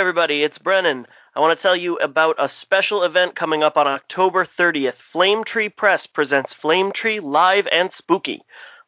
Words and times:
everybody, 0.00 0.42
it's 0.42 0.56
Brennan. 0.56 1.06
I 1.36 1.40
want 1.40 1.58
to 1.58 1.62
tell 1.62 1.76
you 1.76 1.98
about 1.98 2.36
a 2.38 2.48
special 2.48 3.02
event 3.02 3.34
coming 3.34 3.62
up 3.62 3.76
on 3.76 3.86
October 3.86 4.46
30th. 4.46 4.94
Flame 4.94 5.44
Tree 5.44 5.68
Press 5.68 6.06
presents 6.06 6.54
Flame 6.54 6.90
Tree 6.90 7.20
Live 7.20 7.68
and 7.70 7.92
Spooky. 7.92 8.40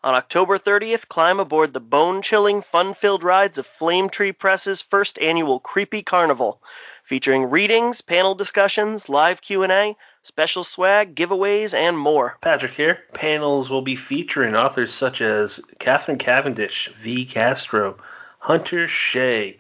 On 0.03 0.15
October 0.15 0.57
30th, 0.57 1.09
climb 1.09 1.39
aboard 1.39 1.75
the 1.75 1.81
bone-chilling, 1.81 2.63
fun-filled 2.63 3.23
rides 3.23 3.59
of 3.59 3.67
Flame 3.67 4.09
Tree 4.09 4.33
Press's 4.33 4.81
first 4.81 5.19
annual 5.19 5.61
Creepy 5.61 6.03
Carnival, 6.03 6.63
featuring 7.05 7.51
readings, 7.51 8.01
panel 8.01 8.35
discussions, 8.35 9.11
live 9.11 9.43
Q&A, 9.43 9.95
special 10.23 10.65
swag, 10.65 11.15
giveaways, 11.15 11.75
and 11.75 11.99
more. 11.99 12.39
Patrick 12.41 12.73
here. 12.73 13.01
Panels 13.13 13.69
will 13.69 13.83
be 13.83 13.97
featuring 13.97 14.57
authors 14.57 14.95
such 14.95 15.21
as 15.21 15.61
Catherine 15.79 16.17
Cavendish, 16.17 16.91
V. 17.03 17.27
Castro, 17.27 17.99
Hunter 18.39 18.89
Shea, 18.89 19.59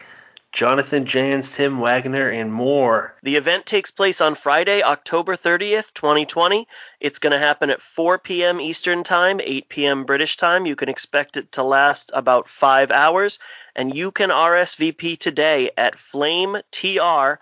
Jonathan 0.53 1.05
Janz, 1.07 1.57
Tim 1.57 1.81
Waggoner, 1.81 2.29
and 2.29 2.53
more. 2.53 3.15
The 3.23 3.37
event 3.37 3.65
takes 3.65 3.91
place 3.91 4.21
on 4.21 4.35
Friday, 4.35 4.83
October 4.83 5.35
30th, 5.35 5.95
2020. 5.95 6.69
It's 7.01 7.19
going 7.19 7.33
to 7.33 7.39
happen 7.39 7.71
at 7.71 7.81
4 7.81 8.19
p.m. 8.19 8.61
Eastern 8.61 9.03
Time, 9.03 9.41
8 9.43 9.71
p.m. 9.71 10.05
British 10.05 10.37
Time. 10.37 10.67
You 10.67 10.77
can 10.77 10.91
expect 10.91 11.39
it 11.39 11.53
to 11.53 11.63
last 11.63 12.11
about 12.13 12.51
five 12.51 12.91
hours, 12.91 13.39
and 13.75 13.97
you 13.97 14.11
can 14.11 14.29
RSVP 14.29 15.19
today 15.19 15.71
at 15.79 15.97
flametr.com 15.97 17.39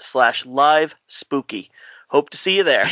slash 0.00 0.44
live 0.44 0.96
spooky. 1.06 1.70
Hope 2.08 2.30
to 2.30 2.36
see 2.36 2.56
you 2.56 2.64
there. 2.64 2.90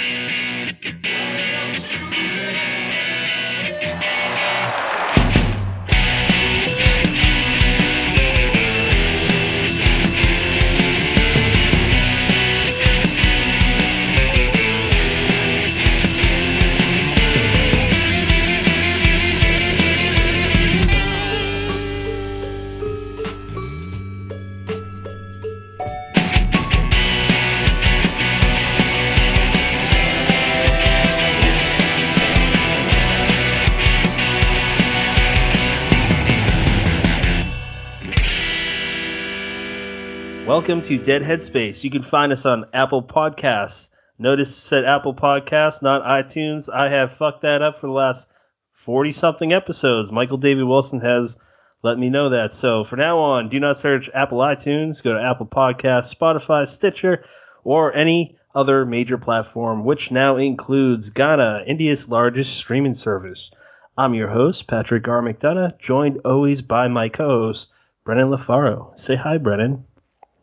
Welcome 40.59 40.83
to 40.83 40.99
Dead 40.99 41.23
Headspace. 41.23 41.85
You 41.85 41.91
can 41.91 42.03
find 42.03 42.33
us 42.33 42.45
on 42.45 42.65
Apple 42.75 43.01
Podcasts. 43.01 43.91
Notice 44.19 44.51
it 44.51 44.61
said 44.61 44.85
Apple 44.85 45.15
Podcasts, 45.15 45.83
not 45.83 46.03
iTunes. 46.03 46.69
I 46.69 46.89
have 46.89 47.13
fucked 47.13 47.43
that 47.43 47.63
up 47.63 47.77
for 47.77 47.87
the 47.87 47.93
last 47.93 48.29
40 48.73 49.13
something 49.13 49.53
episodes. 49.53 50.11
Michael 50.11 50.37
David 50.37 50.65
Wilson 50.65 51.01
has 51.01 51.37
let 51.85 51.97
me 51.97 52.11
know 52.11 52.31
that. 52.31 52.53
So 52.53 52.83
for 52.83 52.97
now 52.97 53.21
on, 53.21 53.51
do 53.51 53.61
not 53.61 53.77
search 53.77 54.11
Apple 54.13 54.39
iTunes. 54.39 55.01
Go 55.01 55.13
to 55.13 55.23
Apple 55.23 55.47
Podcasts, 55.47 56.13
Spotify, 56.13 56.67
Stitcher, 56.67 57.25
or 57.63 57.95
any 57.95 58.37
other 58.53 58.85
major 58.85 59.17
platform, 59.17 59.85
which 59.85 60.11
now 60.11 60.39
includes 60.39 61.11
Gaana, 61.11 61.69
India's 61.69 62.09
largest 62.09 62.57
streaming 62.57 62.95
service. 62.95 63.53
I'm 63.97 64.13
your 64.13 64.29
host, 64.29 64.67
Patrick 64.67 65.07
R. 65.07 65.23
McDonough, 65.23 65.79
joined 65.79 66.23
always 66.25 66.63
by 66.63 66.89
my 66.89 67.11
co-host, 67.11 67.69
Brennan 68.03 68.31
LaFaro. 68.31 68.99
Say 68.99 69.15
hi, 69.15 69.39
Brennan. 69.39 69.85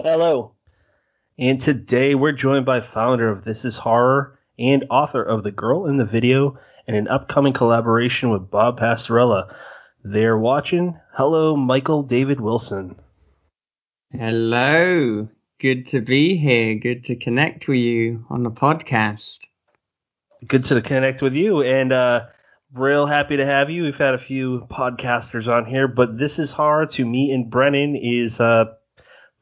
Hello. 0.03 0.55
And 1.39 1.59
today 1.59 2.15
we're 2.15 2.33
joined 2.33 2.65
by 2.65 2.81
founder 2.81 3.29
of 3.29 3.45
This 3.45 3.63
Is 3.63 3.77
Horror 3.77 4.37
and 4.59 4.85
author 4.89 5.23
of 5.23 5.43
The 5.43 5.53
Girl 5.53 5.85
in 5.85 5.95
the 5.95 6.05
Video 6.05 6.57
and 6.85 6.97
an 6.97 7.07
upcoming 7.07 7.53
collaboration 7.53 8.29
with 8.29 8.51
Bob 8.51 8.77
Pastorella. 8.77 9.55
They're 10.03 10.37
watching. 10.37 10.99
Hello, 11.13 11.55
Michael 11.55 12.03
David 12.03 12.41
Wilson. 12.41 12.99
Hello. 14.11 15.29
Good 15.61 15.87
to 15.87 16.01
be 16.01 16.35
here. 16.35 16.75
Good 16.75 17.05
to 17.05 17.15
connect 17.15 17.69
with 17.69 17.77
you 17.77 18.25
on 18.29 18.43
the 18.43 18.51
podcast. 18.51 19.39
Good 20.45 20.65
to 20.65 20.81
connect 20.81 21.21
with 21.21 21.33
you 21.33 21.63
and 21.63 21.93
uh 21.93 22.25
real 22.73 23.05
happy 23.05 23.37
to 23.37 23.45
have 23.45 23.69
you. 23.69 23.83
We've 23.83 23.97
had 23.97 24.13
a 24.13 24.19
few 24.19 24.67
podcasters 24.69 25.47
on 25.47 25.65
here, 25.65 25.87
but 25.87 26.17
This 26.17 26.37
Is 26.37 26.51
Horror 26.51 26.87
to 26.87 27.05
me 27.05 27.31
and 27.31 27.49
Brennan 27.49 27.95
is 27.95 28.41
uh 28.41 28.73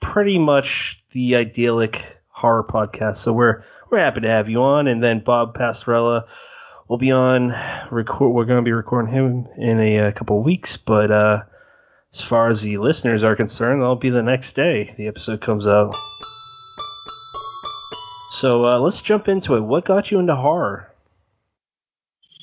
pretty 0.04 0.38
much 0.38 1.04
the 1.12 1.38
idyllic 1.38 2.06
horror 2.28 2.64
podcast. 2.64 3.18
So 3.18 3.34
we're 3.34 3.64
we're 3.90 4.00
happy 4.00 4.22
to 4.22 4.30
have 4.30 4.50
you 4.50 4.62
on. 4.62 4.88
And 4.88 5.02
then 5.02 5.22
Bob 5.22 5.58
Pastorella 5.58 6.28
will 6.88 7.00
be 7.00 7.12
on. 7.12 7.54
Record. 7.90 8.30
We're 8.30 8.46
going 8.46 8.64
to 8.64 8.68
be 8.68 8.74
recording 8.74 9.12
him 9.12 9.48
in 9.58 9.80
a, 9.80 9.98
a 10.10 10.12
couple 10.12 10.44
weeks. 10.44 10.78
But 10.78 11.10
uh, 11.10 11.44
as 12.14 12.22
far 12.22 12.50
as 12.50 12.62
the 12.62 12.78
listeners 12.78 13.24
are 13.24 13.36
concerned, 13.36 13.82
that'll 13.82 13.96
be 13.96 14.12
the 14.12 14.22
next 14.22 14.54
day 14.54 14.94
the 14.98 15.08
episode 15.08 15.42
comes 15.42 15.66
out. 15.66 15.96
So 18.30 18.66
uh, 18.66 18.80
let's 18.80 19.02
jump 19.02 19.28
into 19.28 19.56
it. 19.56 19.62
What 19.62 19.86
got 19.86 20.12
you 20.12 20.20
into 20.20 20.36
horror? 20.36 20.92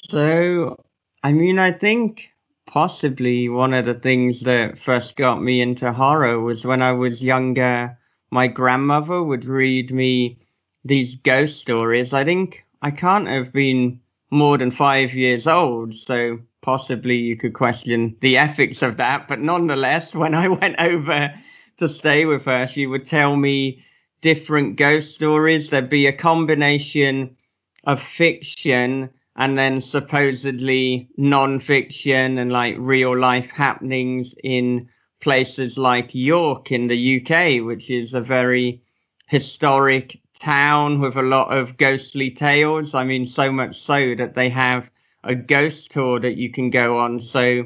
So, 0.09 0.83
I 1.23 1.33
mean, 1.33 1.59
I 1.59 1.73
think 1.73 2.31
possibly 2.71 3.49
one 3.49 3.75
of 3.75 3.85
the 3.85 3.95
things 3.95 4.43
that 4.43 4.79
first 4.79 5.17
got 5.17 5.43
me 5.43 5.61
into 5.61 5.93
horror 5.93 6.39
was 6.39 6.65
when 6.65 6.81
I 6.81 6.93
was 6.93 7.21
younger. 7.21 7.99
My 8.31 8.47
grandmother 8.47 9.21
would 9.21 9.45
read 9.45 9.91
me 9.91 10.39
these 10.85 11.17
ghost 11.17 11.61
stories. 11.61 12.13
I 12.13 12.25
think 12.25 12.65
I 12.81 12.93
can't 12.93 13.27
have 13.27 13.53
been 13.53 14.01
more 14.31 14.57
than 14.57 14.71
five 14.71 15.15
years 15.15 15.49
old, 15.49 15.95
so 15.95 16.39
possibly 16.63 17.17
you 17.17 17.37
could 17.37 17.55
question 17.55 18.17
the 18.21 18.39
ethics 18.39 18.83
of 18.83 18.99
that. 18.99 19.27
But 19.27 19.41
nonetheless, 19.41 20.15
when 20.23 20.35
I 20.35 20.47
went 20.47 20.77
over 20.79 21.35
to 21.79 21.89
stay 21.89 22.25
with 22.25 22.45
her, 22.45 22.69
she 22.69 22.87
would 22.87 23.05
tell 23.05 23.35
me 23.35 23.85
different 24.21 24.77
ghost 24.77 25.13
stories. 25.17 25.71
There'd 25.71 25.91
be 25.91 26.07
a 26.07 26.13
combination 26.13 27.37
of 27.83 28.01
fiction 28.01 29.11
and 29.41 29.57
then 29.57 29.81
supposedly 29.81 31.09
non-fiction 31.17 32.37
and 32.37 32.53
like 32.53 32.77
real 32.79 33.19
life 33.19 33.49
happenings 33.51 34.35
in 34.45 34.87
places 35.23 35.79
like 35.79 36.15
York 36.15 36.71
in 36.71 36.89
the 36.89 37.17
UK, 37.17 37.65
which 37.65 37.89
is 37.89 38.13
a 38.13 38.21
very 38.21 38.83
historic 39.29 40.21
town 40.39 41.01
with 41.01 41.17
a 41.17 41.23
lot 41.23 41.57
of 41.57 41.79
ghostly 41.79 42.31
tales. 42.31 42.95
I 42.95 43.05
mean, 43.05 43.25
so 43.25 43.51
much 43.51 43.81
so 43.81 44.15
that 44.17 44.35
they 44.35 44.51
have 44.51 44.91
a 45.25 45.35
ghost 45.35 45.91
tour 45.91 46.21
that 46.21 46.37
you 46.37 46.53
can 46.53 46.69
go 46.69 46.99
on. 46.99 47.19
So 47.19 47.65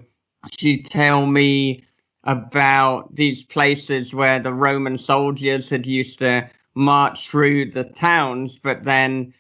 she'd 0.57 0.89
tell 0.89 1.27
me 1.27 1.85
about 2.23 3.13
these 3.17 3.43
places 3.43 4.15
where 4.15 4.39
the 4.39 4.55
Roman 4.55 4.97
soldiers 4.97 5.71
had 5.71 5.87
used 5.87 6.21
to 6.21 6.49
march 6.77 7.29
through 7.29 7.73
the 7.73 7.83
towns, 7.83 8.61
but 8.63 8.85
then 8.85 9.35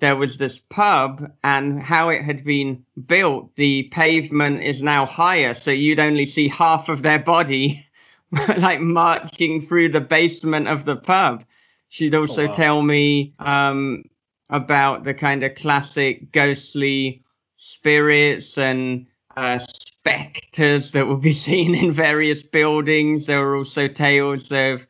there 0.00 0.16
was 0.16 0.36
this 0.36 0.58
pub 0.58 1.30
and 1.44 1.82
how 1.82 2.08
it 2.08 2.22
had 2.22 2.44
been 2.44 2.84
built, 3.06 3.54
the 3.56 3.84
pavement 3.84 4.62
is 4.62 4.82
now 4.82 5.06
higher, 5.06 5.54
so 5.54 5.70
you'd 5.70 5.98
only 5.98 6.26
see 6.26 6.48
half 6.48 6.88
of 6.88 7.02
their 7.02 7.18
body 7.18 7.86
like 8.32 8.80
marching 8.80 9.66
through 9.66 9.90
the 9.90 10.00
basement 10.00 10.68
of 10.68 10.84
the 10.84 10.96
pub. 10.96 11.44
She'd 11.88 12.14
also 12.14 12.44
oh, 12.44 12.46
wow. 12.46 12.52
tell 12.52 12.82
me 12.82 13.34
um, 13.38 14.04
about 14.48 15.04
the 15.04 15.14
kind 15.14 15.42
of 15.42 15.54
classic 15.56 16.32
ghostly 16.32 17.24
spirits 17.56 18.56
and 18.56 19.06
uh, 19.36 19.58
specters 19.58 20.92
that 20.92 21.06
would 21.06 21.20
be 21.20 21.34
seen 21.48 21.74
in 21.74 21.92
various 21.92 22.42
buildings. 22.42 23.26
There 23.26 23.40
were 23.40 23.56
also 23.56 23.88
tales 23.88 24.50
of 24.52 24.86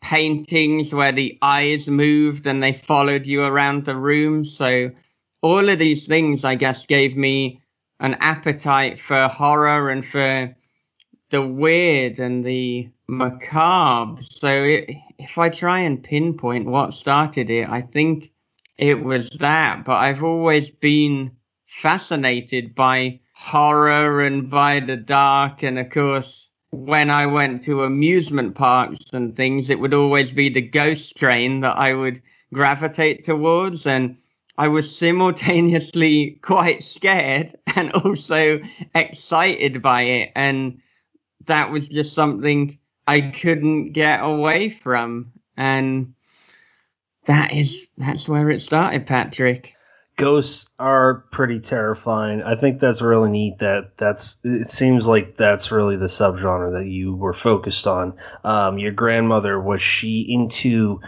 paintings 0.00 0.92
where 0.92 1.12
the 1.12 1.38
eyes 1.42 1.86
moved 1.86 2.46
and 2.46 2.62
they 2.62 2.72
followed 2.72 3.26
you 3.26 3.42
around 3.42 3.84
the 3.84 3.96
room. 3.96 4.44
So 4.44 4.90
all 5.42 5.68
of 5.68 5.78
these 5.78 6.06
things, 6.06 6.44
I 6.44 6.54
guess, 6.54 6.86
gave 6.86 7.16
me 7.16 7.60
an 8.00 8.14
appetite 8.14 9.00
for 9.00 9.28
horror 9.28 9.90
and 9.90 10.04
for 10.06 10.54
the 11.30 11.42
weird 11.42 12.18
and 12.18 12.44
the 12.44 12.88
macabre. 13.08 14.20
So 14.22 14.48
it, 14.48 14.90
if 15.18 15.38
I 15.38 15.48
try 15.48 15.80
and 15.80 16.02
pinpoint 16.02 16.66
what 16.66 16.94
started 16.94 17.50
it, 17.50 17.68
I 17.68 17.82
think 17.82 18.32
it 18.78 19.02
was 19.02 19.30
that. 19.40 19.84
But 19.84 19.96
I've 19.96 20.24
always 20.24 20.70
been 20.70 21.32
fascinated 21.82 22.74
by 22.74 23.20
horror 23.34 24.22
and 24.22 24.50
by 24.50 24.80
the 24.80 24.96
dark. 24.96 25.62
And 25.62 25.78
of 25.78 25.90
course, 25.90 26.49
when 26.70 27.10
I 27.10 27.26
went 27.26 27.64
to 27.64 27.82
amusement 27.82 28.54
parks 28.54 29.12
and 29.12 29.36
things, 29.36 29.70
it 29.70 29.80
would 29.80 29.94
always 29.94 30.30
be 30.30 30.48
the 30.48 30.60
ghost 30.60 31.16
train 31.16 31.60
that 31.60 31.76
I 31.76 31.94
would 31.94 32.22
gravitate 32.52 33.24
towards. 33.24 33.86
And 33.86 34.16
I 34.56 34.68
was 34.68 34.96
simultaneously 34.96 36.38
quite 36.42 36.84
scared 36.84 37.56
and 37.74 37.92
also 37.92 38.60
excited 38.94 39.82
by 39.82 40.02
it. 40.02 40.32
And 40.36 40.80
that 41.46 41.70
was 41.70 41.88
just 41.88 42.14
something 42.14 42.78
I 43.06 43.20
couldn't 43.20 43.92
get 43.92 44.20
away 44.22 44.70
from. 44.70 45.32
And 45.56 46.14
that 47.26 47.52
is 47.52 47.88
that's 47.98 48.28
where 48.28 48.48
it 48.50 48.60
started, 48.60 49.06
Patrick. 49.06 49.74
Ghosts 50.20 50.68
are 50.78 51.24
pretty 51.30 51.60
terrifying. 51.60 52.42
I 52.42 52.54
think 52.54 52.78
that's 52.78 53.00
really 53.00 53.30
neat. 53.30 53.58
That 53.60 53.96
that's 53.96 54.36
it 54.44 54.68
seems 54.68 55.06
like 55.06 55.36
that's 55.36 55.72
really 55.72 55.96
the 55.96 56.06
subgenre 56.06 56.72
that 56.72 56.86
you 56.86 57.14
were 57.14 57.32
focused 57.32 57.86
on. 57.86 58.18
Um, 58.44 58.78
your 58.78 58.92
grandmother 58.92 59.58
was 59.58 59.80
she 59.80 60.20
into 60.28 61.00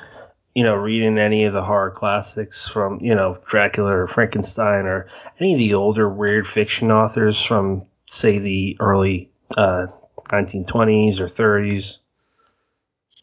you 0.55 0.65
know 0.65 0.77
reading 0.77 1.19
any 1.19 1.45
of 1.45 1.53
the 1.53 1.63
horror 1.63 1.91
classics 1.91 2.67
from 2.67 3.01
you 3.01 3.15
know 3.15 3.39
Dracula 3.47 3.95
or 3.95 4.07
Frankenstein 4.07 4.87
or 4.87 5.09
any 5.39 5.53
of 5.53 5.59
the 5.59 5.75
older 5.75 6.09
weird 6.09 6.49
fiction 6.49 6.91
authors 6.91 7.41
from 7.43 7.87
say 8.09 8.39
the 8.39 8.79
early 8.81 9.31
uh, 9.57 9.89
1920s 10.29 11.21
or 11.21 11.27
30s? 11.27 11.99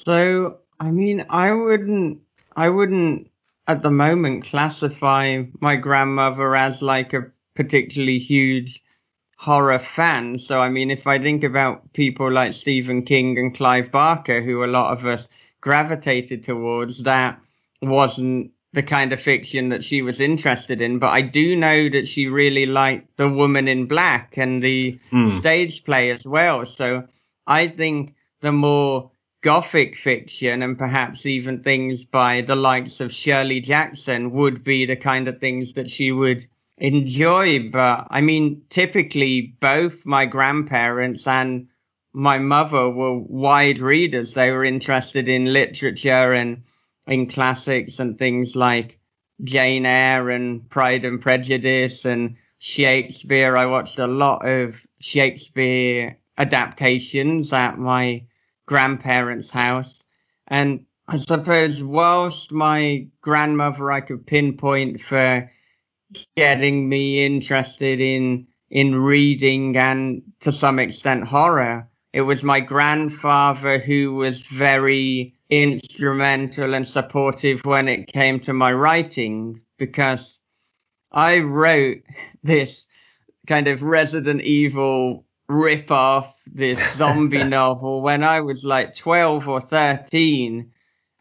So 0.05 0.59
I 0.79 0.91
mean, 0.91 1.25
I 1.29 1.51
wouldn't 1.51 2.21
I 2.55 2.69
wouldn't 2.69 3.31
at 3.69 3.83
the 3.83 3.91
moment 3.91 4.45
classify 4.45 5.43
my 5.59 5.75
grandmother 5.75 6.55
as 6.55 6.81
like 6.81 7.13
a 7.13 7.27
particularly 7.53 8.17
huge 8.17 8.81
horror 9.37 9.77
fan. 9.77 10.39
So, 10.39 10.59
I 10.59 10.69
mean, 10.69 10.89
if 10.89 11.05
I 11.05 11.19
think 11.19 11.43
about 11.43 11.93
people 11.93 12.31
like 12.31 12.53
Stephen 12.53 13.05
King 13.05 13.37
and 13.37 13.55
Clive 13.55 13.91
Barker, 13.91 14.41
who 14.41 14.63
a 14.63 14.65
lot 14.65 14.97
of 14.97 15.05
us 15.05 15.27
gravitated 15.61 16.43
towards, 16.43 17.03
that 17.03 17.39
wasn't 17.79 18.51
the 18.73 18.81
kind 18.81 19.13
of 19.13 19.21
fiction 19.21 19.69
that 19.69 19.83
she 19.83 20.01
was 20.01 20.19
interested 20.19 20.81
in. 20.81 20.97
But 20.97 21.09
I 21.09 21.21
do 21.21 21.55
know 21.55 21.89
that 21.89 22.07
she 22.07 22.25
really 22.25 22.65
liked 22.65 23.17
The 23.17 23.29
Woman 23.29 23.67
in 23.67 23.85
Black 23.85 24.35
and 24.35 24.63
the 24.63 24.99
mm. 25.11 25.37
stage 25.37 25.83
play 25.83 26.09
as 26.09 26.25
well. 26.25 26.65
So 26.65 27.07
I 27.45 27.67
think 27.67 28.15
the 28.41 28.51
more 28.51 29.08
gothic 29.41 29.95
fiction 29.95 30.61
and 30.61 30.77
perhaps 30.77 31.25
even 31.25 31.63
things 31.63 32.03
by 32.03 32.41
the 32.41 32.55
likes 32.55 32.99
of 32.99 33.13
Shirley 33.13 33.61
Jackson 33.61 34.31
would 34.31 34.63
be 34.63 34.85
the 34.85 34.95
kind 34.95 35.27
of 35.27 35.39
things 35.39 35.73
that 35.73 35.89
she 35.89 36.11
would 36.11 36.47
enjoy. 36.77 37.69
But 37.69 38.07
I 38.09 38.21
mean, 38.21 38.63
typically 38.69 39.55
both 39.59 40.05
my 40.05 40.25
grandparents 40.25 41.25
and 41.25 41.67
my 42.13 42.39
mother 42.39 42.89
were 42.89 43.17
wide 43.17 43.79
readers. 43.79 44.33
They 44.33 44.51
were 44.51 44.65
interested 44.65 45.29
in 45.29 45.53
literature 45.53 46.33
and 46.33 46.63
in 47.07 47.27
classics 47.27 47.99
and 47.99 48.17
things 48.17 48.55
like 48.55 48.99
Jane 49.43 49.85
Eyre 49.85 50.29
and 50.31 50.69
Pride 50.69 51.05
and 51.05 51.21
Prejudice 51.21 52.05
and 52.05 52.35
Shakespeare. 52.59 53.55
I 53.55 53.67
watched 53.67 53.99
a 53.99 54.07
lot 54.07 54.45
of 54.45 54.75
Shakespeare 54.99 56.17
adaptations 56.37 57.53
at 57.53 57.77
my 57.77 58.23
grandparents' 58.69 59.49
house. 59.49 60.03
And 60.45 60.85
I 61.07 61.17
suppose 61.17 61.83
whilst 61.83 62.51
my 62.51 63.07
grandmother 63.19 63.91
I 63.91 64.01
could 64.01 64.27
pinpoint 64.27 65.01
for 65.01 65.51
getting 66.37 66.87
me 66.87 67.25
interested 67.25 67.99
in 67.99 68.45
in 68.69 68.93
reading 68.95 69.75
and 69.75 70.21
to 70.41 70.51
some 70.51 70.77
extent 70.77 71.23
horror, 71.23 71.89
it 72.13 72.21
was 72.21 72.43
my 72.43 72.59
grandfather 72.59 73.79
who 73.79 74.13
was 74.13 74.43
very 74.43 75.33
instrumental 75.49 76.75
and 76.75 76.87
supportive 76.87 77.61
when 77.65 77.87
it 77.87 78.13
came 78.13 78.39
to 78.41 78.53
my 78.53 78.71
writing 78.71 79.59
because 79.79 80.39
I 81.11 81.39
wrote 81.39 82.03
this 82.43 82.85
kind 83.47 83.67
of 83.67 83.81
Resident 83.81 84.41
Evil 84.41 85.25
rip 85.49 85.89
off 85.91 86.33
this 86.45 86.79
zombie 86.95 87.43
novel 87.59 88.01
when 88.01 88.23
I 88.23 88.41
was 88.41 88.63
like 88.63 88.95
12 88.95 89.47
or 89.47 89.59
13. 89.59 90.71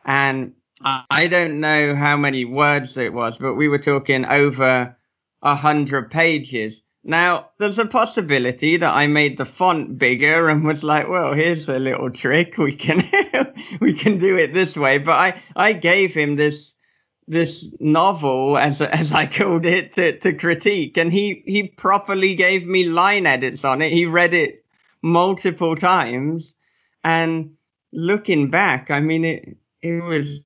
And 0.05 0.53
I 0.83 1.27
don't 1.27 1.61
know 1.61 1.97
how 1.97 2.17
many 2.17 2.45
words 2.45 2.97
it 2.97 3.13
was, 3.13 3.39
but 3.39 3.55
we 3.55 3.69
were 3.69 3.81
talking 3.81 4.25
over 4.25 4.97
a 5.43 5.55
hundred 5.57 6.11
pages. 6.11 6.83
Now, 7.03 7.51
there's 7.59 7.79
a 7.79 7.87
possibility 7.87 8.77
that 8.77 8.95
I 8.95 9.07
made 9.07 9.39
the 9.39 9.47
font 9.47 9.99
bigger 9.99 10.49
and 10.49 10.65
was 10.65 10.83
like, 10.83 11.09
well, 11.09 11.33
here's 11.33 11.69
a 11.69 11.79
little 11.79 12.11
trick. 12.11 12.59
We 12.59 12.77
can, 12.77 13.03
we 13.81 13.95
can 13.95 14.19
do 14.19 14.37
it 14.37 14.53
this 14.53 14.77
way. 14.77 14.99
But 14.99 15.13
I, 15.13 15.43
I 15.57 15.73
gave 15.73 16.15
him 16.15 16.37
this 16.37 16.75
this 17.29 17.69
novel, 17.79 18.57
as 18.57 18.81
as 18.81 19.13
I 19.13 19.27
called 19.27 19.67
it, 19.67 19.93
to, 19.95 20.19
to 20.21 20.33
critique, 20.33 20.97
and 20.97 21.13
he 21.13 21.43
he 21.47 21.69
properly 21.69 22.35
gave 22.35 22.67
me 22.67 22.85
line 22.85 23.27
edits 23.27 23.65
on 23.65 23.83
it. 23.83 23.93
He 23.93 24.07
read 24.07 24.35
it 24.35 24.51
multiple 25.03 25.77
times, 25.77 26.55
and 27.05 27.55
looking 27.93 28.51
back, 28.51 28.91
I 28.91 29.01
mean, 29.01 29.25
it 29.25 29.57
it 29.83 30.03
was 30.03 30.41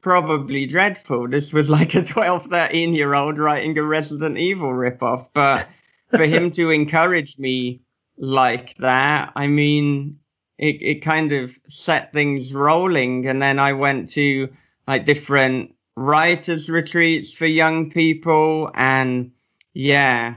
probably 0.00 0.66
dreadful. 0.66 1.28
This 1.28 1.52
was 1.52 1.68
like 1.68 1.94
a 1.94 2.04
12, 2.04 2.46
13 2.46 2.94
year 2.94 3.12
old 3.14 3.38
writing 3.38 3.76
a 3.76 3.82
Resident 3.82 4.38
Evil 4.38 4.70
ripoff, 4.70 5.26
but 5.34 5.66
for 6.10 6.24
him 6.24 6.52
to 6.52 6.70
encourage 6.70 7.38
me 7.38 7.82
like 8.16 8.76
that, 8.78 9.32
I 9.34 9.48
mean, 9.48 10.20
it 10.58 10.80
it 10.80 11.02
kind 11.02 11.32
of 11.32 11.50
set 11.68 12.12
things 12.12 12.52
rolling, 12.52 13.26
and 13.26 13.42
then 13.42 13.58
I 13.58 13.72
went 13.72 14.10
to 14.10 14.48
like 14.86 15.06
different 15.06 15.74
writers 15.96 16.68
retreats 16.68 17.32
for 17.32 17.46
young 17.46 17.90
people 17.90 18.70
and 18.74 19.32
yeah 19.74 20.34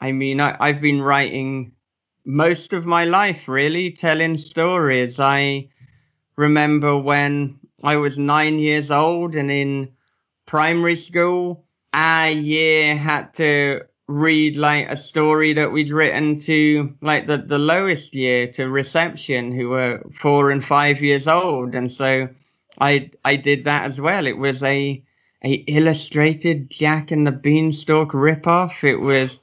i 0.00 0.12
mean 0.12 0.40
I, 0.40 0.56
i've 0.60 0.80
been 0.80 1.02
writing 1.02 1.72
most 2.24 2.72
of 2.72 2.86
my 2.86 3.04
life 3.04 3.48
really 3.48 3.90
telling 3.90 4.38
stories. 4.38 5.18
I 5.18 5.68
remember 6.36 6.96
when 6.96 7.58
i 7.82 7.96
was 7.96 8.16
nine 8.16 8.58
years 8.58 8.90
old 8.90 9.34
and 9.34 9.50
in 9.50 9.92
primary 10.46 10.96
school 10.96 11.64
a 11.92 12.32
year 12.32 12.96
had 12.96 13.34
to 13.34 13.82
read 14.08 14.56
like 14.56 14.88
a 14.88 14.96
story 14.96 15.54
that 15.54 15.72
we'd 15.72 15.92
written 15.92 16.38
to 16.40 16.94
like 17.00 17.26
the, 17.26 17.38
the 17.38 17.58
lowest 17.58 18.14
year 18.14 18.46
to 18.52 18.68
reception 18.68 19.52
who 19.52 19.70
were 19.70 20.02
four 20.20 20.50
and 20.50 20.64
five 20.64 21.00
years 21.00 21.28
old. 21.28 21.74
And 21.74 21.90
so 21.90 22.28
I 22.82 23.10
I 23.24 23.36
did 23.36 23.64
that 23.64 23.84
as 23.84 24.00
well. 24.00 24.26
It 24.26 24.36
was 24.36 24.60
a 24.62 25.04
a 25.44 25.52
illustrated 25.52 26.68
Jack 26.68 27.12
and 27.12 27.26
the 27.26 27.30
Beanstalk 27.32 28.10
ripoff. 28.12 28.82
It 28.82 28.96
was 28.96 29.38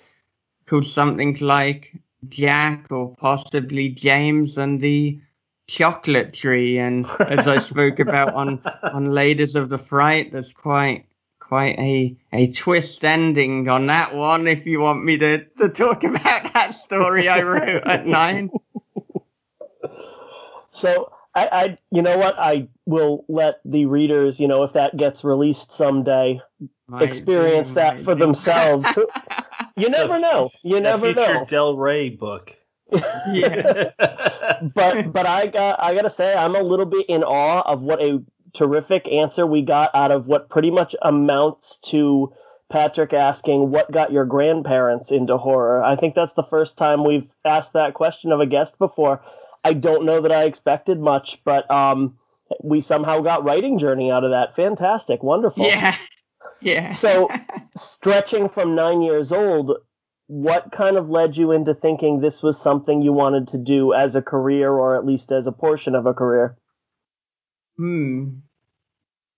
called 0.68 0.86
something 0.86 1.38
like 1.40 1.94
Jack 2.28 2.88
or 2.92 3.16
possibly 3.16 3.90
James 3.90 4.58
and 4.58 4.82
the 4.82 5.22
Chocolate 5.68 6.34
Tree. 6.34 6.80
And 6.80 7.06
as 7.20 7.48
I 7.48 7.60
spoke 7.60 8.00
about 8.00 8.34
on 8.34 8.62
on 8.84 9.12
Ladies 9.12 9.56
of 9.56 9.70
the 9.70 9.78
Fright, 9.78 10.34
there's 10.34 10.52
quite 10.52 11.06
quite 11.40 11.80
a 11.80 12.18
a 12.34 12.52
twist 12.52 13.06
ending 13.06 13.69
on 13.69 13.86
that 13.86 14.14
one. 14.16 14.48
If 14.48 14.66
you 14.66 14.81
want 14.81 15.06
me 15.06 15.18
to 15.18 15.46
to 15.60 15.69
talk 15.69 16.04
about 16.04 16.54
that 16.54 16.81
story 16.84 17.30
I 17.30 17.42
wrote 17.42 17.88
at 17.88 18.06
nine. 18.06 18.50
So 20.72 21.12
I, 21.40 21.50
I, 21.52 21.78
you 21.92 22.02
know 22.02 22.18
what? 22.18 22.38
I 22.38 22.68
will 22.86 23.26
let 23.28 23.62
the 23.64 23.86
readers, 23.86 24.40
you 24.40 24.48
know, 24.48 24.64
if 24.64 24.74
that 24.74 24.98
gets 24.98 25.24
released 25.24 25.72
someday, 25.72 26.42
might 26.88 27.04
experience 27.04 27.74
that 27.74 28.02
for 28.02 28.16
themselves. 28.16 28.98
you 29.78 29.90
never 29.90 30.19
know. 30.19 30.50
You 30.64 30.81
never 30.81 31.14
know. 31.14 31.46
Del 31.46 31.78
Rey 31.78 32.10
book. 32.10 32.54
yeah. 33.31 33.92
but 34.74 35.14
but 35.14 35.26
I 35.26 35.48
got 35.48 35.81
I 35.81 35.94
gotta 35.94 36.10
say 36.10 36.36
I'm 36.36 36.56
a 36.56 36.62
little 36.64 36.88
bit 36.88 37.06
in 37.08 37.24
awe 37.24 37.62
of 37.62 37.81
what 37.81 38.02
a 38.02 38.24
terrific 38.54 39.08
answer 39.08 39.46
we 39.46 39.62
got 39.62 39.92
out 39.94 40.12
of 40.12 40.26
what 40.26 40.50
pretty 40.50 40.72
much 40.72 40.96
amounts 41.02 41.78
to 41.78 42.34
Patrick 42.69 43.14
asking 43.14 43.69
what 43.72 43.92
got 43.92 44.12
your 44.12 44.26
grandparents 44.26 45.12
into 45.12 45.38
horror. 45.38 45.84
I 45.84 45.96
think 45.96 46.16
that's 46.16 46.34
the 46.34 46.44
first 46.44 46.78
time 46.78 47.04
we've 47.04 47.30
asked 47.46 47.74
that 47.74 47.94
question 47.94 48.31
of 48.31 48.40
a 48.40 48.46
guest 48.46 48.80
before. 48.80 49.24
I 49.63 49.73
don't 49.73 50.06
know 50.06 50.21
that 50.21 50.31
I 50.31 50.44
expected 50.44 50.99
much, 50.99 51.44
but 51.44 51.69
um, 51.69 52.18
we 52.63 52.81
somehow 52.81 53.19
got 53.21 53.44
writing 53.44 53.78
journey 53.78 54.11
out 54.11 54.23
of 54.23 54.31
that. 54.31 54.56
Fantastic, 54.56 55.23
wonderful. 55.23 55.66
Yeah, 55.66 55.95
yeah. 56.61 56.89
so, 56.92 57.30
stretching 57.75 58.49
from 58.49 58.75
nine 58.75 59.01
years 59.01 59.31
old, 59.31 59.78
what 60.28 60.71
kind 60.71 60.97
of 60.97 61.09
led 61.09 61.35
you 61.35 61.51
into 61.51 61.73
thinking 61.73 62.19
this 62.19 62.42
was 62.42 62.59
something 62.61 63.01
you 63.01 63.13
wanted 63.13 63.49
to 63.49 63.57
do 63.57 63.94
as 63.94 64.16
a 64.16 64.21
career, 64.21 64.71
or 64.71 64.95
at 64.95 65.06
least 65.06 65.31
as 65.31 65.47
a 65.47 65.51
portion 65.51 65.95
of 65.95 66.06
a 66.06 66.13
career? 66.13 66.57
Hmm. 67.78 68.39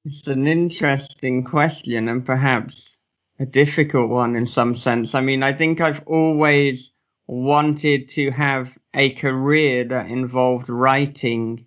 It's 0.03 0.27
an 0.27 0.47
interesting 0.47 1.43
question, 1.43 2.07
and 2.07 2.25
perhaps 2.25 2.97
a 3.39 3.45
difficult 3.45 4.09
one 4.09 4.35
in 4.35 4.45
some 4.45 4.75
sense. 4.75 5.15
I 5.15 5.21
mean, 5.21 5.43
I 5.43 5.53
think 5.53 5.81
I've 5.81 6.03
always 6.05 6.91
wanted 7.27 8.09
to 8.09 8.29
have 8.31 8.71
a 8.93 9.11
career 9.13 9.85
that 9.85 10.07
involved 10.07 10.69
writing. 10.69 11.65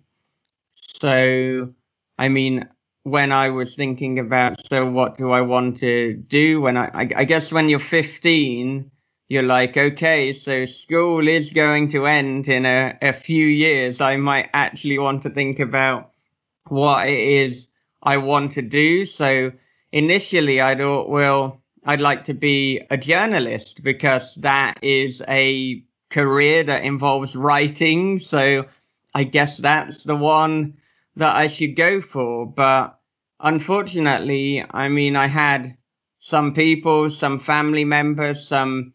So, 0.75 1.73
I 2.17 2.29
mean, 2.29 2.67
when 3.03 3.31
I 3.31 3.49
was 3.49 3.75
thinking 3.75 4.19
about, 4.19 4.65
so 4.67 4.89
what 4.89 5.17
do 5.17 5.31
I 5.31 5.41
want 5.41 5.79
to 5.79 6.13
do 6.13 6.61
when 6.61 6.77
I, 6.77 6.85
I, 6.87 7.09
I 7.17 7.25
guess 7.25 7.51
when 7.51 7.69
you're 7.69 7.79
15, 7.79 8.91
you're 9.27 9.43
like, 9.43 9.75
okay, 9.77 10.33
so 10.33 10.65
school 10.65 11.27
is 11.27 11.51
going 11.51 11.91
to 11.91 12.05
end 12.05 12.47
in 12.47 12.65
a, 12.65 12.97
a 13.01 13.13
few 13.13 13.45
years. 13.45 14.01
I 14.01 14.17
might 14.17 14.49
actually 14.53 14.99
want 14.99 15.23
to 15.23 15.29
think 15.29 15.59
about 15.59 16.11
what 16.67 17.07
it 17.07 17.19
is 17.19 17.67
I 18.01 18.17
want 18.17 18.53
to 18.53 18.61
do. 18.61 19.05
So 19.05 19.51
initially 19.91 20.61
I 20.61 20.75
thought, 20.75 21.09
well, 21.09 21.61
I'd 21.85 22.01
like 22.01 22.25
to 22.25 22.33
be 22.33 22.81
a 22.89 22.97
journalist 22.97 23.83
because 23.83 24.33
that 24.35 24.79
is 24.81 25.21
a 25.27 25.84
career 26.09 26.63
that 26.63 26.83
involves 26.83 27.35
writing. 27.35 28.19
So 28.19 28.65
I 29.13 29.23
guess 29.23 29.57
that's 29.57 30.03
the 30.03 30.15
one 30.15 30.77
that 31.15 31.35
I 31.35 31.47
should 31.47 31.75
go 31.75 32.01
for. 32.01 32.45
But 32.45 32.99
unfortunately, 33.39 34.63
I 34.69 34.89
mean, 34.89 35.15
I 35.15 35.27
had 35.27 35.77
some 36.19 36.53
people, 36.53 37.11
some 37.11 37.39
family 37.39 37.85
members, 37.85 38.47
some 38.47 38.93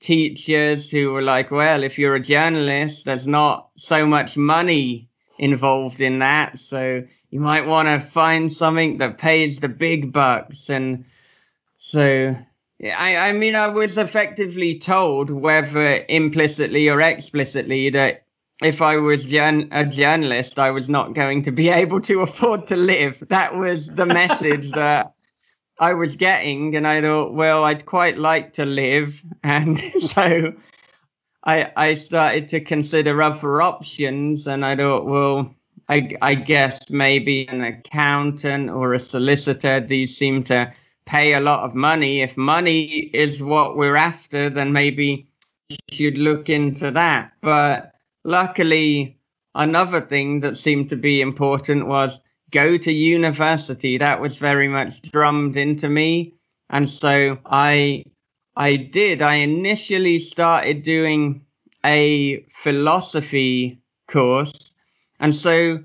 teachers 0.00 0.90
who 0.90 1.12
were 1.12 1.22
like, 1.22 1.50
well, 1.50 1.82
if 1.82 1.98
you're 1.98 2.14
a 2.14 2.20
journalist, 2.20 3.04
there's 3.04 3.26
not 3.26 3.68
so 3.76 4.06
much 4.06 4.36
money 4.36 5.10
involved 5.38 6.00
in 6.00 6.20
that. 6.20 6.58
So 6.58 7.04
you 7.30 7.40
might 7.40 7.66
want 7.66 7.88
to 7.88 8.10
find 8.10 8.52
something 8.52 8.98
that 8.98 9.18
pays 9.18 9.58
the 9.58 9.68
big 9.68 10.12
bucks. 10.12 10.70
And 10.70 11.04
so, 11.76 12.36
I, 12.82 13.16
I 13.16 13.32
mean, 13.32 13.54
I 13.54 13.66
was 13.68 13.98
effectively 13.98 14.78
told, 14.78 15.30
whether 15.30 16.04
implicitly 16.08 16.88
or 16.88 17.00
explicitly, 17.00 17.90
that 17.90 18.24
if 18.62 18.80
I 18.80 18.96
was 18.96 19.24
a 19.24 19.84
journalist, 19.84 20.58
I 20.58 20.70
was 20.70 20.88
not 20.88 21.14
going 21.14 21.42
to 21.44 21.50
be 21.50 21.68
able 21.82 22.00
to 22.02 22.20
afford 22.20 22.66
to 22.68 22.76
live. 22.76 23.22
That 23.28 23.56
was 23.56 23.86
the 23.86 24.06
message 24.06 24.70
that 24.74 25.12
I 25.78 25.92
was 25.94 26.16
getting. 26.16 26.74
And 26.76 26.86
I 26.86 27.00
thought, 27.02 27.34
well, 27.34 27.64
I'd 27.64 27.86
quite 27.86 28.18
like 28.18 28.54
to 28.54 28.64
live. 28.64 29.20
And 29.42 29.78
so 30.14 30.52
I, 31.44 31.72
I 31.76 31.94
started 31.94 32.48
to 32.50 32.60
consider 32.60 33.22
other 33.22 33.60
options. 33.60 34.46
And 34.46 34.64
I 34.64 34.76
thought, 34.76 35.06
well, 35.06 35.54
I, 35.88 36.16
I 36.22 36.34
guess 36.34 36.88
maybe 36.88 37.46
an 37.48 37.62
accountant 37.62 38.70
or 38.70 38.94
a 38.94 38.98
solicitor, 38.98 39.80
these 39.80 40.16
seem 40.16 40.44
to 40.44 40.72
pay 41.10 41.34
a 41.34 41.40
lot 41.40 41.64
of 41.64 41.74
money. 41.74 42.22
If 42.22 42.36
money 42.36 42.84
is 43.12 43.42
what 43.42 43.76
we're 43.76 43.96
after, 43.96 44.48
then 44.48 44.72
maybe 44.72 45.28
you'd 45.90 46.16
look 46.18 46.48
into 46.48 46.92
that. 46.92 47.32
But 47.42 47.92
luckily, 48.24 49.18
another 49.54 50.00
thing 50.00 50.40
that 50.40 50.56
seemed 50.56 50.90
to 50.90 50.96
be 50.96 51.20
important 51.20 51.88
was 51.88 52.20
go 52.52 52.78
to 52.78 52.92
university. 52.92 53.98
That 53.98 54.20
was 54.20 54.38
very 54.38 54.68
much 54.68 55.02
drummed 55.02 55.56
into 55.56 55.88
me. 55.88 56.34
And 56.68 56.88
so 56.88 57.38
I, 57.44 58.04
I 58.56 58.76
did. 58.76 59.20
I 59.20 59.36
initially 59.36 60.20
started 60.20 60.84
doing 60.84 61.44
a 61.84 62.46
philosophy 62.62 63.82
course 64.06 64.70
and 65.20 65.36
so 65.36 65.84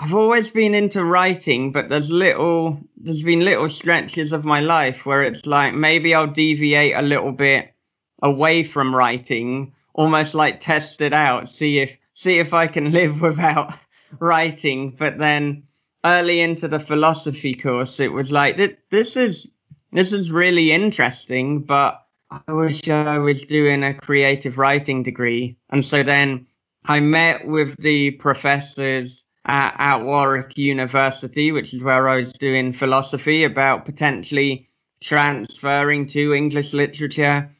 I've 0.00 0.14
always 0.14 0.50
been 0.50 0.74
into 0.74 1.04
writing, 1.04 1.72
but 1.72 1.88
there's 1.88 2.08
little, 2.08 2.78
there's 2.96 3.24
been 3.24 3.40
little 3.40 3.68
stretches 3.68 4.32
of 4.32 4.44
my 4.44 4.60
life 4.60 5.04
where 5.04 5.24
it's 5.24 5.44
like 5.44 5.74
maybe 5.74 6.14
I'll 6.14 6.28
deviate 6.28 6.94
a 6.94 7.02
little 7.02 7.32
bit 7.32 7.74
away 8.22 8.62
from 8.62 8.94
writing, 8.94 9.72
almost 9.92 10.34
like 10.34 10.60
test 10.60 11.00
it 11.00 11.12
out, 11.12 11.48
see 11.48 11.80
if, 11.80 11.90
see 12.14 12.38
if 12.38 12.52
I 12.52 12.68
can 12.68 12.92
live 12.98 13.20
without 13.20 13.74
writing. 14.20 14.94
But 14.96 15.18
then 15.18 15.64
early 16.04 16.40
into 16.42 16.68
the 16.68 16.78
philosophy 16.78 17.56
course, 17.56 17.98
it 17.98 18.12
was 18.12 18.30
like, 18.30 18.56
this 18.90 19.16
is, 19.16 19.48
this 19.90 20.12
is 20.12 20.30
really 20.30 20.70
interesting, 20.70 21.62
but 21.62 22.00
I 22.30 22.52
wish 22.52 22.86
I 22.88 23.18
was 23.18 23.42
doing 23.46 23.82
a 23.82 23.94
creative 23.94 24.58
writing 24.58 25.02
degree. 25.02 25.56
And 25.70 25.84
so 25.84 26.04
then 26.04 26.46
I 26.84 27.00
met 27.00 27.48
with 27.48 27.76
the 27.78 28.12
professors 28.12 29.24
at, 29.48 29.74
at 29.78 30.04
Warwick 30.04 30.56
University, 30.58 31.50
which 31.50 31.74
is 31.74 31.82
where 31.82 32.08
I 32.08 32.16
was 32.16 32.32
doing 32.34 32.72
philosophy, 32.72 33.44
about 33.44 33.86
potentially 33.86 34.68
transferring 35.00 36.06
to 36.08 36.34
English 36.34 36.72
literature 36.72 37.50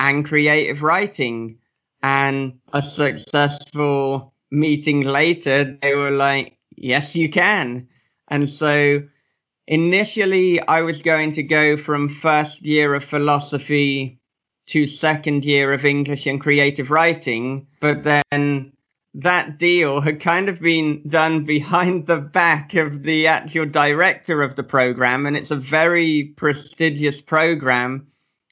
and 0.00 0.24
creative 0.24 0.82
writing. 0.82 1.58
And 2.02 2.60
a 2.72 2.82
successful 2.82 4.34
meeting 4.50 5.02
later, 5.02 5.78
they 5.80 5.94
were 5.94 6.10
like, 6.10 6.56
yes, 6.76 7.14
you 7.14 7.30
can. 7.30 7.88
And 8.28 8.48
so 8.48 9.02
initially 9.66 10.60
I 10.60 10.82
was 10.82 11.02
going 11.02 11.32
to 11.32 11.42
go 11.42 11.76
from 11.76 12.08
first 12.08 12.62
year 12.62 12.94
of 12.94 13.04
philosophy 13.04 14.20
to 14.66 14.86
second 14.86 15.44
year 15.44 15.72
of 15.72 15.84
English 15.84 16.26
and 16.26 16.40
creative 16.40 16.90
writing, 16.90 17.66
but 17.80 18.02
then 18.02 18.72
that 19.14 19.58
deal 19.58 20.00
had 20.00 20.20
kind 20.20 20.48
of 20.48 20.60
been 20.60 21.02
done 21.08 21.44
behind 21.44 22.06
the 22.06 22.16
back 22.16 22.74
of 22.74 23.04
the 23.04 23.28
actual 23.28 23.66
director 23.66 24.42
of 24.42 24.56
the 24.56 24.64
program, 24.64 25.26
and 25.26 25.36
it's 25.36 25.52
a 25.52 25.56
very 25.56 26.34
prestigious 26.36 27.20
program. 27.20 28.08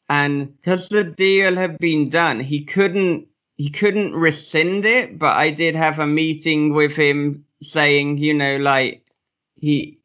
And 0.08 0.56
because 0.56 0.88
the 0.88 1.04
deal 1.04 1.56
had 1.56 1.78
been 1.78 2.10
done, 2.10 2.38
he 2.40 2.64
couldn't 2.64 3.26
he 3.56 3.70
couldn't 3.70 4.14
rescind 4.14 4.84
it. 4.84 5.18
But 5.18 5.36
I 5.36 5.50
did 5.50 5.74
have 5.74 5.98
a 5.98 6.06
meeting 6.06 6.72
with 6.72 6.92
him 6.92 7.44
saying, 7.60 8.18
you 8.18 8.34
know, 8.34 8.56
like 8.56 9.04
he 9.56 9.98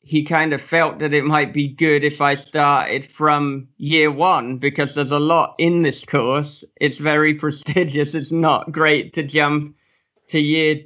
he 0.00 0.24
kind 0.24 0.52
of 0.52 0.60
felt 0.60 0.98
that 0.98 1.14
it 1.14 1.24
might 1.24 1.52
be 1.52 1.68
good 1.68 2.02
if 2.04 2.20
I 2.20 2.34
started 2.34 3.10
from 3.12 3.68
year 3.76 4.10
one 4.10 4.58
because 4.58 4.94
there's 4.94 5.10
a 5.10 5.18
lot 5.18 5.54
in 5.58 5.82
this 5.82 6.04
course. 6.04 6.64
It's 6.76 6.98
very 6.98 7.34
prestigious. 7.44 8.14
It's 8.14 8.32
not 8.32 8.72
great 8.72 9.14
to 9.14 9.22
jump 9.22 9.76
to 10.28 10.38
year 10.38 10.82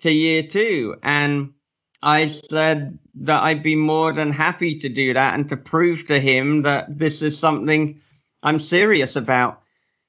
to 0.00 0.10
year 0.10 0.42
two. 0.42 0.96
And 1.02 1.54
I 2.02 2.28
said 2.28 2.98
that 3.22 3.42
I'd 3.42 3.62
be 3.62 3.76
more 3.76 4.12
than 4.12 4.32
happy 4.32 4.80
to 4.80 4.88
do 4.88 5.14
that 5.14 5.34
and 5.34 5.48
to 5.48 5.56
prove 5.56 6.06
to 6.08 6.20
him 6.20 6.62
that 6.62 6.98
this 6.98 7.22
is 7.22 7.38
something 7.38 8.00
I'm 8.42 8.60
serious 8.60 9.16
about. 9.16 9.62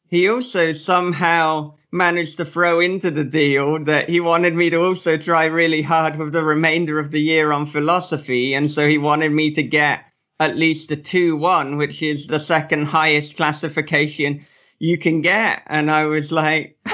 He 0.10 0.30
also 0.30 0.74
somehow 0.74 1.76
managed 1.92 2.38
to 2.38 2.46
throw 2.46 2.82
into 2.82 3.10
the 3.10 3.24
deal 3.24 3.84
that 3.86 4.10
he 4.10 4.20
wanted 4.20 4.54
me 4.54 4.70
to 4.70 4.84
also 4.84 5.18
try 5.18 5.46
really 5.46 5.82
hard 5.82 6.18
with 6.18 6.34
the 6.34 6.44
remainder 6.44 7.00
of 7.00 7.12
the 7.12 7.22
year 7.22 7.52
on 7.52 7.72
philosophy. 7.72 8.54
And 8.54 8.70
so 8.70 8.88
he 8.88 8.98
wanted 8.98 9.32
me 9.32 9.52
to 9.52 9.64
get 9.64 10.04
at 10.40 10.58
least 10.58 10.92
a 10.92 10.98
2-1, 10.98 11.78
which 11.78 12.02
is 12.02 12.28
the 12.28 12.40
second 12.40 12.86
highest 12.86 13.38
classification 13.38 14.46
you 14.80 14.98
can 14.98 15.22
get. 15.22 15.64
And 15.68 15.90
I 15.90 16.06
was 16.06 16.32
like, 16.32 16.78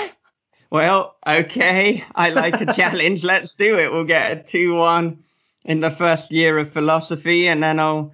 well, 0.71 1.17
okay, 1.27 2.05
I 2.15 2.29
like 2.29 2.61
a 2.61 2.73
challenge. 2.73 3.23
Let's 3.25 3.53
do 3.53 3.77
it. 3.77 3.91
We'll 3.91 4.05
get 4.05 4.31
a 4.31 4.35
2-1 4.37 5.17
in 5.65 5.81
the 5.81 5.91
first 5.91 6.31
year 6.31 6.57
of 6.57 6.71
philosophy 6.71 7.47
and 7.47 7.61
then 7.61 7.79
I'll 7.79 8.13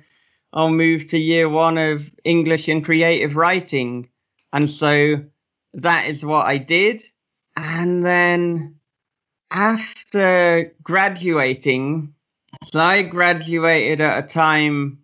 I'll 0.51 0.71
move 0.71 1.09
to 1.09 1.17
year 1.17 1.47
1 1.47 1.77
of 1.77 2.09
English 2.23 2.67
and 2.67 2.83
creative 2.83 3.35
writing. 3.35 4.09
And 4.51 4.69
so 4.69 5.23
that 5.75 6.07
is 6.07 6.23
what 6.23 6.47
I 6.47 6.57
did. 6.57 7.03
And 7.55 8.03
then 8.03 8.75
after 9.51 10.73
graduating, 10.81 12.13
so 12.71 12.79
I 12.79 13.03
graduated 13.03 14.01
at 14.01 14.23
a 14.23 14.27
time 14.27 14.99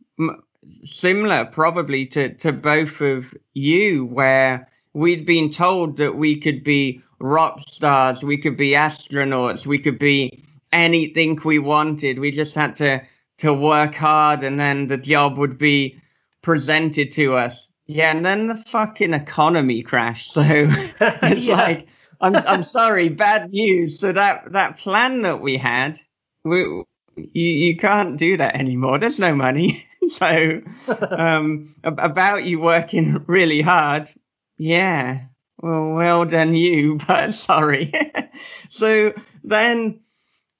similar 0.83 1.45
probably 1.45 2.07
to, 2.07 2.33
to 2.35 2.51
both 2.51 3.01
of 3.01 3.25
you, 3.53 4.05
where 4.05 4.69
we'd 4.93 5.25
been 5.25 5.51
told 5.51 5.97
that 5.97 6.15
we 6.15 6.39
could 6.39 6.63
be 6.63 7.03
rock 7.23 7.61
stars, 7.67 8.21
we 8.21 8.37
could 8.37 8.57
be 8.57 8.71
astronauts, 8.71 9.65
we 9.65 9.79
could 9.79 9.97
be 9.97 10.43
anything 10.73 11.39
we 11.45 11.57
wanted. 11.57 12.19
We 12.19 12.31
just 12.31 12.53
had 12.53 12.75
to, 12.77 13.01
to 13.37 13.53
work 13.53 13.95
hard 13.95 14.43
and 14.43 14.59
then 14.59 14.87
the 14.87 14.97
job 14.97 15.37
would 15.37 15.57
be 15.57 16.01
presented 16.41 17.13
to 17.13 17.35
us. 17.35 17.69
Yeah, 17.87 18.11
and 18.11 18.25
then 18.25 18.47
the 18.47 18.63
fucking 18.71 19.13
economy 19.13 19.83
crashed. 19.83 20.33
So 20.33 20.41
it's 20.45 21.41
yeah. 21.41 21.55
like, 21.55 21.87
I'm 22.21 22.35
I'm 22.35 22.63
sorry, 22.63 23.09
bad 23.09 23.51
news. 23.51 23.99
So 23.99 24.13
that 24.13 24.53
that 24.53 24.77
plan 24.77 25.23
that 25.23 25.41
we 25.41 25.57
had, 25.57 25.99
we 26.45 26.59
you 26.61 26.85
you 27.33 27.77
can't 27.77 28.17
do 28.17 28.37
that 28.37 28.55
anymore. 28.55 28.99
There's 28.99 29.19
no 29.19 29.35
money. 29.35 29.85
so 30.17 30.61
um 31.09 31.75
about 31.83 32.45
you 32.45 32.61
working 32.61 33.23
really 33.27 33.61
hard. 33.61 34.09
Yeah. 34.57 35.25
Well, 35.63 35.93
well 35.93 36.25
done 36.25 36.53
you, 36.55 36.97
but 37.07 37.33
sorry. 37.35 37.93
so 38.69 39.13
then 39.45 40.01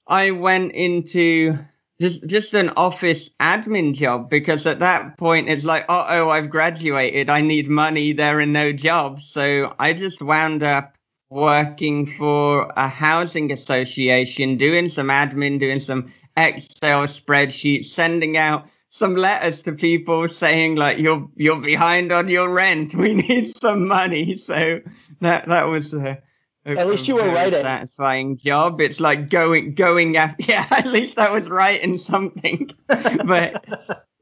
I 0.06 0.32
went 0.32 0.72
into 0.72 1.58
just 2.00 2.26
just 2.26 2.54
an 2.54 2.70
office 2.70 3.30
admin 3.40 3.94
job 3.94 4.30
because 4.30 4.66
at 4.66 4.80
that 4.80 5.18
point 5.18 5.50
it's 5.50 5.64
like, 5.64 5.84
oh, 5.90 6.06
oh, 6.08 6.30
I've 6.30 6.50
graduated, 6.50 7.30
I 7.30 7.42
need 7.42 7.68
money, 7.68 8.14
there 8.14 8.40
are 8.40 8.46
no 8.46 8.72
jobs. 8.72 9.28
So 9.28 9.74
I 9.78 9.92
just 9.92 10.22
wound 10.22 10.62
up 10.62 10.96
working 11.30 12.06
for 12.06 12.72
a 12.76 12.88
housing 12.88 13.52
association, 13.52 14.56
doing 14.56 14.88
some 14.88 15.08
admin, 15.08 15.60
doing 15.60 15.80
some 15.80 16.12
Excel 16.36 17.06
spreadsheets, 17.06 17.86
sending 17.86 18.38
out 18.38 18.68
some 18.96 19.16
letters 19.16 19.60
to 19.62 19.72
people 19.72 20.28
saying 20.28 20.76
like 20.76 20.98
you're 20.98 21.28
you're 21.34 21.60
behind 21.60 22.12
on 22.12 22.28
your 22.28 22.48
rent. 22.48 22.94
We 23.04 23.14
need 23.14 23.56
some 23.60 23.88
money. 23.88 24.36
So 24.36 24.80
that 25.20 25.48
that 25.48 25.64
was 25.64 25.92
a, 25.92 26.22
a 26.64 26.70
At 26.78 26.86
least 26.86 27.08
you 27.08 27.16
were 27.16 27.28
writing. 27.28 27.62
Satisfying 27.62 28.36
job. 28.36 28.80
It's 28.80 29.00
like 29.00 29.30
going 29.30 29.74
going 29.74 30.16
after. 30.16 30.44
Yeah, 30.48 30.66
at 30.70 30.86
least 30.86 31.18
I 31.18 31.30
was 31.30 31.48
writing 31.48 31.98
something. 31.98 32.70
but 32.86 33.64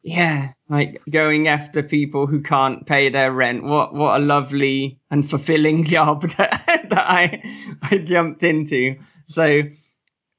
yeah, 0.02 0.52
like 0.70 1.02
going 1.10 1.48
after 1.48 1.82
people 1.82 2.26
who 2.26 2.42
can't 2.42 2.86
pay 2.86 3.10
their 3.10 3.30
rent. 3.30 3.64
What 3.64 3.92
what 3.92 4.20
a 4.20 4.24
lovely 4.24 4.98
and 5.10 5.28
fulfilling 5.28 5.84
job 5.84 6.22
that, 6.38 6.86
that 6.88 7.10
I 7.10 7.42
I 7.82 7.98
jumped 7.98 8.42
into. 8.42 8.96
So 9.26 9.64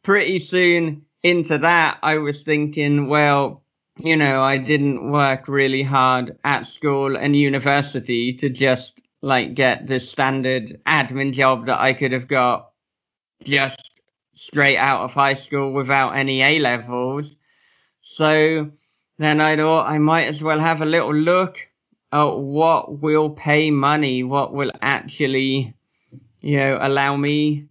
pretty 0.03 0.39
soon 0.39 1.05
into 1.21 1.59
that, 1.59 1.99
I 2.01 2.17
was 2.17 2.43
thinking, 2.43 3.07
well, 3.07 3.62
you 3.97 4.15
know, 4.15 4.41
I 4.41 4.57
didn't 4.57 5.11
work 5.11 5.47
really 5.47 5.83
hard 5.83 6.37
at 6.43 6.67
school 6.67 7.15
and 7.15 7.35
university 7.35 8.33
to 8.33 8.49
just 8.49 9.01
like 9.21 9.53
get 9.53 9.87
the 9.87 9.99
standard 9.99 10.81
admin 10.85 11.33
job 11.33 11.67
that 11.67 11.79
I 11.79 11.93
could 11.93 12.11
have 12.11 12.27
got 12.27 12.71
just 13.43 14.01
straight 14.33 14.77
out 14.77 15.01
of 15.01 15.11
high 15.11 15.35
school 15.35 15.71
without 15.71 16.11
any 16.11 16.41
A 16.41 16.59
levels. 16.59 17.35
So 18.01 18.71
then 19.17 19.39
I 19.39 19.55
thought 19.55 19.87
I 19.87 19.97
might 19.99 20.25
as 20.25 20.41
well 20.41 20.59
have 20.59 20.81
a 20.81 20.85
little 20.85 21.13
look 21.13 21.57
at 22.11 22.37
what 22.37 22.99
will 22.99 23.29
pay 23.29 23.71
money, 23.71 24.23
what 24.23 24.53
will 24.53 24.71
actually, 24.81 25.75
you 26.41 26.57
know, 26.57 26.77
allow 26.81 27.15
me 27.15 27.69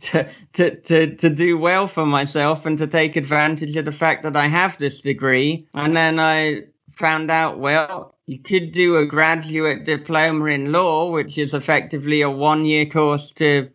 to, 0.00 0.28
to, 0.54 0.76
to, 0.76 1.16
to 1.16 1.30
do 1.30 1.58
well 1.58 1.86
for 1.86 2.06
myself 2.06 2.66
and 2.66 2.78
to 2.78 2.86
take 2.86 3.16
advantage 3.16 3.76
of 3.76 3.84
the 3.84 3.92
fact 3.92 4.22
that 4.22 4.36
I 4.36 4.46
have 4.46 4.78
this 4.78 5.00
degree. 5.00 5.66
And 5.74 5.96
then 5.96 6.18
I 6.20 6.62
found 6.96 7.30
out, 7.30 7.58
well, 7.58 8.14
you 8.26 8.38
could 8.38 8.72
do 8.72 8.96
a 8.96 9.06
graduate 9.06 9.84
diploma 9.84 10.46
in 10.46 10.72
law, 10.72 11.10
which 11.10 11.36
is 11.38 11.54
effectively 11.54 12.22
a 12.22 12.30
one 12.30 12.64
year 12.64 12.86
course 12.86 13.32
to, 13.32 13.70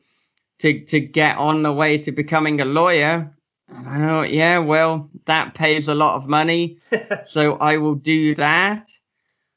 to, 0.60 0.86
to 0.86 1.00
get 1.00 1.38
on 1.38 1.64
the 1.64 1.74
way 1.74 1.98
to 2.00 2.12
becoming 2.12 2.62
a 2.62 2.66
lawyer. 2.66 3.36
And 3.68 3.88
I 3.88 4.00
thought, 4.00 4.32
yeah, 4.32 4.58
well, 4.58 5.10
that 5.26 5.54
pays 5.54 5.88
a 5.88 5.96
lot 5.96 6.16
of 6.16 6.28
money. 6.28 6.80
so 7.28 7.54
I 7.56 7.78
will 7.78 7.96
do 7.96 8.36
that. 8.36 8.90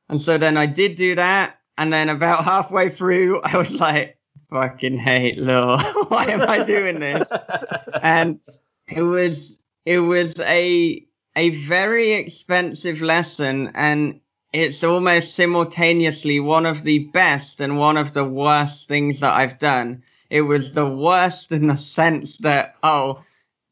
And 0.08 0.20
so 0.20 0.36
then 0.36 0.58
I 0.58 0.66
did 0.66 0.96
do 0.96 1.14
that. 1.14 1.58
And 1.78 1.90
then 1.92 2.10
about 2.10 2.44
halfway 2.44 2.90
through, 2.90 3.40
I 3.42 3.56
was 3.56 3.70
like, 3.70 4.18
fucking 4.52 4.98
hate 4.98 5.38
law. 5.38 5.82
Why 6.08 6.26
am 6.26 6.42
I 6.42 6.64
doing 6.64 7.00
this? 7.00 7.26
and 8.02 8.38
it 8.86 9.02
was 9.02 9.58
it 9.84 9.98
was 9.98 10.38
a 10.38 11.06
a 11.34 11.64
very 11.66 12.12
expensive 12.12 13.00
lesson 13.00 13.72
and 13.74 14.20
it's 14.52 14.84
almost 14.84 15.34
simultaneously 15.34 16.38
one 16.38 16.66
of 16.66 16.84
the 16.84 16.98
best 16.98 17.62
and 17.62 17.78
one 17.78 17.96
of 17.96 18.12
the 18.12 18.24
worst 18.24 18.86
things 18.86 19.20
that 19.20 19.32
I've 19.32 19.58
done. 19.58 20.02
It 20.28 20.42
was 20.42 20.74
the 20.74 20.88
worst 20.88 21.52
in 21.52 21.68
the 21.68 21.76
sense 21.76 22.36
that 22.38 22.76
oh 22.82 23.22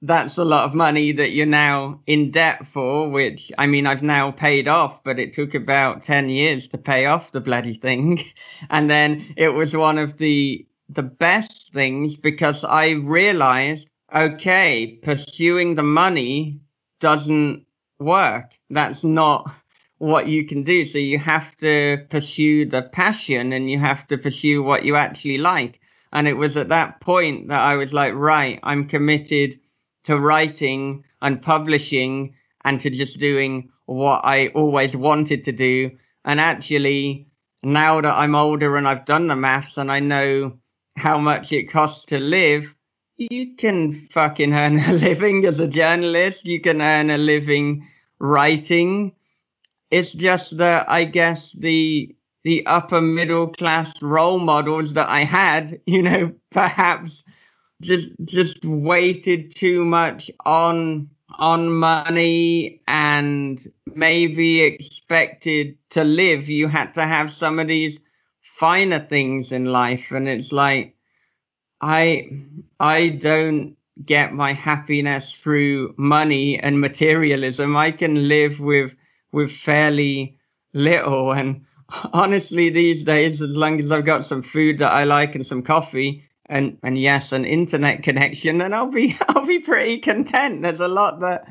that's 0.03 0.39
a 0.39 0.45
lot 0.45 0.65
of 0.65 0.75
money 0.75 1.13
that 1.13 1.31
you're 1.31 1.47
now 1.47 2.01
in 2.07 2.31
debt 2.31 2.67
for, 2.73 3.11
which 3.11 3.53
I 3.59 3.67
mean, 3.67 3.87
I've 3.87 4.03
now 4.03 4.31
paid 4.31 4.67
off, 4.67 5.05
but 5.05 5.19
it 5.19 5.35
took 5.35 5.55
about 5.55 6.03
10 6.03 6.31
years 6.31 6.69
to 6.69 6.79
pay 6.79 7.07
off 7.07 7.33
the 7.33 7.41
bloody 7.41 7.75
thing. 7.75 8.25
And 8.69 8.91
then 8.91 9.35
it 9.37 9.49
was 9.49 9.75
one 9.75 9.99
of 9.99 10.19
the, 10.19 10.67
the 10.93 11.03
best 11.03 11.73
things 11.73 12.17
because 12.17 12.65
I 12.65 12.91
realized, 12.91 13.89
okay, 14.15 14.99
pursuing 15.03 15.75
the 15.75 15.85
money 15.85 16.61
doesn't 16.99 17.67
work. 17.99 18.51
That's 18.71 19.05
not 19.05 19.53
what 19.99 20.27
you 20.27 20.47
can 20.47 20.65
do. 20.65 20.85
So 20.87 20.99
you 20.99 21.19
have 21.19 21.57
to 21.59 22.07
pursue 22.11 22.67
the 22.67 22.83
passion 22.83 23.53
and 23.53 23.71
you 23.71 23.79
have 23.79 24.07
to 24.09 24.19
pursue 24.19 24.63
what 24.63 24.85
you 24.85 24.97
actually 24.97 25.39
like. 25.39 25.81
And 26.13 26.27
it 26.27 26.35
was 26.35 26.57
at 26.57 26.71
that 26.71 27.01
point 27.01 27.49
that 27.49 27.61
I 27.61 27.77
was 27.77 27.93
like, 27.93 28.15
right, 28.15 28.59
I'm 28.63 28.89
committed 28.89 29.61
to 30.05 30.19
writing 30.19 31.05
and 31.23 31.41
publishing 31.43 32.35
and 32.65 32.81
to 32.81 32.91
just 32.91 33.19
doing 33.19 33.71
what 33.87 34.25
I 34.25 34.49
always 34.49 34.97
wanted 34.97 35.45
to 35.45 35.53
do. 35.53 35.93
And 36.25 36.41
actually, 36.41 37.29
now 37.63 38.01
that 38.01 38.15
I'm 38.15 38.35
older 38.35 38.77
and 38.77 38.89
I've 38.89 39.05
done 39.05 39.29
the 39.29 39.37
maths 39.37 39.77
and 39.77 39.93
I 39.93 40.01
know 40.01 40.59
how 41.01 41.19
much 41.19 41.51
it 41.53 41.65
costs 41.65 42.05
to 42.07 42.19
live, 42.19 42.75
you 43.17 43.57
can 43.57 44.09
fucking 44.13 44.53
earn 44.53 44.79
a 44.79 44.93
living 45.09 45.45
as 45.47 45.59
a 45.59 45.67
journalist. 45.67 46.45
You 46.45 46.61
can 46.61 46.81
earn 46.81 47.11
a 47.11 47.19
living 47.19 47.89
writing. 48.19 49.13
It's 49.91 50.13
just 50.13 50.59
that 50.59 50.89
I 50.89 51.05
guess 51.05 51.53
the 51.53 52.15
the 52.45 52.65
upper 52.67 53.01
middle 53.01 53.49
class 53.49 54.01
role 54.01 54.39
models 54.39 54.95
that 54.95 55.09
I 55.09 55.25
had, 55.25 55.81
you 55.87 56.03
know, 56.03 56.33
perhaps 56.51 57.25
just 57.81 58.11
just 58.25 58.65
waited 58.65 59.55
too 59.57 59.85
much 59.85 60.31
on 60.45 61.11
on 61.39 61.73
money 61.73 62.83
and 62.87 63.61
maybe 63.95 64.61
expected 64.61 65.79
to 65.91 66.05
live 66.05 66.49
you 66.49 66.67
had 66.69 66.93
to 66.93 67.03
have 67.03 67.33
some 67.33 67.59
of 67.59 67.69
these 67.69 67.99
finer 68.61 69.01
things 69.01 69.53
in 69.53 69.65
life 69.65 70.11
and 70.11 70.29
it's 70.29 70.53
like 70.53 70.95
i 71.81 72.29
i 72.79 73.09
don't 73.09 73.77
get 74.05 74.35
my 74.35 74.53
happiness 74.53 75.33
through 75.33 75.95
money 75.97 76.59
and 76.59 76.81
materialism 76.81 77.77
i 77.77 77.91
can 77.91 78.29
live 78.29 78.61
with 78.61 78.95
with 79.33 79.51
fairly 79.51 80.37
little 80.75 81.33
and 81.33 81.65
honestly 82.13 82.71
these 82.71 83.03
days 83.03 83.43
as 83.43 83.51
long 83.51 83.81
as 83.81 83.91
i've 83.91 84.05
got 84.05 84.27
some 84.27 84.43
food 84.43 84.79
that 84.79 84.93
i 84.93 85.05
like 85.05 85.35
and 85.35 85.47
some 85.47 85.63
coffee 85.63 86.23
and 86.51 86.79
and 86.83 86.99
yes, 86.99 87.33
an 87.33 87.45
internet 87.45 88.03
connection, 88.03 88.61
and 88.61 88.75
I'll 88.75 88.91
be 88.91 89.17
I'll 89.29 89.47
be 89.47 89.61
pretty 89.61 89.99
content. 90.01 90.63
There's 90.63 90.81
a 90.81 90.89
lot 90.89 91.21
that 91.21 91.47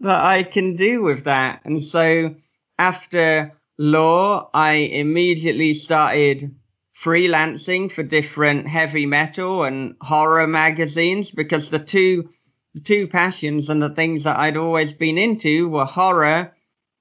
that 0.00 0.24
I 0.24 0.42
can 0.42 0.76
do 0.76 1.02
with 1.02 1.24
that. 1.24 1.60
And 1.64 1.82
so 1.82 2.34
after 2.78 3.52
law, 3.78 4.50
I 4.54 4.72
immediately 4.72 5.74
started 5.74 6.54
freelancing 7.02 7.92
for 7.92 8.02
different 8.02 8.68
heavy 8.68 9.06
metal 9.06 9.64
and 9.64 9.96
horror 10.00 10.46
magazines 10.46 11.30
because 11.30 11.70
the 11.70 11.78
two 11.78 12.30
the 12.74 12.80
two 12.80 13.06
passions 13.06 13.68
and 13.68 13.80
the 13.80 13.94
things 13.94 14.24
that 14.24 14.36
I'd 14.36 14.56
always 14.56 14.92
been 14.92 15.16
into 15.16 15.68
were 15.68 15.84
horror 15.84 16.52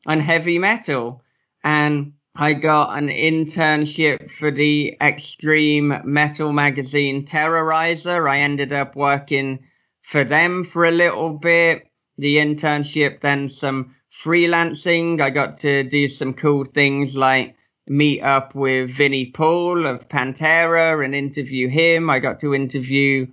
and 0.05 0.21
heavy 0.21 0.59
metal. 0.59 1.23
And 1.63 2.13
I 2.36 2.53
got 2.53 2.97
an 2.97 3.07
internship 3.07 4.29
for 4.31 4.51
the 4.51 4.95
extreme 5.01 5.99
metal 6.03 6.53
magazine 6.53 7.25
Terrorizer. 7.25 8.29
I 8.29 8.39
ended 8.39 8.71
up 8.71 8.95
working 8.95 9.65
for 10.03 10.23
them 10.23 10.65
for 10.65 10.86
a 10.86 10.91
little 10.91 11.33
bit. 11.33 11.88
The 12.19 12.38
internship, 12.38 13.21
then 13.21 13.49
some 13.49 13.95
freelancing. 14.21 15.21
I 15.21 15.30
got 15.30 15.60
to 15.62 15.84
do 15.84 16.08
some 16.08 16.34
cool 16.34 16.65
things 16.65 17.15
like 17.15 17.56
meet 17.88 18.21
up 18.21 18.56
with 18.56 18.91
Vinnie 18.91 19.32
Paul 19.32 19.86
of 19.86 20.08
Pantera 20.10 21.04
and 21.04 21.15
interview 21.15 21.67
him. 21.69 22.10
I 22.10 22.19
got 22.19 22.39
to 22.41 22.54
interview 22.54 23.28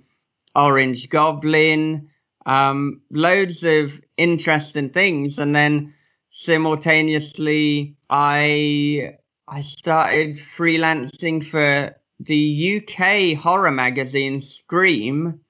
Orange 0.55 1.09
Goblin. 1.09 2.09
Um, 2.45 3.01
loads 3.11 3.63
of 3.63 3.91
interesting 4.17 4.89
things. 4.89 5.39
And 5.39 5.55
then 5.55 5.93
simultaneously 6.31 7.95
I 8.09 9.15
I 9.47 9.61
started 9.61 10.39
freelancing 10.57 11.45
for 11.49 11.95
the 12.19 12.77
UK 12.77 13.37
horror 13.37 13.71
magazine 13.71 14.41
Scream, 14.41 15.41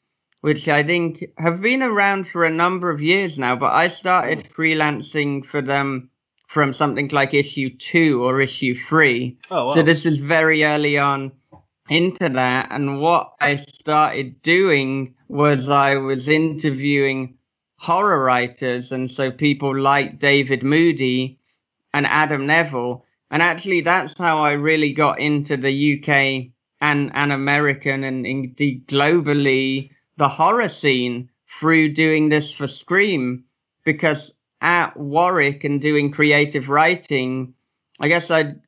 which 0.42 0.68
I 0.68 0.84
think 0.84 1.24
have 1.38 1.62
been 1.62 1.84
around 1.84 2.28
for 2.28 2.44
a 2.44 2.52
number 2.52 2.90
of 2.90 3.02
years 3.02 3.38
now, 3.38 3.56
but 3.56 3.74
I 3.74 3.88
started 3.88 4.48
oh. 4.50 4.54
freelancing 4.54 5.46
for 5.46 5.62
them 5.62 6.10
from 6.48 6.74
something 6.74 7.08
like 7.10 7.34
issue 7.34 7.70
two 7.78 8.24
or 8.24 8.42
issue 8.42 8.76
three. 8.76 9.38
Oh, 9.50 9.68
wow. 9.68 9.76
So 9.76 9.84
this 9.84 10.06
is 10.06 10.20
very 10.20 10.66
early 10.66 10.98
on 10.98 11.32
into 11.90 12.28
that. 12.30 12.70
And 12.72 13.00
what 13.00 13.34
I 13.40 13.56
started 13.56 14.42
doing 14.42 15.16
was 15.28 15.70
I 15.70 15.96
was 15.96 16.28
interviewing 16.28 17.38
horror 17.78 18.24
writers. 18.24 18.92
And 18.92 19.10
so 19.10 19.32
people 19.32 19.78
like 19.78 20.20
David 20.20 20.64
Moody 20.64 21.40
and 21.94 22.06
Adam 22.06 22.48
Nevill. 22.48 23.06
And 23.30 23.42
actually, 23.42 23.82
that's 23.82 24.18
how 24.18 24.40
I 24.40 24.54
really 24.54 24.92
got 24.92 25.20
into 25.20 25.56
the 25.56 26.00
UK 26.00 26.52
and, 26.82 27.12
and 27.14 27.32
American 27.32 28.04
and 28.04 28.26
indeed 28.26 28.88
globally 28.88 29.92
the 30.18 30.30
horror 30.30 30.70
scene 30.70 31.30
through 31.60 31.94
doing 31.94 32.30
this 32.30 32.54
for 32.54 32.68
Scream. 32.68 33.46
Because 33.84 34.32
at 34.62 34.96
Warwick 34.96 35.64
and 35.64 35.82
doing 35.82 36.12
creative 36.12 36.70
writing, 36.70 37.56
I 38.00 38.08
guess 38.08 38.30
I'd, 38.30 38.62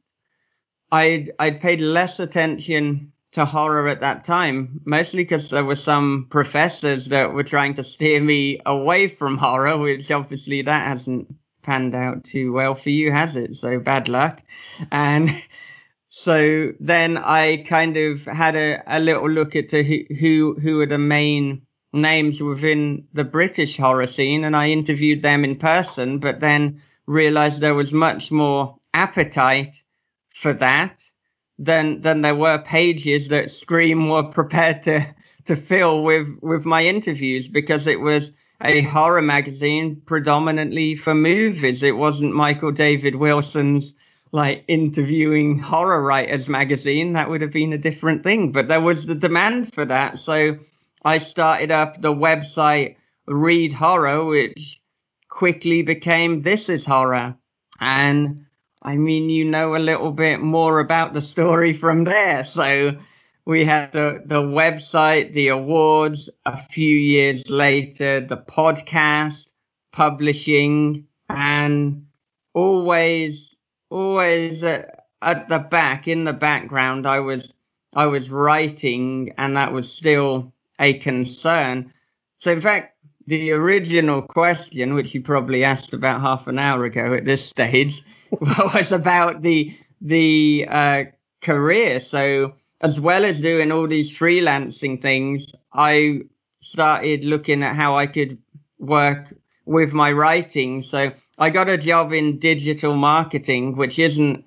I'd, 0.92 1.32
I'd 1.38 1.62
paid 1.62 1.82
less 1.82 2.20
attention 2.20 3.12
to 3.34 3.46
horror 3.46 3.88
at 3.88 4.02
that 4.02 4.26
time, 4.26 4.82
mostly 4.86 5.24
because 5.24 5.50
there 5.50 5.66
were 5.66 5.76
some 5.76 6.28
professors 6.30 7.08
that 7.08 7.34
were 7.34 7.44
trying 7.44 7.76
to 7.76 7.84
steer 7.84 8.20
me 8.22 8.60
away 8.66 9.08
from 9.08 9.38
horror, 9.38 9.78
which 9.78 10.10
obviously 10.12 10.62
that 10.62 10.88
hasn't 10.88 11.34
panned 11.64 11.96
out 11.96 12.24
too 12.24 12.54
well 12.54 12.76
for 12.76 12.90
you, 12.90 13.12
has 13.12 13.36
it? 13.36 13.56
So 13.56 13.80
bad 13.80 14.08
luck. 14.08 14.42
And 14.92 15.30
so 16.24 16.72
then 16.80 17.18
I 17.18 17.64
kind 17.68 17.98
of 17.98 18.22
had 18.22 18.56
a, 18.56 18.82
a 18.88 19.00
little 19.00 19.30
look 19.30 19.58
at 19.58 19.72
who, 19.72 20.06
who, 20.18 20.58
who 20.62 20.86
the 20.86 20.98
main 20.98 21.64
names 21.92 22.42
within 22.42 23.08
the 23.14 23.26
British 23.26 23.76
horror 23.76 24.08
scene 24.08 24.46
and 24.46 24.56
I 24.56 24.70
interviewed 24.70 25.22
them 25.22 25.44
in 25.44 25.58
person, 25.58 26.20
but 26.20 26.40
then 26.40 26.82
realized 27.08 27.60
there 27.60 27.76
was 27.76 27.92
much 27.92 28.32
more 28.32 28.78
appetite 28.94 29.76
for 30.34 30.54
that 30.54 31.04
than, 31.60 32.02
than 32.02 32.22
there 32.22 32.36
were 32.36 32.60
pages 32.60 33.28
that 33.28 33.52
Scream 33.52 34.08
were 34.08 34.24
prepared 34.32 34.84
to, 34.84 35.14
to 35.46 35.58
fill 35.58 36.04
with, 36.04 36.28
with 36.42 36.64
my 36.64 36.86
interviews 36.86 37.50
because 37.50 37.86
it 37.86 38.00
was 38.00 38.32
a 38.62 38.82
horror 38.82 39.22
magazine 39.22 40.02
predominantly 40.06 40.96
for 40.96 41.14
movies. 41.14 41.84
It 41.84 41.98
wasn't 41.98 42.34
Michael 42.34 42.72
David 42.72 43.16
Wilson's 43.16 43.94
like 44.34 44.66
interviewing 44.68 45.60
horror 45.60 46.02
writers 46.02 46.50
magazine. 46.50 47.14
That 47.14 47.30
would 47.30 47.42
have 47.42 47.54
been 47.54 47.72
a 47.72 47.78
different 47.78 48.24
thing, 48.24 48.52
but 48.52 48.68
there 48.68 48.82
was 48.82 49.06
the 49.06 49.16
demand 49.16 49.74
for 49.74 49.86
that. 49.86 50.18
So 50.18 50.58
I 51.06 51.20
started 51.20 51.72
up 51.72 52.02
the 52.02 52.14
website 52.14 52.96
Read 53.28 53.72
Horror, 53.74 54.26
which 54.26 54.82
quickly 55.30 55.84
became 55.84 56.42
This 56.42 56.68
is 56.68 56.86
Horror. 56.86 57.36
And 57.80 58.48
I 58.82 58.98
mean, 58.98 59.30
you 59.30 59.46
know 59.46 59.76
a 59.76 59.78
little 59.78 60.12
bit 60.12 60.42
more 60.42 60.80
about 60.80 61.14
the 61.14 61.22
story 61.22 61.74
from 61.78 62.04
there. 62.04 62.44
So 62.44 62.98
we 63.46 63.66
had 63.66 63.92
the, 63.92 64.24
the 64.26 64.42
website, 64.42 65.34
the 65.34 65.50
awards, 65.50 66.30
a 66.46 66.62
few 66.66 66.98
years 66.98 67.50
later, 67.50 68.22
the 68.22 68.38
podcast, 68.38 69.46
publishing, 69.92 71.08
and 71.30 72.08
always, 72.54 73.53
always 73.90 74.64
at, 74.64 75.00
the 75.22 75.60
back, 75.60 76.08
in 76.08 76.26
the 76.26 76.34
background, 76.34 77.08
I 77.08 77.20
was, 77.20 77.54
I 77.94 78.08
was 78.08 78.30
writing 78.30 79.34
and 79.38 79.56
that 79.56 79.72
was 79.72 79.92
still 79.92 80.54
a 80.80 80.94
concern. 81.00 81.94
So 82.40 82.52
in 82.52 82.62
fact, 82.62 82.98
the 83.26 83.52
original 83.52 84.22
question, 84.22 84.96
which 84.96 85.14
you 85.14 85.22
probably 85.22 85.64
asked 85.64 85.94
about 85.94 86.22
half 86.22 86.48
an 86.48 86.60
hour 86.60 86.84
ago 86.84 87.14
at 87.14 87.26
this 87.26 87.46
stage, 87.46 88.04
was 88.32 88.92
about 88.92 89.42
the, 89.42 89.78
the, 90.02 90.68
uh, 90.70 91.04
career. 91.44 92.00
So, 92.00 92.56
as 92.82 93.00
well 93.00 93.24
as 93.26 93.40
doing 93.40 93.72
all 93.72 93.88
these 93.88 94.18
freelancing 94.18 95.02
things, 95.02 95.46
I 95.72 96.22
started 96.62 97.24
looking 97.24 97.62
at 97.62 97.76
how 97.76 97.98
I 97.98 98.08
could 98.08 98.40
work 98.80 99.34
with 99.66 99.94
my 99.94 100.12
writing. 100.12 100.82
So 100.82 101.12
I 101.38 101.50
got 101.50 101.70
a 101.70 101.78
job 101.78 102.14
in 102.14 102.40
digital 102.40 102.96
marketing, 102.96 103.76
which 103.76 103.98
isn't, 103.98 104.46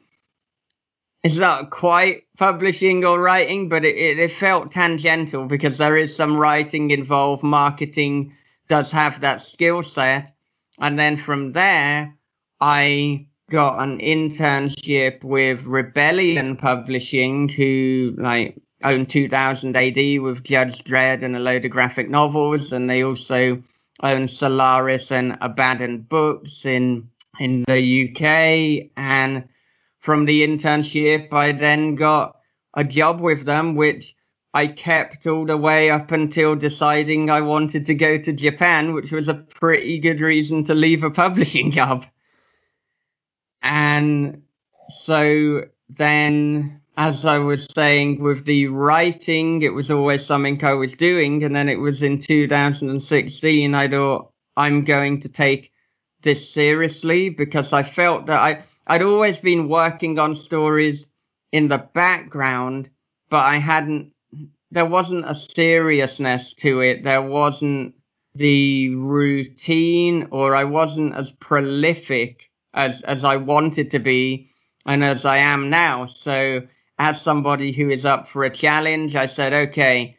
it's 1.22 1.36
not 1.36 1.70
quite 1.70 2.24
publishing 2.38 3.04
or 3.04 3.20
writing, 3.20 3.68
but 3.68 3.84
it, 3.84 3.96
it, 3.96 4.18
it 4.18 4.32
felt 4.32 4.72
tangential 4.72 5.46
because 5.46 5.78
there 5.78 5.96
is 5.96 6.14
some 6.14 6.36
writing 6.36 6.90
involved. 6.90 7.42
Marketing 7.42 8.34
does 8.68 8.92
have 8.92 9.20
that 9.20 9.42
skill 9.42 9.82
set. 9.82 10.34
And 10.78 10.98
then 10.98 11.16
from 11.16 11.52
there, 11.52 12.14
I 12.60 13.26
got 13.50 13.80
an 13.80 13.98
internship 13.98 15.24
with 15.24 15.64
Rebellion 15.64 16.56
Publishing, 16.56 17.48
who 17.48 18.14
like 18.18 18.56
own 18.82 19.06
2000 19.06 19.76
AD 19.76 20.20
with 20.20 20.44
Judge 20.44 20.84
Dredd 20.84 21.22
and 21.22 21.36
a 21.36 21.40
load 21.40 21.64
of 21.64 21.70
graphic 21.70 22.08
novels, 22.10 22.72
and 22.72 22.88
they 22.88 23.02
also 23.02 23.62
own 24.02 24.28
Solaris 24.28 25.10
and 25.10 25.38
Abaddon 25.40 26.02
Books 26.02 26.64
in 26.64 27.10
in 27.38 27.64
the 27.66 28.10
UK. 28.10 28.90
And 28.96 29.48
from 29.98 30.24
the 30.24 30.46
internship, 30.46 31.32
I 31.32 31.52
then 31.52 31.94
got 31.94 32.36
a 32.74 32.84
job 32.84 33.20
with 33.20 33.44
them, 33.44 33.74
which 33.74 34.14
I 34.54 34.68
kept 34.68 35.26
all 35.26 35.44
the 35.44 35.56
way 35.56 35.90
up 35.90 36.12
until 36.12 36.56
deciding 36.56 37.28
I 37.28 37.42
wanted 37.42 37.86
to 37.86 37.94
go 37.94 38.16
to 38.16 38.32
Japan, 38.32 38.94
which 38.94 39.12
was 39.12 39.28
a 39.28 39.34
pretty 39.34 39.98
good 39.98 40.20
reason 40.20 40.64
to 40.64 40.74
leave 40.74 41.02
a 41.02 41.10
publishing 41.22 41.70
job. 41.70 42.06
And 43.62 44.42
so 44.88 45.64
then, 45.88 46.80
as 46.96 47.24
I 47.24 47.38
was 47.38 47.66
saying, 47.74 48.22
with 48.22 48.44
the 48.44 48.68
writing, 48.68 49.62
it 49.62 49.74
was 49.74 49.90
always 49.90 50.24
something 50.24 50.64
I 50.64 50.74
was 50.74 50.94
doing. 50.94 51.44
And 51.44 51.54
then 51.54 51.68
it 51.68 51.76
was 51.76 52.02
in 52.02 52.20
2016, 52.20 53.74
I 53.74 53.88
thought, 53.88 54.32
I'm 54.56 54.84
going 54.84 55.20
to 55.20 55.28
take 55.28 55.72
this 56.22 56.50
seriously 56.50 57.28
because 57.28 57.72
I 57.72 57.82
felt 57.82 58.26
that 58.26 58.38
I, 58.38 58.64
I'd 58.86 59.02
always 59.02 59.38
been 59.38 59.68
working 59.68 60.18
on 60.18 60.34
stories 60.34 61.08
in 61.52 61.68
the 61.68 61.78
background, 61.78 62.88
but 63.28 63.44
I 63.44 63.58
hadn't, 63.58 64.12
there 64.70 64.86
wasn't 64.86 65.28
a 65.28 65.34
seriousness 65.34 66.54
to 66.54 66.80
it. 66.80 67.04
There 67.04 67.22
wasn't 67.22 67.94
the 68.34 68.90
routine 68.90 70.28
or 70.30 70.54
I 70.54 70.64
wasn't 70.64 71.14
as 71.14 71.30
prolific 71.32 72.50
as 72.74 73.00
as 73.02 73.24
I 73.24 73.36
wanted 73.36 73.92
to 73.92 73.98
be 73.98 74.50
and 74.84 75.02
as 75.02 75.24
I 75.24 75.38
am 75.38 75.70
now. 75.70 76.06
So 76.06 76.62
as 76.98 77.20
somebody 77.20 77.72
who 77.72 77.90
is 77.90 78.04
up 78.04 78.28
for 78.28 78.44
a 78.44 78.50
challenge, 78.50 79.14
I 79.14 79.26
said, 79.26 79.52
okay, 79.68 80.16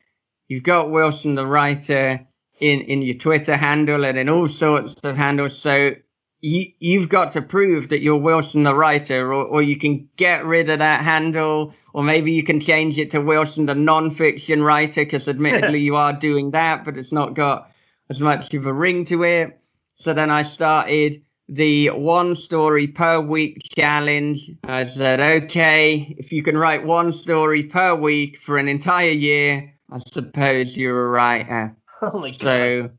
you've 0.47 0.63
got 0.63 0.91
Wilson 0.91 1.35
the 1.35 1.45
writer 1.45 2.27
in 2.59 2.81
in 2.81 3.01
your 3.01 3.17
Twitter 3.17 3.55
handle 3.55 4.03
and 4.05 4.17
in 4.17 4.29
all 4.29 4.49
sorts 4.49 4.95
of 5.03 5.15
handles. 5.15 5.57
So 5.57 5.95
you, 6.39 6.65
you've 6.79 7.09
got 7.09 7.31
to 7.33 7.41
prove 7.41 7.89
that 7.89 8.01
you're 8.01 8.17
Wilson 8.17 8.63
the 8.63 8.75
writer, 8.75 9.33
or, 9.33 9.43
or 9.45 9.61
you 9.61 9.77
can 9.77 10.09
get 10.17 10.45
rid 10.45 10.69
of 10.69 10.79
that 10.79 11.03
handle, 11.03 11.73
or 11.93 12.03
maybe 12.03 12.31
you 12.31 12.43
can 12.43 12.59
change 12.59 12.97
it 12.99 13.11
to 13.11 13.21
Wilson 13.21 13.65
the 13.65 13.75
non-fiction 13.75 14.61
writer, 14.61 15.03
because 15.03 15.27
admittedly 15.27 15.79
you 15.79 15.95
are 15.95 16.13
doing 16.13 16.51
that, 16.51 16.85
but 16.85 16.97
it's 16.97 17.11
not 17.11 17.33
got 17.33 17.71
as 18.09 18.19
much 18.19 18.53
of 18.53 18.67
a 18.67 18.73
ring 18.73 19.05
to 19.05 19.23
it. 19.23 19.59
So 19.95 20.13
then 20.13 20.29
I 20.29 20.43
started 20.43 21.23
the 21.49 21.89
one 21.89 22.35
story 22.35 22.87
per 22.87 23.19
week 23.19 23.61
challenge. 23.75 24.51
I 24.63 24.87
said, 24.87 25.19
okay, 25.43 26.15
if 26.17 26.31
you 26.31 26.43
can 26.43 26.57
write 26.57 26.83
one 26.85 27.13
story 27.13 27.63
per 27.63 27.95
week 27.95 28.39
for 28.45 28.57
an 28.57 28.67
entire 28.67 29.11
year, 29.11 29.73
I 29.89 29.99
suppose 29.99 30.75
you're 30.75 31.05
a 31.05 31.09
writer. 31.09 31.75
Oh 31.99 32.19
my 32.19 32.29
god. 32.29 32.41
So 32.41 32.91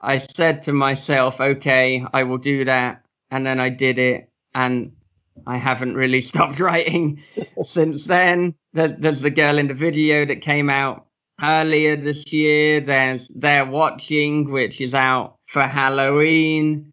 I 0.00 0.16
said 0.16 0.62
to 0.62 0.72
myself, 0.72 1.38
okay, 1.38 2.02
I 2.14 2.22
will 2.22 2.38
do 2.38 2.64
that. 2.64 3.04
And 3.30 3.44
then 3.44 3.60
I 3.60 3.68
did 3.68 3.98
it 3.98 4.30
and 4.54 4.92
I 5.46 5.58
haven't 5.58 5.94
really 5.94 6.20
stopped 6.22 6.58
writing 6.58 7.22
since 7.66 8.06
then. 8.06 8.54
There's 8.72 9.20
the 9.20 9.28
girl 9.28 9.58
in 9.58 9.68
the 9.68 9.74
video 9.74 10.24
that 10.24 10.40
came 10.40 10.70
out 10.70 11.06
earlier 11.42 11.96
this 11.96 12.32
year. 12.32 12.80
There's 12.80 13.30
They're 13.34 13.66
Watching, 13.66 14.50
which 14.50 14.80
is 14.80 14.94
out 14.94 15.36
for 15.48 15.62
Halloween. 15.62 16.92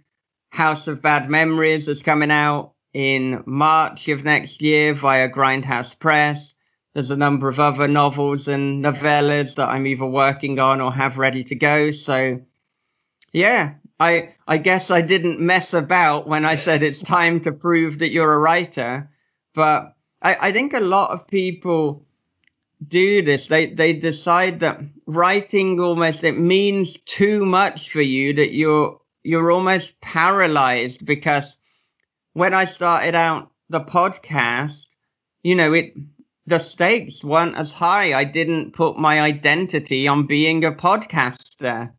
House 0.53 0.87
of 0.87 1.01
Bad 1.01 1.31
Memories 1.31 1.87
is 1.87 2.03
coming 2.03 2.29
out 2.29 2.73
in 2.93 3.41
March 3.47 4.07
of 4.09 4.23
next 4.23 4.61
year 4.61 4.93
via 4.93 5.27
Grindhouse 5.27 5.97
Press. 5.97 6.53
There's 6.93 7.09
a 7.09 7.17
number 7.17 7.49
of 7.49 7.59
other 7.59 7.87
novels 7.87 8.47
and 8.47 8.85
novellas 8.85 9.55
that 9.55 9.69
I'm 9.69 9.87
either 9.87 10.05
working 10.05 10.59
on 10.59 10.79
or 10.79 10.93
have 10.93 11.17
ready 11.17 11.43
to 11.45 11.55
go. 11.55 11.89
So 11.89 12.41
yeah, 13.31 13.73
I, 13.99 14.35
I 14.47 14.59
guess 14.59 14.91
I 14.91 15.01
didn't 15.01 15.39
mess 15.39 15.73
about 15.73 16.27
when 16.27 16.45
I 16.45 16.53
said 16.53 16.83
it's 16.83 17.01
time 17.01 17.39
to 17.45 17.51
prove 17.51 17.97
that 17.97 18.11
you're 18.11 18.31
a 18.31 18.37
writer, 18.37 19.09
but 19.55 19.95
I, 20.21 20.49
I 20.49 20.51
think 20.53 20.73
a 20.73 20.79
lot 20.79 21.09
of 21.09 21.27
people 21.27 22.05
do 22.87 23.23
this. 23.23 23.47
They, 23.47 23.73
they 23.73 23.93
decide 23.93 24.59
that 24.59 24.81
writing 25.07 25.79
almost, 25.79 26.23
it 26.23 26.37
means 26.37 26.95
too 27.07 27.43
much 27.43 27.89
for 27.89 28.01
you 28.01 28.35
that 28.35 28.53
you're 28.53 28.99
you're 29.23 29.51
almost 29.51 29.99
paralyzed 30.01 31.05
because 31.05 31.57
when 32.33 32.53
I 32.53 32.65
started 32.65 33.15
out 33.15 33.51
the 33.69 33.81
podcast, 33.81 34.85
you 35.41 35.55
know, 35.55 35.73
it, 35.73 35.93
the 36.45 36.59
stakes 36.59 37.23
weren't 37.23 37.55
as 37.55 37.71
high. 37.71 38.13
I 38.13 38.25
didn't 38.25 38.73
put 38.73 38.97
my 38.97 39.21
identity 39.21 40.07
on 40.07 40.27
being 40.27 40.65
a 40.65 40.71
podcaster, 40.71 41.91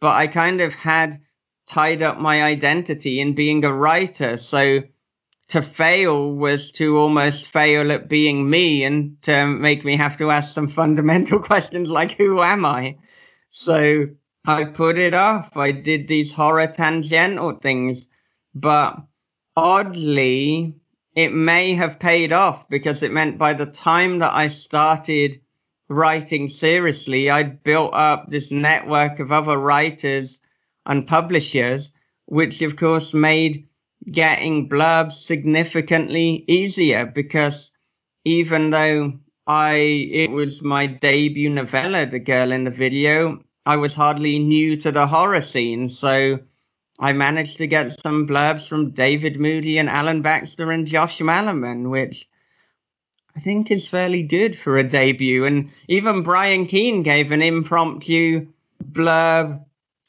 but 0.00 0.14
I 0.14 0.26
kind 0.26 0.60
of 0.60 0.72
had 0.72 1.20
tied 1.68 2.02
up 2.02 2.18
my 2.18 2.42
identity 2.42 3.20
in 3.20 3.34
being 3.34 3.64
a 3.64 3.72
writer. 3.72 4.36
So 4.36 4.80
to 5.48 5.62
fail 5.62 6.32
was 6.32 6.72
to 6.72 6.96
almost 6.96 7.46
fail 7.48 7.92
at 7.92 8.08
being 8.08 8.48
me 8.48 8.84
and 8.84 9.20
to 9.22 9.46
make 9.46 9.84
me 9.84 9.96
have 9.96 10.16
to 10.18 10.30
ask 10.30 10.54
some 10.54 10.68
fundamental 10.80 11.38
questions 11.40 11.88
like, 11.88 12.12
who 12.12 12.42
am 12.42 12.64
I? 12.64 12.96
So 13.50 14.08
I 14.46 14.64
put 14.64 14.98
it 14.98 15.14
off. 15.14 15.56
I 15.56 15.72
did 15.72 16.06
these 16.06 16.32
horror 16.34 16.66
tangential 16.66 17.56
things, 17.56 18.06
but 18.54 19.02
oddly, 19.56 20.76
it 21.14 21.32
may 21.32 21.74
have 21.74 21.98
paid 21.98 22.32
off 22.32 22.68
because 22.68 23.02
it 23.02 23.12
meant 23.12 23.38
by 23.38 23.54
the 23.54 23.66
time 23.66 24.18
that 24.18 24.34
I 24.34 24.48
started 24.48 25.40
writing 25.88 26.48
seriously, 26.48 27.30
I'd 27.30 27.62
built 27.62 27.94
up 27.94 28.30
this 28.30 28.50
network 28.50 29.20
of 29.20 29.32
other 29.32 29.56
writers 29.56 30.40
and 30.84 31.06
publishers, 31.06 31.90
which 32.26 32.62
of 32.62 32.76
course 32.76 33.14
made 33.14 33.68
getting 34.10 34.68
blurbs 34.68 35.12
significantly 35.12 36.44
easier 36.48 37.06
because 37.06 37.72
even 38.24 38.70
though 38.70 39.20
I 39.46 39.76
it 39.76 40.30
was 40.30 40.62
my 40.62 40.86
debut 40.86 41.50
novella, 41.50 42.06
The 42.06 42.18
Girl 42.18 42.52
in 42.52 42.64
the 42.64 42.70
Video, 42.70 43.43
I 43.66 43.76
was 43.76 43.94
hardly 43.94 44.38
new 44.38 44.76
to 44.78 44.92
the 44.92 45.06
horror 45.06 45.40
scene, 45.40 45.88
so 45.88 46.40
I 46.98 47.12
managed 47.12 47.58
to 47.58 47.66
get 47.66 47.98
some 48.00 48.26
blurbs 48.26 48.68
from 48.68 48.90
David 48.90 49.40
Moody 49.40 49.78
and 49.78 49.88
Alan 49.88 50.22
Baxter 50.22 50.70
and 50.70 50.86
Josh 50.86 51.18
Malerman, 51.20 51.90
which 51.90 52.28
I 53.34 53.40
think 53.40 53.70
is 53.70 53.88
fairly 53.88 54.22
good 54.22 54.58
for 54.58 54.76
a 54.76 54.88
debut. 54.88 55.44
And 55.44 55.70
even 55.88 56.22
Brian 56.22 56.66
Keene 56.66 57.02
gave 57.02 57.32
an 57.32 57.42
impromptu 57.42 58.48
blurb 58.82 59.64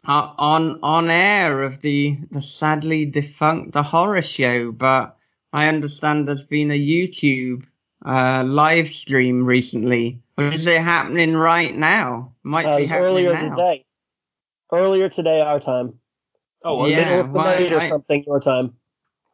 uh, 0.08 0.34
on 0.38 0.80
on 0.84 1.10
air 1.10 1.64
of 1.64 1.82
the 1.82 2.18
the 2.32 2.42
sadly 2.42 3.06
defunct 3.06 3.72
The 3.74 3.84
Horror 3.84 4.22
Show, 4.22 4.72
but 4.72 5.18
I 5.52 5.68
understand 5.68 6.28
there's 6.28 6.44
been 6.44 6.72
a 6.72 6.80
YouTube 6.80 7.66
uh, 8.06 8.44
live 8.46 8.90
stream 8.90 9.46
recently. 9.46 10.22
Or 10.38 10.48
is 10.48 10.68
it 10.68 10.82
happening 10.82 11.36
right 11.36 11.76
now? 11.76 12.34
Might 12.44 12.66
uh, 12.66 12.78
be 12.78 12.86
happening 12.86 13.06
earlier 13.06 13.34
now. 13.34 13.50
today. 13.50 13.86
Earlier 14.72 15.10
today, 15.10 15.42
our 15.42 15.60
time. 15.60 16.00
Oh, 16.64 16.78
well, 16.78 16.90
yeah, 16.90 17.06
middle 17.06 17.20
of 17.22 17.34
the 17.34 17.44
night 17.44 17.72
or 17.72 17.80
I, 17.80 17.90
something 17.90 18.24
your 18.26 18.40
time. 18.40 18.76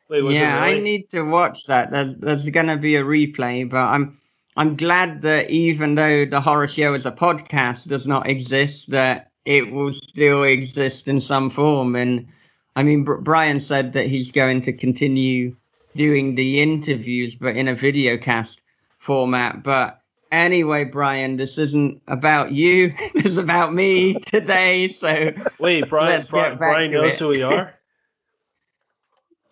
Wait, 0.10 0.24
yeah, 0.34 0.66
really? 0.66 0.78
I 0.78 0.80
need 0.82 1.10
to 1.12 1.22
watch 1.22 1.66
that. 1.68 1.92
There's, 1.92 2.16
there's 2.18 2.50
going 2.50 2.68
to 2.68 2.78
be 2.78 2.98
a 2.98 3.04
replay, 3.04 3.70
but 3.70 3.78
I'm 3.78 4.20
I'm 4.58 4.76
glad 4.76 5.22
that 5.22 5.50
even 5.50 5.96
though 5.96 6.26
the 6.26 6.42
horror 6.42 6.68
show 6.68 6.94
as 6.94 7.06
a 7.06 7.12
podcast 7.12 7.88
does 7.88 8.06
not 8.06 8.28
exist, 8.28 8.90
that 8.92 9.32
it 9.46 9.72
will 9.72 9.94
still 9.94 10.44
exist 10.44 11.08
in 11.08 11.22
some 11.22 11.50
form. 11.50 11.96
And 11.96 12.28
I 12.76 12.84
mean, 12.84 13.06
Br- 13.06 13.16
Brian 13.16 13.62
said 13.62 13.94
that 13.94 14.08
he's 14.08 14.32
going 14.32 14.64
to 14.64 14.74
continue 14.74 15.56
doing 15.96 16.36
the 16.36 16.62
interviews, 16.62 17.36
but 17.36 17.56
in 17.56 17.70
a 17.70 17.76
video 17.76 18.18
cast 18.18 18.61
format. 19.02 19.64
But 19.64 20.02
anyway, 20.32 20.86
Brian, 20.86 21.36
this 21.36 21.58
isn't 21.58 22.02
about 22.08 22.52
you. 22.52 22.94
it's 23.16 23.38
about 23.38 23.74
me 23.74 24.14
today. 24.14 24.90
So 24.94 25.34
wait, 25.60 25.90
Brian, 25.90 26.26
Brian, 26.30 26.58
Brian 26.58 26.92
knows 26.92 27.20
who 27.20 27.30
we 27.30 27.44
are. 27.44 27.76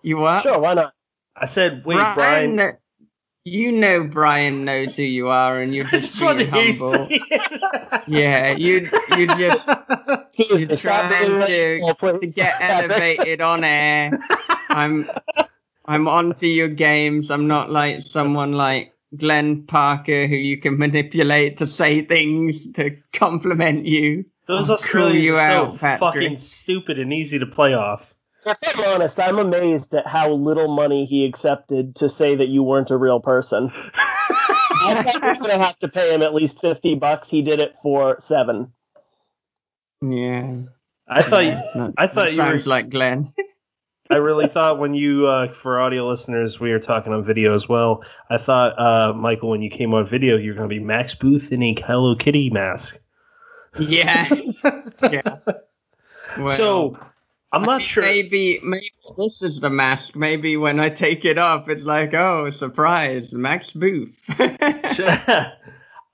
You 0.01 0.15
what? 0.15 0.43
Sure, 0.43 0.57
why 0.57 0.75
not? 0.75 0.93
I 1.35 1.45
said, 1.45 1.83
wait, 1.85 1.95
Brian. 1.95 2.55
Brian 2.55 2.77
you 3.49 3.71
know 3.71 4.03
Brian 4.03 4.65
knows 4.65 4.95
who 4.95 5.03
you 5.03 5.29
are, 5.29 5.59
and 5.59 5.73
you're 5.73 5.85
just 5.87 6.19
being 6.19 6.47
humble. 6.47 7.07
yeah, 8.07 8.51
you 8.51 8.89
you 9.17 9.27
just 9.27 9.67
Excuse 9.67 10.61
you're 10.61 10.75
trying 10.77 11.45
to, 11.45 12.19
to 12.19 12.31
get 12.33 12.55
elevated 12.61 13.41
on 13.41 13.63
air. 13.63 14.11
I'm 14.69 15.05
I'm 15.85 16.07
onto 16.07 16.45
your 16.45 16.69
games. 16.69 17.31
I'm 17.31 17.47
not 17.47 17.71
like 17.71 18.03
someone 18.03 18.53
like 18.53 18.93
Glenn 19.15 19.65
Parker 19.65 20.27
who 20.27 20.35
you 20.35 20.57
can 20.57 20.77
manipulate 20.77 21.57
to 21.57 21.67
say 21.67 22.03
things 22.03 22.73
to 22.73 22.97
compliment 23.13 23.85
you. 23.85 24.25
Those 24.47 24.69
Australians 24.69 25.25
you 25.25 25.35
are 25.35 25.41
out, 25.41 25.73
so 25.73 25.77
Patrick. 25.77 25.99
fucking 25.99 26.37
stupid 26.37 26.99
and 26.99 27.13
easy 27.13 27.39
to 27.39 27.45
play 27.45 27.73
off. 27.73 28.13
If 28.45 28.57
I'm 28.63 28.85
honest, 28.85 29.19
I'm 29.19 29.37
amazed 29.37 29.93
at 29.93 30.07
how 30.07 30.29
little 30.31 30.73
money 30.73 31.05
he 31.05 31.25
accepted 31.25 31.97
to 31.97 32.09
say 32.09 32.35
that 32.35 32.47
you 32.47 32.63
weren't 32.63 32.89
a 32.89 32.97
real 32.97 33.19
person. 33.19 33.71
I 33.93 35.03
thought 35.03 35.21
we 35.21 35.27
were 35.27 35.35
gonna 35.35 35.63
have 35.63 35.77
to 35.79 35.89
pay 35.89 36.13
him 36.13 36.21
at 36.21 36.33
least 36.33 36.61
fifty 36.61 36.95
bucks. 36.95 37.29
He 37.29 37.41
did 37.41 37.59
it 37.59 37.75
for 37.83 38.19
seven. 38.19 38.71
Yeah. 40.01 40.61
I 41.07 41.21
thought 41.21 41.43
you, 41.43 41.93
I 41.97 42.07
thought 42.07 42.31
you 42.31 42.37
sounds 42.37 42.65
were 42.65 42.69
like 42.69 42.89
Glenn. 42.89 43.33
I 44.09 44.17
really 44.17 44.47
thought 44.47 44.79
when 44.79 44.95
you, 44.95 45.27
uh, 45.27 45.49
for 45.49 45.79
audio 45.79 46.07
listeners, 46.07 46.59
we 46.59 46.71
were 46.71 46.79
talking 46.79 47.13
on 47.13 47.23
video 47.23 47.53
as 47.53 47.69
well. 47.69 48.03
I 48.29 48.37
thought, 48.37 48.79
uh, 48.79 49.13
Michael, 49.13 49.49
when 49.49 49.61
you 49.61 49.69
came 49.69 49.93
on 49.93 50.07
video, 50.07 50.35
you 50.35 50.51
were 50.51 50.57
going 50.57 50.69
to 50.69 50.75
be 50.75 50.79
Max 50.79 51.13
Booth 51.13 51.51
in 51.51 51.61
a 51.61 51.75
Hello 51.79 52.15
Kitty 52.15 52.49
mask. 52.49 52.99
Yeah. 53.79 54.27
yeah. 55.03 55.37
Well, 56.37 56.49
so 56.49 56.97
I'm 57.51 57.61
not 57.61 57.83
sure. 57.83 58.01
Maybe, 58.01 58.59
maybe 58.63 58.91
this 59.15 59.43
is 59.43 59.59
the 59.59 59.69
mask. 59.69 60.15
Maybe 60.15 60.57
when 60.57 60.79
I 60.79 60.89
take 60.89 61.23
it 61.23 61.37
off, 61.37 61.69
it's 61.69 61.83
like, 61.83 62.15
oh, 62.15 62.49
surprise, 62.49 63.31
Max 63.31 63.71
Booth. 63.71 64.15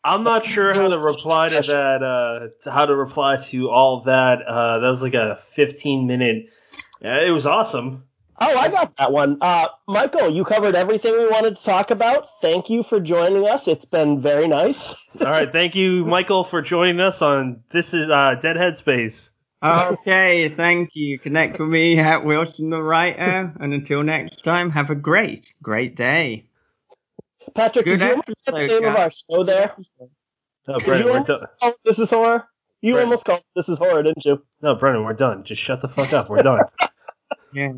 I'm 0.03 0.23
not 0.23 0.45
sure 0.45 0.73
how 0.73 0.89
to 0.89 0.99
reply 0.99 1.49
to 1.49 1.61
that. 1.61 2.03
Uh, 2.03 2.47
to 2.61 2.71
how 2.71 2.85
to 2.85 2.95
reply 2.95 3.37
to 3.49 3.69
all 3.69 4.01
that. 4.01 4.41
Uh, 4.41 4.79
that 4.79 4.89
was 4.89 5.01
like 5.01 5.13
a 5.13 5.37
15 5.37 6.07
minute. 6.07 6.49
Yeah, 7.01 7.21
it 7.21 7.31
was 7.31 7.45
awesome. 7.45 8.05
Oh, 8.37 8.57
I 8.57 8.69
got 8.69 8.97
that 8.97 9.13
one. 9.13 9.37
Uh, 9.39 9.67
Michael, 9.87 10.29
you 10.29 10.43
covered 10.43 10.75
everything 10.75 11.13
we 11.13 11.29
wanted 11.29 11.55
to 11.55 11.63
talk 11.63 11.89
about. 11.89 12.27
Thank 12.41 12.69
you 12.69 12.83
for 12.83 12.99
joining 12.99 13.47
us. 13.47 13.69
It's 13.69 13.85
been 13.85 14.19
very 14.21 14.47
nice. 14.49 15.15
all 15.21 15.27
right, 15.27 15.49
thank 15.49 15.75
you, 15.75 16.05
Michael, 16.05 16.43
for 16.43 16.61
joining 16.61 16.99
us 16.99 17.21
on 17.21 17.63
this 17.69 17.93
is 17.93 18.09
uh, 18.09 18.35
Dead 18.35 18.57
Headspace. 18.57 19.31
Okay, 19.63 20.49
thank 20.49 20.95
you. 20.95 21.17
Connect 21.17 21.57
with 21.59 21.69
me 21.69 21.97
at 21.97 22.25
Wilson 22.25 22.69
the 22.69 22.83
Writer. 22.83 23.53
And 23.59 23.73
until 23.73 24.03
next 24.03 24.43
time, 24.43 24.69
have 24.71 24.89
a 24.89 24.95
great, 24.95 25.53
great 25.63 25.95
day. 25.95 26.49
Patrick, 27.55 27.85
Good 27.85 27.99
did 27.99 28.15
you 28.15 28.21
episode, 28.27 28.53
the 28.53 28.67
name 28.67 28.81
guys. 28.81 28.89
of 28.89 28.95
our 28.97 29.11
show 29.11 29.43
there? 29.43 29.75
No, 30.67 30.79
Brennan, 30.79 31.05
we're 31.07 31.19
done. 31.21 31.73
This 31.83 31.99
is 31.99 32.11
horror. 32.11 32.47
You 32.85 32.93
Brennan. 32.93 33.07
almost 33.07 33.25
called 33.25 33.41
this 33.55 33.67
is 33.67 33.79
horror, 33.79 34.03
didn't 34.03 34.23
you? 34.25 34.43
No, 34.61 34.75
Brennan, 34.75 35.03
we're 35.03 35.13
done. 35.13 35.43
Just 35.43 35.59
shut 35.59 35.81
the 35.81 35.87
fuck 35.87 36.13
up. 36.13 36.29
We're 36.29 36.43
done. 36.43 36.65
yeah. 37.53 37.71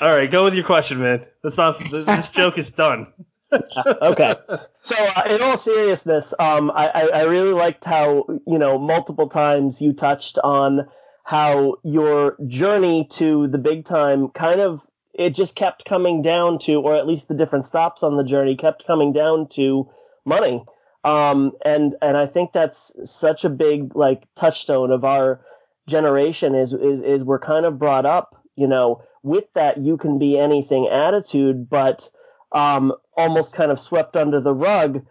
All 0.00 0.16
right, 0.16 0.30
go 0.30 0.44
with 0.44 0.54
your 0.54 0.62
question, 0.62 1.00
man. 1.00 1.26
That's 1.42 1.56
not. 1.56 1.80
This 1.90 2.30
joke 2.30 2.58
is 2.58 2.70
done. 2.70 3.08
okay. 3.52 4.36
So, 4.82 4.94
uh, 4.98 5.22
in 5.28 5.42
all 5.42 5.56
seriousness, 5.56 6.32
um, 6.38 6.70
I, 6.72 7.10
I 7.12 7.24
really 7.24 7.52
liked 7.52 7.84
how, 7.84 8.24
you 8.46 8.58
know, 8.58 8.78
multiple 8.78 9.28
times 9.28 9.82
you 9.82 9.92
touched 9.94 10.38
on 10.38 10.88
how 11.24 11.78
your 11.82 12.36
journey 12.46 13.08
to 13.14 13.48
the 13.48 13.58
big 13.58 13.84
time 13.84 14.28
kind 14.28 14.60
of, 14.60 14.86
it 15.12 15.30
just 15.30 15.56
kept 15.56 15.84
coming 15.84 16.22
down 16.22 16.60
to, 16.60 16.74
or 16.74 16.94
at 16.94 17.08
least 17.08 17.26
the 17.26 17.34
different 17.34 17.64
stops 17.64 18.04
on 18.04 18.16
the 18.16 18.22
journey 18.22 18.54
kept 18.54 18.86
coming 18.86 19.12
down 19.12 19.48
to 19.48 19.90
money. 20.24 20.64
Um, 21.04 21.52
and, 21.64 21.94
and 22.02 22.16
I 22.16 22.26
think 22.26 22.52
that's 22.52 22.94
such 23.10 23.44
a 23.44 23.50
big, 23.50 23.94
like, 23.94 24.24
touchstone 24.34 24.90
of 24.90 25.04
our 25.04 25.40
generation 25.88 26.54
is, 26.54 26.72
is, 26.72 27.00
is 27.00 27.24
we're 27.24 27.38
kind 27.38 27.64
of 27.64 27.78
brought 27.78 28.04
up, 28.04 28.42
you 28.56 28.66
know, 28.66 29.02
with 29.22 29.44
that 29.54 29.78
you 29.78 29.96
can 29.96 30.18
be 30.18 30.38
anything 30.38 30.88
attitude, 30.88 31.68
but, 31.70 32.08
um, 32.52 32.92
almost 33.16 33.52
kind 33.52 33.70
of 33.70 33.78
swept 33.78 34.16
under 34.16 34.40
the 34.40 34.54
rug, 34.54 35.04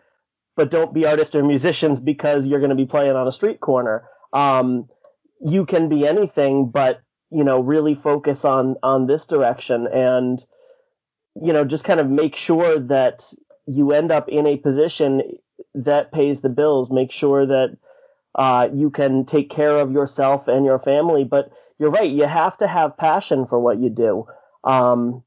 but 0.56 0.72
don't 0.72 0.94
be 0.94 1.06
artists 1.06 1.36
or 1.36 1.44
musicians 1.44 2.00
because 2.00 2.48
you're 2.48 2.60
going 2.60 2.70
to 2.70 2.76
be 2.76 2.86
playing 2.86 3.16
on 3.16 3.28
a 3.28 3.32
street 3.32 3.60
corner. 3.60 4.08
Um, 4.34 4.90
you 5.40 5.66
can 5.66 5.90
be 5.90 6.08
anything, 6.08 6.70
but 6.70 7.02
you 7.30 7.44
know, 7.44 7.60
really 7.60 7.96
focus 7.96 8.46
on 8.46 8.76
on 8.82 9.06
this 9.06 9.26
direction 9.26 9.88
and 9.88 10.44
you 11.40 11.54
know, 11.54 11.64
just 11.64 11.84
kind 11.84 12.00
of 12.00 12.10
make 12.10 12.36
sure 12.36 12.80
that 12.80 13.22
you 13.68 13.92
end 13.92 14.12
up 14.12 14.30
in 14.30 14.48
a 14.48 14.58
position 14.58 15.22
that 15.76 16.12
pays 16.12 16.42
the 16.42 16.50
bills. 16.50 16.92
Make 16.92 17.12
sure 17.12 17.46
that 17.46 17.78
uh, 18.36 18.70
you 18.74 18.90
can 18.90 19.26
take 19.26 19.50
care 19.50 19.80
of 19.80 19.92
yourself 19.92 20.48
and 20.48 20.66
your 20.66 20.80
family. 20.80 21.24
But 21.24 21.52
you're 21.80 21.92
right, 21.92 22.10
you 22.10 22.26
have 22.26 22.58
to 22.58 22.68
have 22.68 22.98
passion 22.98 23.46
for 23.48 23.60
what 23.60 23.80
you 23.80 23.90
do. 23.90 24.28
Um, 24.64 25.24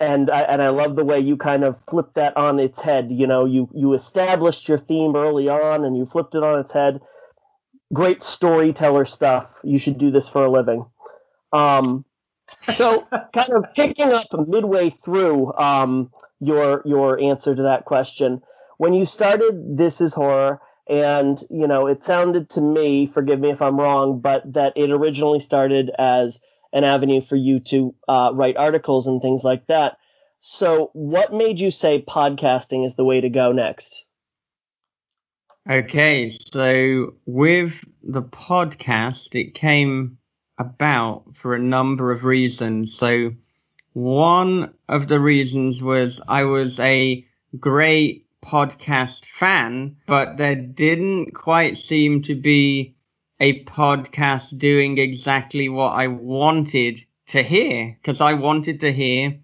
and 0.00 0.30
I, 0.30 0.40
and 0.42 0.60
I 0.60 0.70
love 0.70 0.96
the 0.96 1.04
way 1.04 1.20
you 1.20 1.36
kind 1.36 1.62
of 1.62 1.78
flipped 1.78 2.14
that 2.14 2.36
on 2.36 2.58
its 2.58 2.82
head. 2.82 3.12
You 3.12 3.26
know, 3.26 3.44
you 3.44 3.68
you 3.72 3.92
established 3.92 4.68
your 4.68 4.78
theme 4.78 5.14
early 5.14 5.48
on, 5.48 5.84
and 5.84 5.96
you 5.96 6.06
flipped 6.06 6.34
it 6.34 6.42
on 6.42 6.58
its 6.58 6.72
head. 6.72 7.00
Great 7.92 8.22
storyteller 8.22 9.04
stuff. 9.04 9.60
You 9.62 9.78
should 9.78 9.98
do 9.98 10.10
this 10.10 10.28
for 10.28 10.44
a 10.44 10.50
living. 10.50 10.86
Um, 11.52 12.04
so, 12.68 13.06
kind 13.32 13.52
of 13.52 13.66
picking 13.74 14.12
up 14.12 14.26
midway 14.32 14.90
through 14.90 15.52
um, 15.54 16.10
your 16.40 16.82
your 16.84 17.20
answer 17.20 17.54
to 17.54 17.62
that 17.62 17.84
question, 17.84 18.42
when 18.78 18.94
you 18.94 19.06
started 19.06 19.76
This 19.76 20.00
Is 20.00 20.14
Horror, 20.14 20.60
and 20.88 21.38
you 21.50 21.66
know, 21.66 21.86
it 21.86 22.02
sounded 22.02 22.50
to 22.50 22.60
me, 22.60 23.06
forgive 23.06 23.38
me 23.38 23.50
if 23.50 23.62
I'm 23.62 23.78
wrong, 23.78 24.20
but 24.20 24.52
that 24.54 24.74
it 24.76 24.90
originally 24.90 25.40
started 25.40 25.90
as 25.96 26.40
an 26.72 26.84
avenue 26.84 27.20
for 27.20 27.36
you 27.36 27.60
to 27.60 27.94
uh, 28.08 28.30
write 28.34 28.56
articles 28.56 29.06
and 29.06 29.20
things 29.20 29.44
like 29.44 29.66
that. 29.66 29.98
So, 30.40 30.90
what 30.92 31.32
made 31.32 31.60
you 31.60 31.70
say 31.70 32.02
podcasting 32.02 32.84
is 32.84 32.96
the 32.96 33.04
way 33.04 33.20
to 33.20 33.28
go 33.28 33.52
next? 33.52 34.06
Okay, 35.70 36.36
so 36.52 37.14
with 37.24 37.74
the 38.02 38.22
podcast, 38.22 39.40
it 39.40 39.54
came 39.54 40.18
about 40.58 41.36
for 41.36 41.54
a 41.54 41.60
number 41.60 42.10
of 42.10 42.24
reasons. 42.24 42.94
So, 42.94 43.34
one 43.92 44.74
of 44.88 45.06
the 45.06 45.20
reasons 45.20 45.80
was 45.80 46.20
I 46.26 46.44
was 46.44 46.80
a 46.80 47.24
great 47.60 48.21
podcast 48.44 49.24
fan, 49.24 49.96
but 50.06 50.36
there 50.36 50.56
didn't 50.56 51.32
quite 51.32 51.76
seem 51.76 52.22
to 52.22 52.34
be 52.34 52.94
a 53.40 53.64
podcast 53.64 54.58
doing 54.58 54.98
exactly 54.98 55.68
what 55.68 55.92
I 55.92 56.08
wanted 56.08 57.04
to 57.28 57.42
hear 57.42 57.96
because 58.00 58.20
I 58.20 58.34
wanted 58.34 58.80
to 58.80 58.92
hear 58.92 59.38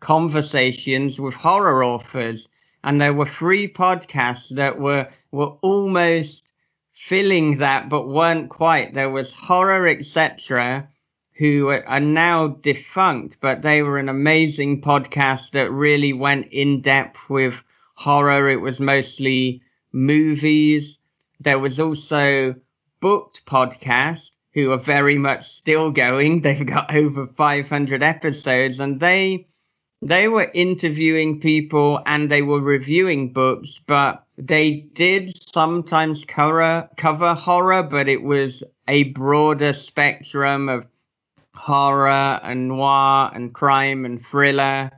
conversations 0.00 1.20
with 1.20 1.34
horror 1.34 1.84
authors. 1.84 2.48
And 2.82 3.00
there 3.00 3.14
were 3.14 3.26
three 3.26 3.72
podcasts 3.72 4.48
that 4.56 4.78
were, 4.78 5.08
were 5.30 5.56
almost 5.62 6.44
filling 6.92 7.58
that, 7.58 7.88
but 7.88 8.08
weren't 8.08 8.50
quite. 8.50 8.94
There 8.94 9.10
was 9.10 9.34
Horror 9.34 9.88
Etc., 9.88 10.88
who 11.36 11.68
are 11.68 12.00
now 12.00 12.48
defunct, 12.48 13.38
but 13.40 13.62
they 13.62 13.82
were 13.82 13.98
an 13.98 14.08
amazing 14.08 14.80
podcast 14.80 15.50
that 15.50 15.70
really 15.72 16.12
went 16.12 16.46
in 16.52 16.80
depth 16.80 17.18
with 17.28 17.54
horror. 17.94 18.50
It 18.50 18.60
was 18.60 18.80
mostly 18.80 19.62
movies. 19.92 20.98
There 21.40 21.58
was 21.58 21.80
also 21.80 22.54
Booked 23.00 23.42
Podcast, 23.46 24.30
who 24.52 24.72
are 24.72 24.78
very 24.78 25.18
much 25.18 25.48
still 25.48 25.90
going. 25.90 26.40
They've 26.42 26.66
got 26.66 26.94
over 26.94 27.26
500 27.26 28.02
episodes 28.02 28.80
and 28.80 29.00
they, 29.00 29.46
they 30.02 30.28
were 30.28 30.50
interviewing 30.54 31.40
people 31.40 32.00
and 32.06 32.30
they 32.30 32.42
were 32.42 32.60
reviewing 32.60 33.32
books, 33.32 33.80
but 33.86 34.24
they 34.36 34.86
did 34.94 35.32
sometimes 35.52 36.24
cover, 36.24 36.88
cover 36.96 37.34
horror, 37.34 37.82
but 37.82 38.08
it 38.08 38.22
was 38.22 38.64
a 38.88 39.04
broader 39.04 39.72
spectrum 39.72 40.68
of 40.68 40.86
horror 41.54 42.40
and 42.42 42.68
noir 42.68 43.30
and 43.32 43.54
crime 43.54 44.04
and 44.04 44.24
thriller 44.26 44.90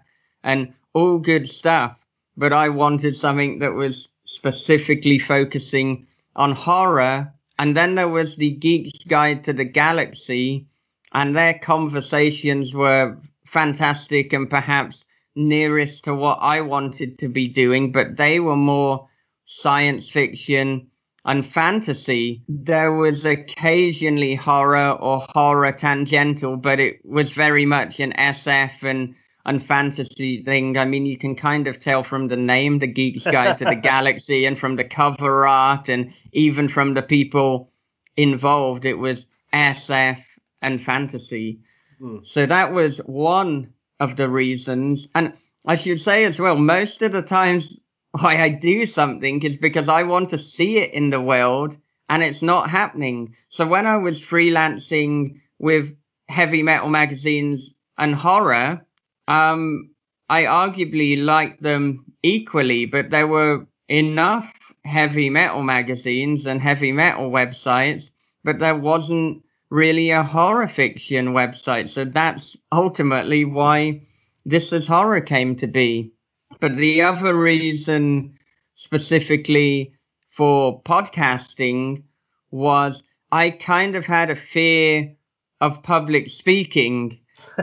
and 0.43 0.73
all 0.95 1.19
good 1.19 1.49
stuff. 1.49 1.97
But 2.37 2.53
I 2.53 2.68
wanted 2.68 3.16
something 3.16 3.61
that 3.61 3.72
was 3.72 4.09
specifically 4.25 5.18
focusing 5.18 6.07
on 6.35 6.53
horror. 6.53 7.33
And 7.59 7.77
then 7.77 7.94
there 7.94 8.09
was 8.09 8.37
the 8.37 8.55
Geek's 8.55 9.05
Guide 9.05 9.44
to 9.44 9.53
the 9.53 9.64
Galaxy, 9.64 10.66
and 11.12 11.35
their 11.35 11.55
conversations 11.55 12.75
were 12.75 13.16
fantastic 13.46 14.33
and 14.35 14.51
perhaps 14.51 15.05
nearest 15.35 16.05
to 16.05 16.14
what 16.14 16.38
I 16.40 16.62
wanted 16.62 17.18
to 17.20 17.29
be 17.29 17.49
doing, 17.49 17.92
but 17.92 18.16
they 18.16 18.40
were 18.40 18.57
more 18.57 19.09
science 19.44 20.11
fiction 20.11 20.88
and 21.25 21.46
fantasy. 21.46 22.42
There 22.49 22.92
was 22.92 23.25
occasionally 23.25 24.35
horror 24.35 24.92
or 24.92 25.25
horror 25.29 25.72
tangential, 25.72 26.57
but 26.57 26.81
it 26.81 27.01
was 27.05 27.33
very 27.33 27.66
much 27.66 28.01
an 28.01 28.12
SF 28.12 28.83
and 28.83 29.14
and 29.47 29.65
fantasy 29.65 30.43
thing. 30.43 30.77
I 30.77 30.85
mean, 30.85 31.07
you 31.07 31.17
can 31.17 31.37
kind 31.37 31.69
of 31.69 31.81
tell 31.81 32.03
from 32.03 32.27
the 32.27 32.37
name, 32.37 32.81
The 32.81 32.93
Geek's 32.93 33.25
Guide 33.25 33.57
to 33.59 33.65
the 33.65 33.75
Galaxy, 33.91 34.45
and 34.45 34.59
from 34.59 34.75
the 34.75 34.85
cover 34.85 35.47
art, 35.47 35.89
and 35.89 36.13
even 36.33 36.69
from 36.69 36.95
the 36.95 37.03
people 37.03 37.71
involved, 38.17 38.85
it 38.85 38.95
was 38.95 39.27
SF 39.55 40.21
and 40.61 40.85
fantasy. 40.85 41.61
Hmm. 42.01 42.19
So 42.25 42.45
that 42.45 42.73
was 42.73 42.99
one 42.99 43.73
of 44.01 44.17
the 44.17 44.29
reasons. 44.29 45.07
And 45.15 45.33
I 45.65 45.77
should 45.77 46.01
say 46.01 46.25
as 46.25 46.41
well, 46.41 46.57
most 46.57 47.03
of 47.03 47.13
the 47.13 47.23
times 47.23 47.79
why 48.11 48.43
I 48.43 48.49
do 48.49 48.85
something 48.87 49.43
is 49.43 49.57
because 49.57 49.89
I 49.89 50.03
want 50.03 50.31
to 50.31 50.39
see 50.39 50.79
it 50.79 50.93
in 50.93 51.11
the 51.11 51.21
world 51.21 51.77
and 52.09 52.23
it's 52.23 52.43
not 52.43 52.71
happening. 52.71 53.37
So 53.49 53.67
when 53.67 53.87
I 53.87 53.99
was 53.99 54.21
freelancing 54.21 55.41
with 55.59 55.97
heavy 56.29 56.63
metal 56.63 56.89
magazines 56.89 57.75
and 57.97 58.15
horror, 58.15 58.86
um, 59.29 59.91
I 60.29 60.45
arguably 60.45 61.23
liked 61.23 61.62
them 61.62 62.05
equally, 62.23 62.87
but 62.87 63.11
there 63.11 63.27
were 63.27 63.67
enough 63.89 64.53
heavy 64.85 65.31
metal 65.31 65.62
magazines 65.62 66.47
and 66.47 66.61
heavy 66.61 66.93
metal 66.93 67.31
websites, 67.31 68.11
but 68.45 68.59
there 68.59 68.77
wasn't 68.77 69.43
really 69.71 70.11
a 70.11 70.23
horror 70.23 70.69
fiction 70.69 71.29
website. 71.29 71.89
So 71.89 72.05
that's 72.05 72.57
ultimately 72.71 73.45
why 73.45 74.03
This 74.45 74.73
Is 74.73 74.87
Horror 74.87 75.21
came 75.21 75.57
to 75.57 75.67
be. 75.67 76.12
But 76.61 76.77
the 76.77 77.03
other 77.03 77.37
reason 77.37 78.39
specifically 78.75 79.93
for 80.31 80.83
podcasting 80.83 82.05
was 82.51 83.03
I 83.33 83.51
kind 83.51 83.97
of 83.97 84.05
had 84.05 84.31
a 84.31 84.37
fear 84.37 85.17
of 85.61 85.83
public 85.83 86.29
speaking 86.29 87.19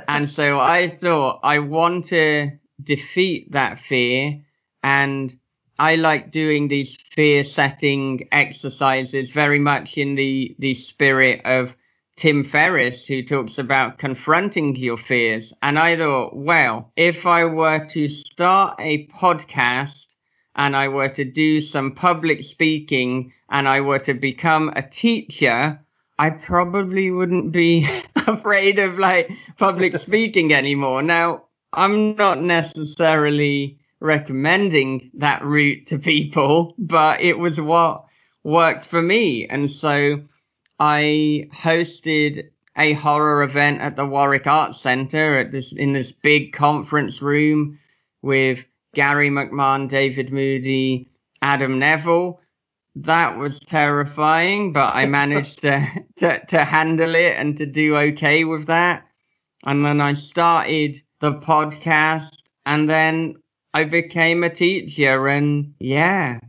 and 0.08 0.30
so 0.30 0.60
I 0.60 0.90
thought 0.90 1.40
I 1.44 1.60
want 1.60 2.08
to 2.08 2.52
defeat 2.82 3.52
that 3.52 3.80
fear 3.80 4.42
and 4.84 5.38
I 5.80 5.96
like 5.96 6.32
doing 6.32 6.68
these 6.68 6.98
fear 7.16 7.44
setting 7.44 8.28
exercises 8.32 9.32
very 9.32 9.60
much 9.60 9.98
in 9.98 10.16
the, 10.16 10.56
the 10.60 10.76
spirit 10.76 11.42
of 11.46 11.76
Tim 12.16 12.44
Ferriss, 12.44 13.08
who 13.08 13.24
talks 13.24 13.58
about 13.58 13.98
confronting 13.98 14.76
your 14.76 14.98
fears. 14.98 15.52
And 15.64 15.80
I 15.80 15.98
thought, 15.98 16.36
well, 16.36 16.92
if 16.96 17.26
I 17.26 17.46
were 17.46 17.88
to 17.88 18.08
start 18.08 18.76
a 18.80 19.08
podcast 19.08 20.06
and 20.56 20.76
I 20.76 20.90
were 20.90 21.10
to 21.10 21.26
do 21.26 21.60
some 21.60 21.96
public 21.96 22.44
speaking 22.44 23.34
and 23.50 23.68
I 23.68 23.82
were 23.82 24.00
to 24.00 24.14
become 24.14 24.72
a 24.76 24.84
teacher, 24.84 25.80
I 26.20 26.30
probably 26.30 27.10
wouldn't 27.10 27.52
be 27.52 27.90
afraid 28.28 28.80
of 28.80 28.98
like 28.98 29.32
public 29.58 29.98
speaking 30.02 30.54
anymore. 30.54 31.02
Now, 31.02 31.44
I'm 31.72 32.16
not 32.16 32.42
necessarily 32.42 33.80
recommending 34.00 35.12
that 35.16 35.44
route 35.44 35.88
to 35.88 35.98
people, 35.98 36.76
but 36.78 37.22
it 37.22 37.38
was 37.40 37.60
what 37.60 38.06
worked 38.44 38.86
for 38.86 39.02
me. 39.02 39.48
And 39.48 39.72
so 39.72 40.24
I 40.80 41.50
hosted 41.56 42.50
a 42.78 42.94
horror 42.94 43.44
event 43.44 43.82
at 43.82 43.96
the 43.96 44.06
Warwick 44.06 44.48
Arts 44.48 44.82
Centre 44.82 45.40
at 45.40 45.52
this 45.52 45.72
in 45.72 45.94
this 45.94 46.12
big 46.12 46.54
conference 46.54 47.22
room 47.22 47.80
with 48.22 48.60
Gary 48.94 49.30
McMahon, 49.30 49.90
David 49.90 50.32
Moody, 50.32 51.10
Adam 51.42 51.80
Nevill, 51.80 52.40
that 52.96 53.38
was 53.38 53.60
terrifying, 53.60 54.72
but 54.72 54.96
I 54.96 55.06
managed 55.08 55.62
to, 55.62 55.88
to, 56.18 56.46
to 56.46 56.64
handle 56.64 57.16
it 57.16 57.38
and 57.38 57.58
to 57.58 57.66
do 57.66 57.96
okay 57.98 58.44
with 58.44 58.68
that. 58.68 59.08
And 59.66 59.84
then 59.84 60.02
I 60.02 60.14
started 60.14 61.02
the 61.20 61.34
podcast 61.34 62.36
and 62.66 62.90
then 62.90 63.36
I 63.74 63.86
became 63.86 64.44
a 64.44 64.54
teacher 64.54 65.28
and 65.28 65.74
yeah, 65.80 66.40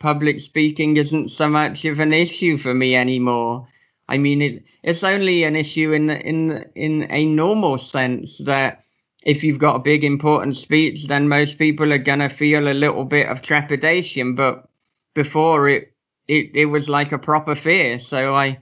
public 0.00 0.40
speaking 0.40 0.96
isn't 0.96 1.30
so 1.30 1.48
much 1.48 1.84
of 1.84 2.00
an 2.00 2.12
issue 2.12 2.56
for 2.56 2.72
me 2.72 2.96
anymore. 2.96 3.68
I 4.08 4.18
mean, 4.18 4.42
it, 4.42 4.64
it's 4.82 5.04
only 5.04 5.44
an 5.44 5.56
issue 5.56 5.92
in, 5.92 6.08
in, 6.10 6.64
in 6.74 7.06
a 7.10 7.26
normal 7.26 7.78
sense 7.78 8.38
that 8.38 8.84
if 9.24 9.44
you've 9.44 9.58
got 9.58 9.76
a 9.76 9.80
big 9.80 10.04
important 10.04 10.56
speech, 10.56 11.06
then 11.06 11.28
most 11.28 11.58
people 11.58 11.92
are 11.92 11.98
going 11.98 12.18
to 12.18 12.28
feel 12.28 12.68
a 12.68 12.74
little 12.74 13.04
bit 13.04 13.28
of 13.28 13.42
trepidation, 13.42 14.34
but 14.34 14.68
before 15.14 15.68
it, 15.68 15.92
it, 16.28 16.50
it 16.54 16.66
was 16.66 16.88
like 16.88 17.12
a 17.12 17.18
proper 17.18 17.54
fear. 17.54 17.98
So 17.98 18.34
I, 18.34 18.58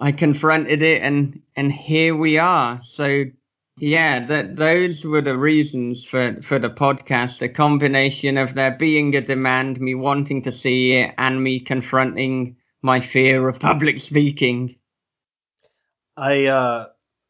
I 0.00 0.12
confronted 0.12 0.82
it 0.82 1.02
and, 1.02 1.42
and 1.56 1.72
here 1.72 2.16
we 2.16 2.38
are. 2.38 2.80
So 2.82 3.24
yeah, 3.80 4.26
that 4.26 4.56
those 4.56 5.04
were 5.04 5.22
the 5.22 5.36
reasons 5.36 6.04
for, 6.04 6.40
for 6.42 6.58
the 6.58 6.70
podcast. 6.70 7.42
A 7.42 7.48
combination 7.48 8.36
of 8.36 8.54
there 8.54 8.76
being 8.76 9.14
a 9.14 9.20
demand, 9.20 9.80
me 9.80 9.94
wanting 9.94 10.42
to 10.42 10.52
see 10.52 10.94
it, 10.94 11.14
and 11.16 11.42
me 11.42 11.60
confronting 11.60 12.56
my 12.82 13.00
fear 13.00 13.48
of 13.48 13.60
public 13.60 13.98
speaking. 14.00 14.76
I 16.16 16.46
uh 16.46 16.86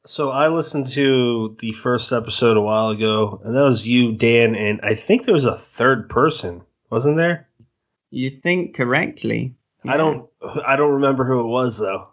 so 0.06 0.30
I 0.30 0.48
listened 0.48 0.86
to 0.88 1.56
the 1.60 1.72
first 1.72 2.12
episode 2.12 2.56
a 2.56 2.62
while 2.62 2.90
ago, 2.90 3.42
and 3.44 3.54
that 3.54 3.62
was 3.62 3.86
you, 3.86 4.12
Dan, 4.12 4.54
and 4.54 4.80
I 4.82 4.94
think 4.94 5.24
there 5.24 5.34
was 5.34 5.44
a 5.44 5.56
third 5.56 6.08
person, 6.08 6.62
wasn't 6.88 7.18
there? 7.18 7.47
You 8.10 8.30
think 8.30 8.74
correctly. 8.74 9.54
Yeah. 9.84 9.94
I 9.94 9.96
don't. 9.96 10.28
I 10.66 10.76
don't 10.76 10.94
remember 10.94 11.24
who 11.24 11.40
it 11.40 11.48
was 11.48 11.78
though. 11.78 12.10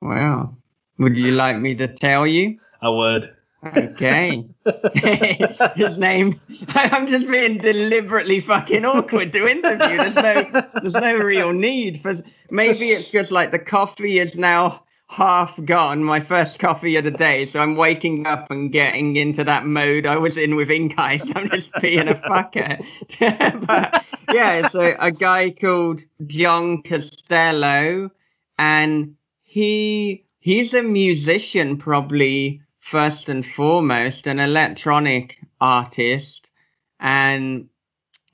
Wow. 0.00 0.56
Would 0.98 1.16
you 1.16 1.32
like 1.32 1.58
me 1.58 1.74
to 1.76 1.88
tell 1.88 2.26
you? 2.26 2.58
I 2.80 2.90
would. 2.90 3.34
Okay. 3.64 4.44
His 5.74 5.96
name. 5.96 6.38
I'm 6.68 7.06
just 7.06 7.26
being 7.30 7.58
deliberately 7.58 8.40
fucking 8.42 8.84
awkward 8.84 9.32
to 9.32 9.48
interview. 9.48 9.96
There's 9.96 10.14
no. 10.14 10.62
There's 10.82 10.94
no 10.94 11.16
real 11.16 11.52
need 11.52 12.02
for. 12.02 12.22
Maybe 12.50 12.90
it's 12.90 13.08
just 13.08 13.30
like 13.30 13.50
the 13.50 13.58
coffee 13.58 14.18
is 14.18 14.34
now 14.34 14.83
half 15.06 15.58
gone, 15.64 16.02
my 16.02 16.20
first 16.20 16.58
coffee 16.58 16.96
of 16.96 17.04
the 17.04 17.10
day, 17.10 17.46
so 17.46 17.60
I'm 17.60 17.76
waking 17.76 18.26
up 18.26 18.50
and 18.50 18.72
getting 18.72 19.16
into 19.16 19.44
that 19.44 19.64
mode 19.64 20.06
I 20.06 20.16
was 20.16 20.36
in 20.36 20.56
with 20.56 20.70
Ink 20.70 20.94
Heist. 20.94 21.32
I'm 21.36 21.50
just 21.50 21.70
being 21.80 22.08
a 22.08 22.14
fucker. 22.14 22.84
but 23.66 24.04
yeah, 24.32 24.68
so 24.68 24.94
a 24.98 25.10
guy 25.12 25.50
called 25.50 26.00
John 26.26 26.82
Costello, 26.82 28.10
and 28.58 29.16
he 29.42 30.24
he's 30.40 30.74
a 30.74 30.82
musician 30.82 31.76
probably 31.76 32.62
first 32.80 33.28
and 33.28 33.46
foremost, 33.46 34.26
an 34.26 34.38
electronic 34.38 35.38
artist, 35.60 36.50
and 36.98 37.68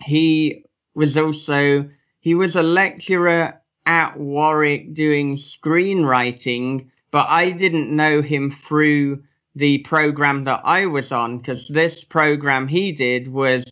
he 0.03 0.65
was 0.95 1.17
also 1.17 1.89
he 2.21 2.35
was 2.35 2.57
a 2.57 2.63
lecturer 2.63 3.60
at 3.91 4.17
Warwick 4.17 4.95
doing 4.95 5.35
screenwriting, 5.35 6.91
but 7.11 7.27
I 7.29 7.51
didn't 7.51 7.91
know 7.91 8.23
him 8.23 8.53
through 8.53 9.25
the 9.57 9.79
program 9.79 10.45
that 10.45 10.61
I 10.63 10.87
was 10.87 11.11
on 11.11 11.39
because 11.39 11.67
this 11.67 12.05
program 12.05 12.69
he 12.69 12.93
did 12.93 13.27
was 13.27 13.65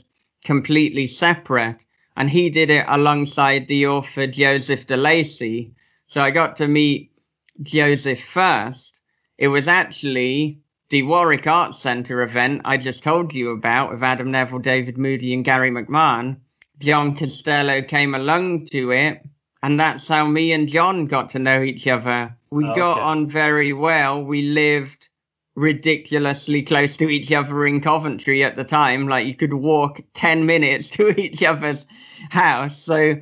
completely 0.44 1.06
separate 1.06 1.78
and 2.16 2.28
he 2.28 2.50
did 2.50 2.68
it 2.68 2.84
alongside 2.88 3.68
the 3.68 3.86
author 3.86 4.26
Joseph 4.26 4.88
D'Lacey. 4.88 5.70
So 6.08 6.20
I 6.20 6.32
got 6.32 6.56
to 6.56 6.66
meet 6.66 7.12
Joseph 7.62 8.20
first. 8.34 8.98
It 9.38 9.46
was 9.46 9.68
actually 9.68 10.58
the 10.88 11.04
Warwick 11.04 11.46
Arts 11.46 11.78
Centre 11.78 12.22
event 12.22 12.62
I 12.64 12.76
just 12.76 13.04
told 13.04 13.32
you 13.32 13.50
about 13.50 13.92
with 13.92 14.02
Adam 14.02 14.32
Nevill, 14.32 14.58
David 14.58 14.98
Moody 14.98 15.32
and 15.32 15.44
Gary 15.44 15.70
McMahon. 15.70 16.38
John 16.80 17.16
Costello 17.16 17.82
came 17.82 18.16
along 18.16 18.66
to 18.72 18.90
it 18.90 19.22
and 19.62 19.78
that's 19.78 20.06
how 20.09 20.26
me 20.26 20.52
and 20.52 20.68
John 20.68 21.06
got 21.06 21.30
to 21.30 21.38
know 21.38 21.62
each 21.62 21.86
other. 21.86 22.36
We 22.50 22.64
Oh, 22.66 22.74
got 22.74 22.92
okay. 22.92 23.00
on 23.00 23.30
very 23.30 23.72
well. 23.72 24.22
We 24.24 24.42
lived 24.42 25.09
ridiculously 25.54 26.62
close 26.62 26.96
to 26.96 27.09
each 27.09 27.32
other 27.32 27.66
in 27.66 27.80
Coventry 27.80 28.44
at 28.44 28.56
the 28.56 28.64
time. 28.64 29.09
Like 29.09 29.26
you 29.26 29.34
could 29.34 29.52
walk 29.52 30.00
10 30.14 30.46
minutes 30.46 30.88
to 30.96 31.09
each 31.20 31.42
other's 31.42 31.84
house. 32.30 32.80
So 32.82 33.16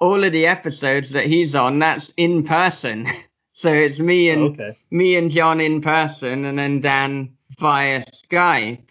all 0.00 0.24
of 0.24 0.32
the 0.32 0.46
episodes 0.46 1.10
that 1.10 1.26
he's 1.26 1.54
on, 1.54 1.78
that's 1.78 2.12
in 2.16 2.44
person. 2.44 3.06
so 3.52 3.72
it's 3.72 3.98
me 3.98 4.30
and 4.30 4.54
okay. 4.54 4.78
me 4.90 5.16
and 5.16 5.30
John 5.30 5.60
in 5.60 5.80
person 5.82 6.44
and 6.44 6.58
then 6.58 6.80
Dan 6.80 7.36
via 7.58 8.04
Skype. 8.06 8.86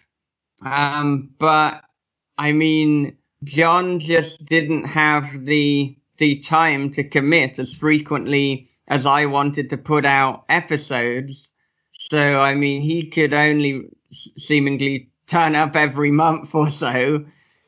Um, 0.64 1.30
but 1.38 1.82
I 2.38 2.52
mean, 2.52 3.16
John 3.44 3.98
just 3.98 4.46
didn't 4.46 4.84
have 4.84 5.44
the 5.44 5.96
the 6.18 6.36
time 6.38 6.92
to 6.92 7.04
commit 7.04 7.58
as 7.58 7.72
frequently 7.74 8.70
as 8.88 9.06
I 9.06 9.26
wanted 9.26 9.70
to 9.70 9.76
put 9.76 10.04
out 10.04 10.44
episodes. 10.48 11.48
So 11.92 12.40
I 12.40 12.54
mean, 12.54 12.82
he 12.82 13.08
could 13.08 13.32
only 13.32 13.88
seemingly 14.36 15.10
turn 15.26 15.54
up 15.54 15.76
every 15.76 16.10
month 16.10 16.54
or 16.54 16.70
so, 16.70 17.24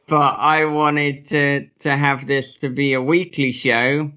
but 0.07 0.35
I 0.39 0.67
wanted 0.67 1.29
to 1.29 1.67
to 1.81 1.97
have 1.97 2.27
this 2.27 2.57
to 2.57 2.69
be 2.69 2.93
a 2.93 3.03
weekly 3.03 3.53
show, 3.53 4.11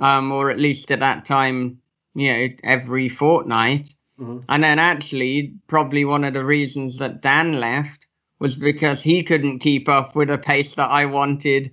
um, 0.00 0.32
or 0.32 0.50
at 0.50 0.58
least 0.58 0.90
at 0.90 1.00
that 1.00 1.24
time, 1.24 1.78
you 2.14 2.32
know, 2.32 2.48
every 2.62 3.08
fortnight. 3.08 3.88
Mhm. 4.20 4.44
And 4.48 4.62
then 4.62 4.78
actually, 4.78 5.54
probably 5.66 6.04
one 6.04 6.24
of 6.24 6.34
the 6.34 6.44
reasons 6.44 6.98
that 6.98 7.22
Dan 7.22 7.58
left 7.58 8.06
was 8.38 8.54
because 8.54 9.02
he 9.02 9.22
couldn't 9.22 9.60
keep 9.60 9.88
up 9.88 10.14
with 10.14 10.28
the 10.28 10.38
pace 10.38 10.74
that 10.74 10.90
I 10.90 11.06
wanted 11.06 11.70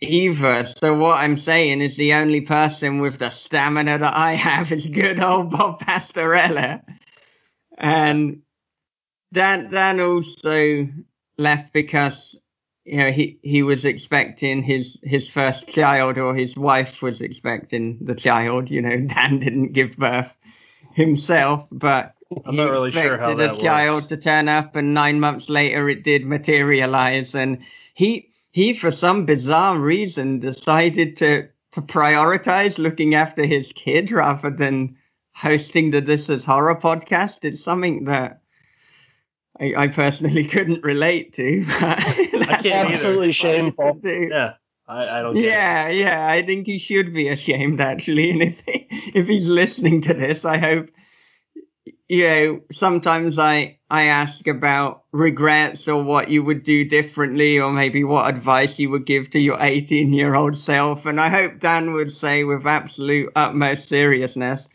either. 0.00 0.68
So 0.78 0.94
what 0.94 1.18
I'm 1.18 1.36
saying 1.36 1.80
is 1.80 1.96
the 1.96 2.14
only 2.14 2.42
person 2.42 3.00
with 3.00 3.18
the 3.18 3.30
stamina 3.30 3.98
that 3.98 4.14
I 4.14 4.34
have 4.34 4.70
is 4.72 4.86
good 4.86 5.20
old 5.20 5.50
Bob 5.50 5.80
Pastorella. 5.80 6.82
And 7.76 8.42
Dan, 9.32 9.70
Dan 9.70 10.00
also 10.00 10.88
left 11.36 11.72
because, 11.72 12.36
you 12.84 12.98
know, 12.98 13.10
he, 13.10 13.38
he 13.42 13.62
was 13.62 13.84
expecting 13.84 14.62
his, 14.62 14.98
his 15.02 15.30
first 15.30 15.68
child 15.68 16.18
or 16.18 16.34
his 16.34 16.56
wife 16.56 17.02
was 17.02 17.20
expecting 17.20 17.98
the 18.00 18.14
child. 18.14 18.70
You 18.70 18.82
know, 18.82 18.96
Dan 19.06 19.40
didn't 19.40 19.72
give 19.72 19.96
birth 19.96 20.32
himself, 20.94 21.66
but 21.70 22.14
I'm 22.44 22.52
he 22.52 22.56
not 22.56 22.70
really 22.70 22.90
sure 22.90 23.16
how 23.18 23.32
expected 23.32 23.38
that 23.38 23.58
a 23.58 23.62
child 23.62 23.94
works. 23.94 24.06
to 24.06 24.16
turn 24.16 24.48
up, 24.48 24.76
and 24.76 24.92
nine 24.94 25.20
months 25.20 25.48
later 25.48 25.88
it 25.88 26.02
did 26.02 26.26
materialize. 26.26 27.34
And 27.34 27.58
he 27.94 28.27
he 28.50 28.74
for 28.74 28.90
some 28.90 29.26
bizarre 29.26 29.78
reason 29.78 30.40
decided 30.40 31.16
to 31.18 31.48
to 31.72 31.82
prioritize 31.82 32.78
looking 32.78 33.14
after 33.14 33.44
his 33.44 33.72
kid 33.72 34.10
rather 34.10 34.50
than 34.50 34.96
hosting 35.34 35.90
the 35.90 36.00
This 36.00 36.28
Is 36.28 36.44
Horror 36.44 36.76
podcast. 36.76 37.38
It's 37.42 37.62
something 37.62 38.04
that 38.04 38.40
I, 39.60 39.74
I 39.76 39.88
personally 39.88 40.48
couldn't 40.48 40.82
relate 40.82 41.34
to. 41.34 41.64
But 42.38 42.62
can't 42.62 42.66
either. 42.66 42.92
Absolutely 42.92 43.32
shameful. 43.32 44.00
Do. 44.02 44.28
Yeah. 44.30 44.54
I, 44.86 45.18
I 45.18 45.22
don't 45.22 45.34
get 45.34 45.44
it. 45.44 45.48
Yeah, 45.48 45.88
yeah, 45.90 46.26
I 46.26 46.46
think 46.46 46.66
he 46.66 46.78
should 46.78 47.12
be 47.12 47.28
ashamed 47.28 47.80
actually. 47.80 48.30
And 48.30 48.42
if 48.42 48.56
he, 48.64 48.86
if 49.14 49.26
he's 49.26 49.46
listening 49.46 50.02
to 50.02 50.14
this, 50.14 50.44
I 50.44 50.56
hope 50.58 50.88
you 52.08 52.26
know. 52.26 52.60
Sometimes 52.72 53.38
I 53.38 53.78
I 53.90 54.04
ask 54.04 54.46
about 54.46 55.04
regrets 55.12 55.88
or 55.88 56.02
what 56.02 56.30
you 56.30 56.42
would 56.42 56.64
do 56.64 56.84
differently, 56.84 57.58
or 57.58 57.72
maybe 57.72 58.04
what 58.04 58.28
advice 58.28 58.78
you 58.78 58.90
would 58.90 59.06
give 59.06 59.30
to 59.30 59.38
your 59.38 59.58
18 59.60 60.12
year 60.12 60.34
old 60.34 60.56
self. 60.56 61.06
And 61.06 61.20
I 61.20 61.28
hope 61.28 61.60
Dan 61.60 61.92
would 61.92 62.14
say 62.14 62.44
with 62.44 62.66
absolute 62.66 63.32
utmost 63.36 63.88
seriousness, 63.88 64.68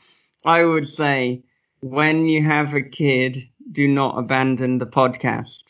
I 0.45 0.63
would 0.63 0.87
say, 0.87 1.43
when 1.81 2.27
you 2.27 2.43
have 2.43 2.73
a 2.73 2.81
kid, 2.81 3.49
do 3.71 3.87
not 3.87 4.17
abandon 4.17 4.77
the 4.77 4.85
podcast 4.85 5.63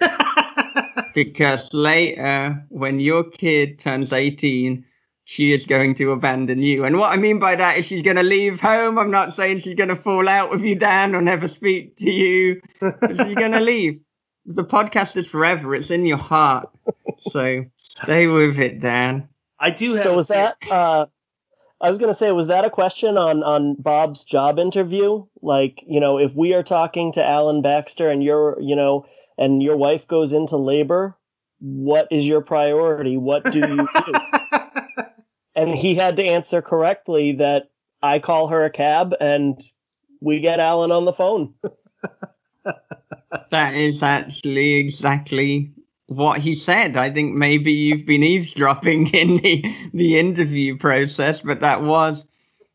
because 1.14 1.72
later 1.72 2.64
when 2.68 3.00
your 3.00 3.24
kid 3.24 3.78
turns 3.78 4.12
18 4.12 4.84
she 5.30 5.52
is 5.52 5.66
going 5.66 5.94
to 5.94 6.12
abandon 6.12 6.60
you 6.62 6.84
and 6.84 6.98
what 6.98 7.12
i 7.12 7.16
mean 7.16 7.38
by 7.38 7.54
that 7.54 7.76
is 7.76 7.84
she's 7.84 8.02
going 8.02 8.16
to 8.16 8.22
leave 8.22 8.60
home 8.60 8.98
i'm 8.98 9.10
not 9.10 9.36
saying 9.36 9.60
she's 9.60 9.74
going 9.74 9.88
to 9.88 9.96
fall 9.96 10.28
out 10.28 10.50
with 10.50 10.62
you 10.62 10.74
dan 10.74 11.14
or 11.14 11.20
never 11.20 11.48
speak 11.48 11.96
to 11.96 12.10
you 12.10 12.60
she's 13.06 13.34
going 13.34 13.52
to 13.58 13.60
leave 13.60 14.00
the 14.46 14.64
podcast 14.64 15.16
is 15.16 15.26
forever 15.26 15.74
it's 15.74 15.90
in 15.90 16.06
your 16.06 16.16
heart 16.16 16.70
so 17.18 17.64
stay 17.76 18.26
with 18.26 18.58
it 18.58 18.80
dan 18.80 19.28
I 19.58 19.70
do 19.70 19.94
have. 19.94 20.04
So 20.04 20.14
was 20.14 20.28
that? 20.28 20.56
Uh, 20.70 21.06
I 21.80 21.88
was 21.88 21.98
gonna 21.98 22.14
say, 22.14 22.30
was 22.32 22.48
that 22.48 22.64
a 22.64 22.70
question 22.70 23.16
on 23.16 23.42
on 23.42 23.74
Bob's 23.74 24.24
job 24.24 24.58
interview? 24.58 25.24
Like, 25.42 25.82
you 25.86 26.00
know, 26.00 26.18
if 26.18 26.34
we 26.34 26.54
are 26.54 26.62
talking 26.62 27.12
to 27.12 27.24
Alan 27.24 27.62
Baxter 27.62 28.08
and 28.08 28.22
you're, 28.22 28.56
you 28.60 28.76
know, 28.76 29.06
and 29.36 29.62
your 29.62 29.76
wife 29.76 30.06
goes 30.08 30.32
into 30.32 30.56
labor, 30.56 31.16
what 31.60 32.08
is 32.10 32.26
your 32.26 32.40
priority? 32.40 33.16
What 33.16 33.44
do 33.50 33.60
you 33.60 33.88
do? 34.06 34.12
and 35.58 35.74
he 35.74 35.96
had 35.96 36.16
to 36.16 36.24
answer 36.24 36.62
correctly 36.62 37.32
that 37.32 37.68
I 38.00 38.20
call 38.20 38.46
her 38.48 38.64
a 38.64 38.70
cab 38.70 39.12
and 39.20 39.60
we 40.20 40.38
get 40.38 40.60
Alan 40.60 40.92
on 40.92 41.04
the 41.04 41.12
phone. 41.12 41.54
that 43.50 43.74
is 43.74 44.00
actually 44.04 44.74
exactly 44.74 45.72
what 46.06 46.40
he 46.40 46.54
said. 46.54 46.96
I 46.96 47.10
think 47.10 47.34
maybe 47.34 47.72
you've 47.72 48.06
been 48.06 48.22
eavesdropping 48.22 49.08
in 49.14 49.38
the, 49.38 49.64
the 49.92 50.20
interview 50.20 50.78
process, 50.78 51.42
but 51.42 51.60
that 51.60 51.82
was 51.82 52.24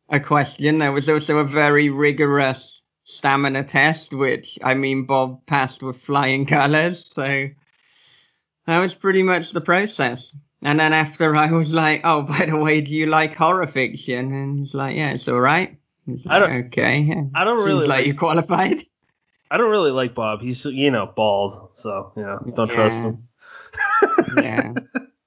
a 0.10 0.20
question. 0.20 0.80
There 0.80 0.92
was 0.92 1.08
also 1.08 1.38
a 1.38 1.46
very 1.46 1.90
rigorous 1.90 2.82
stamina 3.06 3.64
test, 3.64 4.14
which 4.14 4.60
I 4.62 4.74
mean, 4.74 5.06
Bob 5.06 5.46
passed 5.46 5.82
with 5.82 6.02
flying 6.02 6.46
colors. 6.46 7.10
So 7.16 7.48
that 8.68 8.80
was 8.80 8.94
pretty 8.94 9.24
much 9.24 9.52
the 9.52 9.62
process. 9.62 10.36
And 10.64 10.80
then 10.80 10.94
after 10.94 11.36
I 11.36 11.52
was 11.52 11.74
like, 11.74 12.02
oh, 12.04 12.22
by 12.24 12.46
the 12.46 12.56
way, 12.58 12.82
do 12.82 12.92
you 12.92 13.06
like 13.08 13.36
horror 13.36 13.68
fiction? 13.68 14.34
And 14.34 14.60
he's 14.60 14.74
like, 14.74 14.96
yeah, 14.96 15.12
it's 15.12 15.28
all 15.28 15.40
right. 15.42 15.78
He's 16.06 16.26
I 16.28 16.40
don't- 16.40 16.52
okay. 16.68 17.00
yeah. 17.00 17.24
I 17.36 17.44
don't 17.44 17.58
Seems 17.60 17.68
really 17.68 17.88
like 17.88 17.98
like- 18.00 18.08
you 18.08 18.16
qualified. 18.16 18.84
I 19.52 19.58
don't 19.58 19.70
really 19.70 19.92
like 19.92 20.16
Bob. 20.16 20.42
He's 20.42 20.66
you 20.66 20.90
know 20.90 21.06
bald, 21.06 21.70
so 21.74 22.12
you 22.18 22.24
know 22.24 22.40
don't 22.56 22.72
trust 22.72 23.02
him. 23.02 23.28
yeah. 24.38 24.74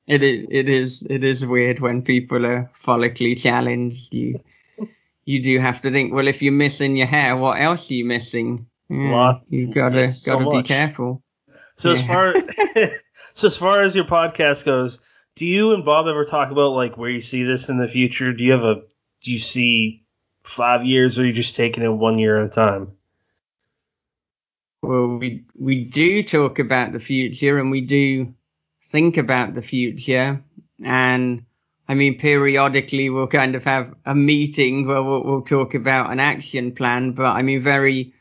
It 0.09 0.23
is 0.23 0.47
it 0.51 0.69
is 0.69 1.03
it 1.09 1.23
is 1.25 1.45
weird 1.47 1.81
when 1.81 2.03
people 2.03 2.45
are 2.47 2.71
follically 2.85 3.39
challenged. 3.41 4.13
You 4.15 4.41
you 5.25 5.43
do 5.43 5.59
have 5.61 5.81
to 5.83 5.91
think, 5.91 6.13
well 6.13 6.27
if 6.29 6.43
you're 6.43 6.53
missing 6.53 6.97
your 6.97 7.07
hair, 7.07 7.37
what 7.37 7.61
else 7.61 7.89
are 7.91 7.95
you 7.95 8.05
missing? 8.05 8.67
Yeah, 8.89 9.39
you 9.49 9.73
gotta 9.73 10.09
so 10.09 10.39
gotta 10.39 10.63
be 10.63 10.67
careful. 10.67 11.23
So 11.77 11.91
as 11.93 12.05
far 12.07 12.35
so 13.35 13.47
as 13.47 13.57
far 13.57 13.81
as 13.83 13.95
your 13.95 14.05
podcast 14.07 14.65
goes, 14.65 15.01
do 15.37 15.45
you 15.45 15.75
and 15.75 15.85
Bob 15.85 16.09
ever 16.09 16.25
talk 16.25 16.51
about 16.51 16.73
like 16.73 16.97
where 16.97 17.11
you 17.11 17.21
see 17.21 17.45
this 17.45 17.69
in 17.69 17.77
the 17.77 17.87
future? 17.87 18.33
Do 18.33 18.43
you 18.43 18.53
have 18.53 18.65
a 18.65 18.83
do 19.21 19.33
you 19.33 19.39
see 19.39 20.03
five 20.43 20.85
years 20.85 21.19
or 21.19 21.23
are 21.23 21.27
you 21.27 21.33
just 21.33 21.57
taking 21.57 21.85
it 21.85 21.89
one 21.89 22.19
year 22.19 22.41
at 22.41 22.47
a 22.47 22.49
time? 22.49 22.93
Well 24.83 25.19
we 25.19 25.45
we 25.55 25.85
do 25.85 26.23
talk 26.23 26.59
about 26.59 26.93
the 26.93 27.01
future 27.01 27.59
and 27.59 27.71
we 27.71 27.83
do 27.83 28.35
think 28.91 29.19
about 29.19 29.55
the 29.55 29.63
future 29.63 30.43
and 30.83 31.45
I 31.87 31.95
mean 31.95 32.19
periodically 32.19 33.11
we'll 33.11 33.27
kind 33.27 33.55
of 33.55 33.65
have 33.65 33.95
a 34.07 34.15
meeting 34.15 34.87
where 34.87 35.03
we'll, 35.03 35.23
we'll 35.23 35.43
talk 35.43 35.75
about 35.75 36.13
an 36.13 36.21
action 36.21 36.73
plan, 36.73 37.13
but 37.13 37.27
I 37.27 37.43
mean 37.43 37.61
very 37.61 38.15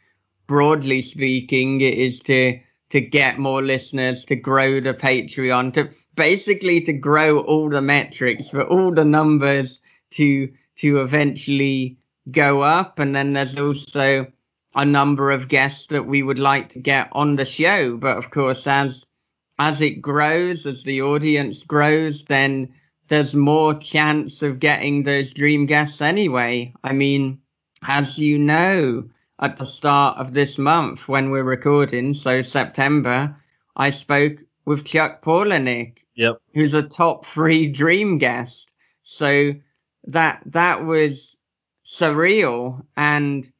broadly 0.47 1.01
speaking, 1.01 1.79
it 1.79 1.93
is 1.93 2.19
to 2.21 2.59
to 2.89 3.01
get 3.01 3.39
more 3.39 3.63
listeners, 3.63 4.25
to 4.25 4.35
grow 4.35 4.79
the 4.79 4.93
Patreon, 4.93 5.73
to 5.73 5.89
basically 6.15 6.81
to 6.81 6.93
grow 6.93 7.39
all 7.39 7.69
the 7.69 7.81
metrics 7.81 8.49
for 8.49 8.63
all 8.63 8.93
the 8.93 9.05
numbers 9.05 9.81
to 10.11 10.51
to 10.77 11.01
eventually 11.01 11.97
go 12.31 12.61
up. 12.61 12.99
And 12.99 13.15
then 13.15 13.33
there's 13.33 13.57
also 13.57 14.27
a 14.75 14.85
number 14.85 15.31
of 15.31 15.47
guests 15.47 15.87
that 15.87 16.05
we 16.05 16.21
would 16.21 16.39
like 16.39 16.69
to 16.69 16.79
get 16.79 17.07
on 17.13 17.35
the 17.35 17.45
show. 17.45 17.97
But 17.97 18.17
of 18.17 18.29
course, 18.29 18.67
as 18.67 19.05
as 19.57 19.81
it 19.81 20.01
grows, 20.01 20.65
as 20.65 20.83
the 20.83 21.01
audience 21.01 21.63
grows, 21.63 22.23
then 22.25 22.73
there's 23.07 23.33
more 23.33 23.73
chance 23.75 24.41
of 24.41 24.59
getting 24.59 25.03
those 25.03 25.33
dream 25.33 25.65
guests 25.65 26.01
anyway. 26.01 26.73
I 26.83 26.91
mean, 26.91 27.39
as 27.81 28.17
you 28.17 28.37
know, 28.37 29.09
at 29.39 29.57
the 29.57 29.65
start 29.65 30.17
of 30.17 30.33
this 30.33 30.57
month 30.57 31.07
when 31.07 31.29
we're 31.29 31.43
recording, 31.43 32.13
so 32.13 32.41
September, 32.41 33.35
I 33.75 33.91
spoke 33.91 34.39
with 34.65 34.85
Chuck 34.85 35.21
Palahniuk, 35.21 35.97
Yep. 36.15 36.41
who's 36.53 36.73
a 36.73 36.83
top 36.83 37.25
three 37.25 37.67
dream 37.67 38.17
guest. 38.17 38.69
So 39.03 39.53
that 40.07 40.41
that 40.47 40.85
was 40.85 41.35
surreal 41.85 42.83
and 42.97 43.51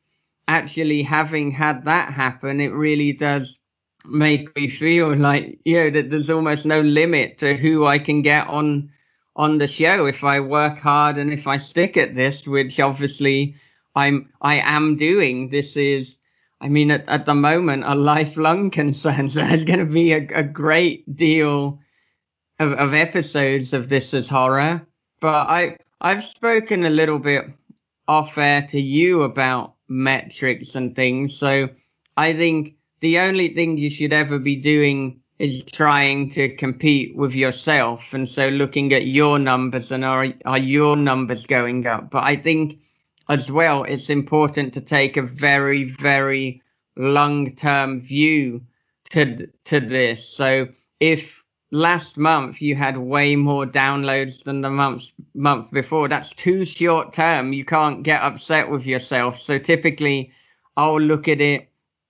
actually 0.48 1.04
having 1.04 1.52
had 1.52 1.86
that 1.86 2.14
happen, 2.14 2.60
it 2.62 2.74
really 2.74 3.14
does 3.14 3.60
make 4.08 4.56
me 4.56 4.70
feel 4.70 5.16
like 5.16 5.60
you 5.66 5.76
know 5.78 5.90
that 5.90 6.12
there's 6.12 6.30
almost 6.30 6.66
no 6.66 6.82
limit 6.82 7.40
to 7.40 7.56
who 7.56 7.86
I 7.86 8.00
can 8.00 8.22
get 8.22 8.48
on 8.48 8.92
on 9.36 9.58
the 9.58 9.68
show 9.68 10.06
if 10.06 10.24
I 10.24 10.40
work 10.40 10.78
hard 10.80 11.18
and 11.18 11.34
if 11.34 11.48
I 11.48 11.58
stick 11.58 11.98
at 11.98 12.16
this, 12.16 12.48
which 12.48 12.80
obviously 12.80 13.56
I'm 13.96 14.30
I 14.42 14.60
am 14.60 14.98
doing. 14.98 15.50
This 15.50 15.76
is 15.76 16.18
I 16.62 16.70
mean 16.70 16.92
at, 16.92 17.08
at 17.10 17.26
the 17.26 17.36
moment 17.36 17.84
a 17.86 17.96
lifelong 17.96 18.72
concern. 18.82 19.30
So 19.30 19.40
there's 19.40 19.66
gonna 19.66 19.86
be 19.86 20.14
a, 20.14 20.28
a 20.34 20.44
great 20.44 21.16
deal 21.16 21.80
of, 22.60 22.74
of 22.74 22.94
episodes 22.94 23.74
of 23.74 23.90
This 23.90 24.14
Is 24.14 24.28
Horror. 24.28 24.86
But 25.20 25.48
I 25.48 25.78
I've 26.02 26.24
spoken 26.24 26.86
a 26.86 26.90
little 26.90 27.20
bit 27.20 27.46
off 28.08 28.38
air 28.38 28.66
to 28.70 28.80
you 28.80 29.24
about 29.24 29.74
metrics 29.88 30.76
and 30.76 30.96
things. 30.96 31.38
So 31.38 31.70
I 32.18 32.34
think 32.34 32.76
the 33.00 33.20
only 33.20 33.54
thing 33.54 33.78
you 33.78 33.90
should 33.90 34.14
ever 34.14 34.40
be 34.40 34.56
doing 34.56 35.22
is 35.38 35.64
trying 35.66 36.30
to 36.32 36.56
compete 36.56 37.16
with 37.16 37.34
yourself. 37.34 38.02
And 38.12 38.28
so 38.28 38.50
looking 38.50 38.94
at 38.94 39.06
your 39.06 39.38
numbers 39.38 39.92
and 39.92 40.06
are, 40.06 40.28
are 40.46 40.58
your 40.58 40.96
numbers 40.96 41.46
going 41.46 41.86
up? 41.88 42.10
But 42.10 42.24
I 42.24 42.38
think 42.38 42.80
as 43.28 43.52
well, 43.52 43.84
it's 43.84 44.10
important 44.10 44.74
to 44.76 44.82
take 44.82 45.18
a 45.18 45.22
very, 45.22 45.84
very 45.84 46.62
long 46.96 47.56
term 47.56 48.02
view 48.02 48.62
to, 49.10 49.48
to 49.66 49.80
this. 49.80 50.28
So 50.28 50.68
if 51.00 51.35
last 51.76 52.16
month 52.18 52.62
you 52.62 52.74
had 52.74 52.98
way 52.98 53.36
more 53.36 53.66
downloads 53.66 54.44
than 54.44 54.62
the 54.62 54.70
month 54.70 55.12
month 55.34 55.72
before. 55.72 56.08
That's 56.08 56.30
too 56.34 56.64
short 56.66 57.14
term. 57.14 57.52
You 57.52 57.66
can't 57.66 58.04
get 58.04 58.22
upset 58.22 58.70
with 58.70 58.86
yourself. 58.86 59.40
So 59.40 59.60
typically 59.60 60.32
I'll 60.78 61.02
look 61.02 61.28
at 61.28 61.42
it 61.42 61.68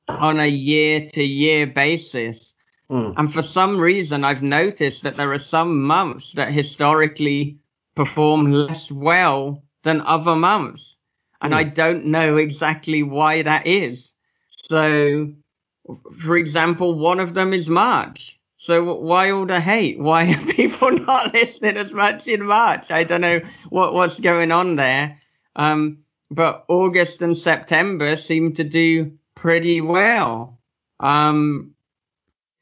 on 0.07 0.39
a 0.39 0.47
year 0.47 1.09
to 1.09 1.23
year 1.23 1.65
basis. 1.65 2.53
Mm. 2.91 3.15
And 3.17 3.33
for 3.33 3.41
some 3.41 3.79
reason 3.79 4.23
I've 4.23 4.43
noticed 4.43 5.01
that 5.03 5.15
there 5.15 5.33
are 5.33 5.39
some 5.39 5.81
months 5.81 6.33
that 6.33 6.53
historically 6.53 7.57
perform 7.95 8.51
less 8.51 8.91
well 8.91 9.63
than 9.81 10.01
other 10.01 10.35
months. 10.35 10.95
And 11.41 11.53
Mm. 11.53 11.57
I 11.57 11.63
don't 11.63 12.05
know 12.05 12.37
exactly 12.37 13.01
why 13.01 13.41
that 13.41 13.65
is. 13.65 14.13
So 14.69 15.33
for 16.19 16.37
example, 16.37 16.99
one 16.99 17.19
of 17.19 17.33
them 17.33 17.51
is 17.51 17.67
March. 17.67 18.39
So 18.65 18.95
why 18.95 19.29
all 19.29 19.45
the 19.45 19.61
hate? 19.61 19.99
Why 19.99 20.33
are 20.33 20.45
people 20.53 20.91
not 20.91 21.33
listening 21.33 21.77
as 21.77 21.91
much 21.91 22.27
in 22.27 22.43
March? 22.43 22.89
I 22.89 23.03
don't 23.03 23.21
know 23.21 23.41
what 23.69 23.93
what's 23.93 24.19
going 24.19 24.51
on 24.51 24.75
there. 24.75 25.21
Um, 25.55 25.99
but 26.31 26.65
August 26.67 27.21
and 27.21 27.37
September 27.37 28.17
seem 28.17 28.55
to 28.55 28.63
do 28.63 29.19
pretty 29.35 29.81
well. 29.81 30.59
Um, 30.99 31.75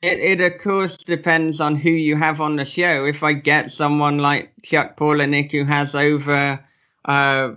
it, 0.02 0.20
it 0.20 0.42
of 0.42 0.62
course 0.62 0.98
depends 0.98 1.62
on 1.62 1.78
who 1.78 1.90
you 1.90 2.18
have 2.18 2.42
on 2.42 2.58
the 2.58 2.66
show. 2.66 3.06
If 3.06 3.24
I 3.24 3.32
get 3.32 3.72
someone 3.72 4.18
like 4.18 4.52
Chuck 4.62 4.98
Palahniuk 4.98 5.52
who 5.52 5.64
has 5.64 5.96
over, 5.96 6.60
uh, 7.06 7.52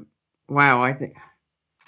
wow, 0.49 0.83
I 0.83 0.93
think, 0.93 1.15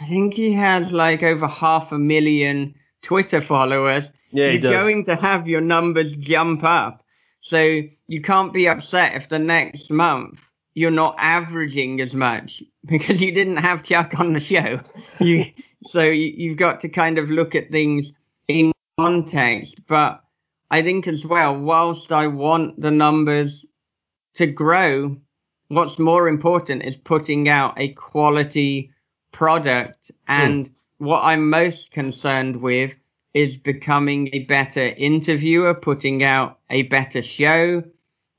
I 0.00 0.08
think 0.08 0.34
he 0.34 0.54
has 0.54 0.90
like 0.90 1.22
over 1.22 1.46
half 1.46 1.92
a 1.92 1.98
million 1.98 2.74
Twitter 3.02 3.40
followers 3.40 4.10
Yeah, 4.30 4.50
you're 4.50 4.60
does. 4.60 4.72
going 4.72 5.04
to 5.04 5.16
have 5.16 5.48
your 5.48 5.60
numbers 5.60 6.14
jump 6.16 6.64
up. 6.64 7.04
So 7.40 7.82
you 8.06 8.22
can't 8.22 8.52
be 8.52 8.68
upset 8.68 9.14
if 9.14 9.28
the 9.28 9.38
next 9.38 9.90
month 9.90 10.40
you're 10.74 10.90
not 10.90 11.16
averaging 11.18 12.00
as 12.00 12.14
much 12.14 12.62
because 12.86 13.20
you 13.20 13.32
didn't 13.32 13.56
have 13.56 13.82
Chuck 13.82 14.18
on 14.18 14.32
the 14.32 14.40
show. 14.40 14.80
You, 15.20 15.46
so 15.88 16.02
you, 16.02 16.32
you've 16.36 16.58
got 16.58 16.82
to 16.82 16.88
kind 16.88 17.18
of 17.18 17.28
look 17.28 17.56
at 17.56 17.72
things 17.72 18.12
in 18.46 18.70
context. 18.96 19.80
But 19.88 20.22
I 20.70 20.82
think 20.82 21.08
as 21.08 21.26
well, 21.26 21.58
whilst 21.58 22.12
I 22.12 22.28
want 22.28 22.80
the 22.80 22.92
numbers 22.92 23.66
to 24.34 24.46
grow, 24.46 25.16
what's 25.66 25.98
more 25.98 26.28
important 26.28 26.84
is 26.84 26.96
putting 26.96 27.48
out 27.48 27.74
a 27.80 27.88
quality 27.94 28.92
product. 29.32 30.12
Hmm. 30.28 30.32
And 30.40 30.70
what 30.98 31.22
I'm 31.22 31.50
most 31.50 31.90
concerned 31.90 32.62
with 32.62 32.92
is 33.34 33.56
becoming 33.56 34.30
a 34.32 34.44
better 34.44 34.86
interviewer, 34.86 35.74
putting 35.74 36.22
out 36.22 36.58
a 36.70 36.82
better 36.82 37.22
show. 37.22 37.82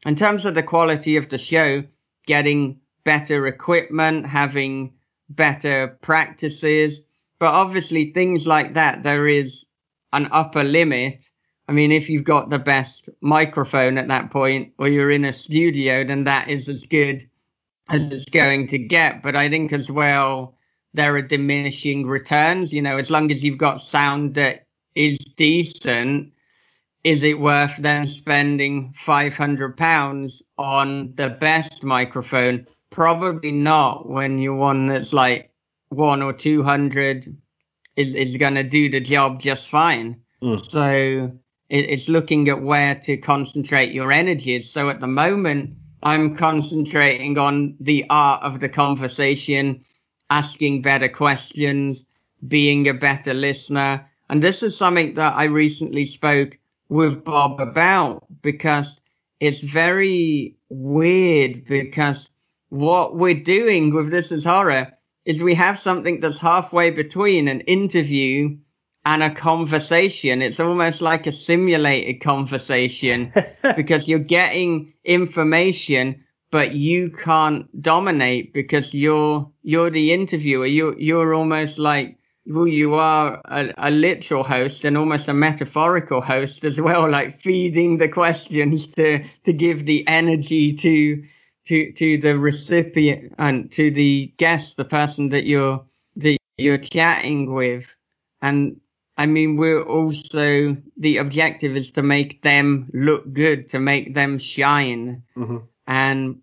In 0.06 0.16
terms 0.16 0.46
of 0.46 0.56
the 0.56 0.64
quality 0.64 1.18
of 1.18 1.30
the 1.30 1.38
show, 1.38 1.84
getting 2.26 2.80
better 3.04 3.48
equipment, 3.48 4.26
having 4.26 4.94
better 5.30 5.98
practices. 6.02 7.02
But 7.40 7.54
obviously 7.54 8.12
things 8.12 8.46
like 8.46 8.74
that, 8.74 9.04
there 9.04 9.28
is 9.28 9.66
an 10.12 10.30
upper 10.32 10.64
limit. 10.64 11.30
I 11.68 11.72
mean, 11.72 11.92
if 11.92 12.10
you've 12.10 12.24
got 12.24 12.50
the 12.50 12.60
best 12.60 13.10
microphone 13.22 13.98
at 13.98 14.08
that 14.08 14.32
point 14.32 14.74
or 14.78 14.88
you're 14.88 15.12
in 15.12 15.26
a 15.26 15.34
studio, 15.34 16.04
then 16.04 16.24
that 16.26 16.50
is 16.50 16.68
as 16.68 16.84
good 16.84 17.30
as 17.90 18.02
it's 18.12 18.26
going 18.26 18.68
to 18.70 18.78
get. 18.78 19.22
But 19.22 19.36
I 19.36 19.50
think 19.50 19.72
as 19.72 19.90
well, 19.90 20.56
there 20.94 21.16
are 21.16 21.22
diminishing 21.22 22.08
returns. 22.08 22.74
You 22.74 22.82
know, 22.82 22.98
as 22.98 23.10
long 23.10 23.32
as 23.32 23.44
you've 23.44 23.58
got 23.58 23.82
sound 23.82 24.36
that 24.36 24.66
is 25.00 25.18
decent, 25.38 26.34
is 27.06 27.24
it 27.24 27.39
worth 27.39 27.72
then 27.80 28.06
spending 28.10 28.93
500 29.06 29.78
pounds 29.78 30.43
on 30.58 31.14
the 31.16 31.30
best 31.30 31.84
microphone? 31.84 32.68
Probably 32.89 33.54
not 33.54 34.10
when 34.10 34.39
you're 34.39 34.56
one 34.56 34.88
that's 34.88 35.14
like 35.14 35.54
one 35.88 36.22
or 36.22 36.34
200 36.34 37.34
is, 37.95 38.14
is 38.14 38.36
going 38.36 38.56
to 38.56 38.64
do 38.64 38.89
the 38.89 39.00
job 39.00 39.39
just 39.39 39.70
fine. 39.70 40.22
Mm. 40.43 40.70
So 40.70 41.32
it, 41.70 41.86
it's 41.89 42.10
looking 42.10 42.50
at 42.50 42.62
where 42.62 42.95
to 43.06 43.16
concentrate 43.16 43.93
your 43.93 44.12
energies. 44.12 44.70
So 44.70 44.89
at 44.89 45.00
the 45.00 45.08
moment, 45.08 45.78
I'm 46.04 46.36
concentrating 46.36 47.38
on 47.38 47.78
the 47.80 48.06
art 48.10 48.43
of 48.43 48.60
the 48.60 48.70
conversation, 48.70 49.86
asking 50.30 50.82
better 50.82 51.08
questions, 51.08 52.04
being 52.45 52.89
a 52.89 52.93
better 52.93 53.34
listener. 53.34 54.09
And 54.30 54.43
this 54.43 54.61
is 54.61 54.77
something 54.77 55.15
that 55.15 55.36
I 55.36 55.45
recently 55.45 56.05
spoke 56.05 56.57
with 56.88 57.23
Bob 57.23 57.59
about 57.59 58.25
because 58.41 58.99
it's 59.39 59.61
very 59.61 60.57
weird 60.69 61.65
because 61.65 62.30
what 62.69 63.15
we're 63.15 63.43
doing 63.43 63.93
with 63.93 64.11
This 64.11 64.32
is 64.32 64.43
Horror 64.43 64.93
is 65.25 65.41
we 65.41 65.55
have 65.55 65.80
something 65.80 66.19
that's 66.19 66.38
halfway 66.38 66.91
between 66.91 67.47
an 67.47 67.61
interview 67.61 68.57
and 69.05 69.23
a 69.23 69.34
conversation. 69.34 70.41
It's 70.41 70.59
almost 70.59 71.01
like 71.01 71.25
a 71.25 71.32
simulated 71.32 72.21
conversation 72.21 73.34
because 73.75 74.07
you're 74.07 74.19
getting 74.19 74.93
information, 75.03 76.23
but 76.51 76.73
you 76.73 77.09
can't 77.11 77.82
dominate 77.82 78.53
because 78.53 78.93
you're 78.93 79.49
you're 79.63 79.89
the 79.89 80.13
interviewer. 80.13 80.65
You 80.65 80.95
you're 80.97 81.34
almost 81.34 81.80
like 81.80 82.18
well, 82.50 82.68
you 82.68 82.95
are 82.95 83.41
a, 83.45 83.74
a 83.78 83.91
literal 83.91 84.43
host 84.43 84.84
and 84.84 84.97
almost 84.97 85.28
a 85.28 85.34
metaphorical 85.34 86.20
host 86.20 86.66
as 86.66 86.82
well, 86.82 87.10
like 87.18 87.41
feeding 87.41 87.97
the 87.97 88.10
questions 88.10 88.88
to 88.95 89.24
to 89.45 89.54
give 89.54 89.86
the 89.86 90.06
energy 90.08 90.74
to 90.78 91.24
to 91.68 91.91
to 91.93 92.18
the 92.18 92.38
recipient 92.38 93.34
and 93.38 93.72
to 93.74 93.91
the 93.91 94.34
guest, 94.38 94.78
the 94.78 94.86
person 94.86 95.30
that 95.30 95.45
you're 95.45 95.84
that 96.16 96.38
you're 96.58 96.80
chatting 96.80 97.54
with, 97.54 97.86
and 98.41 98.82
I 99.20 99.26
mean, 99.26 99.58
we're 99.58 99.84
also 99.84 100.76
the 100.97 101.18
objective 101.18 101.76
is 101.76 101.91
to 101.91 102.02
make 102.02 102.41
them 102.41 102.89
look 102.93 103.32
good, 103.34 103.70
to 103.70 103.80
make 103.80 104.16
them 104.16 104.39
shine. 104.39 105.24
Mhm. 105.38 105.64
And 105.88 106.41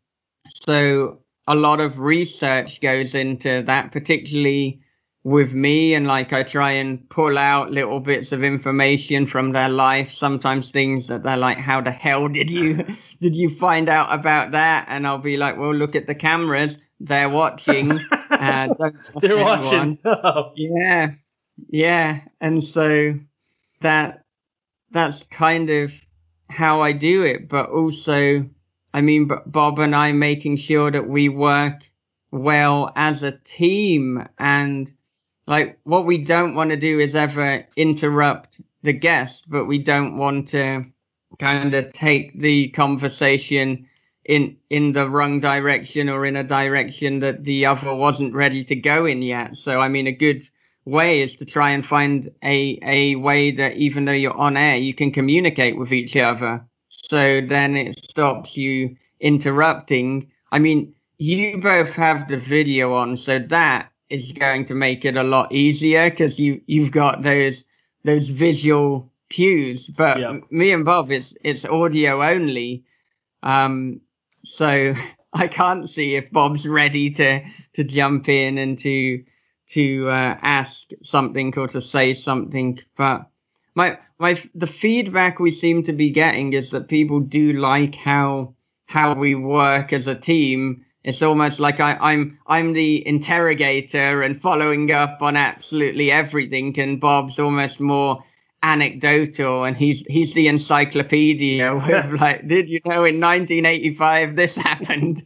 so 0.48 1.20
a 1.48 1.54
lot 1.54 1.80
of 1.80 1.98
research 1.98 2.80
goes 2.80 3.14
into 3.14 3.62
that, 3.62 3.92
particularly 3.92 4.82
with 5.26 5.52
me. 5.52 5.92
And 5.94 6.06
like 6.06 6.32
I 6.32 6.44
try 6.44 6.70
and 6.70 7.10
pull 7.10 7.36
out 7.36 7.72
little 7.72 7.98
bits 7.98 8.30
of 8.30 8.44
information 8.44 9.26
from 9.26 9.50
their 9.50 9.68
life, 9.68 10.12
sometimes 10.12 10.70
things 10.70 11.08
that 11.08 11.24
they're 11.24 11.36
like, 11.36 11.58
how 11.58 11.80
the 11.80 11.90
hell 11.90 12.28
did 12.28 12.48
you, 12.48 12.84
did 13.20 13.34
you 13.34 13.50
find 13.50 13.88
out 13.88 14.16
about 14.16 14.52
that? 14.52 14.86
And 14.88 15.04
I'll 15.04 15.18
be 15.18 15.36
like, 15.36 15.58
well, 15.58 15.74
look 15.74 15.96
at 15.96 16.06
the 16.06 16.14
cameras. 16.14 16.78
They're 17.00 17.28
watching. 17.28 17.90
uh, 18.30 18.68
They're 19.20 19.44
watching. 19.44 19.98
Yeah, 20.54 21.10
yeah, 21.68 22.20
and 22.40 22.62
so 22.62 23.18
that 23.80 24.22
that's 24.92 25.24
kind 25.24 25.70
of 25.70 25.92
how 26.48 26.82
I 26.82 26.92
do 26.92 27.22
it. 27.22 27.48
But 27.48 27.70
also, 27.70 28.48
I 28.94 29.00
mean, 29.00 29.28
Bob 29.44 29.80
and 29.80 29.94
I 29.94 30.12
making 30.12 30.58
sure 30.58 30.90
that 30.90 31.08
we 31.08 31.28
work 31.28 31.82
well 32.30 32.92
as 32.94 33.22
a 33.24 33.32
team, 33.32 34.26
and 34.38 34.92
like 35.46 35.78
what 35.84 36.06
we 36.06 36.18
don't 36.18 36.54
want 36.54 36.70
to 36.70 36.76
do 36.76 36.98
is 36.98 37.14
ever 37.14 37.66
interrupt 37.76 38.60
the 38.82 38.92
guest, 38.92 39.44
but 39.48 39.66
we 39.66 39.78
don't 39.78 40.16
want 40.16 40.48
to 40.48 40.86
kind 41.38 41.74
of 41.74 41.92
take 41.92 42.38
the 42.40 42.68
conversation 42.68 43.88
in 44.24 44.56
in 44.70 44.92
the 44.92 45.08
wrong 45.08 45.40
direction 45.40 46.08
or 46.08 46.26
in 46.26 46.36
a 46.36 46.42
direction 46.44 47.20
that 47.20 47.44
the 47.44 47.66
other 47.66 47.94
wasn't 47.94 48.34
ready 48.34 48.64
to 48.64 48.76
go 48.76 49.06
in 49.06 49.22
yet. 49.22 49.56
So 49.56 49.80
I 49.80 49.88
mean, 49.88 50.06
a 50.06 50.12
good 50.12 50.48
way 50.84 51.22
is 51.22 51.36
to 51.36 51.44
try 51.44 51.70
and 51.70 51.86
find 51.86 52.32
a 52.42 52.78
a 52.82 53.16
way 53.16 53.52
that 53.52 53.76
even 53.76 54.04
though 54.04 54.12
you're 54.12 54.36
on 54.36 54.56
air, 54.56 54.76
you 54.76 54.94
can 54.94 55.12
communicate 55.12 55.78
with 55.78 55.92
each 55.92 56.16
other. 56.16 56.64
So 56.88 57.40
then 57.40 57.76
it 57.76 58.02
stops 58.04 58.56
you 58.56 58.96
interrupting. 59.20 60.30
I 60.50 60.58
mean, 60.58 60.94
you 61.18 61.58
both 61.58 61.90
have 61.90 62.28
the 62.28 62.38
video 62.38 62.94
on, 62.94 63.16
so 63.16 63.38
that 63.38 63.90
is 64.08 64.32
going 64.32 64.66
to 64.66 64.74
make 64.74 65.04
it 65.04 65.16
a 65.16 65.22
lot 65.22 65.52
easier 65.52 66.10
because 66.10 66.38
you 66.38 66.60
you've 66.66 66.92
got 66.92 67.22
those 67.22 67.64
those 68.04 68.28
visual 68.28 69.10
cues. 69.28 69.86
But 69.86 70.18
me 70.50 70.72
and 70.72 70.84
Bob, 70.84 71.10
it's 71.10 71.34
it's 71.42 71.64
audio 71.64 72.22
only. 72.22 72.84
Um, 73.42 74.00
so 74.44 74.94
I 75.32 75.48
can't 75.48 75.88
see 75.88 76.16
if 76.16 76.30
Bob's 76.30 76.66
ready 76.66 77.10
to 77.10 77.40
to 77.74 77.84
jump 77.84 78.28
in 78.28 78.58
and 78.58 78.78
to 78.80 79.24
to 79.68 80.08
uh, 80.08 80.38
ask 80.40 80.90
something 81.02 81.52
or 81.56 81.68
to 81.68 81.80
say 81.80 82.14
something. 82.14 82.78
But 82.96 83.26
my 83.74 83.98
my 84.18 84.42
the 84.54 84.66
feedback 84.66 85.38
we 85.38 85.50
seem 85.50 85.82
to 85.84 85.92
be 85.92 86.10
getting 86.10 86.52
is 86.52 86.70
that 86.70 86.88
people 86.88 87.20
do 87.20 87.52
like 87.52 87.94
how 87.94 88.54
how 88.86 89.14
we 89.14 89.34
work 89.34 89.92
as 89.92 90.06
a 90.06 90.14
team. 90.14 90.85
It's 91.06 91.22
almost 91.22 91.60
like 91.60 91.78
I, 91.78 91.94
I'm 91.94 92.40
I'm 92.48 92.72
the 92.72 93.06
interrogator 93.06 94.22
and 94.22 94.42
following 94.42 94.90
up 94.90 95.22
on 95.22 95.36
absolutely 95.36 96.10
everything, 96.10 96.76
and 96.80 97.00
Bob's 97.00 97.38
almost 97.38 97.78
more 97.78 98.24
anecdotal, 98.60 99.62
and 99.62 99.76
he's 99.76 100.04
he's 100.08 100.34
the 100.34 100.48
encyclopedia 100.48 101.72
with 101.76 102.12
like, 102.20 102.48
did 102.48 102.68
you 102.68 102.80
know 102.84 103.04
in 103.04 103.20
1985 103.20 104.34
this 104.34 104.54
happened? 104.56 105.24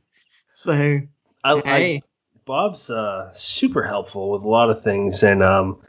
So 0.57 1.01
I, 1.43 1.63
I, 1.65 2.03
Bob's 2.45 2.91
uh, 2.91 3.33
super 3.33 3.83
helpful 3.83 4.33
with 4.33 4.43
a 4.43 4.49
lot 4.49 4.69
of 4.69 4.83
things, 4.83 5.23
and 5.23 5.43
um, 5.43 5.81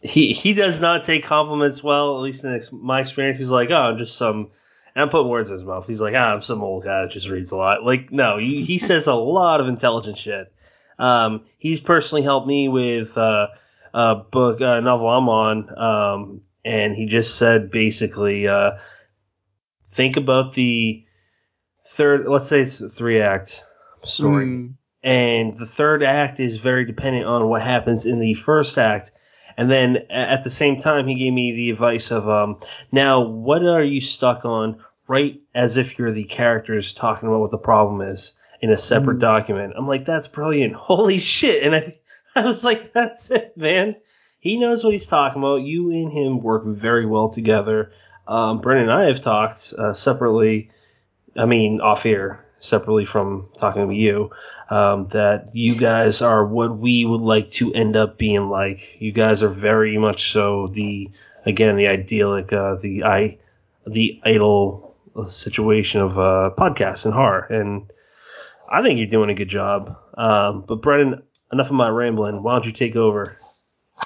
he 0.00 0.32
he 0.32 0.54
does 0.54 0.80
not 0.80 1.02
take 1.02 1.24
compliments 1.24 1.82
well. 1.82 2.18
At 2.18 2.22
least 2.22 2.44
in 2.44 2.62
my 2.70 3.00
experience, 3.00 3.40
he's 3.40 3.50
like, 3.50 3.70
oh, 3.70 3.82
I'm 3.82 3.98
just 3.98 4.16
some. 4.16 4.52
And 4.98 5.04
I'm 5.04 5.10
putting 5.10 5.28
words 5.28 5.48
in 5.48 5.52
his 5.52 5.64
mouth. 5.64 5.86
He's 5.86 6.00
like, 6.00 6.14
ah, 6.16 6.34
I'm 6.34 6.42
some 6.42 6.60
old 6.60 6.82
guy 6.82 7.02
that 7.02 7.12
just 7.12 7.28
reads 7.28 7.52
a 7.52 7.56
lot. 7.56 7.84
Like, 7.84 8.10
no, 8.10 8.38
he, 8.38 8.64
he 8.64 8.78
says 8.78 9.06
a 9.06 9.14
lot 9.14 9.60
of 9.60 9.68
intelligent 9.68 10.18
shit. 10.18 10.52
Um, 10.98 11.44
he's 11.56 11.78
personally 11.78 12.22
helped 12.22 12.48
me 12.48 12.68
with 12.68 13.16
uh, 13.16 13.46
a 13.94 14.16
book, 14.16 14.60
a 14.60 14.80
novel 14.80 15.08
I'm 15.08 15.28
on, 15.28 15.78
um, 15.78 16.40
and 16.64 16.96
he 16.96 17.06
just 17.06 17.38
said 17.38 17.70
basically, 17.70 18.48
uh, 18.48 18.72
think 19.84 20.16
about 20.16 20.54
the 20.54 21.06
third. 21.86 22.26
Let's 22.26 22.48
say 22.48 22.62
it's 22.62 22.80
a 22.80 22.88
three 22.88 23.20
act 23.20 23.62
story 24.02 24.46
mm, 24.46 24.74
and 25.04 25.54
the 25.54 25.66
third 25.66 26.02
act 26.02 26.40
is 26.40 26.58
very 26.58 26.84
dependent 26.84 27.24
on 27.24 27.48
what 27.48 27.62
happens 27.62 28.04
in 28.04 28.18
the 28.18 28.34
first 28.34 28.76
act. 28.78 29.12
And 29.58 29.68
then 29.68 30.06
at 30.08 30.44
the 30.44 30.50
same 30.50 30.78
time, 30.80 31.08
he 31.08 31.16
gave 31.16 31.32
me 31.32 31.52
the 31.52 31.70
advice 31.70 32.12
of, 32.12 32.28
um, 32.28 32.60
now 32.92 33.22
what 33.22 33.64
are 33.64 33.82
you 33.82 34.00
stuck 34.00 34.44
on? 34.44 34.82
Right 35.08 35.40
as 35.54 35.78
if 35.78 35.98
you're 35.98 36.12
the 36.12 36.24
characters 36.24 36.92
talking 36.92 37.28
about 37.28 37.40
what 37.40 37.50
the 37.50 37.58
problem 37.58 38.00
is 38.02 38.34
in 38.60 38.70
a 38.70 38.76
separate 38.76 39.16
Mm. 39.16 39.22
document. 39.22 39.72
I'm 39.76 39.88
like, 39.88 40.04
that's 40.04 40.28
brilliant. 40.28 40.74
Holy 40.74 41.18
shit. 41.18 41.64
And 41.64 41.74
I, 41.74 41.98
I 42.36 42.44
was 42.44 42.62
like, 42.64 42.92
that's 42.92 43.30
it, 43.30 43.56
man. 43.56 43.96
He 44.38 44.58
knows 44.58 44.84
what 44.84 44.92
he's 44.92 45.08
talking 45.08 45.42
about. 45.42 45.62
You 45.62 45.90
and 45.90 46.12
him 46.12 46.40
work 46.40 46.64
very 46.64 47.06
well 47.06 47.30
together. 47.30 47.90
Um, 48.28 48.60
Brendan 48.60 48.90
and 48.90 48.92
I 48.92 49.06
have 49.06 49.22
talked 49.22 49.74
uh, 49.76 49.92
separately. 49.92 50.70
I 51.36 51.46
mean, 51.46 51.80
off 51.80 52.06
air, 52.06 52.44
separately 52.60 53.06
from 53.06 53.48
talking 53.56 53.88
with 53.88 53.96
you 53.96 54.30
um, 54.70 55.06
that 55.08 55.50
you 55.54 55.76
guys 55.76 56.22
are 56.22 56.44
what 56.44 56.76
we 56.76 57.04
would 57.04 57.20
like 57.20 57.50
to 57.52 57.72
end 57.72 57.96
up 57.96 58.18
being 58.18 58.48
like. 58.48 58.80
You 59.00 59.12
guys 59.12 59.42
are 59.42 59.48
very 59.48 59.98
much 59.98 60.32
so 60.32 60.68
the 60.68 61.10
again 61.46 61.76
the 61.76 61.88
idyllic, 61.88 62.52
uh, 62.52 62.76
the 62.76 63.04
I, 63.04 63.38
the 63.86 64.20
idle 64.24 64.96
situation 65.26 66.00
of 66.00 66.18
uh, 66.18 66.50
podcasts 66.56 67.04
and 67.04 67.14
horror, 67.14 67.46
and 67.50 67.90
I 68.68 68.82
think 68.82 68.98
you're 68.98 69.08
doing 69.08 69.30
a 69.30 69.34
good 69.34 69.48
job. 69.48 69.96
Um, 70.16 70.64
but 70.66 70.82
Brendan, 70.82 71.22
enough 71.52 71.68
of 71.68 71.72
my 71.72 71.88
rambling. 71.88 72.42
Why 72.42 72.52
don't 72.54 72.66
you 72.66 72.72
take 72.72 72.96
over? 72.96 73.38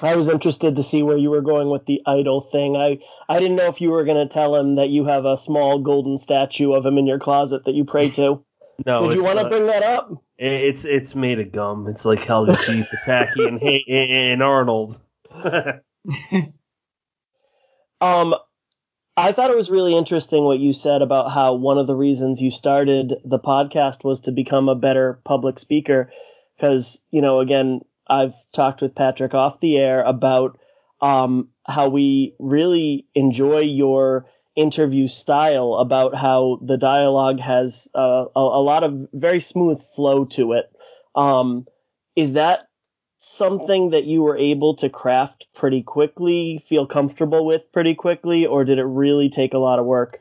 I 0.01 0.17
was 0.17 0.29
interested 0.29 0.77
to 0.77 0.83
see 0.83 1.03
where 1.03 1.19
you 1.19 1.31
were 1.31 1.43
going 1.43 1.69
with 1.69 1.85
the 1.85 2.01
idol 2.07 2.41
thing. 2.41 2.77
I, 2.77 2.99
I 3.29 3.39
didn't 3.39 3.57
know 3.57 3.69
if 3.69 3.81
you 3.81 3.91
were 3.91 4.05
going 4.05 4.27
to 4.27 4.33
tell 4.33 4.57
him 4.57 4.77
that 4.77 4.89
you 4.89 5.05
have 5.05 5.27
a 5.27 5.37
small 5.37 5.81
golden 5.81 6.19
statue 6.19 6.73
of 6.73 6.87
him 6.87 6.99
in 6.99 7.07
your 7.07 7.19
closet 7.19 7.65
that 7.67 7.75
you 7.75 7.85
pray 7.85 8.11
to. 8.11 8.45
No, 8.87 9.07
Did 9.07 9.19
you 9.19 9.23
want 9.23 9.39
to 9.39 9.49
bring 9.49 9.67
that 9.67 9.83
up? 9.83 10.11
It's 10.43 10.85
it's 10.85 11.15
made 11.15 11.39
of 11.41 11.53
gum. 11.53 11.87
It's 11.89 12.05
like 12.05 12.21
Helga 12.21 12.55
G. 12.55 12.83
Pataki 12.83 13.49
and, 13.49 13.61
hey, 13.61 13.85
and 13.89 14.43
Arnold. 14.43 15.01
Um, 18.03 18.35
I 19.17 19.31
thought 19.31 19.53
it 19.53 19.57
was 19.57 19.71
really 19.71 19.97
interesting 19.97 20.43
what 20.43 20.59
you 20.59 20.73
said 20.73 21.03
about 21.03 21.31
how 21.31 21.55
one 21.55 21.79
of 21.79 21.87
the 21.87 21.95
reasons 21.95 22.43
you 22.43 22.51
started 22.51 23.15
the 23.25 23.39
podcast 23.39 24.03
was 24.03 24.23
to 24.23 24.33
become 24.33 24.69
a 24.69 24.75
better 24.75 25.21
public 25.25 25.61
speaker. 25.61 26.11
Because, 26.57 27.05
you 27.13 27.23
know, 27.23 27.39
again, 27.39 27.81
I've 28.09 28.35
talked 28.53 28.83
with 28.83 28.97
Patrick 28.97 29.35
off 29.35 29.61
the 29.61 29.79
air 29.79 30.03
about 30.03 30.59
um, 31.01 31.51
how 31.65 31.91
we 31.91 32.35
really 32.41 33.07
enjoy 33.15 33.61
your 33.61 34.27
interview 34.55 35.09
style, 35.09 35.75
about 35.75 36.15
how 36.15 36.59
the 36.63 36.77
dialogue 36.77 37.41
has 37.41 37.89
uh, 37.95 38.27
a, 38.37 38.41
a 38.41 38.63
lot 38.63 38.85
of 38.85 39.09
very 39.13 39.41
smooth 39.41 39.81
flow 39.95 40.25
to 40.27 40.53
it. 40.53 40.71
Um, 41.15 41.67
is 42.17 42.35
that 42.35 42.69
something 43.19 43.91
that 43.91 44.05
you 44.05 44.23
were 44.23 44.37
able 44.37 44.75
to 44.77 44.91
craft 44.91 45.47
pretty 45.55 45.83
quickly, 45.83 46.63
feel 46.67 46.87
comfortable 46.87 47.47
with 47.47 47.63
pretty 47.73 47.95
quickly, 47.95 48.47
or 48.47 48.65
did 48.65 48.79
it 48.79 48.85
really 48.85 49.31
take 49.31 49.55
a 49.55 49.59
lot 49.59 49.79
of 49.79 49.87
work? 49.87 50.21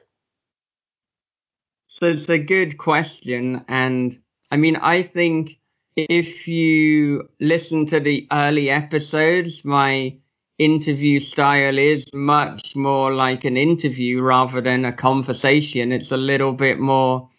So 1.88 2.06
it's 2.08 2.30
a 2.30 2.38
good 2.38 2.78
question. 2.78 3.66
And 3.68 4.18
I 4.50 4.58
mean, 4.58 4.76
I 4.76 5.02
think 5.02 5.60
if 5.96 6.48
you 6.48 7.30
listen 7.40 7.88
to 7.88 8.00
the 8.00 8.28
early 8.32 8.70
episodes, 8.70 9.66
my 9.66 10.16
interview 10.62 11.20
style 11.20 11.80
is 11.80 12.06
much 12.14 12.76
more 12.76 13.12
like 13.12 13.46
an 13.46 13.58
interview 13.58 14.22
rather 14.22 14.62
than 14.62 14.86
a 14.86 14.94
conversation. 14.94 15.92
It's 15.92 16.12
a 16.12 16.18
little 16.18 16.54
bit 16.54 16.80
more 16.80 17.30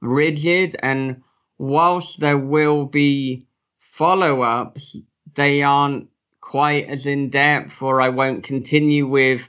rigid. 0.00 0.74
And 0.82 1.22
whilst 1.58 2.18
there 2.18 2.38
will 2.38 2.86
be 2.86 3.46
follow 3.78 4.42
ups, 4.42 4.96
they 5.36 5.62
aren't 5.62 6.08
quite 6.40 6.88
as 6.88 7.06
in 7.06 7.30
depth, 7.30 7.80
or 7.80 8.00
I 8.00 8.08
won't 8.08 8.42
continue 8.42 9.06
with 9.06 9.42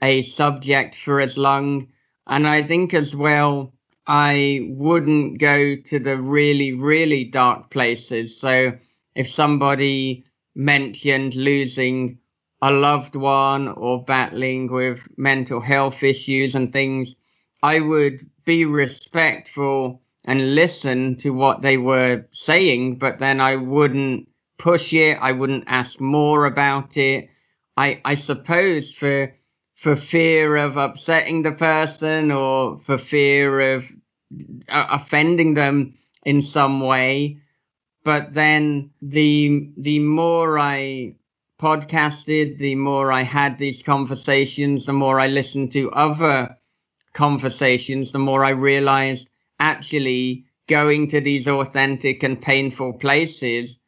a 0.00 0.22
subject 0.22 0.96
for 1.04 1.20
as 1.20 1.36
long. 1.36 1.88
And 2.26 2.48
I 2.48 2.66
think 2.66 2.94
as 2.94 3.14
well, 3.14 3.74
I 4.06 4.60
wouldn't 4.70 5.38
go 5.38 5.76
to 5.76 5.98
the 5.98 6.16
really, 6.16 6.72
really 6.72 7.24
dark 7.24 7.70
places. 7.70 8.40
So 8.40 8.78
if 9.14 9.30
somebody 9.30 10.24
mentioned 10.54 11.34
losing 11.34 12.18
a 12.62 12.70
loved 12.70 13.16
one 13.16 13.66
or 13.66 14.04
battling 14.04 14.70
with 14.70 15.00
mental 15.16 15.60
health 15.60 16.04
issues 16.04 16.54
and 16.54 16.72
things, 16.72 17.16
I 17.60 17.80
would 17.80 18.30
be 18.44 18.64
respectful 18.64 20.00
and 20.24 20.54
listen 20.54 21.16
to 21.18 21.30
what 21.30 21.62
they 21.62 21.76
were 21.76 22.24
saying, 22.30 22.98
but 22.98 23.18
then 23.18 23.40
I 23.40 23.56
wouldn't 23.56 24.28
push 24.58 24.92
it. 24.92 25.18
I 25.20 25.32
wouldn't 25.32 25.64
ask 25.66 26.00
more 26.00 26.46
about 26.46 26.96
it. 26.96 27.30
I, 27.76 28.00
I 28.04 28.14
suppose 28.14 28.94
for, 28.94 29.34
for 29.74 29.96
fear 29.96 30.56
of 30.56 30.76
upsetting 30.76 31.42
the 31.42 31.50
person 31.50 32.30
or 32.30 32.80
for 32.86 32.96
fear 32.96 33.74
of 33.74 33.84
uh, 34.68 34.86
offending 34.92 35.54
them 35.54 35.94
in 36.24 36.42
some 36.42 36.80
way. 36.80 37.38
But 38.04 38.34
then 38.34 38.90
the, 39.00 39.72
the 39.76 39.98
more 39.98 40.60
I 40.60 41.16
podcasted, 41.62 42.58
the 42.58 42.74
more 42.74 43.12
I 43.12 43.22
had 43.22 43.56
these 43.56 43.84
conversations, 43.84 44.84
the 44.84 44.92
more 44.92 45.20
I 45.20 45.28
listened 45.28 45.70
to 45.72 45.92
other 45.92 46.56
conversations, 47.14 48.10
the 48.10 48.18
more 48.18 48.44
I 48.44 48.50
realized 48.50 49.28
actually 49.60 50.46
going 50.68 51.08
to 51.08 51.20
these 51.20 51.46
authentic 51.46 52.24
and 52.24 52.42
painful 52.42 52.94
places 52.94 53.78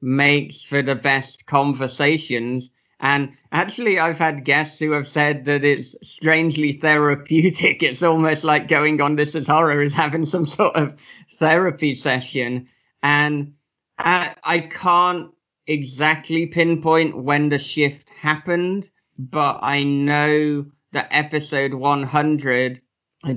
makes 0.00 0.62
for 0.62 0.80
the 0.80 0.94
best 0.94 1.44
conversations. 1.46 2.70
And 3.00 3.32
actually, 3.50 3.98
I've 3.98 4.18
had 4.18 4.44
guests 4.44 4.78
who 4.78 4.92
have 4.92 5.08
said 5.08 5.46
that 5.46 5.64
it's 5.64 5.96
strangely 6.02 6.74
therapeutic. 6.74 7.82
It's 7.88 8.02
almost 8.02 8.44
like 8.44 8.68
going 8.68 9.00
on 9.00 9.16
This 9.16 9.34
Is 9.34 9.48
Horror 9.48 9.82
is 9.82 9.92
having 9.92 10.26
some 10.26 10.46
sort 10.46 10.76
of 10.76 10.94
therapy 11.38 11.96
session. 11.96 12.68
And 13.02 13.54
I, 13.98 14.36
I 14.44 14.60
can't 14.60 15.30
exactly 15.66 16.46
pinpoint 16.46 17.16
when 17.16 17.48
the 17.48 17.58
shift 17.58 18.08
happened, 18.20 18.88
but 19.18 19.60
I 19.62 19.82
know 19.84 20.66
that 20.92 21.08
episode 21.10 21.74
100, 21.74 22.80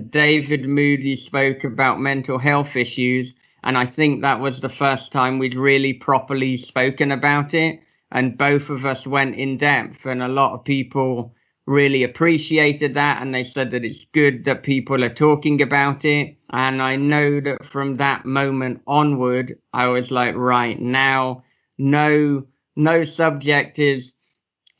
David 0.09 0.67
Moody 0.67 1.15
spoke 1.15 1.63
about 1.63 1.99
mental 1.99 2.37
health 2.37 2.75
issues, 2.75 3.33
and 3.63 3.77
I 3.77 3.85
think 3.85 4.21
that 4.21 4.39
was 4.39 4.59
the 4.59 4.69
first 4.69 5.11
time 5.11 5.39
we'd 5.39 5.55
really 5.55 5.93
properly 5.93 6.57
spoken 6.57 7.11
about 7.11 7.53
it. 7.53 7.81
And 8.11 8.37
both 8.37 8.69
of 8.69 8.85
us 8.85 9.05
went 9.05 9.35
in 9.35 9.57
depth, 9.57 10.05
and 10.05 10.23
a 10.23 10.27
lot 10.27 10.53
of 10.53 10.63
people 10.63 11.35
really 11.67 12.03
appreciated 12.03 12.93
that 12.93 13.21
and 13.21 13.35
they 13.35 13.43
said 13.43 13.71
that 13.71 13.83
it's 13.83 14.05
good 14.13 14.45
that 14.45 14.63
people 14.63 15.03
are 15.03 15.13
talking 15.13 15.61
about 15.61 16.05
it. 16.05 16.37
And 16.49 16.81
I 16.81 16.95
know 16.95 17.41
that 17.41 17.65
from 17.65 17.97
that 17.97 18.25
moment 18.25 18.81
onward, 18.87 19.59
I 19.73 19.87
was 19.87 20.09
like, 20.09 20.35
right 20.35 20.79
now, 20.79 21.43
no, 21.77 22.45
no 22.75 23.03
subject 23.05 23.79
is, 23.79 24.13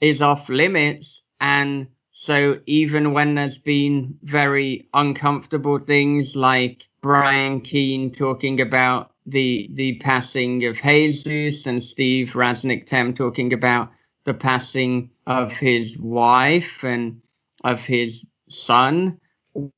is 0.02 0.22
off 0.22 0.50
limits. 0.50 1.22
And 1.40 1.88
so 2.12 2.60
even 2.66 3.14
when 3.14 3.36
there's 3.36 3.58
been 3.60 4.18
very 4.24 4.88
uncomfortable 4.94 5.80
things 5.80 6.36
like 6.36 6.88
Brian 7.02 7.62
Keene 7.62 8.12
talking 8.12 8.62
about 8.62 9.12
the, 9.26 9.70
the 9.74 9.98
passing 10.00 10.66
of 10.66 10.78
Jesus 10.78 11.66
and 11.66 11.84
Steve 11.84 12.30
Rasnic 12.30 12.86
Tem 12.88 13.14
talking 13.14 13.54
about 13.54 13.92
the 14.26 14.34
passing 14.34 15.12
of 15.26 15.52
his 15.52 15.98
wife 16.00 16.84
and 16.84 17.22
of 17.64 17.80
his 17.80 18.26
son, 18.50 19.20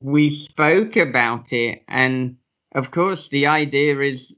we 0.01 0.29
spoke 0.29 0.95
about 0.95 1.51
it. 1.53 1.83
And 1.87 2.37
of 2.73 2.91
course, 2.91 3.29
the 3.29 3.47
idea 3.47 3.99
is 3.99 4.33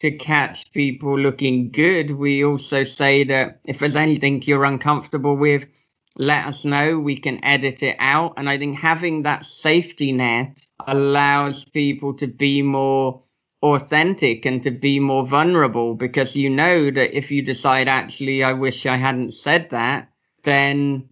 to 0.00 0.10
catch 0.10 0.70
people 0.72 1.18
looking 1.18 1.70
good. 1.70 2.10
We 2.10 2.44
also 2.44 2.84
say 2.84 3.24
that 3.24 3.60
if 3.64 3.78
there's 3.78 3.96
anything 3.96 4.42
you're 4.42 4.64
uncomfortable 4.64 5.36
with, 5.36 5.64
let 6.18 6.46
us 6.46 6.64
know. 6.64 6.98
We 6.98 7.18
can 7.18 7.44
edit 7.44 7.82
it 7.82 7.96
out. 7.98 8.34
And 8.36 8.48
I 8.48 8.58
think 8.58 8.78
having 8.78 9.22
that 9.22 9.46
safety 9.46 10.12
net 10.12 10.60
allows 10.86 11.64
people 11.64 12.14
to 12.14 12.26
be 12.26 12.62
more 12.62 13.22
authentic 13.62 14.44
and 14.44 14.62
to 14.62 14.70
be 14.70 15.00
more 15.00 15.26
vulnerable 15.26 15.94
because 15.94 16.36
you 16.36 16.50
know 16.50 16.90
that 16.90 17.16
if 17.16 17.30
you 17.30 17.42
decide 17.42 17.88
actually 17.88 18.42
I 18.42 18.52
wish 18.52 18.86
I 18.86 18.96
hadn't 18.96 19.32
said 19.32 19.68
that, 19.70 20.10
then 20.44 21.08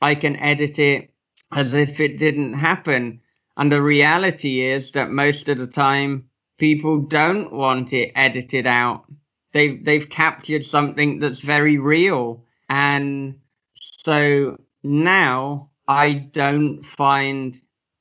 I 0.00 0.14
can 0.14 0.36
edit 0.36 0.78
it 0.78 1.10
as 1.52 1.74
if 1.74 2.00
it 2.00 2.18
didn't 2.18 2.54
happen. 2.54 3.20
And 3.56 3.70
the 3.70 3.80
reality 3.80 4.62
is 4.62 4.92
that 4.92 5.10
most 5.10 5.48
of 5.48 5.58
the 5.58 5.66
time 5.66 6.28
people 6.58 7.00
don't 7.02 7.52
want 7.52 7.92
it 7.92 8.12
edited 8.14 8.66
out. 8.66 9.04
They've 9.52 9.82
they've 9.84 10.08
captured 10.08 10.64
something 10.64 11.18
that's 11.18 11.40
very 11.40 11.78
real. 11.78 12.44
And 12.68 13.40
so 13.74 14.58
now 14.82 15.70
I 15.88 16.12
don't 16.12 16.84
find 16.84 17.56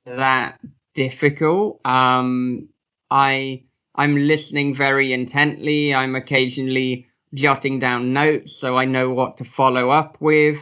that 0.06 0.60
difficult. 0.94 1.80
Um 1.86 2.70
I 3.10 3.64
I'm 3.96 4.16
listening 4.16 4.76
very 4.76 5.14
intently. 5.14 5.94
I'm 5.94 6.16
occasionally 6.16 7.08
jotting 7.34 7.80
down 7.80 8.14
notes 8.14 8.54
so 8.54 8.78
I 8.78 8.86
know 8.86 9.10
what 9.12 9.38
to 9.38 9.46
follow 9.46 9.90
up 9.90 10.18
with, 10.20 10.60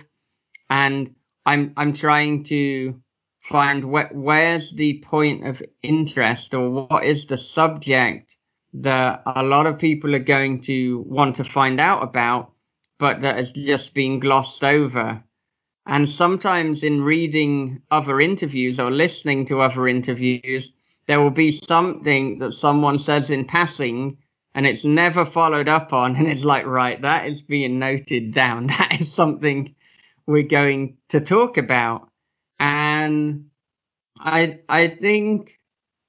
and 0.69 1.15
I'm 1.45 1.73
I'm 1.77 1.93
trying 1.93 2.43
to 2.45 3.01
find 3.49 3.83
wh- 3.83 4.13
where's 4.13 4.71
the 4.71 5.03
point 5.05 5.47
of 5.47 5.61
interest 5.81 6.53
or 6.53 6.69
what 6.69 7.05
is 7.05 7.25
the 7.25 7.37
subject 7.37 8.35
that 8.73 9.23
a 9.25 9.43
lot 9.43 9.67
of 9.67 9.79
people 9.79 10.15
are 10.15 10.19
going 10.19 10.61
to 10.61 11.03
want 11.07 11.35
to 11.37 11.43
find 11.43 11.79
out 11.79 12.03
about, 12.03 12.51
but 12.99 13.21
that 13.21 13.37
has 13.37 13.51
just 13.51 13.93
been 13.93 14.19
glossed 14.19 14.63
over. 14.63 15.23
And 15.85 16.09
sometimes 16.09 16.83
in 16.83 17.03
reading 17.03 17.81
other 17.91 18.21
interviews 18.21 18.79
or 18.79 18.89
listening 18.89 19.45
to 19.47 19.61
other 19.61 19.87
interviews, 19.87 20.71
there 21.07 21.21
will 21.21 21.29
be 21.29 21.51
something 21.51 22.39
that 22.39 22.53
someone 22.53 22.99
says 22.99 23.29
in 23.29 23.45
passing 23.45 24.17
and 24.55 24.65
it's 24.65 24.85
never 24.85 25.25
followed 25.25 25.67
up 25.67 25.93
on 25.93 26.15
and 26.15 26.27
it's 26.27 26.43
like 26.43 26.65
right 26.65 27.01
that 27.01 27.27
is 27.27 27.41
being 27.41 27.79
noted 27.79 28.33
down 28.33 28.67
that 28.67 28.97
is 29.01 29.11
something 29.11 29.75
we're 30.25 30.43
going 30.47 30.97
to 31.09 31.19
talk 31.19 31.57
about 31.57 32.09
and 32.59 32.92
i 34.19 34.59
i 34.69 34.87
think 34.87 35.59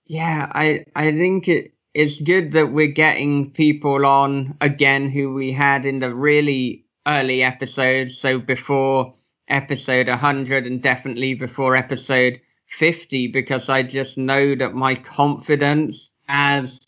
yeah 0.07 0.51
i 0.53 0.85
i 0.97 1.11
think 1.13 1.49
it 1.49 1.73
it's 1.95 2.21
good 2.21 2.53
that 2.53 2.73
we're 2.73 2.89
getting 2.89 3.51
people 3.51 4.05
on 4.07 4.57
again 4.61 5.09
who 5.09 5.33
we 5.35 5.53
had 5.53 5.87
in 5.87 6.01
the 6.01 6.15
really 6.15 6.85
early 7.07 7.43
episodes 7.43 8.19
so 8.19 8.39
before 8.39 9.15
episode 9.49 10.09
100 10.09 10.67
and 10.67 10.83
definitely 10.83 11.35
before 11.35 11.77
episode 11.77 12.41
50 12.67 13.29
because 13.29 13.69
I 13.69 13.83
just 13.83 14.19
know 14.19 14.55
that 14.57 14.75
my 14.75 14.95
confidence 14.95 16.11
as 16.29 16.81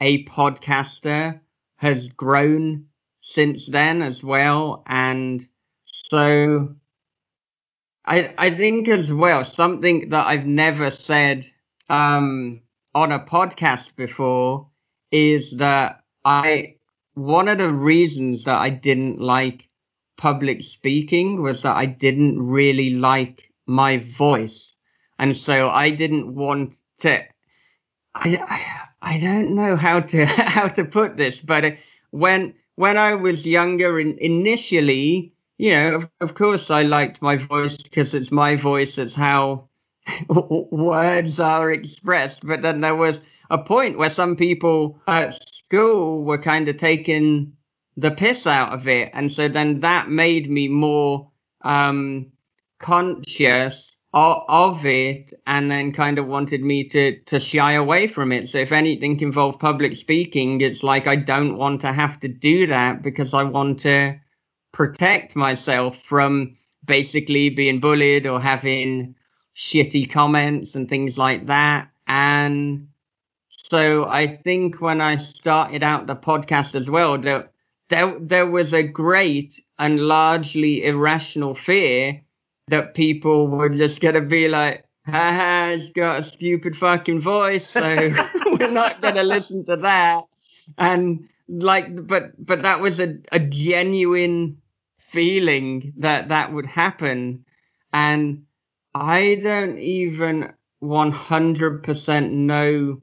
a 0.00 0.24
podcaster 0.24 1.40
has 1.76 2.08
grown 2.08 2.86
since 3.20 3.66
then 3.66 4.02
as 4.02 4.22
well. 4.22 4.82
And 4.86 5.46
so 5.86 6.76
I, 8.06 8.34
I 8.38 8.50
think 8.50 8.88
as 8.88 9.12
well, 9.12 9.44
something 9.44 10.10
that 10.10 10.26
I've 10.26 10.46
never 10.46 10.90
said, 10.90 11.44
um, 11.88 12.60
on 12.94 13.12
a 13.12 13.20
podcast 13.20 13.94
before 13.96 14.70
is 15.10 15.50
that 15.58 16.02
I, 16.24 16.76
one 17.14 17.48
of 17.48 17.58
the 17.58 17.70
reasons 17.70 18.44
that 18.44 18.58
I 18.58 18.70
didn't 18.70 19.20
like 19.20 19.68
public 20.16 20.62
speaking 20.62 21.42
was 21.42 21.62
that 21.62 21.76
I 21.76 21.86
didn't 21.86 22.40
really 22.40 22.90
like 22.90 23.52
my 23.66 23.98
voice. 23.98 24.74
And 25.18 25.36
so 25.36 25.68
I 25.68 25.90
didn't 25.90 26.34
want 26.34 26.76
to, 27.00 27.22
I, 28.14 28.86
I, 29.02 29.18
don't 29.18 29.54
know 29.54 29.76
how 29.76 30.00
to, 30.00 30.24
how 30.26 30.68
to 30.68 30.84
put 30.84 31.16
this, 31.16 31.38
but 31.40 31.76
when, 32.12 32.54
when 32.76 32.96
I 32.96 33.16
was 33.16 33.46
younger 33.46 34.00
in, 34.00 34.16
initially, 34.18 35.34
you 35.58 35.72
know, 35.72 35.94
of, 35.96 36.10
of 36.20 36.34
course 36.34 36.70
I 36.70 36.82
liked 36.82 37.22
my 37.22 37.36
voice 37.36 37.76
because 37.78 38.14
it's 38.14 38.30
my 38.30 38.56
voice. 38.56 38.98
It's 38.98 39.14
how 39.14 39.68
words 40.28 41.40
are 41.40 41.72
expressed. 41.72 42.46
But 42.46 42.62
then 42.62 42.80
there 42.80 42.94
was 42.94 43.20
a 43.50 43.58
point 43.58 43.98
where 43.98 44.10
some 44.10 44.36
people 44.36 45.00
at 45.06 45.42
school 45.54 46.24
were 46.24 46.42
kind 46.42 46.68
of 46.68 46.76
taking 46.78 47.54
the 47.96 48.10
piss 48.10 48.46
out 48.46 48.72
of 48.72 48.88
it. 48.88 49.10
And 49.14 49.32
so 49.32 49.48
then 49.48 49.80
that 49.80 50.08
made 50.10 50.50
me 50.50 50.68
more, 50.68 51.30
um, 51.62 52.32
conscious 52.78 53.96
of 54.12 54.86
it 54.86 55.34
and 55.46 55.70
then 55.70 55.92
kind 55.92 56.18
of 56.18 56.26
wanted 56.26 56.62
me 56.62 56.88
to 56.88 57.20
to 57.24 57.38
shy 57.38 57.72
away 57.72 58.06
from 58.06 58.32
it 58.32 58.48
so 58.48 58.56
if 58.56 58.72
anything 58.72 59.20
involved 59.20 59.60
public 59.60 59.94
speaking 59.94 60.60
it's 60.62 60.82
like 60.82 61.06
i 61.06 61.16
don't 61.16 61.58
want 61.58 61.82
to 61.82 61.92
have 61.92 62.18
to 62.18 62.28
do 62.28 62.66
that 62.66 63.02
because 63.02 63.34
i 63.34 63.42
want 63.42 63.80
to 63.80 64.18
protect 64.76 65.34
myself 65.34 65.96
from 66.02 66.54
basically 66.84 67.48
being 67.48 67.80
bullied 67.80 68.26
or 68.26 68.38
having 68.38 69.14
shitty 69.56 70.10
comments 70.10 70.74
and 70.74 70.86
things 70.86 71.16
like 71.16 71.46
that 71.46 71.88
and 72.06 72.86
so 73.48 74.04
i 74.04 74.36
think 74.36 74.78
when 74.82 75.00
i 75.00 75.16
started 75.16 75.82
out 75.82 76.06
the 76.06 76.14
podcast 76.14 76.74
as 76.74 76.90
well 76.90 77.16
there 77.16 77.48
there, 77.88 78.18
there 78.20 78.46
was 78.46 78.74
a 78.74 78.82
great 78.82 79.58
and 79.78 79.98
largely 79.98 80.84
irrational 80.84 81.54
fear 81.54 82.20
that 82.68 82.94
people 82.94 83.46
were 83.48 83.68
just 83.68 84.00
gonna 84.00 84.20
be 84.20 84.48
like, 84.48 84.84
haha, 85.06 85.76
he's 85.76 85.90
got 85.92 86.20
a 86.20 86.24
stupid 86.24 86.76
fucking 86.76 87.20
voice, 87.20 87.70
so 87.70 87.80
we're 88.46 88.70
not 88.70 89.00
gonna 89.00 89.22
listen 89.22 89.64
to 89.66 89.76
that. 89.76 90.24
And 90.76 91.28
like, 91.48 92.06
but, 92.08 92.32
but 92.44 92.62
that 92.62 92.80
was 92.80 92.98
a, 92.98 93.18
a 93.30 93.38
genuine 93.38 94.60
feeling 95.08 95.92
that 95.98 96.28
that 96.28 96.52
would 96.52 96.66
happen. 96.66 97.44
And 97.92 98.44
I 98.94 99.40
don't 99.42 99.78
even 99.78 100.52
100% 100.82 102.30
know 102.32 103.00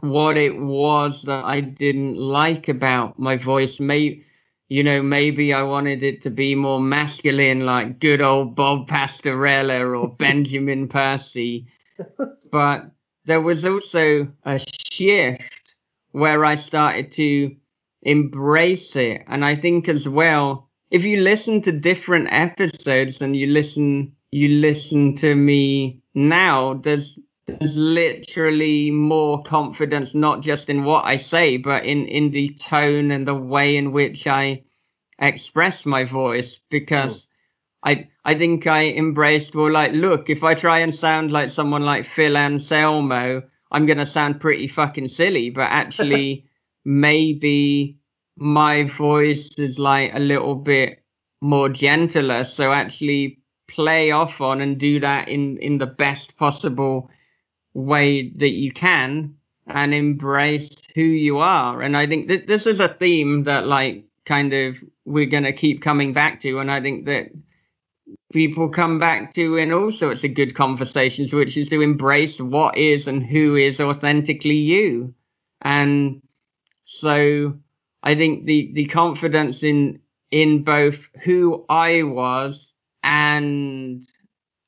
what 0.00 0.36
it 0.36 0.56
was 0.56 1.22
that 1.22 1.44
I 1.44 1.60
didn't 1.60 2.16
like 2.16 2.68
about 2.68 3.18
my 3.18 3.36
voice. 3.36 3.80
Maybe, 3.80 4.24
you 4.68 4.82
know, 4.82 5.02
maybe 5.02 5.52
I 5.52 5.62
wanted 5.62 6.02
it 6.02 6.22
to 6.22 6.30
be 6.30 6.54
more 6.54 6.80
masculine, 6.80 7.64
like 7.64 7.98
good 8.00 8.20
old 8.20 8.56
Bob 8.56 8.88
Pastorella 8.88 9.80
or 9.80 10.14
Benjamin 10.18 10.88
Percy. 10.88 11.68
But 12.52 12.90
there 13.24 13.40
was 13.40 13.64
also 13.64 14.28
a 14.44 14.60
shift 14.90 15.74
where 16.12 16.44
I 16.44 16.54
started 16.54 17.12
to 17.12 17.56
embrace 18.02 18.96
it. 18.96 19.24
And 19.26 19.44
I 19.44 19.56
think 19.56 19.88
as 19.88 20.08
well, 20.08 20.65
if 20.90 21.04
you 21.04 21.20
listen 21.20 21.62
to 21.62 21.72
different 21.72 22.28
episodes 22.30 23.20
and 23.20 23.36
you 23.36 23.48
listen, 23.48 24.16
you 24.30 24.48
listen 24.60 25.14
to 25.16 25.34
me 25.34 26.02
now, 26.14 26.74
there's 26.74 27.18
there's 27.46 27.76
literally 27.76 28.90
more 28.90 29.42
confidence, 29.44 30.14
not 30.14 30.40
just 30.42 30.68
in 30.68 30.82
what 30.82 31.04
I 31.04 31.16
say, 31.16 31.58
but 31.58 31.84
in, 31.84 32.06
in 32.06 32.32
the 32.32 32.48
tone 32.48 33.12
and 33.12 33.26
the 33.26 33.34
way 33.34 33.76
in 33.76 33.92
which 33.92 34.26
I 34.26 34.64
express 35.20 35.86
my 35.86 36.04
voice. 36.04 36.58
Because 36.70 37.28
I 37.84 38.08
I 38.24 38.36
think 38.36 38.66
I 38.66 38.86
embraced 38.86 39.54
well 39.54 39.70
like 39.70 39.92
look 39.92 40.28
if 40.28 40.42
I 40.42 40.54
try 40.54 40.80
and 40.80 40.94
sound 40.94 41.30
like 41.30 41.50
someone 41.50 41.82
like 41.82 42.06
Phil 42.06 42.36
Anselmo 42.36 43.42
I'm 43.70 43.86
gonna 43.86 44.06
sound 44.06 44.40
pretty 44.40 44.68
fucking 44.68 45.08
silly. 45.08 45.50
But 45.50 45.68
actually 45.70 46.46
maybe 46.84 47.98
my 48.36 48.84
voice 48.84 49.50
is 49.58 49.78
like 49.78 50.12
a 50.14 50.18
little 50.18 50.54
bit 50.54 51.02
more 51.40 51.68
gentler 51.68 52.44
so 52.44 52.72
actually 52.72 53.38
play 53.68 54.10
off 54.10 54.40
on 54.40 54.60
and 54.60 54.78
do 54.78 55.00
that 55.00 55.28
in 55.28 55.58
in 55.58 55.78
the 55.78 55.86
best 55.86 56.36
possible 56.36 57.10
way 57.74 58.30
that 58.36 58.52
you 58.52 58.72
can 58.72 59.34
and 59.66 59.92
embrace 59.92 60.70
who 60.94 61.02
you 61.02 61.38
are 61.38 61.82
and 61.82 61.96
I 61.96 62.06
think 62.06 62.28
that 62.28 62.46
this 62.46 62.66
is 62.66 62.80
a 62.80 62.88
theme 62.88 63.44
that 63.44 63.66
like 63.66 64.04
kind 64.24 64.52
of 64.52 64.76
we're 65.04 65.26
going 65.26 65.44
to 65.44 65.52
keep 65.52 65.82
coming 65.82 66.12
back 66.12 66.40
to 66.42 66.58
and 66.58 66.70
I 66.70 66.80
think 66.80 67.06
that 67.06 67.30
people 68.32 68.68
come 68.68 68.98
back 68.98 69.34
to 69.34 69.56
in 69.56 69.72
all 69.72 69.92
sorts 69.92 70.24
of 70.24 70.34
good 70.34 70.54
conversations, 70.54 71.32
which 71.32 71.56
is 71.56 71.68
to 71.68 71.80
embrace 71.80 72.40
what 72.40 72.76
is 72.76 73.06
and 73.06 73.24
who 73.24 73.56
is 73.56 73.80
authentically 73.80 74.56
you. 74.56 75.14
And 75.62 76.22
so 76.84 77.58
I 78.02 78.14
think 78.14 78.44
the, 78.44 78.70
the 78.74 78.86
confidence 78.86 79.62
in, 79.62 80.00
in 80.30 80.62
both 80.62 80.98
who 81.24 81.64
I 81.68 82.02
was 82.02 82.72
and 83.02 84.06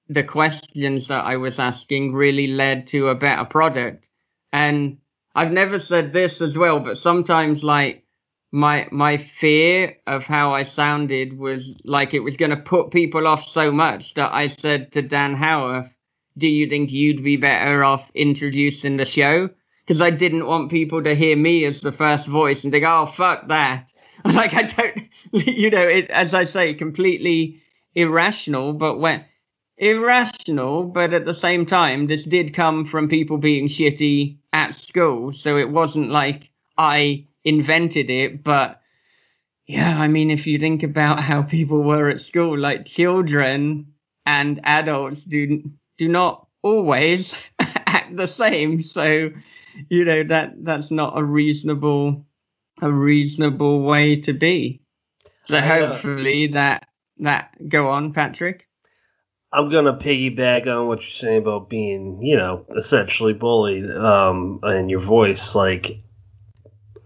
the 0.08 0.24
questions 0.24 1.08
that 1.08 1.24
I 1.24 1.36
was 1.36 1.58
asking 1.58 2.14
really 2.14 2.46
led 2.48 2.86
to 2.88 3.08
a 3.08 3.14
better 3.14 3.44
product. 3.44 4.08
And 4.52 4.98
I've 5.34 5.52
never 5.52 5.78
said 5.78 6.12
this 6.12 6.40
as 6.40 6.56
well, 6.56 6.80
but 6.80 6.98
sometimes 6.98 7.62
like 7.62 8.04
my 8.50 8.88
my 8.90 9.18
fear 9.18 9.96
of 10.06 10.22
how 10.22 10.54
I 10.54 10.62
sounded 10.62 11.38
was 11.38 11.74
like 11.84 12.14
it 12.14 12.20
was 12.20 12.36
going 12.36 12.50
to 12.50 12.56
put 12.56 12.90
people 12.90 13.26
off 13.26 13.46
so 13.46 13.70
much 13.70 14.14
that 14.14 14.32
I 14.32 14.48
said 14.48 14.92
to 14.92 15.02
Dan 15.02 15.34
Howarth, 15.34 15.92
"Do 16.38 16.48
you 16.48 16.68
think 16.68 16.90
you'd 16.90 17.22
be 17.22 17.36
better 17.36 17.84
off 17.84 18.10
introducing 18.14 18.96
the 18.96 19.04
show?" 19.04 19.50
Because 19.88 20.02
I 20.02 20.10
didn't 20.10 20.46
want 20.46 20.70
people 20.70 21.02
to 21.02 21.14
hear 21.14 21.34
me 21.34 21.64
as 21.64 21.80
the 21.80 21.92
first 21.92 22.26
voice 22.26 22.62
and 22.62 22.70
think, 22.70 22.84
"Oh 22.86 23.06
fuck 23.06 23.48
that." 23.48 23.90
Like 24.24 24.52
I 24.52 24.62
don't, 24.62 25.08
you 25.32 25.70
know, 25.70 25.86
it, 25.86 26.10
as 26.10 26.34
I 26.34 26.44
say, 26.44 26.74
completely 26.74 27.62
irrational, 27.94 28.74
but 28.74 28.98
when 28.98 29.24
irrational, 29.78 30.84
but 30.84 31.14
at 31.14 31.24
the 31.24 31.32
same 31.32 31.64
time, 31.66 32.08
this 32.08 32.24
did 32.24 32.52
come 32.52 32.84
from 32.84 33.08
people 33.08 33.38
being 33.38 33.68
shitty 33.68 34.38
at 34.52 34.74
school, 34.74 35.32
so 35.32 35.56
it 35.56 35.70
wasn't 35.70 36.10
like 36.10 36.50
I 36.76 37.26
invented 37.44 38.10
it, 38.10 38.42
but 38.42 38.82
yeah, 39.68 39.98
I 39.98 40.08
mean, 40.08 40.30
if 40.30 40.46
you 40.46 40.58
think 40.58 40.82
about 40.82 41.20
how 41.20 41.42
people 41.42 41.82
were 41.82 42.08
at 42.08 42.22
school, 42.22 42.58
like 42.58 42.86
children 42.86 43.94
and 44.26 44.60
adults 44.64 45.22
do 45.24 45.70
do 45.98 46.08
not 46.08 46.46
always 46.62 47.34
act 47.58 48.16
the 48.16 48.26
same. 48.28 48.80
So, 48.82 49.30
you 49.88 50.04
know, 50.04 50.24
that 50.24 50.54
that's 50.62 50.90
not 50.90 51.18
a 51.18 51.24
reasonable 51.24 52.26
a 52.80 52.90
reasonable 52.90 53.82
way 53.82 54.20
to 54.22 54.32
be. 54.32 54.82
So 55.44 55.60
hopefully 55.60 56.48
that 56.48 56.88
that 57.18 57.50
go 57.68 57.88
on, 57.88 58.12
Patrick. 58.12 58.66
I'm 59.50 59.70
gonna 59.70 59.94
piggyback 59.94 60.66
on 60.66 60.88
what 60.88 61.00
you're 61.00 61.08
saying 61.08 61.38
about 61.42 61.70
being, 61.70 62.22
you 62.22 62.36
know, 62.36 62.66
essentially 62.76 63.32
bullied, 63.32 63.90
um, 63.90 64.60
and 64.62 64.90
your 64.90 65.00
voice. 65.00 65.54
Like, 65.54 66.02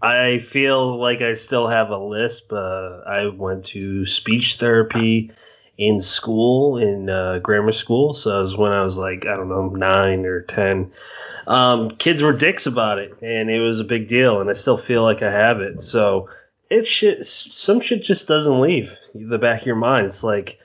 I 0.01 0.39
feel 0.39 0.99
like 0.99 1.21
I 1.21 1.35
still 1.35 1.67
have 1.69 1.89
a 1.89 1.97
lisp. 1.97 2.51
Uh, 2.51 2.99
I 3.07 3.27
went 3.27 3.65
to 3.67 4.05
speech 4.05 4.57
therapy 4.57 5.31
in 5.77 6.01
school, 6.01 6.77
in 6.77 7.09
uh, 7.09 7.39
grammar 7.39 7.71
school. 7.71 8.13
So 8.13 8.37
it 8.37 8.41
was 8.41 8.57
when 8.57 8.73
I 8.73 8.83
was 8.83 8.97
like, 8.97 9.25
I 9.25 9.37
don't 9.37 9.49
know, 9.49 9.69
nine 9.69 10.25
or 10.25 10.41
ten. 10.41 10.91
Um, 11.47 11.91
kids 11.91 12.21
were 12.21 12.33
dicks 12.33 12.65
about 12.65 12.99
it, 12.99 13.17
and 13.21 13.49
it 13.49 13.59
was 13.59 13.79
a 13.79 13.85
big 13.85 14.07
deal. 14.07 14.41
And 14.41 14.49
I 14.49 14.53
still 14.53 14.77
feel 14.77 15.03
like 15.03 15.21
I 15.21 15.31
have 15.31 15.61
it. 15.61 15.81
So 15.81 16.29
it 16.69 16.87
shit, 16.87 17.25
some 17.25 17.81
shit 17.81 18.03
just 18.03 18.27
doesn't 18.27 18.61
leave 18.61 18.97
the 19.13 19.39
back 19.39 19.61
of 19.61 19.67
your 19.67 19.75
mind. 19.75 20.05
It's 20.07 20.23
like 20.23 20.59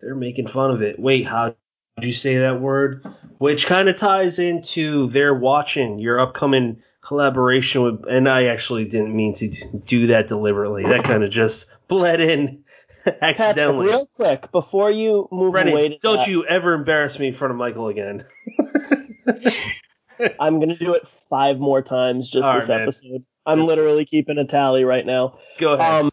they're 0.00 0.14
making 0.14 0.48
fun 0.48 0.70
of 0.70 0.82
it. 0.82 0.98
Wait, 0.98 1.26
how 1.26 1.54
did 1.96 2.06
you 2.06 2.12
say 2.12 2.38
that 2.38 2.60
word? 2.60 3.06
Which 3.38 3.66
kind 3.66 3.88
of 3.88 3.96
ties 3.96 4.38
into 4.38 5.08
they're 5.08 5.34
watching 5.34 5.98
your 5.98 6.20
upcoming 6.20 6.82
collaboration 7.00 7.82
with, 7.82 8.04
and 8.08 8.28
I 8.28 8.46
actually 8.46 8.86
didn't 8.86 9.14
mean 9.14 9.34
to 9.34 9.48
do 9.84 10.08
that 10.08 10.26
deliberately. 10.26 10.84
That 10.84 11.04
kind 11.04 11.22
of 11.22 11.30
just 11.30 11.74
bled 11.88 12.20
in 12.20 12.64
accidentally. 13.22 13.86
Patrick, 13.86 13.90
real 13.90 14.06
quick, 14.16 14.52
before 14.52 14.90
you 14.90 15.28
move 15.30 15.52
Brendan, 15.52 15.74
away 15.74 15.98
don't 16.00 16.18
that, 16.18 16.28
you 16.28 16.44
ever 16.46 16.74
embarrass 16.74 17.18
me 17.18 17.28
in 17.28 17.34
front 17.34 17.52
of 17.52 17.58
Michael 17.58 17.88
again. 17.88 18.24
I'm 20.40 20.60
gonna 20.60 20.76
do 20.76 20.94
it 20.94 21.06
five 21.06 21.58
more 21.58 21.82
times 21.82 22.28
just 22.28 22.48
All 22.48 22.54
this 22.54 22.68
right, 22.68 22.76
man. 22.78 22.82
episode. 22.82 23.24
I'm 23.46 23.66
literally 23.66 24.04
keeping 24.04 24.38
a 24.38 24.44
tally 24.44 24.84
right 24.84 25.04
now. 25.04 25.38
Go 25.58 25.74
ahead. 25.74 26.04
Um, 26.04 26.10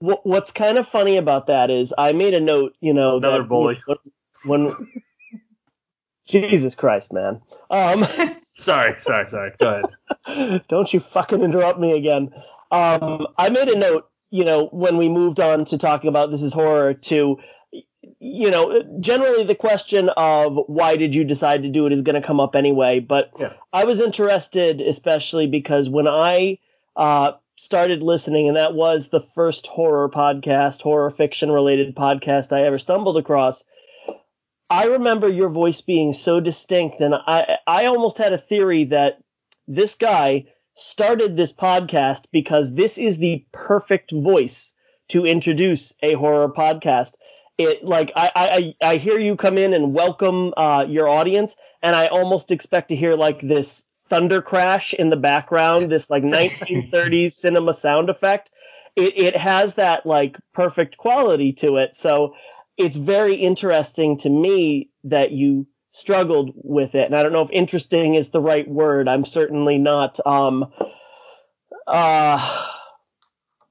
wh- 0.00 0.24
what's 0.24 0.52
kind 0.52 0.78
of 0.78 0.88
funny 0.88 1.16
about 1.18 1.48
that 1.48 1.70
is 1.70 1.92
I 1.96 2.12
made 2.12 2.34
a 2.34 2.40
note, 2.40 2.74
you 2.80 2.94
know, 2.94 3.18
Another 3.18 3.42
that 3.42 3.48
bully. 3.48 3.82
when, 3.86 3.98
when 4.66 4.70
Jesus 6.26 6.74
Christ, 6.74 7.12
man. 7.12 7.40
Um, 7.70 8.04
sorry, 8.34 8.98
sorry, 9.00 9.28
sorry. 9.28 9.52
Go 9.58 9.82
ahead. 10.26 10.64
don't 10.68 10.92
you 10.92 11.00
fucking 11.00 11.42
interrupt 11.42 11.78
me 11.78 11.92
again. 11.96 12.32
Um, 12.70 13.26
I 13.36 13.50
made 13.50 13.68
a 13.68 13.78
note, 13.78 14.08
you 14.30 14.44
know, 14.44 14.66
when 14.68 14.96
we 14.96 15.08
moved 15.08 15.40
on 15.40 15.64
to 15.66 15.78
talking 15.78 16.08
about 16.08 16.30
this 16.30 16.42
is 16.42 16.52
horror 16.52 16.94
to, 16.94 17.38
you 18.18 18.50
know, 18.50 18.82
generally 19.00 19.44
the 19.44 19.54
question 19.54 20.08
of 20.08 20.58
why 20.66 20.96
did 20.96 21.14
you 21.14 21.24
decide 21.24 21.62
to 21.62 21.68
do 21.68 21.86
it 21.86 21.92
is 21.92 22.02
going 22.02 22.20
to 22.20 22.26
come 22.26 22.40
up 22.40 22.56
anyway. 22.56 23.00
But 23.00 23.30
Yeah. 23.38 23.52
I 23.72 23.84
was 23.84 24.00
interested, 24.00 24.80
especially 24.80 25.46
because 25.46 25.88
when 25.88 26.08
I 26.08 26.58
uh, 26.96 27.32
started 27.56 28.02
listening, 28.02 28.48
and 28.48 28.56
that 28.56 28.74
was 28.74 29.08
the 29.08 29.20
first 29.20 29.66
horror 29.66 30.08
podcast, 30.10 30.82
horror 30.82 31.10
fiction 31.10 31.50
related 31.50 31.94
podcast 31.94 32.52
I 32.52 32.62
ever 32.66 32.78
stumbled 32.78 33.16
across. 33.16 33.64
I 34.68 34.86
remember 34.86 35.28
your 35.28 35.50
voice 35.50 35.80
being 35.82 36.12
so 36.12 36.40
distinct, 36.40 37.00
and 37.00 37.14
I 37.14 37.58
I 37.66 37.86
almost 37.86 38.18
had 38.18 38.32
a 38.32 38.38
theory 38.38 38.84
that 38.84 39.18
this 39.68 39.94
guy 39.94 40.46
started 40.74 41.36
this 41.36 41.52
podcast 41.52 42.24
because 42.32 42.74
this 42.74 42.96
is 42.98 43.18
the 43.18 43.44
perfect 43.52 44.10
voice 44.10 44.74
to 45.08 45.26
introduce 45.26 45.92
a 46.02 46.14
horror 46.14 46.48
podcast. 46.48 47.16
It 47.58 47.84
like 47.84 48.12
I 48.16 48.74
I, 48.82 48.86
I 48.92 48.96
hear 48.96 49.18
you 49.18 49.36
come 49.36 49.58
in 49.58 49.74
and 49.74 49.94
welcome 49.94 50.54
uh, 50.56 50.86
your 50.88 51.08
audience, 51.08 51.54
and 51.82 51.94
I 51.94 52.06
almost 52.06 52.50
expect 52.50 52.88
to 52.88 52.96
hear 52.96 53.14
like 53.14 53.40
this 53.40 53.84
thunder 54.08 54.42
crash 54.42 54.94
in 54.94 55.10
the 55.10 55.16
background, 55.16 55.90
this 55.90 56.10
like 56.10 56.22
1930s 56.24 57.32
cinema 57.32 57.74
sound 57.74 58.10
effect. 58.10 58.50
It 58.96 59.18
it 59.18 59.36
has 59.36 59.74
that 59.76 60.06
like 60.06 60.38
perfect 60.52 60.96
quality 60.96 61.52
to 61.54 61.76
it. 61.76 61.96
So 61.96 62.34
it's 62.76 62.96
very 62.96 63.34
interesting 63.36 64.16
to 64.18 64.30
me 64.30 64.90
that 65.04 65.30
you 65.32 65.66
struggled 65.90 66.52
with 66.54 66.94
it. 66.94 67.06
And 67.06 67.14
I 67.14 67.22
don't 67.22 67.32
know 67.32 67.42
if 67.42 67.50
interesting 67.50 68.14
is 68.14 68.30
the 68.30 68.40
right 68.40 68.66
word. 68.66 69.08
I'm 69.08 69.24
certainly 69.24 69.78
not 69.78 70.18
um 70.26 70.72
uh 71.86 72.68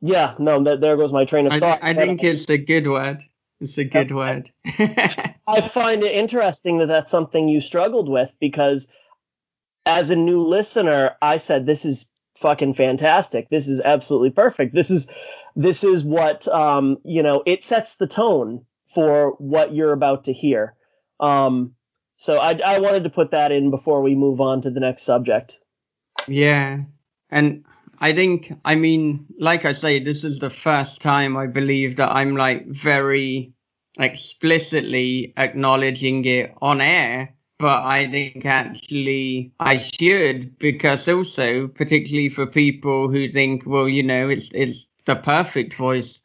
yeah, 0.01 0.35
no, 0.39 0.63
that 0.63 0.81
there 0.81 0.97
goes 0.97 1.13
my 1.13 1.25
train 1.25 1.45
of 1.47 1.53
thought. 1.59 1.79
I 1.83 1.93
But 1.93 2.05
think 2.07 2.23
it's 2.23 2.49
a 2.49 2.57
good 2.57 2.87
word. 2.87 3.23
It's 3.61 3.77
a 3.77 3.83
good 3.83 4.11
word. 4.11 4.51
I 4.65 5.69
find 5.71 6.03
it 6.03 6.11
interesting 6.13 6.79
that 6.79 6.87
that's 6.87 7.11
something 7.11 7.47
you 7.47 7.61
struggled 7.61 8.09
with 8.09 8.33
because 8.39 8.87
as 9.85 10.09
a 10.09 10.15
new 10.15 10.43
listener, 10.43 11.15
I 11.21 11.37
said 11.37 11.65
this 11.65 11.85
is 11.85 12.09
fucking 12.37 12.73
fantastic. 12.73 13.49
This 13.49 13.67
is 13.67 13.79
absolutely 13.79 14.31
perfect. 14.31 14.73
This 14.73 14.89
is 14.89 15.13
this 15.55 15.83
is 15.83 16.03
what 16.03 16.47
um, 16.47 16.97
you 17.03 17.21
know, 17.21 17.43
it 17.45 17.63
sets 17.63 17.95
the 17.95 18.07
tone 18.07 18.65
for 18.95 19.35
what 19.37 19.75
you're 19.75 19.93
about 19.93 20.25
to 20.25 20.33
hear. 20.33 20.75
Um, 21.19 21.75
so 22.15 22.39
I, 22.39 22.59
I 22.65 22.79
wanted 22.79 23.03
to 23.03 23.09
put 23.11 23.31
that 23.31 23.51
in 23.51 23.69
before 23.69 24.01
we 24.01 24.15
move 24.15 24.41
on 24.41 24.61
to 24.61 24.71
the 24.71 24.79
next 24.79 25.03
subject. 25.03 25.59
Yeah. 26.27 26.81
And 27.29 27.63
I 28.01 28.13
think, 28.15 28.51
I 28.65 28.73
mean, 28.73 29.27
like 29.37 29.63
I 29.63 29.73
say, 29.73 30.03
this 30.03 30.23
is 30.23 30.39
the 30.39 30.49
first 30.49 31.01
time 31.01 31.37
I 31.37 31.45
believe 31.45 31.97
that 31.97 32.11
I'm 32.11 32.35
like 32.35 32.65
very 32.65 33.53
explicitly 33.99 35.33
acknowledging 35.37 36.25
it 36.25 36.55
on 36.61 36.81
air. 36.81 37.35
But 37.59 37.83
I 37.83 38.09
think 38.09 38.43
actually 38.43 39.53
I 39.59 39.77
should 39.77 40.57
because 40.57 41.07
also, 41.07 41.67
particularly 41.67 42.29
for 42.29 42.47
people 42.47 43.07
who 43.07 43.31
think, 43.31 43.67
well, 43.67 43.87
you 43.87 44.01
know, 44.01 44.29
it's, 44.29 44.49
it's 44.51 44.87
the 45.05 45.15
perfect 45.15 45.75
voice 45.75 46.19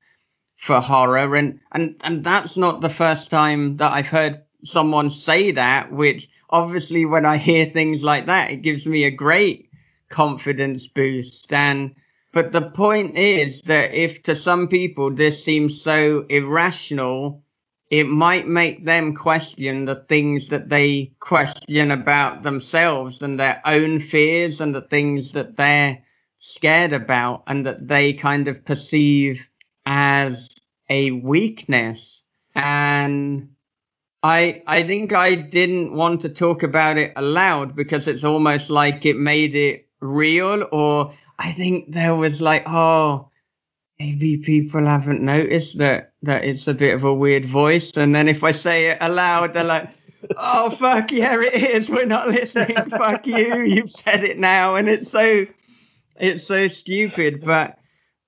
for 0.56 0.80
horror. 0.80 1.36
And, 1.36 1.60
and, 1.72 1.96
and 2.00 2.24
that's 2.24 2.56
not 2.56 2.80
the 2.80 2.88
first 2.88 3.28
time 3.28 3.76
that 3.76 3.92
I've 3.92 4.06
heard 4.06 4.44
someone 4.64 5.10
say 5.10 5.50
that, 5.50 5.92
which 5.92 6.26
obviously 6.48 7.04
when 7.04 7.26
I 7.26 7.36
hear 7.36 7.66
things 7.66 8.02
like 8.02 8.26
that, 8.26 8.50
it 8.50 8.62
gives 8.62 8.86
me 8.86 9.04
a 9.04 9.10
great 9.10 9.65
confidence 10.08 10.86
boost. 10.86 11.52
And 11.52 11.94
but 12.32 12.52
the 12.52 12.70
point 12.70 13.16
is 13.16 13.62
that 13.62 13.94
if 13.94 14.22
to 14.24 14.36
some 14.36 14.68
people 14.68 15.14
this 15.14 15.44
seems 15.44 15.80
so 15.80 16.26
irrational, 16.28 17.42
it 17.90 18.04
might 18.08 18.46
make 18.48 18.84
them 18.84 19.14
question 19.14 19.84
the 19.84 20.04
things 20.08 20.48
that 20.48 20.68
they 20.68 21.12
question 21.20 21.90
about 21.90 22.42
themselves 22.42 23.22
and 23.22 23.38
their 23.38 23.62
own 23.64 24.00
fears 24.00 24.60
and 24.60 24.74
the 24.74 24.82
things 24.82 25.32
that 25.32 25.56
they're 25.56 26.02
scared 26.38 26.92
about 26.92 27.44
and 27.46 27.66
that 27.66 27.86
they 27.88 28.12
kind 28.12 28.48
of 28.48 28.64
perceive 28.64 29.40
as 29.86 30.48
a 30.88 31.10
weakness. 31.12 32.22
And 32.54 33.50
I 34.22 34.62
I 34.66 34.82
think 34.86 35.12
I 35.12 35.34
didn't 35.36 35.92
want 35.92 36.22
to 36.22 36.28
talk 36.28 36.62
about 36.62 36.98
it 36.98 37.12
aloud 37.16 37.76
because 37.76 38.08
it's 38.08 38.24
almost 38.24 38.70
like 38.70 39.06
it 39.06 39.16
made 39.16 39.54
it 39.54 39.85
real 40.00 40.66
or 40.72 41.14
I 41.38 41.52
think 41.52 41.92
there 41.92 42.14
was 42.14 42.40
like, 42.40 42.64
oh, 42.66 43.30
maybe 43.98 44.38
people 44.38 44.84
haven't 44.84 45.22
noticed 45.22 45.78
that 45.78 46.12
that 46.22 46.44
it's 46.44 46.66
a 46.68 46.74
bit 46.74 46.94
of 46.94 47.04
a 47.04 47.14
weird 47.14 47.46
voice, 47.46 47.92
and 47.96 48.14
then 48.14 48.28
if 48.28 48.42
I 48.44 48.52
say 48.52 48.90
it 48.90 48.98
aloud, 49.00 49.54
they're 49.54 49.64
like, 49.64 49.90
"Oh 50.36 50.70
fuck 50.70 51.12
yeah, 51.12 51.40
it 51.40 51.54
is. 51.54 51.88
We're 51.88 52.06
not 52.06 52.28
listening. 52.28 52.76
fuck 52.90 53.26
you. 53.26 53.60
You've 53.62 53.92
said 53.92 54.24
it 54.24 54.38
now," 54.38 54.76
and 54.76 54.88
it's 54.88 55.10
so 55.10 55.46
it's 56.16 56.46
so 56.46 56.68
stupid. 56.68 57.44
But 57.44 57.78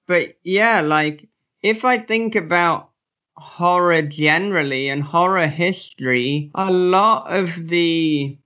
but 0.07 0.37
yeah, 0.43 0.81
like 0.81 1.29
if 1.63 1.85
I 1.85 1.99
think 1.99 2.35
about 2.35 2.91
horror 3.37 4.03
generally 4.03 4.89
and 4.89 5.03
horror 5.03 5.47
history, 5.47 6.51
a 6.55 6.71
lot 6.71 7.33
of 7.33 7.69
the 7.69 8.39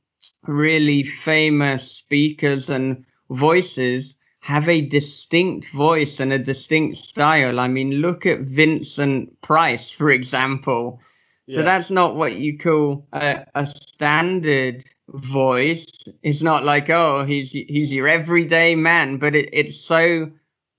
really 0.47 1.05
famous 1.05 1.91
speakers 1.91 2.69
and 2.69 3.05
voices 3.33 4.17
have 4.41 4.69
a 4.69 4.81
distinct 4.81 5.69
voice 5.71 6.19
and 6.19 6.33
a 6.33 6.39
distinct 6.39 6.97
style. 6.97 7.61
I 7.61 7.69
mean, 7.69 7.93
look 7.93 8.27
at 8.27 8.41
Vincent 8.41 9.41
Price, 9.41 9.91
for 9.91 10.11
example. 10.11 11.01
Yeah. 11.47 11.59
So 11.59 11.63
that's 11.63 11.91
not 11.91 12.17
what 12.17 12.35
you 12.35 12.59
call 12.59 13.07
a, 13.13 13.45
a, 13.55 13.67
standard 13.67 14.85
voice. 15.09 15.87
It's 16.23 16.43
not 16.43 16.65
like, 16.65 16.91
oh, 16.91 17.25
he's 17.25 17.51
he's 17.51 17.93
your 17.93 18.09
everyday 18.09 18.75
man, 18.75 19.19
but 19.19 19.35
it, 19.35 19.49
it's 19.53 19.81
so 19.81 20.31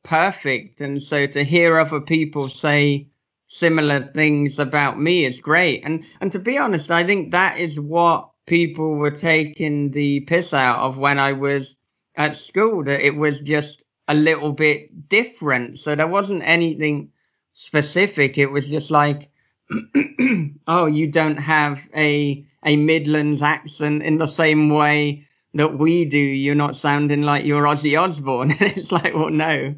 perfect. 0.04 0.82
And 0.82 1.02
so 1.02 1.26
to 1.28 1.44
hear 1.44 1.80
other 1.80 2.02
people 2.02 2.50
say 2.50 3.08
similar 3.48 4.12
things 4.14 4.60
about 4.60 5.00
me 5.00 5.26
is 5.26 5.40
great. 5.40 5.84
And 5.86 6.06
and 6.20 6.32
to 6.34 6.40
be 6.40 6.58
honest, 6.58 6.92
I 6.92 7.06
think 7.06 7.32
that 7.32 7.60
is 7.60 7.80
what 7.80 8.30
people 8.46 8.96
were 8.96 9.12
taking 9.12 9.92
the 9.92 10.22
piss 10.22 10.54
out 10.54 10.80
of 10.80 10.98
when 10.98 11.20
I 11.20 11.34
was 11.34 11.76
at 12.16 12.36
school 12.36 12.84
that 12.84 13.06
it 13.06 13.16
was 13.16 13.40
just 13.42 13.84
a 14.08 14.14
little 14.14 14.52
bit 14.52 15.10
different. 15.10 15.80
So 15.80 15.96
there 15.96 16.08
wasn't 16.08 16.44
anything 16.44 17.12
specific. 17.54 18.38
It 18.38 18.48
was 18.48 18.68
just 18.68 18.92
like, 18.92 19.30
oh, 20.68 20.86
you 20.86 21.12
don't 21.12 21.38
have 21.38 21.80
a 21.96 22.46
a 22.66 22.76
Midlands 22.76 23.42
accent 23.42 24.04
in 24.04 24.18
the 24.18 24.28
same 24.28 24.70
way 24.70 25.28
that 25.54 25.78
we 25.78 26.06
do. 26.06 26.18
You're 26.18 26.56
not 26.56 26.76
sounding 26.76 27.22
like 27.22 27.46
you're 27.46 27.64
Ozzy 27.64 28.00
Osbourne. 28.00 28.52
And 28.60 28.78
it's 28.78 28.92
like, 28.92 29.14
well, 29.14 29.30
no, 29.30 29.76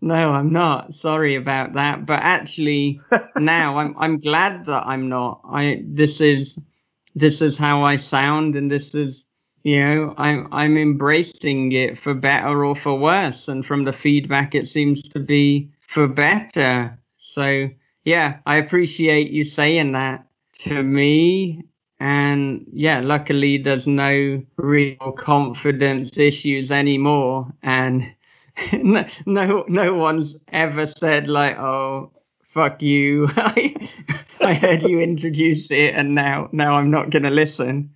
no, 0.00 0.30
I'm 0.30 0.52
not. 0.52 0.94
Sorry 0.94 1.36
about 1.36 1.74
that. 1.74 2.06
But 2.06 2.20
actually, 2.20 3.00
now 3.36 3.78
I'm 3.78 3.96
I'm 3.98 4.20
glad 4.20 4.66
that 4.66 4.86
I'm 4.86 5.08
not. 5.08 5.40
I 5.44 5.82
this 5.84 6.20
is 6.20 6.58
this 7.14 7.42
is 7.42 7.58
how 7.58 7.82
I 7.82 7.96
sound, 7.96 8.56
and 8.56 8.70
this 8.70 8.94
is 8.94 9.24
you 9.62 9.78
know, 9.78 10.14
I'm 10.16 10.48
I'm 10.52 10.76
embracing 10.76 11.72
it 11.72 11.98
for 11.98 12.14
better 12.14 12.64
or 12.64 12.74
for 12.74 12.98
worse, 12.98 13.48
and 13.48 13.64
from 13.64 13.84
the 13.84 13.92
feedback, 13.92 14.54
it 14.54 14.68
seems 14.68 15.02
to 15.10 15.20
be 15.20 15.70
for 15.80 16.08
better. 16.08 16.98
So 17.18 17.68
yeah, 18.04 18.38
I 18.46 18.56
appreciate 18.56 19.30
you 19.30 19.44
saying 19.44 19.92
that 19.92 20.26
to 20.60 20.82
me. 20.82 21.62
And 22.00 22.66
yeah, 22.72 23.00
luckily 23.00 23.58
there's 23.58 23.86
no 23.86 24.42
real 24.56 25.12
confidence 25.16 26.18
issues 26.18 26.72
anymore, 26.72 27.52
and 27.62 28.12
no 28.72 29.64
no 29.68 29.94
one's 29.94 30.36
ever 30.48 30.86
said 30.88 31.28
like, 31.28 31.56
oh 31.58 32.10
fuck 32.52 32.82
you, 32.82 33.28
I 33.36 34.54
heard 34.60 34.82
you 34.82 34.98
introduce 35.00 35.70
it, 35.70 35.94
and 35.94 36.16
now 36.16 36.48
now 36.50 36.74
I'm 36.74 36.90
not 36.90 37.10
gonna 37.10 37.30
listen 37.30 37.90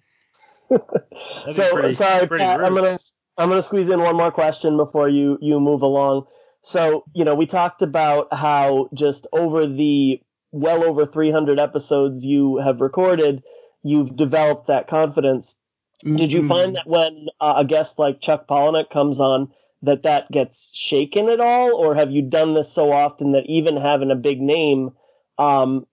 so 1.50 1.72
pretty, 1.72 1.92
sorry, 1.92 2.26
Pat. 2.26 2.62
I'm 2.62 2.74
gonna 2.74 2.98
I'm 3.38 3.48
gonna 3.48 3.62
squeeze 3.62 3.88
in 3.88 4.00
one 4.00 4.16
more 4.16 4.30
question 4.30 4.76
before 4.76 5.08
you 5.08 5.38
you 5.40 5.60
move 5.60 5.82
along. 5.82 6.26
So 6.60 7.04
you 7.14 7.24
know 7.24 7.34
we 7.34 7.46
talked 7.46 7.82
about 7.82 8.32
how 8.32 8.88
just 8.94 9.26
over 9.32 9.66
the 9.66 10.20
well 10.52 10.84
over 10.84 11.06
300 11.06 11.58
episodes 11.58 12.24
you 12.24 12.56
have 12.58 12.80
recorded, 12.80 13.42
you've 13.82 14.16
developed 14.16 14.68
that 14.68 14.88
confidence. 14.88 15.56
Mm-hmm. 16.04 16.16
Did 16.16 16.32
you 16.32 16.46
find 16.46 16.76
that 16.76 16.86
when 16.86 17.28
uh, 17.40 17.54
a 17.58 17.64
guest 17.64 17.98
like 17.98 18.20
Chuck 18.20 18.46
Palahniuk 18.46 18.90
comes 18.90 19.20
on, 19.20 19.52
that 19.82 20.02
that 20.02 20.30
gets 20.30 20.74
shaken 20.74 21.28
at 21.28 21.40
all, 21.40 21.74
or 21.74 21.94
have 21.94 22.10
you 22.10 22.22
done 22.22 22.54
this 22.54 22.72
so 22.72 22.92
often 22.92 23.32
that 23.32 23.46
even 23.46 23.76
having 23.76 24.10
a 24.10 24.16
big 24.16 24.40
name, 24.40 24.90
um, 25.38 25.86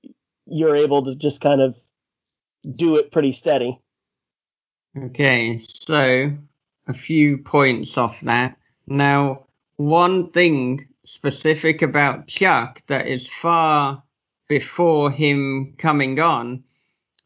you're 0.46 0.76
able 0.76 1.06
to 1.06 1.16
just 1.16 1.42
kind 1.42 1.62
of 1.62 1.76
do 2.76 2.98
it 2.98 3.12
pretty 3.12 3.32
steady? 3.32 3.80
Okay, 4.96 5.60
so 5.88 6.38
a 6.88 6.94
few 6.94 7.40
points 7.40 7.98
off 7.98 8.20
that. 8.22 8.58
Now, 8.86 9.48
one 9.78 10.32
thing 10.32 10.88
specific 11.04 11.82
about 11.82 12.28
Chuck 12.28 12.84
that 12.88 13.08
is 13.08 13.28
far 13.28 14.04
before 14.48 15.10
him 15.10 15.74
coming 15.80 16.20
on 16.20 16.64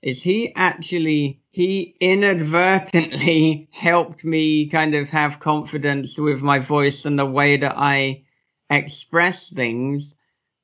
is 0.01 0.23
he 0.23 0.53
actually 0.55 1.41
he 1.51 1.95
inadvertently 1.99 3.69
helped 3.73 4.23
me 4.25 4.67
kind 4.69 4.95
of 4.95 5.09
have 5.09 5.39
confidence 5.39 6.17
with 6.17 6.41
my 6.41 6.59
voice 6.59 7.05
and 7.05 7.19
the 7.19 7.25
way 7.25 7.57
that 7.57 7.75
I 7.77 8.23
express 8.69 9.49
things 9.49 10.15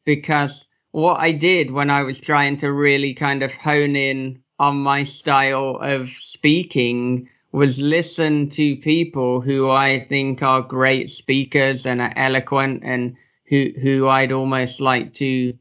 because 0.06 0.68
what 0.92 1.20
I 1.20 1.32
did 1.32 1.72
when 1.72 1.90
I 1.90 2.04
was 2.04 2.20
trying 2.20 2.58
to 2.58 2.72
really 2.72 3.14
kind 3.14 3.44
of 3.44 3.52
hone 3.52 3.96
in 3.96 4.44
on 4.60 4.78
my 4.78 5.04
style 5.04 5.78
of 5.82 6.10
speaking 6.44 7.30
was 7.54 7.80
listen 7.80 8.50
to 8.50 8.76
people 8.76 9.40
who 9.40 9.70
I 9.70 10.06
think 10.10 10.42
are 10.44 10.62
great 10.62 11.10
speakers 11.10 11.86
and 11.86 12.02
are 12.02 12.12
eloquent 12.18 12.82
and 12.84 13.16
who 13.46 13.72
who 13.82 14.10
I'd 14.10 14.34
almost 14.34 14.82
like 14.82 15.14
to 15.16 15.54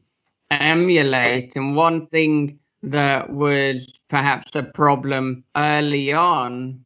emulate. 0.51 1.55
And 1.55 1.77
one 1.77 2.07
thing 2.07 2.59
that 2.81 3.29
was 3.29 3.97
perhaps 4.09 4.57
a 4.57 4.63
problem 4.63 5.45
early 5.55 6.11
on 6.11 6.83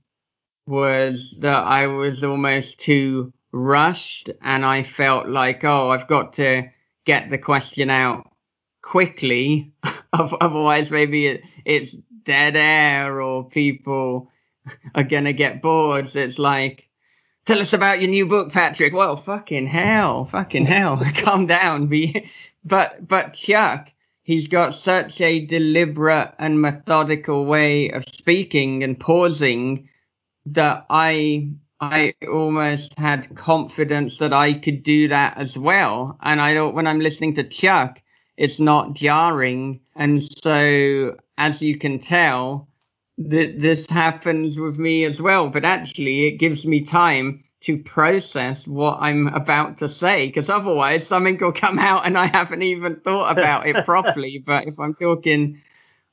was 0.67 1.33
that 1.39 1.63
I 1.65 1.87
was 1.87 2.23
almost 2.23 2.79
too 2.79 3.33
rushed 3.51 4.29
and 4.43 4.63
I 4.63 4.83
felt 4.83 5.27
like, 5.27 5.63
oh, 5.63 5.89
I've 5.89 6.07
got 6.07 6.33
to 6.33 6.69
get 7.03 7.31
the 7.31 7.39
question 7.39 7.89
out 7.89 8.31
quickly. 8.83 9.71
Otherwise, 10.13 10.91
maybe 10.91 11.27
it, 11.27 11.41
it's 11.65 11.95
dead 12.27 12.55
air 12.55 13.21
or 13.21 13.49
people 13.49 14.29
are 14.93 15.03
gonna 15.03 15.33
get 15.33 15.61
bored. 15.61 16.09
So 16.09 16.19
it's 16.19 16.37
like, 16.37 16.89
tell 17.45 17.59
us 17.59 17.73
about 17.73 18.01
your 18.01 18.09
new 18.09 18.27
book, 18.27 18.51
Patrick. 18.51 18.93
Well, 18.93 19.17
fucking 19.17 19.67
hell, 19.67 20.25
fucking 20.25 20.65
hell, 20.65 21.01
calm 21.15 21.47
down. 21.47 21.87
Be, 21.87 22.29
but 22.63 23.07
but 23.07 23.33
Chuck, 23.33 23.91
he's 24.23 24.49
got 24.49 24.75
such 24.75 25.21
a 25.21 25.45
deliberate 25.45 26.33
and 26.37 26.61
methodical 26.61 27.45
way 27.45 27.89
of 27.89 28.03
speaking 28.07 28.83
and 28.83 28.99
pausing 28.99 29.89
that 30.47 30.85
I 30.89 31.51
I 31.79 32.15
almost 32.29 32.97
had 32.99 33.35
confidence 33.35 34.17
that 34.17 34.33
I 34.33 34.53
could 34.53 34.83
do 34.83 35.07
that 35.09 35.37
as 35.37 35.57
well. 35.57 36.17
And 36.21 36.41
I 36.41 36.53
don't 36.53 36.75
when 36.75 36.87
I'm 36.87 36.99
listening 36.99 37.35
to 37.35 37.47
Chuck, 37.47 38.01
it's 38.35 38.59
not 38.59 38.93
jarring. 38.93 39.81
And 39.95 40.21
so, 40.23 41.17
as 41.37 41.61
you 41.61 41.77
can 41.77 41.99
tell, 41.99 42.67
that 43.17 43.59
this 43.59 43.87
happens 43.89 44.59
with 44.59 44.77
me 44.77 45.05
as 45.05 45.21
well. 45.21 45.49
But 45.49 45.65
actually, 45.65 46.27
it 46.27 46.37
gives 46.37 46.65
me 46.65 46.81
time 46.81 47.43
to 47.61 47.77
process 47.77 48.67
what 48.67 48.99
I'm 49.01 49.27
about 49.27 49.77
to 49.79 49.89
say, 49.89 50.27
because 50.27 50.49
otherwise 50.49 51.07
something 51.07 51.37
will 51.37 51.51
come 51.51 51.79
out 51.79 52.05
and 52.05 52.17
I 52.17 52.27
haven't 52.27 52.61
even 52.61 52.97
thought 52.97 53.37
about 53.37 53.67
it 53.67 53.85
properly. 53.85 54.37
But 54.45 54.67
if 54.67 54.79
I'm 54.79 54.93
talking 54.93 55.61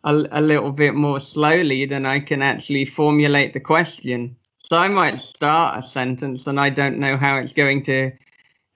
a, 0.05 0.15
a 0.31 0.41
little 0.41 0.73
bit 0.73 0.95
more 0.95 1.21
slowly, 1.21 1.87
then 1.87 2.07
I 2.07 2.21
can 2.21 2.43
actually 2.43 2.85
formulate 2.87 3.53
the 3.53 3.61
question. 3.61 4.37
So 4.65 4.77
I 4.77 4.89
might 4.89 5.21
start 5.21 5.85
a 5.85 5.89
sentence 5.89 6.47
and 6.47 6.59
I 6.59 6.71
don't 6.71 6.99
know 6.99 7.17
how 7.17 7.39
it's 7.39 7.53
going 7.53 7.85
to 7.85 8.13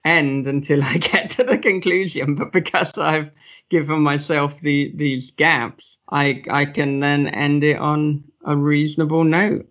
end 0.05 0.47
until 0.47 0.83
I 0.83 0.97
get 1.11 1.31
to 1.31 1.43
the 1.43 1.57
conclusion. 1.57 2.35
But 2.35 2.51
because 2.51 2.97
I've 2.97 3.31
given 3.69 4.01
myself 4.01 4.59
the, 4.61 4.91
these 4.95 5.31
gaps, 5.31 5.98
I, 6.11 6.43
I 6.49 6.65
can 6.65 6.99
then 6.99 7.27
end 7.27 7.63
it 7.63 7.77
on 7.77 8.23
a 8.43 8.55
reasonable 8.55 9.23
note 9.23 9.67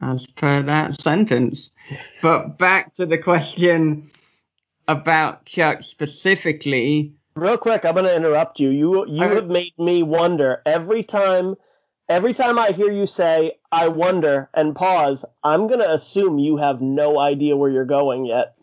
as 0.00 0.26
per 0.26 0.62
that 0.62 1.00
sentence. 1.00 1.70
but 2.22 2.58
back 2.58 2.94
to 2.94 3.06
the 3.06 3.18
question 3.18 4.10
about 4.88 5.44
Chuck 5.46 5.82
specifically. 5.82 7.14
Real 7.34 7.58
quick, 7.58 7.84
I'm 7.84 7.94
gonna 7.94 8.12
interrupt 8.12 8.60
you. 8.60 8.70
You 8.70 9.06
you 9.06 9.24
I- 9.24 9.34
have 9.34 9.48
made 9.48 9.78
me 9.78 10.02
wonder 10.02 10.62
every 10.66 11.02
time. 11.02 11.54
Every 12.08 12.34
time 12.34 12.58
I 12.58 12.72
hear 12.72 12.90
you 12.90 13.06
say 13.06 13.52
"I 13.70 13.86
wonder" 13.86 14.50
and 14.52 14.74
pause, 14.74 15.24
I'm 15.44 15.68
gonna 15.68 15.88
assume 15.88 16.40
you 16.40 16.56
have 16.56 16.80
no 16.80 17.20
idea 17.20 17.56
where 17.56 17.70
you're 17.70 17.84
going 17.84 18.24
yet. 18.24 18.56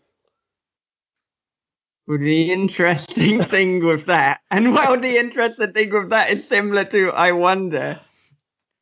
The 2.08 2.50
interesting 2.52 3.42
thing 3.54 3.84
with 3.86 4.06
that, 4.06 4.40
and 4.50 4.72
well, 4.72 4.98
the 4.98 5.18
interesting 5.18 5.72
thing 5.74 5.90
with 5.92 6.08
that 6.08 6.30
is 6.30 6.48
similar 6.48 6.84
to 6.86 7.10
I 7.10 7.32
wonder, 7.32 8.00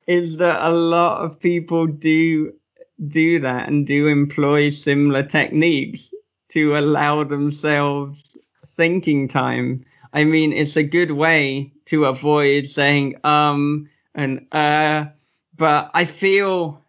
is 0.07 0.37
that 0.37 0.63
a 0.63 0.71
lot 0.73 1.25
of 1.25 1.41
people 1.41 1.89
do 1.89 2.53
do 3.09 3.41
that 3.41 3.69
and 3.69 3.85
do 3.85 4.07
employ 4.07 4.71
similar 4.71 5.25
techniques 5.25 6.15
to 6.51 6.77
allow 6.79 7.25
themselves 7.25 8.39
thinking 8.77 9.27
time. 9.27 9.85
I 10.13 10.23
mean, 10.23 10.53
it's 10.53 10.77
a 10.77 10.85
good 10.85 11.11
way 11.11 11.73
to 11.87 12.05
avoid 12.05 12.69
saying 12.69 13.17
um 13.25 13.91
and 14.15 14.47
uh, 14.53 15.07
but 15.57 15.91
I 15.95 16.05
feel 16.05 16.81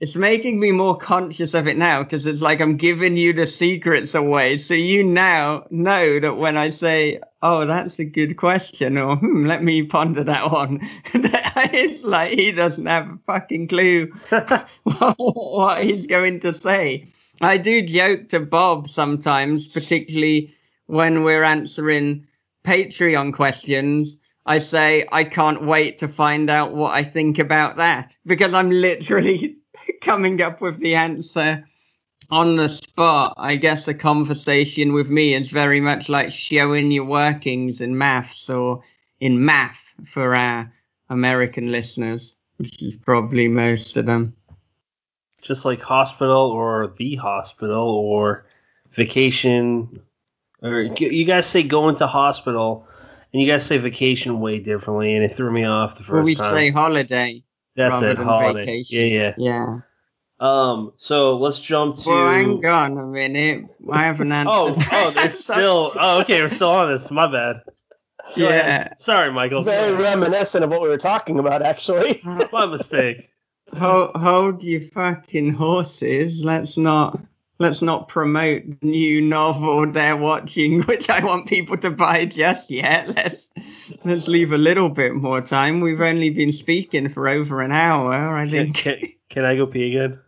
it's 0.00 0.14
making 0.14 0.60
me 0.60 0.70
more 0.70 0.96
conscious 0.96 1.54
of 1.54 1.66
it 1.66 1.76
now 1.76 2.04
because 2.04 2.24
it's 2.24 2.40
like 2.40 2.60
I'm 2.60 2.76
giving 2.76 3.16
you 3.16 3.32
the 3.32 3.48
secrets 3.48 4.14
away. 4.14 4.58
So 4.58 4.74
you 4.74 5.02
now 5.02 5.66
know 5.70 6.20
that 6.20 6.36
when 6.36 6.56
I 6.56 6.70
say, 6.70 7.20
oh, 7.42 7.66
that's 7.66 7.98
a 7.98 8.04
good 8.04 8.36
question, 8.36 8.96
or 8.96 9.16
hmm, 9.16 9.44
let 9.46 9.62
me 9.62 9.82
ponder 9.82 10.24
that 10.24 10.52
one, 10.52 10.88
it's 11.14 12.04
like 12.04 12.32
he 12.38 12.52
doesn't 12.52 12.86
have 12.86 13.06
a 13.08 13.18
fucking 13.26 13.68
clue 13.68 14.12
what 14.84 15.82
he's 15.82 16.06
going 16.06 16.40
to 16.40 16.54
say. 16.54 17.08
I 17.40 17.58
do 17.58 17.82
joke 17.82 18.28
to 18.30 18.40
Bob 18.40 18.90
sometimes, 18.90 19.68
particularly 19.68 20.54
when 20.86 21.24
we're 21.24 21.44
answering 21.44 22.26
Patreon 22.64 23.34
questions. 23.34 24.16
I 24.46 24.60
say, 24.60 25.06
I 25.10 25.24
can't 25.24 25.64
wait 25.64 25.98
to 25.98 26.08
find 26.08 26.48
out 26.48 26.74
what 26.74 26.94
I 26.94 27.04
think 27.04 27.38
about 27.38 27.76
that 27.76 28.16
because 28.24 28.54
I'm 28.54 28.70
literally 28.70 29.57
coming 30.02 30.40
up 30.42 30.60
with 30.60 30.78
the 30.78 30.94
answer 30.94 31.66
on 32.30 32.56
the 32.56 32.68
spot. 32.68 33.34
I 33.38 33.56
guess 33.56 33.88
a 33.88 33.94
conversation 33.94 34.92
with 34.92 35.08
me 35.08 35.34
is 35.34 35.48
very 35.48 35.80
much 35.80 36.08
like 36.08 36.30
showing 36.30 36.90
your 36.90 37.04
workings 37.04 37.80
in 37.80 37.96
maths 37.96 38.48
or 38.50 38.82
in 39.20 39.44
math 39.44 39.78
for 40.12 40.34
our 40.34 40.72
American 41.08 41.72
listeners, 41.72 42.36
which 42.58 42.82
is 42.82 42.94
probably 42.94 43.48
most 43.48 43.96
of 43.96 44.06
them. 44.06 44.34
Just 45.42 45.64
like 45.64 45.80
hospital 45.80 46.50
or 46.50 46.92
the 46.98 47.16
hospital 47.16 47.88
or 47.88 48.44
vacation, 48.92 50.00
or 50.62 50.82
you 50.82 51.24
guys 51.24 51.46
say 51.46 51.62
going 51.62 51.96
to 51.96 52.06
hospital, 52.06 52.86
and 53.32 53.40
you 53.40 53.48
guys 53.48 53.64
say 53.64 53.78
vacation 53.78 54.40
way 54.40 54.58
differently, 54.58 55.14
and 55.14 55.24
it 55.24 55.32
threw 55.32 55.50
me 55.50 55.64
off 55.64 55.96
the 55.96 56.02
first 56.02 56.12
Well, 56.12 56.22
we 56.24 56.34
time. 56.34 56.54
say 56.54 56.70
holiday. 56.70 57.42
That's 57.78 57.94
rather 57.94 58.10
it, 58.10 58.16
than 58.18 58.26
holiday. 58.26 58.60
vacation. 58.66 58.98
Yeah, 58.98 59.04
yeah. 59.06 59.34
Yeah. 59.38 59.80
Um, 60.40 60.92
so 60.98 61.38
let's 61.38 61.60
jump 61.60 61.96
to. 61.96 62.10
Well, 62.10 62.30
hang 62.30 62.64
on 62.66 62.98
a 62.98 63.06
minute. 63.06 63.64
I 63.90 64.04
haven't 64.04 64.30
answered. 64.32 64.50
Oh, 64.52 64.76
oh, 64.92 65.12
it's 65.16 65.42
still. 65.44 65.92
Oh, 65.94 66.20
okay, 66.20 66.42
we're 66.42 66.48
still 66.50 66.70
on 66.70 66.90
this. 66.92 67.10
My 67.10 67.26
bad. 67.30 67.62
Go 68.36 68.48
Yeah. 68.48 68.48
ahead. 68.50 68.94
Sorry, 68.98 69.32
Michael. 69.32 69.60
It's 69.60 69.68
very 69.68 69.94
reminiscent 69.94 70.62
of 70.64 70.70
what 70.70 70.82
we 70.82 70.88
were 70.88 70.98
talking 70.98 71.38
about, 71.38 71.62
actually. 71.62 72.20
My 72.24 72.66
mistake. 72.66 73.30
Hold, 73.76 74.16
hold 74.16 74.62
your 74.62 74.80
fucking 74.82 75.52
horses. 75.54 76.42
Let's 76.44 76.76
not 76.76 77.20
let's 77.58 77.82
not 77.82 78.08
promote 78.08 78.62
the 78.80 78.86
new 78.86 79.20
novel 79.20 79.90
they're 79.90 80.16
watching, 80.16 80.82
which 80.82 81.10
I 81.10 81.24
want 81.24 81.48
people 81.48 81.76
to 81.78 81.90
buy 81.90 82.26
just 82.26 82.70
yet. 82.70 83.14
Let's 83.14 83.46
let's 84.04 84.28
leave 84.28 84.52
a 84.52 84.58
little 84.58 84.88
bit 84.88 85.14
more 85.14 85.40
time. 85.40 85.80
We've 85.80 86.00
only 86.00 86.30
been 86.30 86.52
speaking 86.52 87.08
for 87.08 87.28
over 87.28 87.60
an 87.60 87.72
hour. 87.72 88.36
I 88.36 88.48
Can, 88.48 88.72
think. 88.72 88.76
can, 88.76 89.12
can 89.30 89.44
I 89.44 89.56
go 89.56 89.66
pee 89.66 89.96
again? 89.96 90.20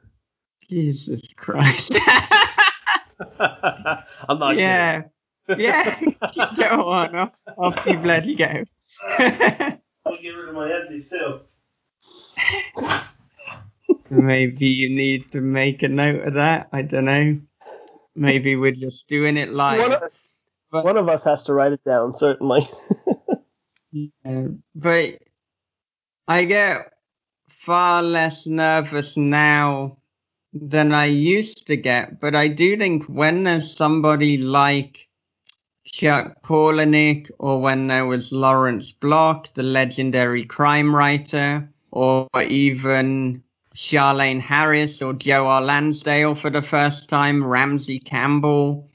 Jesus 0.69 1.23
Christ. 1.37 1.93
I'm 3.39 4.39
not 4.39 4.57
yeah. 4.57 5.03
Yeah. 5.49 6.01
go 6.57 6.89
on. 6.91 7.17
Off, 7.17 7.33
off 7.59 7.87
you 7.87 7.99
bloody 7.99 8.37
go. 8.37 8.65
I'll 9.09 10.23
get 10.23 10.29
rid 10.31 10.49
of 10.49 10.55
my 10.55 10.73
empties 10.73 11.11
too. 11.11 11.41
Maybe 14.11 14.67
you 14.67 14.95
need 14.95 15.33
to 15.33 15.41
make 15.41 15.83
a 15.83 15.89
note 15.89 16.27
of 16.27 16.35
that. 16.35 16.69
I 16.73 16.83
don't 16.83 17.05
know. 17.05 17.41
Maybe 18.15 18.57
we're 18.57 18.73
just 18.73 19.09
doing 19.09 19.37
it 19.37 19.51
live. 19.51 19.81
One 19.81 19.93
of, 19.93 20.03
one 20.85 20.97
of 20.97 21.09
us 21.09 21.25
has 21.25 21.45
to 21.45 21.55
write 21.55 21.73
it 21.73 21.85
down, 21.85 22.15
certainly. 22.15 22.69
Yeah, 23.93 24.47
but 24.75 25.19
I 26.29 26.45
get 26.45 26.93
far 27.49 28.03
less 28.03 28.47
nervous 28.47 29.17
now 29.17 29.99
than 30.53 30.93
I 30.93 31.07
used 31.07 31.67
to 31.69 31.77
get. 31.77 32.21
But 32.21 32.35
I 32.35 32.49
do 32.49 32.77
think 32.77 33.05
when 33.05 33.45
there's 33.45 33.77
somebody 33.77 34.37
like 34.37 35.09
Chuck 35.87 36.43
Palahniuk 36.43 37.31
or 37.39 37.61
when 37.61 37.89
there 37.89 38.07
was 38.07 38.33
Lawrence 38.33 38.93
Block, 38.93 39.53
the 39.55 39.63
legendary 39.63 40.45
crime 40.45 40.95
writer, 40.95 41.69
or 41.91 42.29
even 42.43 43.43
Charlaine 43.75 44.41
Harris 44.41 45.03
or 45.03 45.15
Joe 45.15 45.47
R. 45.47 45.63
Lansdale 45.63 46.35
for 46.37 46.51
the 46.51 46.63
first 46.63 47.09
time, 47.09 47.45
Ramsey 47.45 47.99
Campbell 47.99 48.89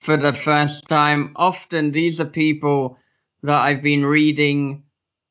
for 0.00 0.16
the 0.16 0.32
first 0.32 0.88
time. 0.88 1.32
Often 1.36 1.92
these 1.92 2.20
are 2.20 2.24
people 2.24 2.98
that 3.42 3.60
I've 3.60 3.82
been 3.82 4.04
reading 4.04 4.84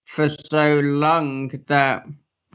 for 0.05 0.29
so 0.29 0.79
long 0.79 1.49
that 1.67 2.05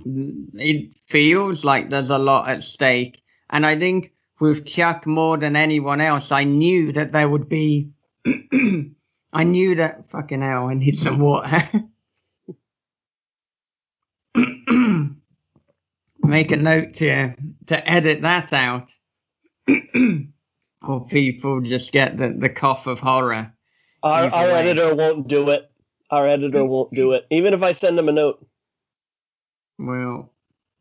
it 0.05 0.93
feels 1.07 1.65
like 1.65 1.91
there's 1.91 2.11
a 2.11 2.19
lot 2.19 2.49
at 2.49 2.63
stake. 2.63 3.23
And 3.51 3.67
I 3.67 3.79
think 3.79 4.13
with 4.41 4.67
Chuck 4.67 5.07
more 5.07 5.37
than 5.37 5.55
anyone 5.55 6.01
else, 6.01 6.33
I 6.33 6.45
knew 6.45 6.93
that 6.93 7.13
there 7.13 7.29
would 7.29 7.49
be. 7.49 7.91
I 9.35 9.45
knew 9.45 9.77
that 9.77 10.11
fucking 10.11 10.43
hell. 10.43 10.69
I 10.69 10.75
need 10.75 10.99
some 10.99 11.19
water. 11.19 11.63
Make 16.25 16.53
a 16.53 16.57
note 16.57 16.95
to 16.95 17.35
to 17.67 17.91
edit 17.91 18.23
that 18.23 18.53
out, 18.53 18.91
or 20.83 21.07
people 21.07 21.61
just 21.61 21.93
get 21.93 22.17
the 22.17 22.31
the 22.31 22.49
cough 22.49 22.87
of 22.87 23.01
horror. 23.01 23.53
Our, 24.03 24.25
our 24.31 24.49
editor 24.51 24.95
won't 24.95 25.29
do 25.29 25.51
it. 25.51 25.71
Our 26.11 26.29
editor 26.29 26.65
won't 26.65 26.93
do 26.93 27.13
it, 27.13 27.27
even 27.31 27.55
if 27.55 27.63
I 27.63 27.73
send 27.73 27.99
him 27.99 28.09
a 28.09 28.13
note. 28.13 28.45
Well, 29.79 30.31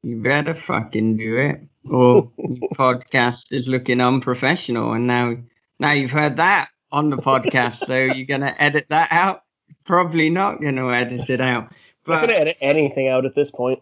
you 0.03 0.21
better 0.21 0.53
fucking 0.53 1.17
do 1.17 1.37
it, 1.37 1.61
or 1.89 2.31
your 2.37 2.69
podcast 2.71 3.51
is 3.51 3.67
looking 3.67 4.01
unprofessional. 4.01 4.93
And 4.93 5.07
now, 5.07 5.35
now 5.79 5.91
you've 5.91 6.11
heard 6.11 6.37
that 6.37 6.69
on 6.91 7.09
the 7.09 7.17
podcast, 7.17 7.85
so 7.85 7.95
you're 7.95 8.25
gonna 8.25 8.55
edit 8.57 8.87
that 8.89 9.09
out? 9.11 9.43
Probably 9.85 10.29
not 10.29 10.61
gonna 10.61 10.91
edit 10.91 11.29
it 11.29 11.41
out, 11.41 11.71
I'm 12.05 12.13
not 12.13 12.21
gonna 12.21 12.33
edit 12.33 12.57
anything 12.59 13.07
out 13.07 13.25
at 13.25 13.35
this 13.35 13.51
point. 13.51 13.79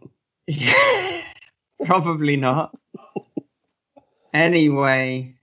probably 1.86 2.36
not. 2.36 2.78
Anyway, 4.34 5.36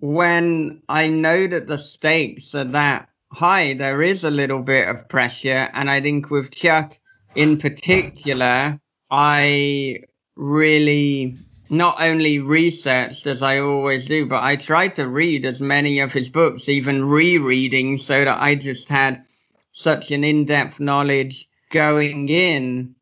when 0.00 0.82
I 0.88 1.08
know 1.08 1.46
that 1.46 1.66
the 1.66 1.78
stakes 1.78 2.54
are 2.54 2.64
that 2.64 3.07
high, 3.30 3.74
there 3.74 4.02
is 4.02 4.24
a 4.24 4.30
little 4.30 4.62
bit 4.62 4.88
of 4.88 5.08
pressure, 5.08 5.68
and 5.72 5.90
I 5.90 6.00
think 6.00 6.30
with 6.30 6.50
Chuck 6.50 6.98
in 7.34 7.58
particular, 7.58 8.80
I 9.10 10.00
really 10.36 11.36
not 11.70 12.00
only 12.00 12.38
researched 12.38 13.26
as 13.26 13.42
I 13.42 13.60
always 13.60 14.06
do, 14.06 14.26
but 14.26 14.42
I 14.42 14.56
tried 14.56 14.96
to 14.96 15.06
read 15.06 15.44
as 15.44 15.60
many 15.60 16.00
of 16.00 16.12
his 16.12 16.28
books, 16.28 16.68
even 16.68 17.04
rereading, 17.04 17.98
so 17.98 18.24
that 18.24 18.40
I 18.40 18.54
just 18.54 18.88
had 18.88 19.24
such 19.72 20.10
an 20.10 20.24
in-depth 20.24 20.80
knowledge 20.80 21.48
going 21.70 22.28
in. 22.28 22.94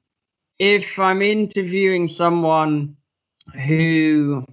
If 0.58 0.98
I'm 0.98 1.22
interviewing 1.22 2.08
someone 2.08 2.96
who 3.54 4.46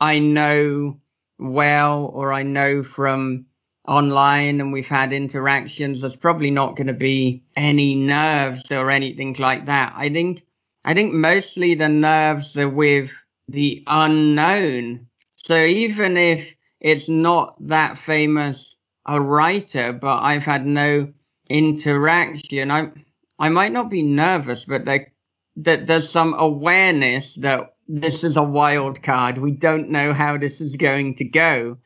I 0.00 0.20
know 0.20 1.00
well 1.38 2.06
or 2.06 2.32
I 2.32 2.42
know 2.44 2.84
from 2.84 3.46
online 3.86 4.60
and 4.60 4.72
we've 4.72 4.86
had 4.86 5.12
interactions, 5.12 6.00
there's 6.00 6.16
probably 6.16 6.50
not 6.50 6.76
going 6.76 6.86
to 6.88 6.92
be 6.92 7.42
any 7.56 7.94
nerves 7.94 8.70
or 8.70 8.90
anything 8.90 9.36
like 9.38 9.66
that. 9.66 9.94
I 9.96 10.08
think 10.10 10.42
I 10.84 10.94
think 10.94 11.12
mostly 11.12 11.74
the 11.74 11.88
nerves 11.88 12.56
are 12.56 12.68
with 12.68 13.10
the 13.48 13.82
unknown. 13.86 15.08
So 15.36 15.56
even 15.64 16.16
if 16.16 16.46
it's 16.80 17.08
not 17.08 17.56
that 17.68 17.98
famous 17.98 18.76
a 19.04 19.20
writer, 19.20 19.92
but 19.92 20.20
I've 20.20 20.42
had 20.42 20.66
no 20.66 21.12
interaction, 21.48 22.70
I 22.70 22.90
I 23.38 23.48
might 23.50 23.72
not 23.72 23.90
be 23.90 24.02
nervous, 24.02 24.64
but 24.64 24.84
there, 24.84 25.12
that 25.56 25.86
there's 25.86 26.10
some 26.10 26.34
awareness 26.34 27.34
that 27.36 27.74
this 27.88 28.24
is 28.24 28.36
a 28.36 28.42
wild 28.42 29.02
card. 29.02 29.38
We 29.38 29.52
don't 29.52 29.90
know 29.90 30.12
how 30.12 30.38
this 30.38 30.60
is 30.60 30.76
going 30.76 31.16
to 31.16 31.24
go. 31.24 31.78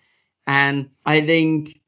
And 0.47 0.91
I 1.05 1.21
think 1.27 1.80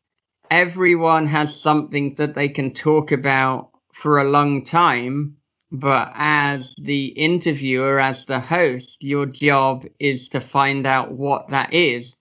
everyone 0.53 1.27
has 1.27 1.59
something 1.59 2.15
that 2.16 2.35
they 2.35 2.47
can 2.47 2.74
talk 2.74 3.11
about 3.11 3.70
for 3.95 4.19
a 4.19 4.31
long 4.31 4.62
time. 4.62 5.35
But 5.70 6.12
as 6.15 6.74
the 6.77 7.07
interviewer, 7.07 7.99
as 7.99 8.27
the 8.27 8.39
host, 8.39 8.99
your 9.03 9.24
job 9.24 9.87
is 9.99 10.29
to 10.29 10.43
find 10.43 10.87
out 10.87 11.11
what 11.11 11.49
that 11.49 11.73
is. 11.73 12.15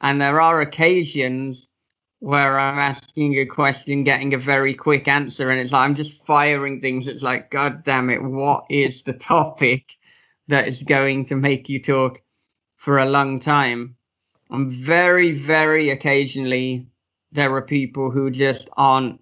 And 0.00 0.20
there 0.20 0.40
are 0.40 0.60
occasions 0.60 1.68
where 2.18 2.58
I'm 2.58 2.76
asking 2.76 3.38
a 3.38 3.46
question, 3.46 4.02
getting 4.02 4.34
a 4.34 4.38
very 4.38 4.74
quick 4.74 5.06
answer, 5.06 5.48
and 5.50 5.60
it's 5.60 5.70
like 5.70 5.84
I'm 5.84 5.94
just 5.94 6.26
firing 6.26 6.80
things. 6.80 7.06
It's 7.06 7.22
like, 7.22 7.52
God 7.52 7.84
damn 7.84 8.10
it, 8.10 8.20
what 8.20 8.64
is 8.68 9.02
the 9.02 9.12
topic 9.12 9.84
that 10.48 10.66
is 10.66 10.82
going 10.82 11.26
to 11.26 11.36
make 11.36 11.68
you 11.68 11.80
talk 11.80 12.20
for 12.74 12.98
a 12.98 13.06
long 13.06 13.38
time? 13.38 13.94
I'm 14.50 14.72
very, 14.72 15.38
very 15.38 15.90
occasionally 15.90 16.88
there 17.36 17.54
are 17.54 17.62
people 17.62 18.10
who 18.10 18.30
just 18.30 18.68
aren't 18.76 19.20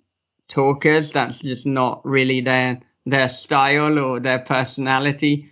talkers. 0.48 1.12
That's 1.12 1.38
just 1.38 1.66
not 1.66 2.04
really 2.06 2.40
their 2.40 2.80
their 3.06 3.28
style 3.28 3.98
or 3.98 4.20
their 4.20 4.38
personality. 4.38 5.50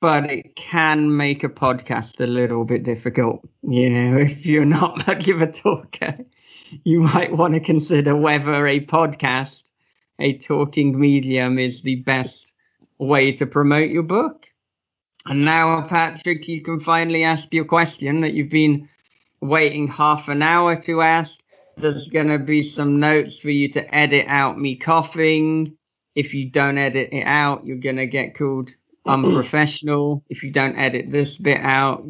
But 0.00 0.30
it 0.30 0.56
can 0.56 1.16
make 1.16 1.44
a 1.44 1.48
podcast 1.48 2.20
a 2.20 2.26
little 2.26 2.64
bit 2.64 2.84
difficult, 2.84 3.46
you 3.62 3.90
know, 3.90 4.16
if 4.30 4.46
you're 4.46 4.64
not 4.64 5.06
much 5.06 5.28
of 5.28 5.42
a 5.42 5.52
talker 5.52 6.24
you 6.84 7.00
might 7.00 7.36
want 7.36 7.54
to 7.54 7.60
consider 7.60 8.16
whether 8.16 8.66
a 8.66 8.84
podcast, 8.84 9.62
a 10.18 10.38
talking 10.38 10.98
medium, 10.98 11.58
is 11.58 11.82
the 11.82 11.96
best 11.96 12.52
way 12.98 13.32
to 13.32 13.46
promote 13.46 13.90
your 13.90 14.02
book. 14.02 14.46
And 15.26 15.44
now, 15.44 15.86
Patrick, 15.88 16.46
you 16.48 16.62
can 16.62 16.80
finally 16.80 17.24
ask 17.24 17.52
your 17.52 17.64
question 17.64 18.20
that 18.20 18.32
you've 18.34 18.50
been 18.50 18.88
waiting 19.40 19.88
half 19.88 20.28
an 20.28 20.42
hour 20.42 20.76
to 20.82 21.02
ask. 21.02 21.38
There's 21.78 22.08
going 22.08 22.28
to 22.28 22.38
be 22.38 22.62
some 22.62 23.00
notes 23.00 23.38
for 23.38 23.50
you 23.50 23.72
to 23.72 23.94
edit 23.94 24.26
out 24.28 24.58
me 24.58 24.76
coughing. 24.76 25.76
If 26.14 26.32
you 26.32 26.50
don't 26.50 26.78
edit 26.78 27.10
it 27.12 27.24
out, 27.24 27.66
you're 27.66 27.76
going 27.76 27.96
to 27.96 28.06
get 28.06 28.36
called 28.36 28.70
unprofessional. 29.04 30.24
if 30.30 30.42
you 30.42 30.52
don't 30.52 30.78
edit 30.78 31.10
this 31.10 31.36
bit 31.36 31.60
out, 31.60 32.06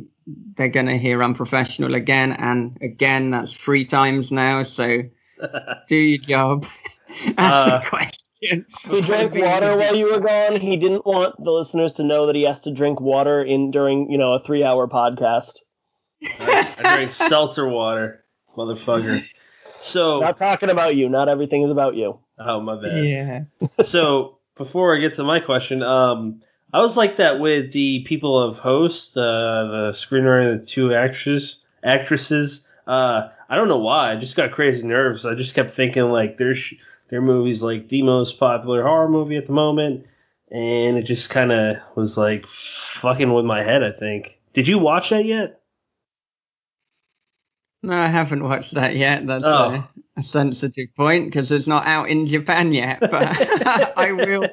they're 0.57 0.69
going 0.69 0.87
to 0.87 0.99
hear 0.99 1.23
unprofessional 1.23 1.95
again 1.95 2.33
and 2.33 2.79
again. 2.81 3.31
That's 3.31 3.53
three 3.53 3.85
times 3.87 4.31
now. 4.31 4.63
So 4.63 5.03
do 5.89 5.97
your 5.97 6.23
job. 6.23 6.67
Ask 7.37 7.37
uh, 7.39 7.79
the 7.79 7.87
question. 7.89 8.67
He 8.89 9.01
drank 9.01 9.35
water 9.35 9.77
while 9.77 9.97
you 9.97 10.13
were 10.13 10.21
gone. 10.21 10.61
He 10.61 10.77
didn't 10.77 11.07
want 11.07 11.43
the 11.43 11.51
listeners 11.51 11.95
to 11.95 12.05
know 12.05 12.27
that 12.27 12.37
he 12.37 12.43
has 12.43 12.61
to 12.61 12.73
drink 12.73 13.01
water 13.01 13.43
in 13.43 13.73
during, 13.73 14.11
you 14.11 14.19
know, 14.19 14.35
a 14.35 14.39
three 14.39 14.63
hour 14.63 14.87
podcast. 14.87 15.61
I, 16.23 16.73
I 16.79 16.83
drank 16.83 17.11
seltzer 17.11 17.67
water, 17.67 18.25
motherfucker. 18.57 19.27
So 19.87 20.21
not 20.21 20.37
talking 20.37 20.71
about 20.71 20.97
you. 20.97 21.09
Not 21.09 21.29
everything 21.29 21.63
is 21.63 21.71
about 21.71 21.95
you. 21.95 22.19
Oh 22.39 22.61
my 22.61 22.81
bad. 22.81 23.05
Yeah. 23.05 23.45
so 23.85 24.39
before 24.57 24.97
I 24.97 25.01
get 25.01 25.15
to 25.17 25.25
my 25.25 25.41
question, 25.41 25.83
um, 25.83 26.43
I 26.73 26.81
was 26.81 26.97
like 26.97 27.17
that 27.17 27.41
with 27.41 27.73
the 27.73 28.05
people 28.05 28.39
of 28.39 28.59
Host, 28.59 29.17
uh, 29.17 29.21
the 29.67 29.93
screenwriter 29.93 30.53
and 30.53 30.61
the 30.63 30.67
two 30.67 30.95
actresses. 30.95 31.63
Actresses. 31.85 32.67
Uh, 32.87 33.29
I 33.49 33.57
don't 33.57 33.69
know 33.69 33.79
why. 33.79 34.13
I 34.13 34.17
just 34.17 34.37
got 34.37 34.53
crazy 34.53 34.87
nerves. 34.87 35.25
I 35.25 35.35
just 35.35 35.55
kept 35.55 35.71
thinking 35.71 36.05
like 36.05 36.37
their 36.37 36.55
sh- 36.55 36.75
their 37.09 37.23
movies 37.23 37.63
like 37.63 37.89
the 37.89 38.03
most 38.03 38.39
popular 38.39 38.83
horror 38.83 39.09
movie 39.09 39.37
at 39.37 39.47
the 39.47 39.53
moment, 39.53 40.07
and 40.51 40.97
it 40.97 41.03
just 41.03 41.31
kind 41.31 41.53
of 41.53 41.77
was 41.95 42.19
like 42.19 42.47
fucking 42.47 43.33
with 43.33 43.45
my 43.45 43.63
head. 43.63 43.83
I 43.83 43.93
think. 43.93 44.39
Did 44.53 44.69
you 44.69 44.79
watch 44.79 45.11
that 45.11 45.25
yet? 45.25 45.56
No, 47.87 47.97
I 47.97 48.09
haven't 48.09 48.43
watched 48.43 48.75
that 48.75 48.97
yet. 48.97 49.29
That's 49.29 49.45
oh. 49.45 49.75
a, 49.75 49.89
a 50.17 50.23
sensitive 50.25 50.89
point 50.97 51.27
because 51.27 51.53
it's 51.53 51.69
not 51.69 51.87
out 51.87 52.11
in 52.11 52.27
Japan 52.27 52.73
yet. 52.73 52.99
But 53.01 53.13
I 53.97 54.11
will. 54.11 54.49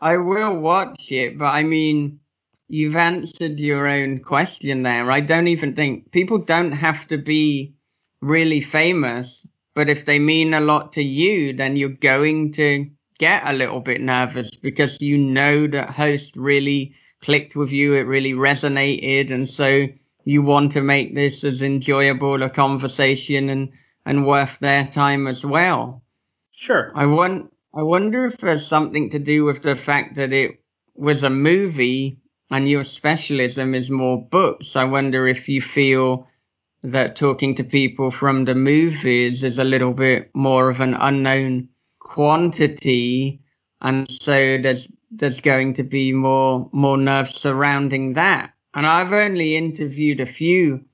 I 0.00 0.16
will 0.16 0.56
watch 0.56 1.06
it, 1.10 1.38
but 1.38 1.46
I 1.46 1.62
mean, 1.62 2.18
you've 2.66 2.96
answered 2.96 3.60
your 3.60 3.86
own 3.86 4.20
question 4.24 4.82
there. 4.82 5.08
I 5.08 5.20
don't 5.20 5.46
even 5.46 5.76
think 5.76 6.10
people 6.10 6.38
don't 6.38 6.72
have 6.72 7.06
to 7.08 7.18
be 7.18 7.74
really 8.20 8.60
famous, 8.60 9.46
but 9.74 9.88
if 9.88 10.04
they 10.04 10.18
mean 10.18 10.52
a 10.52 10.60
lot 10.60 10.92
to 10.94 11.02
you, 11.02 11.52
then 11.52 11.76
you're 11.76 11.90
going 11.90 12.52
to 12.54 12.90
get 13.18 13.42
a 13.44 13.52
little 13.52 13.80
bit 13.80 14.00
nervous 14.00 14.50
because 14.50 15.00
you 15.00 15.16
know 15.16 15.68
that 15.68 15.90
host 15.90 16.36
really 16.36 16.94
clicked 17.22 17.54
with 17.54 17.70
you, 17.70 17.94
it 17.94 18.02
really 18.02 18.32
resonated, 18.32 19.32
and 19.32 19.48
so 19.48 19.86
you 20.28 20.42
want 20.42 20.72
to 20.72 20.82
make 20.82 21.14
this 21.14 21.42
as 21.42 21.62
enjoyable 21.62 22.42
a 22.42 22.50
conversation 22.50 23.48
and 23.48 23.70
and 24.04 24.26
worth 24.26 24.58
their 24.60 24.86
time 24.86 25.26
as 25.26 25.42
well. 25.42 26.02
Sure. 26.52 26.92
I 26.94 27.06
want 27.06 27.50
I 27.74 27.82
wonder 27.82 28.26
if 28.26 28.36
there's 28.36 28.66
something 28.66 29.08
to 29.10 29.18
do 29.18 29.44
with 29.44 29.62
the 29.62 29.74
fact 29.74 30.16
that 30.16 30.34
it 30.34 30.60
was 30.94 31.22
a 31.22 31.30
movie 31.30 32.18
and 32.50 32.68
your 32.68 32.84
specialism 32.84 33.74
is 33.74 33.90
more 33.90 34.22
books. 34.22 34.76
I 34.76 34.84
wonder 34.84 35.26
if 35.26 35.48
you 35.48 35.62
feel 35.62 36.28
that 36.82 37.16
talking 37.16 37.54
to 37.54 37.64
people 37.64 38.10
from 38.10 38.44
the 38.44 38.54
movies 38.54 39.42
is 39.44 39.58
a 39.58 39.64
little 39.64 39.94
bit 39.94 40.30
more 40.34 40.68
of 40.68 40.82
an 40.82 40.92
unknown 40.92 41.70
quantity 42.00 43.40
and 43.80 44.10
so 44.10 44.58
there's 44.58 44.88
there's 45.10 45.40
going 45.40 45.72
to 45.74 45.84
be 45.84 46.12
more 46.12 46.68
more 46.72 46.98
nerves 46.98 47.34
surrounding 47.34 48.12
that. 48.12 48.52
And 48.78 48.86
I've 48.86 49.12
only 49.12 49.56
interviewed 49.56 50.20
a 50.20 50.26
few 50.26 50.84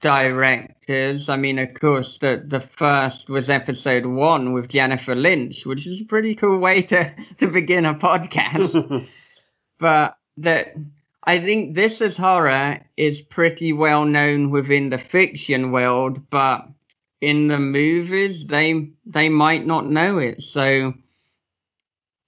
directors. 0.00 1.28
I 1.28 1.36
mean, 1.36 1.58
of 1.58 1.74
course, 1.74 2.18
the 2.18 2.40
the 2.46 2.60
first 2.60 3.28
was 3.28 3.50
episode 3.50 4.06
one 4.06 4.52
with 4.52 4.68
Jennifer 4.68 5.16
Lynch, 5.16 5.66
which 5.66 5.88
is 5.88 6.00
a 6.00 6.04
pretty 6.04 6.36
cool 6.36 6.60
way 6.60 6.82
to 6.82 7.12
to 7.38 7.48
begin 7.48 7.84
a 7.84 7.96
podcast. 7.96 9.08
but 9.80 10.16
that 10.36 10.68
I 11.24 11.40
think 11.40 11.74
this 11.74 12.00
is 12.00 12.16
horror 12.16 12.78
is 12.96 13.22
pretty 13.22 13.72
well 13.72 14.04
known 14.04 14.52
within 14.52 14.90
the 14.90 14.98
fiction 14.98 15.72
world, 15.72 16.30
but 16.30 16.68
in 17.20 17.48
the 17.48 17.58
movies 17.58 18.46
they 18.46 18.90
they 19.04 19.30
might 19.30 19.66
not 19.66 19.90
know 19.90 20.18
it. 20.18 20.42
So 20.42 20.94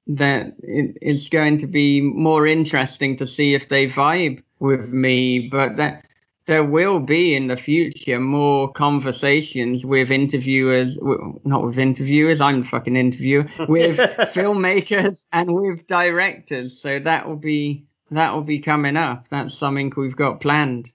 that 0.09 0.55
it, 0.59 0.99
it's 1.01 1.29
going 1.29 1.59
to 1.59 1.69
be 1.69 2.01
more 2.01 2.49
interesting 2.49 3.19
to 3.19 3.29
see 3.29 3.55
if 3.55 3.69
they 3.69 3.89
vibe 3.89 4.43
with 4.59 4.89
me. 4.89 5.49
But 5.49 5.77
that 5.77 6.05
there 6.47 6.65
will 6.65 6.99
be 6.99 7.37
in 7.37 7.47
the 7.47 7.57
future 7.59 8.19
more 8.19 8.73
conversations 8.73 9.85
with 9.85 10.11
interviewers, 10.11 10.97
not 11.45 11.65
with 11.65 11.79
interviewers, 11.79 12.41
I'm 12.41 12.63
the 12.63 12.69
fucking 12.69 12.97
interviewer, 12.97 13.47
with 13.69 13.99
filmmakers 13.99 15.19
and 15.31 15.55
with 15.55 15.87
directors. 15.87 16.81
So 16.81 16.99
that 17.01 17.29
will 17.29 17.37
be 17.37 17.85
that 18.11 18.33
will 18.33 18.43
be 18.43 18.61
coming 18.61 18.97
up. 18.97 19.27
That's 19.31 19.55
something 19.55 19.93
we've 19.95 20.17
got 20.17 20.41
planned. 20.41 20.91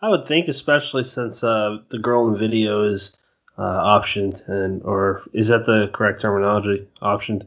I 0.00 0.08
would 0.08 0.26
think, 0.26 0.48
especially 0.48 1.04
since 1.04 1.44
uh, 1.44 1.78
the 1.90 1.98
girl 1.98 2.28
in 2.28 2.38
video 2.38 2.84
is 2.84 3.14
uh, 3.58 4.00
optioned, 4.00 4.48
and 4.48 4.82
or 4.84 5.22
is 5.34 5.48
that 5.48 5.66
the 5.66 5.90
correct 5.92 6.22
terminology? 6.22 6.88
Optioned. 7.02 7.46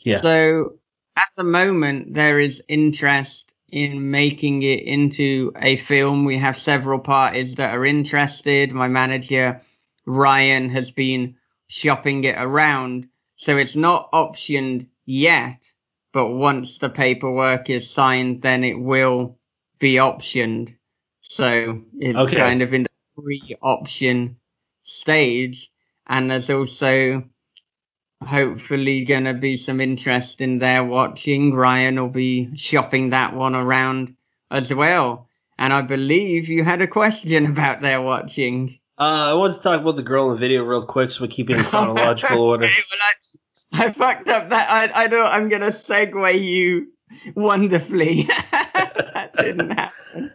Yeah. 0.00 0.20
So 0.20 0.74
at 1.16 1.28
the 1.36 1.44
moment, 1.44 2.12
there 2.12 2.40
is 2.40 2.62
interest 2.68 3.49
in 3.72 4.10
making 4.10 4.62
it 4.62 4.82
into 4.82 5.52
a 5.56 5.76
film. 5.76 6.24
We 6.24 6.38
have 6.38 6.58
several 6.58 6.98
parties 6.98 7.54
that 7.56 7.74
are 7.74 7.84
interested. 7.84 8.72
My 8.72 8.88
manager, 8.88 9.60
Ryan, 10.06 10.70
has 10.70 10.90
been 10.90 11.36
shopping 11.68 12.24
it 12.24 12.36
around. 12.38 13.08
So 13.36 13.56
it's 13.56 13.76
not 13.76 14.12
optioned 14.12 14.86
yet, 15.06 15.70
but 16.12 16.28
once 16.28 16.78
the 16.78 16.90
paperwork 16.90 17.70
is 17.70 17.90
signed, 17.90 18.42
then 18.42 18.64
it 18.64 18.78
will 18.78 19.38
be 19.78 19.94
optioned. 19.94 20.76
So 21.22 21.82
it's 21.98 22.18
okay. 22.18 22.36
kind 22.36 22.62
of 22.62 22.74
in 22.74 22.84
the 22.84 22.90
pre 23.16 23.56
option 23.62 24.36
stage. 24.82 25.70
And 26.06 26.30
there's 26.30 26.50
also 26.50 27.24
hopefully 28.22 29.04
going 29.04 29.24
to 29.24 29.34
be 29.34 29.56
some 29.56 29.80
interest 29.80 30.40
in 30.40 30.58
They're 30.58 30.84
Watching. 30.84 31.54
Ryan 31.54 32.00
will 32.00 32.08
be 32.08 32.56
shopping 32.56 33.10
that 33.10 33.34
one 33.34 33.54
around 33.54 34.14
as 34.50 34.72
well. 34.72 35.28
And 35.58 35.72
I 35.72 35.82
believe 35.82 36.48
you 36.48 36.64
had 36.64 36.82
a 36.82 36.86
question 36.86 37.46
about 37.46 37.80
They're 37.80 38.02
Watching. 38.02 38.78
Uh, 38.98 39.30
I 39.30 39.34
want 39.34 39.54
to 39.54 39.60
talk 39.60 39.80
about 39.80 39.96
the 39.96 40.02
girl 40.02 40.26
in 40.28 40.34
the 40.34 40.40
video 40.40 40.62
real 40.62 40.84
quick 40.84 41.10
so 41.10 41.22
we 41.22 41.28
keep 41.28 41.48
it 41.50 41.56
in 41.56 41.64
chronological 41.66 42.40
order. 42.40 42.66
well, 42.66 43.00
I, 43.72 43.86
I, 43.86 43.92
fucked 43.92 44.28
up 44.28 44.50
that. 44.50 44.70
I, 44.70 45.04
I 45.04 45.06
know 45.06 45.22
I'm 45.22 45.48
going 45.48 45.62
to 45.62 45.70
segue 45.70 46.42
you 46.42 46.88
wonderfully. 47.34 48.24
that 48.52 49.30
didn't 49.36 49.70
happen. 49.70 50.32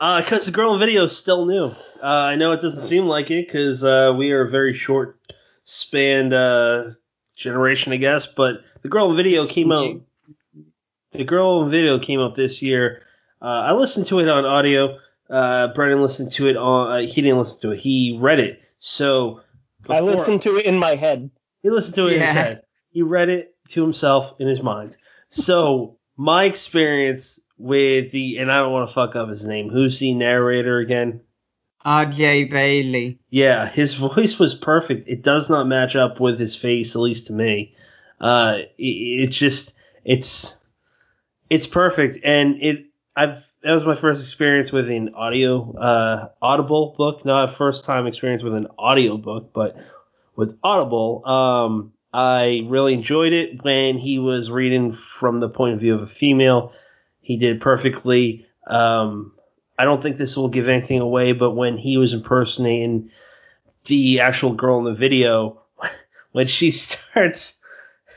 Uh, 0.00 0.22
cause 0.26 0.46
the 0.46 0.52
girl 0.52 0.74
in 0.74 0.80
the 0.80 0.84
video 0.84 1.04
is 1.04 1.16
still 1.16 1.46
new. 1.46 1.66
Uh, 1.66 1.76
I 2.02 2.36
know 2.36 2.52
it 2.52 2.60
doesn't 2.60 2.86
seem 2.86 3.06
like 3.06 3.30
it 3.30 3.46
because 3.46 3.84
uh, 3.84 4.12
we 4.16 4.32
are 4.32 4.46
a 4.46 4.50
very 4.50 4.74
short 4.74 5.18
spanned 5.64 6.34
uh, 6.34 6.90
generation, 7.38 7.92
I 7.92 7.96
guess. 7.96 8.26
But 8.26 8.56
the 8.82 8.88
girl 8.88 9.14
video 9.14 9.46
came 9.46 9.72
out. 9.72 10.00
The 11.12 11.24
girl 11.24 11.66
video 11.68 11.98
came 11.98 12.20
out 12.20 12.34
this 12.34 12.60
year. 12.60 13.02
Uh, 13.40 13.46
I 13.46 13.72
listened 13.72 14.06
to 14.08 14.18
it 14.18 14.28
on 14.28 14.44
audio. 14.44 14.98
uh, 15.30 15.68
Brendan 15.74 16.02
listened 16.02 16.32
to 16.32 16.48
it 16.48 16.56
on. 16.56 16.90
Uh, 16.90 17.06
he 17.06 17.22
didn't 17.22 17.38
listen 17.38 17.60
to 17.62 17.70
it. 17.72 17.80
He 17.80 18.18
read 18.20 18.40
it. 18.40 18.60
So 18.78 19.40
I 19.88 20.00
listened 20.00 20.42
to 20.42 20.56
it 20.56 20.66
in 20.66 20.78
my 20.78 20.96
head. 20.96 21.30
He 21.62 21.70
listened 21.70 21.94
to 21.96 22.08
it 22.08 22.14
in 22.14 22.20
his 22.22 22.32
head. 22.32 22.62
He 22.90 23.02
read 23.02 23.28
it 23.28 23.54
to 23.70 23.82
himself 23.82 24.34
in 24.38 24.48
his 24.48 24.62
mind. 24.62 24.96
So 25.30 25.98
my 26.16 26.44
experience 26.44 27.38
with 27.58 28.10
the 28.12 28.38
and 28.38 28.50
I 28.50 28.58
don't 28.58 28.72
want 28.72 28.88
to 28.88 28.94
fuck 28.94 29.16
up 29.16 29.28
his 29.28 29.46
name. 29.46 29.68
Who's 29.68 29.98
the 29.98 30.14
narrator 30.14 30.78
again? 30.78 31.22
R.J. 31.88 32.44
Bailey. 32.44 33.18
Yeah, 33.30 33.66
his 33.66 33.94
voice 33.94 34.38
was 34.38 34.54
perfect. 34.54 35.08
It 35.08 35.22
does 35.22 35.48
not 35.48 35.66
match 35.66 35.96
up 35.96 36.20
with 36.20 36.38
his 36.38 36.54
face, 36.54 36.94
at 36.94 37.00
least 37.00 37.28
to 37.28 37.32
me. 37.32 37.74
Uh, 38.20 38.58
it, 38.76 38.82
it's 38.82 39.38
just 39.38 39.74
it's 40.04 40.62
it's 41.48 41.66
perfect, 41.66 42.18
and 42.24 42.56
it 42.60 42.86
I've 43.16 43.50
that 43.62 43.72
was 43.72 43.86
my 43.86 43.94
first 43.94 44.22
experience 44.22 44.70
with 44.70 44.90
an 44.90 45.14
audio 45.14 45.74
uh, 45.76 46.28
Audible 46.42 46.94
book, 46.98 47.24
not 47.24 47.48
a 47.48 47.52
first 47.52 47.86
time 47.86 48.06
experience 48.06 48.42
with 48.42 48.54
an 48.54 48.68
audio 48.78 49.16
book, 49.16 49.52
but 49.54 49.76
with 50.36 50.58
Audible. 50.62 51.26
Um, 51.26 51.94
I 52.12 52.66
really 52.66 52.92
enjoyed 52.92 53.32
it 53.32 53.64
when 53.64 53.96
he 53.96 54.18
was 54.18 54.50
reading 54.50 54.92
from 54.92 55.40
the 55.40 55.48
point 55.48 55.74
of 55.74 55.80
view 55.80 55.94
of 55.94 56.02
a 56.02 56.06
female. 56.06 56.72
He 57.22 57.38
did 57.38 57.62
perfectly. 57.62 58.46
Um, 58.66 59.32
I 59.78 59.84
don't 59.84 60.02
think 60.02 60.16
this 60.16 60.36
will 60.36 60.48
give 60.48 60.68
anything 60.68 61.00
away, 61.00 61.32
but 61.32 61.52
when 61.52 61.76
he 61.78 61.96
was 61.96 62.12
impersonating 62.14 63.10
the 63.86 64.20
actual 64.20 64.52
girl 64.54 64.78
in 64.78 64.84
the 64.84 64.94
video, 64.94 65.62
when 66.32 66.46
she 66.46 66.70
starts, 66.72 67.60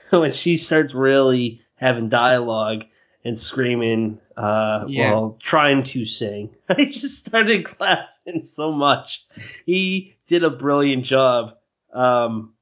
when 0.09 0.31
she 0.33 0.57
starts 0.57 0.93
really 0.93 1.61
having 1.75 2.09
dialogue 2.09 2.85
and 3.23 3.37
screaming, 3.37 4.19
uh, 4.35 4.85
Yeah. 4.87 5.11
while 5.11 5.37
trying 5.41 5.83
to 5.83 6.05
sing, 6.05 6.55
I 6.69 6.85
just 6.85 7.25
started 7.25 7.67
laughing 7.79 8.43
so 8.43 8.71
much. 8.71 9.25
He 9.65 10.15
did 10.27 10.43
a 10.43 10.49
brilliant 10.49 11.05
job. 11.05 11.57
Um, 11.93 12.53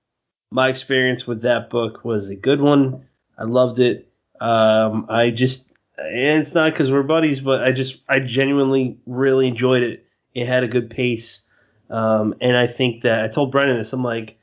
my 0.51 0.69
experience 0.69 1.25
with 1.27 1.43
that 1.43 1.69
book 1.69 2.03
was 2.03 2.29
a 2.29 2.35
good 2.35 2.59
one. 2.59 3.05
I 3.37 3.43
loved 3.43 3.79
it. 3.79 4.11
Um, 4.41 5.05
I 5.09 5.29
just, 5.29 5.71
it's 6.05 6.53
not 6.53 6.71
because 6.71 6.91
we're 6.91 7.03
buddies, 7.03 7.39
but 7.39 7.63
I 7.63 7.71
just, 7.71 8.03
I 8.07 8.19
genuinely 8.19 8.99
really 9.05 9.47
enjoyed 9.47 9.83
it. 9.83 10.05
It 10.33 10.47
had 10.47 10.63
a 10.63 10.67
good 10.67 10.89
pace. 10.89 11.45
Um, 11.89 12.35
and 12.41 12.55
I 12.55 12.67
think 12.67 13.03
that 13.03 13.23
I 13.23 13.27
told 13.27 13.51
Brendan 13.51 13.77
this. 13.77 13.93
I'm 13.93 14.03
like, 14.03 14.37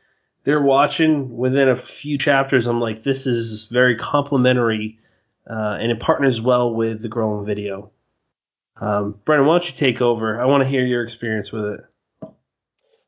they're 0.45 0.63
watching 0.63 1.37
within 1.37 1.69
a 1.69 1.77
few 1.77 2.19
chapters. 2.19 2.67
I'm 2.67 2.81
like, 2.81 3.03
this 3.03 3.27
is 3.27 3.67
very 3.67 3.97
complimentary, 3.97 4.99
uh, 5.49 5.77
and 5.81 5.91
it 5.91 6.01
partners 6.01 6.41
well 6.41 6.75
with 6.75 7.03
the 7.03 7.09
growing 7.09 7.45
video. 7.45 7.91
Um, 8.81 9.19
Brendan, 9.25 9.47
why 9.47 9.55
don't 9.55 9.69
you 9.69 9.77
take 9.77 10.01
over? 10.01 10.41
I 10.41 10.45
want 10.47 10.63
to 10.63 10.69
hear 10.69 10.85
your 10.85 11.03
experience 11.03 11.51
with 11.51 11.65
it. 11.65 11.81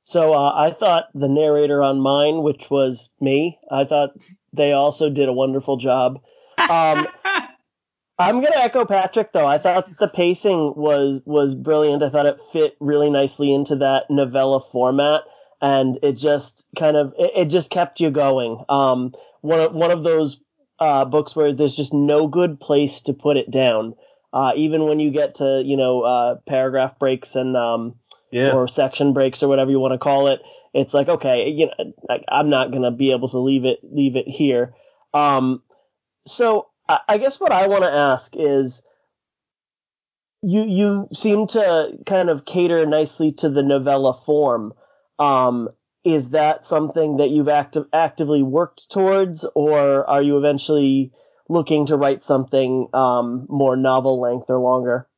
So 0.02 0.32
uh, 0.32 0.52
I 0.54 0.70
thought 0.70 1.10
the 1.14 1.28
narrator 1.28 1.82
on 1.82 2.00
mine, 2.00 2.42
which 2.42 2.70
was 2.70 3.12
me, 3.20 3.58
I 3.70 3.84
thought 3.84 4.18
they 4.52 4.72
also 4.72 5.10
did 5.10 5.28
a 5.28 5.32
wonderful 5.32 5.76
job. 5.76 6.20
Um, 6.56 7.06
I'm 8.18 8.40
gonna 8.40 8.56
echo 8.56 8.84
Patrick 8.84 9.32
though. 9.32 9.46
I 9.46 9.58
thought 9.58 9.98
the 9.98 10.08
pacing 10.08 10.74
was 10.74 11.20
was 11.24 11.54
brilliant. 11.54 12.02
I 12.02 12.10
thought 12.10 12.26
it 12.26 12.40
fit 12.52 12.76
really 12.80 13.10
nicely 13.10 13.54
into 13.54 13.76
that 13.76 14.04
novella 14.10 14.60
format, 14.60 15.22
and 15.60 15.98
it 16.02 16.12
just 16.14 16.66
kind 16.76 16.96
of 16.96 17.14
it, 17.18 17.30
it 17.36 17.44
just 17.46 17.70
kept 17.70 18.00
you 18.00 18.10
going. 18.10 18.64
Um, 18.68 19.12
one 19.40 19.60
of 19.60 19.72
one 19.72 19.90
of 19.92 20.02
those 20.02 20.40
uh, 20.80 21.04
books 21.04 21.36
where 21.36 21.52
there's 21.52 21.76
just 21.76 21.94
no 21.94 22.26
good 22.26 22.58
place 22.60 23.02
to 23.02 23.12
put 23.12 23.36
it 23.36 23.50
down. 23.50 23.94
Uh, 24.32 24.52
even 24.56 24.84
when 24.84 25.00
you 25.00 25.10
get 25.10 25.36
to 25.36 25.62
you 25.64 25.76
know 25.76 26.02
uh, 26.02 26.34
paragraph 26.46 26.98
breaks 26.98 27.36
and 27.36 27.56
um, 27.56 27.94
Yeah. 28.30 28.52
or 28.52 28.66
section 28.68 29.12
breaks 29.12 29.42
or 29.42 29.48
whatever 29.48 29.70
you 29.70 29.80
want 29.80 29.92
to 29.92 29.98
call 29.98 30.26
it. 30.28 30.42
It's 30.74 30.92
like 30.92 31.08
okay, 31.08 31.48
you 31.50 31.66
know, 31.66 31.92
like, 32.08 32.24
I'm 32.28 32.50
not 32.50 32.72
gonna 32.72 32.90
be 32.90 33.12
able 33.12 33.28
to 33.30 33.38
leave 33.38 33.64
it 33.64 33.78
leave 33.82 34.16
it 34.16 34.28
here. 34.28 34.74
Um, 35.14 35.62
so 36.26 36.67
I, 36.88 37.18
guess 37.18 37.38
what 37.38 37.52
I 37.52 37.66
want 37.66 37.82
to 37.82 37.92
ask 37.92 38.34
is, 38.36 38.82
you 40.40 40.62
you 40.62 41.08
seem 41.12 41.48
to 41.48 41.98
kind 42.06 42.30
of 42.30 42.44
cater 42.44 42.86
nicely 42.86 43.32
to 43.32 43.48
the 43.48 43.62
novella 43.62 44.14
form. 44.14 44.72
Um, 45.18 45.68
is 46.04 46.30
that 46.30 46.64
something 46.64 47.16
that 47.18 47.28
you've 47.28 47.48
active, 47.48 47.86
actively 47.92 48.42
worked 48.42 48.90
towards, 48.90 49.44
or 49.54 50.08
are 50.08 50.22
you 50.22 50.38
eventually 50.38 51.12
looking 51.48 51.86
to 51.86 51.96
write 51.96 52.22
something 52.22 52.88
um, 52.94 53.46
more 53.48 53.76
novel 53.76 54.20
length 54.20 54.46
or 54.48 54.58
longer? 54.58 55.08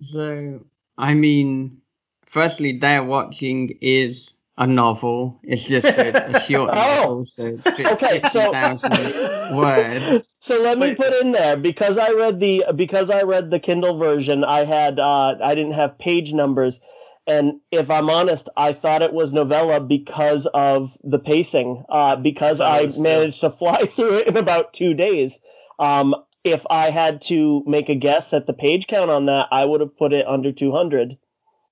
So, 0.00 0.66
I 0.98 1.14
mean, 1.14 1.78
firstly, 2.26 2.78
They're 2.78 3.04
Watching 3.04 3.78
is 3.80 4.33
a 4.56 4.66
novel. 4.66 5.40
It's 5.42 5.64
just 5.64 5.84
a, 5.84 6.36
a 6.36 6.40
short 6.46 6.70
Oh. 6.72 7.24
so 7.24 7.44
it's 7.44 7.66
Okay, 7.80 8.22
so 8.28 8.52
words. 9.56 10.28
So 10.40 10.60
let 10.62 10.78
me 10.78 10.88
Wait. 10.88 10.96
put 10.96 11.12
in 11.14 11.32
there 11.32 11.56
because 11.56 11.98
I 11.98 12.12
read 12.12 12.38
the 12.40 12.66
because 12.74 13.10
I 13.10 13.22
read 13.22 13.50
the 13.50 13.58
Kindle 13.58 13.98
version. 13.98 14.44
I 14.44 14.64
had 14.64 15.00
uh, 15.00 15.36
I 15.42 15.54
didn't 15.54 15.72
have 15.72 15.98
page 15.98 16.32
numbers, 16.32 16.80
and 17.26 17.60
if 17.72 17.90
I'm 17.90 18.10
honest, 18.10 18.48
I 18.56 18.72
thought 18.74 19.02
it 19.02 19.12
was 19.12 19.32
novella 19.32 19.80
because 19.80 20.46
of 20.46 20.96
the 21.02 21.18
pacing. 21.18 21.84
Uh, 21.88 22.16
because 22.16 22.60
I 22.60 22.80
I 22.80 22.92
managed 22.98 23.40
to 23.40 23.50
fly 23.50 23.86
through 23.86 24.18
it 24.18 24.28
in 24.28 24.36
about 24.36 24.72
two 24.72 24.94
days. 24.94 25.40
Um, 25.78 26.14
if 26.44 26.66
I 26.68 26.90
had 26.90 27.22
to 27.22 27.64
make 27.66 27.88
a 27.88 27.94
guess 27.94 28.34
at 28.34 28.46
the 28.46 28.52
page 28.52 28.86
count 28.86 29.10
on 29.10 29.26
that, 29.26 29.48
I 29.50 29.64
would 29.64 29.80
have 29.80 29.96
put 29.96 30.12
it 30.12 30.26
under 30.28 30.52
200. 30.52 31.14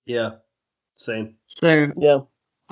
Yeah. 0.06 0.36
Same. 0.96 1.36
So, 1.46 1.88
Yeah. 1.96 2.20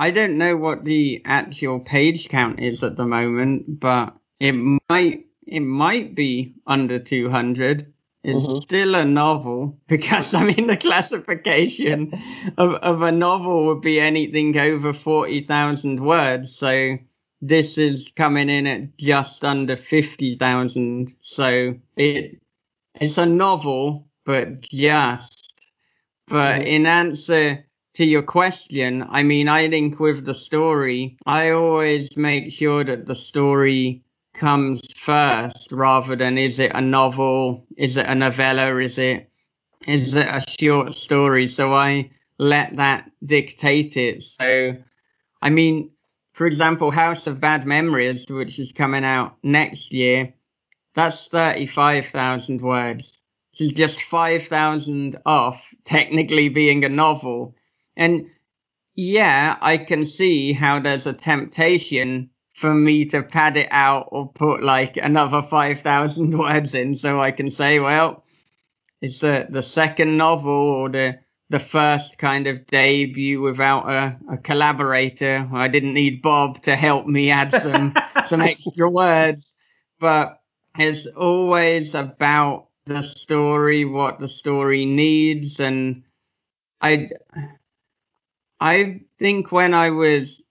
I 0.01 0.13
don't 0.13 0.39
know 0.39 0.57
what 0.57 0.83
the 0.87 1.21
actual 1.27 1.79
page 1.79 2.31
count 2.31 2.59
is 2.59 2.83
at 2.83 2.97
the 2.97 3.05
moment, 3.05 3.79
but 3.81 4.17
it 4.41 4.53
might 4.53 5.27
it 5.47 5.61
might 5.61 6.15
be 6.15 6.55
under 6.67 6.99
200. 6.99 7.93
It's 8.25 8.47
Mhm. 8.47 8.63
still 8.63 8.95
a 8.95 9.05
novel 9.05 9.79
because 9.89 10.33
I 10.33 10.43
mean 10.45 10.69
the 10.69 10.79
classification 10.79 12.15
of 12.57 12.77
of 12.77 13.03
a 13.03 13.13
novel 13.13 13.67
would 13.67 13.83
be 13.83 14.01
anything 14.01 14.57
over 14.57 14.95
40,000 14.95 16.01
words. 16.01 16.57
So 16.57 16.97
this 17.43 17.77
is 17.77 18.11
coming 18.17 18.49
in 18.49 18.67
at 18.67 18.97
just 18.97 19.45
under 19.45 19.77
50,000. 19.77 21.15
So 21.21 21.75
it 21.99 22.41
it's 22.95 23.19
a 23.19 23.27
novel, 23.27 24.09
but 24.25 24.63
just. 24.63 25.37
But 26.29 26.63
Mhm. 26.63 26.67
in 26.67 26.87
answer 26.87 27.67
to 27.95 28.05
your 28.05 28.23
question, 28.23 29.05
I 29.09 29.23
mean, 29.23 29.49
I 29.49 29.69
think 29.69 29.99
with 29.99 30.25
the 30.25 30.35
story, 30.35 31.17
I 31.27 31.51
always 31.51 32.17
make 32.17 32.53
sure 32.53 32.85
that 32.85 33.07
the 33.07 33.15
story 33.15 34.05
comes 34.35 34.81
first 35.05 35.73
rather 35.73 36.17
than 36.17 36.39
is 36.39 36.59
it 36.59 36.73
a 36.75 36.81
novel, 36.81 37.67
is 37.77 37.97
it 37.97 38.07
a 38.07 38.15
novella, 38.15 38.77
is 38.79 38.97
it 38.99 39.31
is 39.87 40.15
it 40.15 40.27
a 40.27 40.45
short 40.49 40.95
story? 40.95 41.47
So 41.47 41.73
I 41.73 42.11
let 42.39 42.77
that 42.77 43.11
dictate 43.25 43.97
it. 43.97 44.23
So, 44.23 44.77
I 45.43 45.51
mean, 45.51 45.91
for 46.33 46.47
example, 46.47 46.91
House 46.91 47.27
of 47.27 47.41
Bad 47.41 47.67
Memories, 47.67 48.27
which 48.29 48.59
is 48.59 48.73
coming 48.73 49.05
out 49.05 49.37
next 49.43 49.93
year, 49.93 50.35
that's 50.95 51.27
35,000 51.29 52.61
words. 52.61 53.19
Which 53.53 53.61
is 53.61 53.73
just 53.73 54.01
5,000 54.03 55.19
off 55.27 55.61
technically 55.85 56.49
being 56.49 56.85
a 56.85 56.89
novel. 56.89 57.57
And 57.97 58.31
yeah, 58.95 59.57
I 59.61 59.79
can 59.79 60.05
see 60.07 60.53
how 60.53 60.81
there's 60.81 61.07
a 61.07 61.13
temptation 61.13 62.31
for 62.55 62.75
me 62.75 63.07
to 63.07 63.23
pad 63.23 63.57
it 63.57 63.69
out 63.71 64.09
or 64.13 64.31
put 64.31 64.63
like 64.63 64.99
another 64.99 65.43
5,000 65.43 66.31
words 66.39 66.75
in 66.75 66.97
so 66.97 67.21
I 67.21 67.31
can 67.31 67.51
say, 67.51 67.79
well, 67.79 68.25
it's 69.01 69.21
the, 69.21 69.47
the 69.49 69.63
second 69.63 70.19
novel 70.19 70.53
or 70.53 70.91
the, 70.91 71.19
the 71.49 71.59
first 71.59 72.19
kind 72.19 72.47
of 72.47 72.67
debut 72.67 73.41
without 73.41 73.89
a, 73.89 74.19
a 74.35 74.37
collaborator. 74.37 75.49
I 75.53 75.69
didn't 75.69 75.95
need 75.95 76.21
Bob 76.21 76.63
to 76.65 76.77
help 76.77 77.07
me 77.07 77.31
add 77.31 77.51
some, 77.51 77.95
some 78.29 78.43
extra 78.43 78.91
words, 78.91 79.55
but 79.99 80.41
it's 80.79 81.07
always 81.07 81.95
about 81.95 82.69
the 82.85 83.03
story, 83.03 83.87
what 83.87 84.21
the 84.21 84.29
story 84.29 84.85
needs. 84.85 85.61
And 85.61 86.03
I, 86.81 87.09
I 88.61 89.01
think 89.19 89.51
when 89.51 89.73
I 89.73 89.91
was 89.91 90.43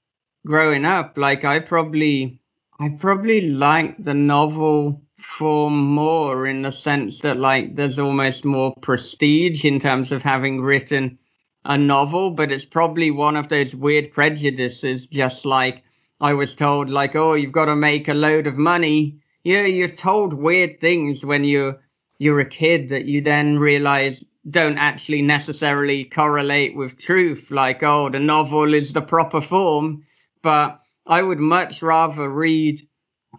growing 0.46 0.84
up, 0.86 1.18
like 1.18 1.46
I 1.46 1.60
probably, 1.60 2.42
I 2.80 2.90
probably 2.90 3.42
liked 3.42 4.04
the 4.04 4.16
novel 4.16 5.04
form 5.18 5.78
more 5.78 6.48
in 6.48 6.62
the 6.62 6.72
sense 6.72 7.20
that 7.20 7.38
like 7.38 7.76
there's 7.76 8.00
almost 8.00 8.46
more 8.46 8.74
prestige 8.82 9.64
in 9.66 9.80
terms 9.80 10.12
of 10.12 10.24
having 10.24 10.62
written 10.62 11.20
a 11.66 11.78
novel, 11.78 12.32
but 12.32 12.52
it's 12.52 12.66
probably 12.66 13.12
one 13.12 13.36
of 13.36 13.50
those 13.50 13.76
weird 13.76 14.12
prejudices, 14.12 15.06
just 15.06 15.46
like 15.46 15.84
I 16.20 16.34
was 16.34 16.56
told, 16.56 16.90
like, 16.90 17.16
oh, 17.16 17.34
you've 17.34 17.52
got 17.52 17.66
to 17.66 17.76
make 17.76 18.08
a 18.08 18.14
load 18.14 18.48
of 18.48 18.58
money. 18.58 19.20
Yeah, 19.44 19.66
you're 19.66 19.88
told 19.90 20.34
weird 20.34 20.82
things 20.82 21.24
when 21.24 21.44
you're 21.44 21.80
you're 22.18 22.40
a 22.40 22.46
kid 22.50 22.90
that 22.90 23.06
you 23.06 23.22
then 23.22 23.60
realize 23.60 24.24
don't 24.50 24.78
actually 24.78 25.22
necessarily 25.22 26.06
correlate 26.06 26.76
with 26.76 27.00
truth, 27.00 27.50
like, 27.50 27.84
oh, 27.84 28.10
the 28.10 28.20
novel 28.20 28.74
is 28.74 28.94
the 28.94 29.02
proper 29.02 29.42
form. 29.42 30.06
But 30.42 30.82
I 31.06 31.22
would 31.22 31.40
much 31.40 31.82
rather 31.82 32.30
read 32.30 32.88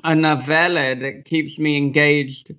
a 0.04 0.14
novella 0.14 0.94
that 0.94 1.24
keeps 1.24 1.58
me 1.58 1.76
engaged 1.76 2.52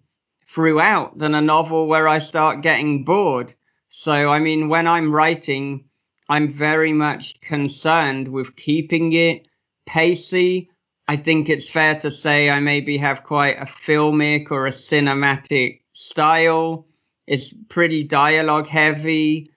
throughout 0.48 1.18
than 1.18 1.36
a 1.36 1.42
novel 1.42 1.88
where 1.88 2.08
I 2.08 2.20
start 2.20 2.62
getting 2.62 3.06
bored. 3.06 3.54
So, 3.90 4.12
I 4.12 4.40
mean, 4.40 4.70
when 4.70 4.88
I'm 4.88 5.14
writing, 5.14 5.86
I'm 6.28 6.54
very 6.54 6.94
much 6.94 7.40
concerned 7.42 8.28
with 8.28 8.56
keeping 8.56 9.14
it 9.14 9.48
pacey. 9.86 10.70
I 11.08 11.18
think 11.18 11.50
it's 11.50 11.70
fair 11.70 12.00
to 12.00 12.12
say 12.12 12.50
I 12.50 12.60
maybe 12.62 12.98
have 12.98 13.24
quite 13.24 13.60
a 13.60 13.66
filmic 13.66 14.50
or 14.50 14.66
a 14.66 14.72
cinematic 14.72 15.82
style. 15.94 16.88
It's 17.32 17.54
pretty 17.70 18.04
dialogue 18.04 18.68
heavy, 18.68 19.52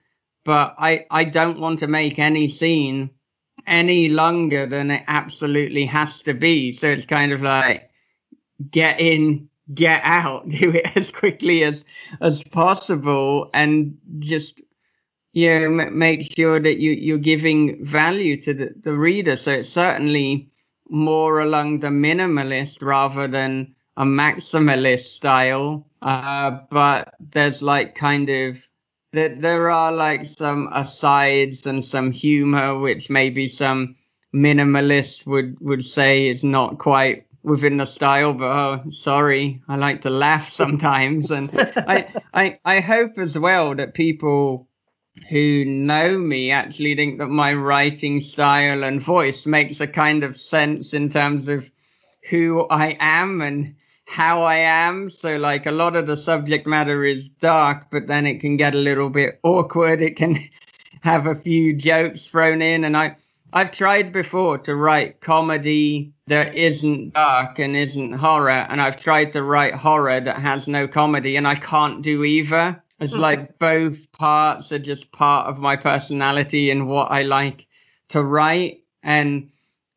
but 0.45 0.75
I, 0.79 1.05
I 1.11 1.25
don't 1.25 1.59
want 1.59 1.79
to 1.81 1.87
make 1.87 2.19
any 2.19 2.47
scene 2.47 3.09
any 3.67 4.09
longer 4.09 4.65
than 4.65 4.91
it 4.91 5.03
absolutely 5.07 5.85
has 5.87 6.21
to 6.23 6.33
be. 6.33 6.71
So 6.71 6.87
it's 6.87 7.05
kind 7.05 7.33
of 7.33 7.41
like 7.41 7.89
get 8.71 8.99
in, 9.01 9.49
get 9.73 10.01
out, 10.03 10.49
do 10.49 10.71
it 10.71 10.97
as 10.97 11.11
quickly 11.11 11.63
as 11.65 11.83
as 12.21 12.43
possible, 12.45 13.49
and 13.53 13.97
just 14.19 14.61
you 15.33 15.49
know, 15.49 15.81
m- 15.83 15.99
make 15.99 16.33
sure 16.35 16.59
that 16.61 16.79
you 16.79 16.91
you're 16.91 17.17
giving 17.17 17.85
value 17.85 18.41
to 18.41 18.53
the, 18.53 18.75
the 18.83 18.93
reader. 18.93 19.35
So 19.35 19.51
it's 19.51 19.69
certainly 19.69 20.49
more 20.89 21.41
along 21.41 21.79
the 21.81 21.87
minimalist 21.87 22.81
rather 22.81 23.27
than 23.27 23.75
a 23.97 24.05
maximalist 24.05 25.05
style. 25.05 25.87
Uh, 26.05 26.59
but 26.69 27.15
there's 27.19 27.63
like 27.63 27.95
kind 27.95 28.29
of 28.29 28.57
that 29.13 29.41
there 29.41 29.71
are 29.71 29.91
like 29.91 30.25
some 30.25 30.69
asides 30.71 31.65
and 31.65 31.83
some 31.83 32.11
humor, 32.11 32.77
which 32.77 33.09
maybe 33.09 33.47
some 33.47 33.95
minimalists 34.33 35.25
would, 35.25 35.57
would 35.61 35.83
say 35.83 36.27
is 36.27 36.43
not 36.43 36.77
quite 36.77 37.25
within 37.41 37.77
the 37.77 37.87
style, 37.87 38.33
but 38.33 38.45
oh, 38.45 38.83
sorry, 38.91 39.63
I 39.67 39.77
like 39.77 40.03
to 40.03 40.11
laugh 40.11 40.53
sometimes. 40.53 41.31
and 41.31 41.49
I, 41.53 42.13
I, 42.31 42.59
I 42.63 42.79
hope 42.81 43.17
as 43.17 43.35
well 43.35 43.73
that 43.73 43.95
people 43.95 44.67
who 45.29 45.65
know 45.65 46.15
me 46.15 46.51
actually 46.51 46.95
think 46.95 47.17
that 47.17 47.29
my 47.29 47.55
writing 47.55 48.21
style 48.21 48.83
and 48.83 49.01
voice 49.01 49.47
makes 49.47 49.79
a 49.79 49.87
kind 49.87 50.23
of 50.23 50.37
sense 50.37 50.93
in 50.93 51.09
terms 51.09 51.47
of 51.47 51.67
who 52.29 52.67
I 52.69 52.95
am 52.99 53.41
and 53.41 53.75
how 54.05 54.43
I 54.43 54.57
am. 54.57 55.09
So 55.09 55.37
like 55.37 55.65
a 55.65 55.71
lot 55.71 55.95
of 55.95 56.07
the 56.07 56.17
subject 56.17 56.67
matter 56.67 57.03
is 57.03 57.27
dark, 57.27 57.87
but 57.91 58.07
then 58.07 58.25
it 58.25 58.39
can 58.39 58.57
get 58.57 58.75
a 58.75 58.79
little 58.79 59.09
bit 59.09 59.39
awkward. 59.43 60.01
It 60.01 60.15
can 60.15 60.49
have 61.01 61.27
a 61.27 61.35
few 61.35 61.75
jokes 61.75 62.25
thrown 62.25 62.61
in 62.61 62.83
and 62.83 62.95
I, 62.95 63.17
I've 63.51 63.71
tried 63.71 64.11
before 64.11 64.57
to 64.59 64.75
write 64.75 65.21
comedy 65.21 66.13
that 66.27 66.55
isn't 66.55 67.13
dark 67.13 67.59
and 67.59 67.75
isn't 67.75 68.13
horror. 68.13 68.65
And 68.69 68.81
I've 68.81 68.99
tried 68.99 69.33
to 69.33 69.43
write 69.43 69.75
horror 69.75 70.19
that 70.19 70.37
has 70.37 70.67
no 70.67 70.87
comedy 70.87 71.35
and 71.35 71.47
I 71.47 71.55
can't 71.55 72.01
do 72.01 72.23
either. 72.23 72.81
It's 72.99 73.13
hmm. 73.13 73.19
like 73.19 73.59
both 73.59 74.11
parts 74.11 74.71
are 74.71 74.79
just 74.79 75.11
part 75.11 75.47
of 75.47 75.59
my 75.59 75.75
personality 75.75 76.71
and 76.71 76.87
what 76.87 77.11
I 77.11 77.23
like 77.23 77.67
to 78.09 78.23
write. 78.23 78.83
And 79.03 79.51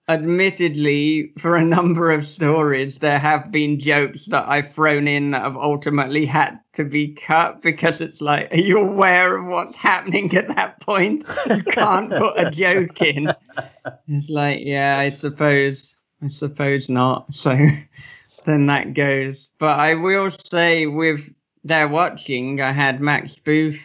admittedly, 0.08 1.32
for 1.38 1.56
a 1.56 1.64
number 1.64 2.10
of 2.10 2.26
stories, 2.26 2.98
there 2.98 3.18
have 3.18 3.52
been 3.52 3.78
jokes 3.78 4.24
that 4.26 4.48
I've 4.48 4.72
thrown 4.72 5.06
in 5.06 5.32
that 5.32 5.42
have 5.42 5.56
ultimately 5.56 6.24
had 6.24 6.58
to 6.74 6.84
be 6.84 7.14
cut 7.14 7.60
because 7.60 8.00
it's 8.00 8.20
like, 8.20 8.52
are 8.52 8.56
you 8.56 8.78
aware 8.78 9.36
of 9.36 9.46
what's 9.46 9.76
happening 9.76 10.34
at 10.34 10.48
that 10.48 10.80
point? 10.80 11.24
You 11.46 11.62
can't 11.62 12.10
put 12.10 12.38
a 12.38 12.50
joke 12.50 13.02
in. 13.02 13.32
It's 14.08 14.28
like, 14.30 14.60
yeah, 14.62 14.98
I 14.98 15.10
suppose, 15.10 15.94
I 16.22 16.28
suppose 16.28 16.88
not. 16.88 17.34
So 17.34 17.50
then 18.46 18.66
that 18.66 18.94
goes. 18.94 19.50
But 19.58 19.78
I 19.78 19.94
will 19.94 20.30
say 20.30 20.86
with 20.86 21.20
They're 21.64 21.88
Watching, 21.88 22.62
I 22.62 22.72
had 22.72 23.00
Max 23.00 23.36
Booth 23.36 23.80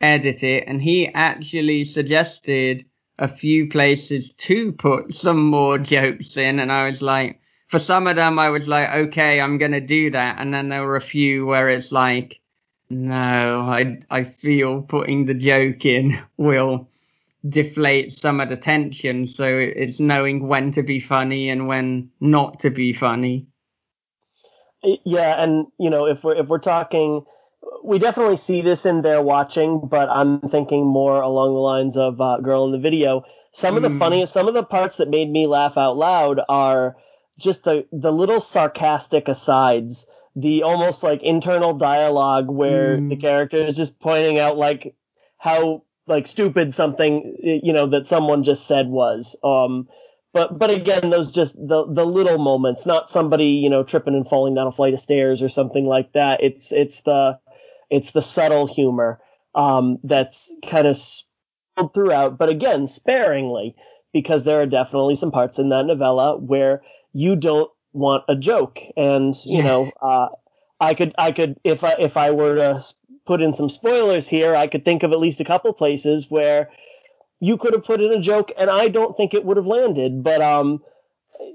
edit 0.00 0.42
it 0.42 0.64
and 0.66 0.80
he 0.80 1.08
actually 1.08 1.84
suggested 1.84 2.86
a 3.20 3.28
few 3.28 3.68
places 3.68 4.30
to 4.32 4.72
put 4.72 5.12
some 5.12 5.44
more 5.44 5.78
jokes 5.78 6.36
in. 6.36 6.58
And 6.58 6.72
I 6.72 6.86
was 6.86 7.02
like, 7.02 7.40
for 7.68 7.78
some 7.78 8.06
of 8.06 8.16
them, 8.16 8.38
I 8.38 8.48
was 8.48 8.66
like, 8.66 8.90
okay, 8.90 9.40
I'm 9.40 9.58
to 9.72 9.80
do 9.80 10.10
that. 10.10 10.40
And 10.40 10.52
then 10.52 10.70
there 10.70 10.82
were 10.82 10.96
a 10.96 11.02
few 11.02 11.46
where 11.46 11.68
it's 11.68 11.92
like, 11.92 12.40
no, 12.88 13.60
I, 13.68 14.00
I 14.10 14.24
feel 14.24 14.82
putting 14.82 15.26
the 15.26 15.34
joke 15.34 15.84
in 15.84 16.18
will 16.38 16.88
deflate 17.48 18.18
some 18.18 18.40
of 18.40 18.48
the 18.48 18.56
tension. 18.56 19.26
So 19.26 19.46
it's 19.46 20.00
knowing 20.00 20.48
when 20.48 20.72
to 20.72 20.82
be 20.82 20.98
funny 20.98 21.50
and 21.50 21.68
when 21.68 22.10
not 22.20 22.58
to 22.60 22.70
be 22.70 22.92
funny. 22.92 23.46
Yeah. 24.82 25.42
And, 25.42 25.66
you 25.78 25.90
know, 25.90 26.06
if 26.06 26.24
we're, 26.24 26.36
if 26.36 26.48
we're 26.48 26.58
talking, 26.58 27.24
we 27.84 27.98
definitely 27.98 28.36
see 28.36 28.62
this 28.62 28.86
in 28.86 29.02
They're 29.02 29.22
Watching, 29.22 29.80
but 29.88 30.08
I'm 30.10 30.40
thinking 30.40 30.86
more 30.86 31.20
along 31.20 31.54
the 31.54 31.60
lines 31.60 31.96
of 31.96 32.20
uh, 32.20 32.38
Girl 32.38 32.64
in 32.66 32.72
the 32.72 32.78
Video. 32.78 33.24
Some 33.52 33.76
of 33.76 33.82
the 33.82 33.88
Mm. 33.88 33.98
funniest, 33.98 34.32
some 34.32 34.48
of 34.48 34.54
the 34.54 34.62
parts 34.62 34.98
that 34.98 35.08
made 35.08 35.30
me 35.30 35.46
laugh 35.46 35.76
out 35.76 35.96
loud 35.96 36.40
are 36.48 36.96
just 37.38 37.64
the 37.64 37.86
the 37.92 38.12
little 38.12 38.40
sarcastic 38.40 39.28
asides, 39.28 40.06
the 40.36 40.62
almost 40.62 41.02
like 41.02 41.22
internal 41.22 41.74
dialogue 41.74 42.48
where 42.48 42.98
Mm. 42.98 43.08
the 43.08 43.16
character 43.16 43.56
is 43.58 43.76
just 43.76 44.00
pointing 44.00 44.38
out 44.38 44.56
like 44.56 44.94
how 45.38 45.82
like 46.06 46.26
stupid 46.26 46.74
something 46.74 47.36
you 47.42 47.72
know 47.72 47.86
that 47.86 48.06
someone 48.06 48.44
just 48.44 48.66
said 48.66 48.88
was. 48.88 49.36
Um, 49.42 49.88
but 50.32 50.56
but 50.58 50.70
again, 50.70 51.10
those 51.10 51.32
just 51.32 51.56
the 51.56 51.84
the 51.92 52.06
little 52.06 52.38
moments, 52.38 52.86
not 52.86 53.10
somebody 53.10 53.46
you 53.46 53.68
know 53.70 53.82
tripping 53.82 54.14
and 54.14 54.28
falling 54.28 54.54
down 54.54 54.68
a 54.68 54.72
flight 54.72 54.94
of 54.94 55.00
stairs 55.00 55.42
or 55.42 55.48
something 55.48 55.86
like 55.86 56.12
that. 56.12 56.42
It's 56.42 56.72
it's 56.72 57.00
the 57.00 57.40
it's 57.90 58.12
the 58.12 58.22
subtle 58.22 58.66
humor 58.66 59.20
um, 59.54 59.98
that's 60.04 60.52
kind 60.68 60.86
of 60.86 60.96
spilled 60.96 61.92
throughout, 61.92 62.38
but 62.38 62.48
again, 62.48 62.86
sparingly, 62.86 63.74
because 64.12 64.44
there 64.44 64.60
are 64.60 64.66
definitely 64.66 65.14
some 65.16 65.32
parts 65.32 65.58
in 65.58 65.70
that 65.70 65.86
novella 65.86 66.36
where 66.36 66.82
you 67.12 67.36
don't 67.36 67.70
want 67.92 68.24
a 68.28 68.36
joke, 68.36 68.78
and 68.96 69.34
you 69.44 69.58
Yeah. 69.58 69.64
know, 69.64 69.90
uh, 70.00 70.28
I 70.80 70.94
could 70.94 71.14
I 71.18 71.32
could 71.32 71.58
if 71.64 71.82
I 71.84 71.96
if 71.98 72.16
I 72.16 72.30
were 72.30 72.54
to 72.56 72.82
put 73.26 73.42
in 73.42 73.52
some 73.54 73.68
spoilers 73.68 74.28
here, 74.28 74.54
I 74.54 74.66
could 74.68 74.84
think 74.84 75.02
of 75.02 75.12
at 75.12 75.18
least 75.18 75.40
a 75.40 75.44
couple 75.44 75.72
places 75.72 76.30
where 76.30 76.70
you 77.40 77.56
could 77.56 77.72
have 77.72 77.84
put 77.84 78.00
in 78.00 78.12
a 78.12 78.20
joke, 78.20 78.52
and 78.56 78.70
I 78.70 78.88
don't 78.88 79.16
think 79.16 79.34
it 79.34 79.44
would 79.44 79.56
have 79.56 79.66
landed, 79.66 80.22
but 80.22 80.40
um. 80.40 80.82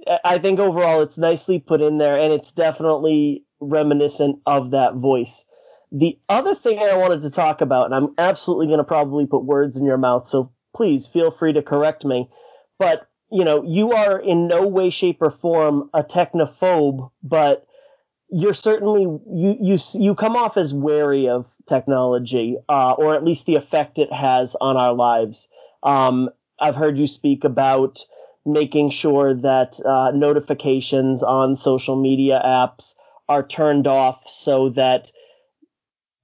I- 0.07 0.19
I 0.23 0.37
think 0.39 0.59
overall 0.59 1.01
it's 1.01 1.17
nicely 1.19 1.59
put 1.59 1.79
in 1.81 1.99
there, 1.99 2.17
and 2.19 2.33
it's 2.33 2.51
definitely 2.53 3.43
reminiscent 3.59 4.39
of 4.45 4.71
that 4.71 4.95
voice. 4.95 5.45
The 5.91 6.19
other 6.27 6.55
thing 6.55 6.79
I 6.79 6.97
wanted 6.97 7.21
to 7.21 7.31
talk 7.31 7.61
about, 7.61 7.85
and 7.85 7.95
I'm 7.95 8.13
absolutely 8.17 8.67
going 8.67 8.79
to 8.79 8.83
probably 8.83 9.25
put 9.25 9.45
words 9.45 9.77
in 9.77 9.85
your 9.85 9.97
mouth, 9.97 10.27
so 10.27 10.51
please 10.75 11.07
feel 11.07 11.31
free 11.31 11.53
to 11.53 11.61
correct 11.61 12.03
me. 12.03 12.29
But, 12.77 13.07
you 13.31 13.45
know, 13.45 13.63
you 13.63 13.93
are 13.93 14.19
in 14.19 14.47
no 14.47 14.67
way, 14.67 14.89
shape, 14.89 15.21
or 15.21 15.31
form 15.31 15.89
a 15.93 16.03
technophobe, 16.03 17.11
but 17.23 17.65
you're 18.29 18.53
certainly, 18.53 19.03
you, 19.03 19.57
you, 19.61 19.77
you 19.93 20.15
come 20.15 20.35
off 20.35 20.57
as 20.57 20.73
wary 20.73 21.29
of 21.29 21.45
technology, 21.67 22.57
uh, 22.67 22.93
or 22.93 23.15
at 23.15 23.23
least 23.23 23.45
the 23.45 23.55
effect 23.55 23.99
it 23.99 24.11
has 24.11 24.55
on 24.59 24.77
our 24.77 24.93
lives. 24.93 25.47
Um, 25.83 26.29
I've 26.59 26.75
heard 26.75 26.97
you 26.97 27.07
speak 27.07 27.43
about 27.43 27.99
making 28.45 28.89
sure 28.89 29.33
that 29.33 29.79
uh, 29.85 30.11
notifications 30.11 31.23
on 31.23 31.55
social 31.55 31.95
media 31.95 32.41
apps 32.43 32.95
are 33.27 33.45
turned 33.45 33.87
off 33.87 34.27
so 34.27 34.69
that 34.69 35.11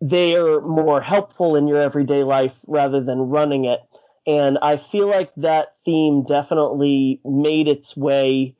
they 0.01 0.35
are 0.35 0.61
more 0.61 0.99
helpful 0.99 1.55
in 1.55 1.67
your 1.67 1.79
everyday 1.79 2.23
life 2.23 2.57
rather 2.67 3.03
than 3.03 3.19
running 3.19 3.65
it. 3.65 3.79
And 4.25 4.57
I 4.61 4.77
feel 4.77 5.07
like 5.07 5.31
that 5.37 5.75
theme 5.85 6.23
definitely 6.23 7.21
made 7.23 7.67
its 7.67 7.95
way, 7.95 8.55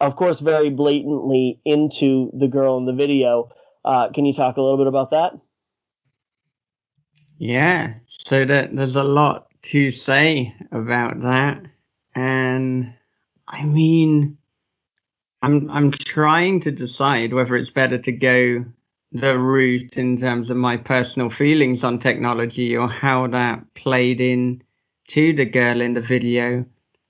of 0.00 0.16
course, 0.16 0.40
very 0.40 0.70
blatantly 0.70 1.60
into 1.64 2.30
the 2.32 2.48
girl 2.48 2.76
in 2.78 2.86
the 2.86 2.92
video. 2.92 3.50
Uh, 3.84 4.10
can 4.10 4.24
you 4.24 4.32
talk 4.32 4.56
a 4.56 4.62
little 4.62 4.78
bit 4.78 4.86
about 4.86 5.10
that? 5.10 5.32
Yeah, 7.38 7.94
so 8.06 8.44
that 8.44 8.74
there's 8.74 8.96
a 8.96 9.04
lot 9.04 9.48
to 9.62 9.90
say 9.90 10.54
about 10.72 11.20
that, 11.20 11.62
and 12.14 12.94
I 13.46 13.64
mean, 13.64 14.38
I'm 15.42 15.70
I'm 15.70 15.90
trying 15.90 16.60
to 16.60 16.72
decide 16.72 17.34
whether 17.34 17.54
it's 17.56 17.70
better 17.70 17.98
to 17.98 18.12
go 18.12 18.64
the 19.12 19.38
route 19.38 19.96
in 19.96 20.18
terms 20.18 20.50
of 20.50 20.56
my 20.56 20.76
personal 20.76 21.30
feelings 21.30 21.84
on 21.84 21.98
technology 21.98 22.76
or 22.76 22.88
how 22.88 23.26
that 23.28 23.62
played 23.74 24.20
in 24.20 24.62
to 25.08 25.32
the 25.32 25.44
girl 25.44 25.80
in 25.80 25.94
the 25.94 26.00
video. 26.00 26.64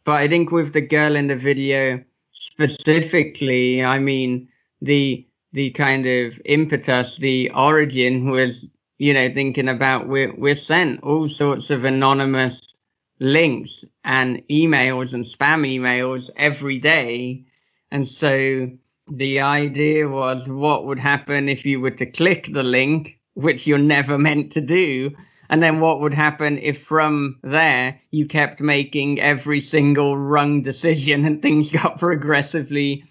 But 0.04 0.20
I 0.20 0.28
think 0.28 0.52
with 0.52 0.72
the 0.72 0.82
girl 0.82 1.16
in 1.16 1.26
the 1.26 1.36
video 1.36 2.04
specifically, 2.32 3.82
I 3.82 3.98
mean 3.98 4.48
the 4.80 5.26
the 5.52 5.70
kind 5.70 6.06
of 6.06 6.40
impetus, 6.44 7.16
the 7.16 7.50
origin 7.54 8.30
was 8.30 8.68
you 8.98 9.12
know, 9.12 9.32
thinking 9.32 9.68
about 9.68 10.08
we're, 10.08 10.34
we're 10.34 10.54
sent 10.54 11.02
all 11.02 11.28
sorts 11.28 11.70
of 11.70 11.84
anonymous 11.84 12.74
links 13.18 13.84
and 14.04 14.42
emails 14.48 15.12
and 15.12 15.24
spam 15.24 15.66
emails 15.66 16.30
every 16.36 16.78
day. 16.78 17.44
And 17.90 18.06
so 18.06 18.70
the 19.08 19.40
idea 19.40 20.08
was 20.08 20.46
what 20.48 20.84
would 20.86 20.98
happen 20.98 21.48
if 21.48 21.64
you 21.64 21.80
were 21.80 21.92
to 21.92 22.06
click 22.06 22.48
the 22.52 22.62
link, 22.62 23.18
which 23.34 23.66
you're 23.66 23.78
never 23.78 24.18
meant 24.18 24.52
to 24.52 24.60
do. 24.60 25.12
And 25.48 25.62
then 25.62 25.78
what 25.78 26.00
would 26.00 26.14
happen 26.14 26.58
if 26.58 26.82
from 26.82 27.38
there 27.42 28.00
you 28.10 28.26
kept 28.26 28.60
making 28.60 29.20
every 29.20 29.60
single 29.60 30.16
wrong 30.16 30.62
decision 30.62 31.24
and 31.24 31.40
things 31.42 31.70
got 31.70 32.00
progressively 32.00 33.04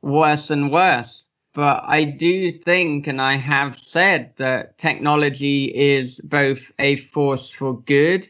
worse 0.00 0.50
and 0.50 0.70
worse. 0.70 1.24
But 1.54 1.84
I 1.86 2.04
do 2.04 2.52
think, 2.52 3.08
and 3.08 3.20
I 3.20 3.36
have 3.36 3.78
said 3.78 4.32
that 4.36 4.78
technology 4.78 5.64
is 5.66 6.18
both 6.20 6.60
a 6.78 6.96
force 6.96 7.50
for 7.50 7.80
good 7.82 8.26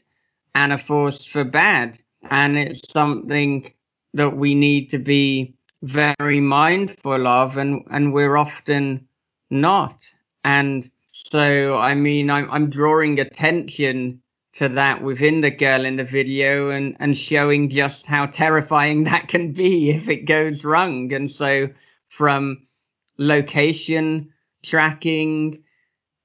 and 0.55 0.73
a 0.73 0.79
force 0.79 1.25
for 1.25 1.45
bad. 1.45 1.99
And 2.29 2.57
it's 2.57 2.91
something 2.91 3.73
that 4.15 4.37
we 4.37 4.55
need 4.55 4.91
to 4.91 4.99
be 4.99 5.55
very 5.83 6.41
mindful 6.41 7.27
of, 7.27 7.57
and, 7.57 7.85
and 7.91 8.13
we're 8.13 8.37
often 8.37 9.07
not. 9.51 10.01
And 10.45 10.91
so, 11.13 11.77
I 11.77 11.95
mean, 11.95 12.31
I'm, 12.31 12.51
I'm 12.51 12.71
drawing 12.71 13.19
attention 13.19 14.23
to 14.55 14.69
that 14.69 15.03
within 15.03 15.41
the 15.41 15.51
girl 15.51 15.85
in 15.85 15.97
the 15.97 16.05
video 16.05 16.71
and, 16.71 16.97
and 17.01 17.17
showing 17.17 17.71
just 17.71 18.07
how 18.07 18.27
terrifying 18.27 19.05
that 19.05 19.29
can 19.29 19.53
be 19.53 19.91
if 19.91 20.09
it 20.09 20.27
goes 20.27 20.65
wrong. 20.65 21.13
And 21.13 21.31
so, 21.31 21.69
from 22.09 22.67
location 23.19 24.33
tracking 24.63 25.63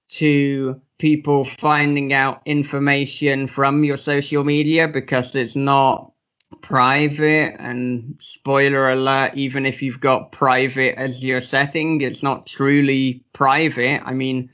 to 0.10 0.82
people 1.00 1.46
finding 1.60 2.14
out 2.14 2.42
information 2.46 3.48
from 3.48 3.84
your 3.84 3.98
social 3.98 4.44
media 4.44 4.88
because 4.88 5.36
it's 5.36 5.56
not 5.56 6.12
private 6.62 7.56
and 7.60 8.16
spoiler 8.20 8.90
alert 8.90 9.34
even 9.36 9.66
if 9.66 9.82
you've 9.82 10.00
got 10.00 10.32
private 10.32 10.98
as 10.98 11.24
your 11.24 11.42
setting 11.42 12.02
it's 12.02 12.24
not 12.24 12.48
truly 12.48 13.24
private. 13.34 14.02
I 14.06 14.14
mean 14.14 14.52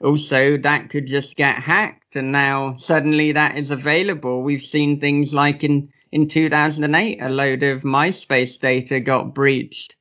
also 0.00 0.56
that 0.58 0.90
could 0.90 1.06
just 1.06 1.36
get 1.36 1.56
hacked 1.56 2.16
and 2.16 2.32
now 2.32 2.76
suddenly 2.76 3.32
that 3.32 3.56
is 3.56 3.70
available. 3.70 4.42
We've 4.42 4.64
seen 4.64 5.00
things 5.00 5.32
like 5.32 5.64
in 5.64 5.92
in 6.10 6.28
2008 6.28 7.20
a 7.20 7.28
load 7.28 7.62
of 7.62 7.82
myspace 7.82 8.58
data 8.58 9.00
got 9.00 9.34
breached 9.34 9.96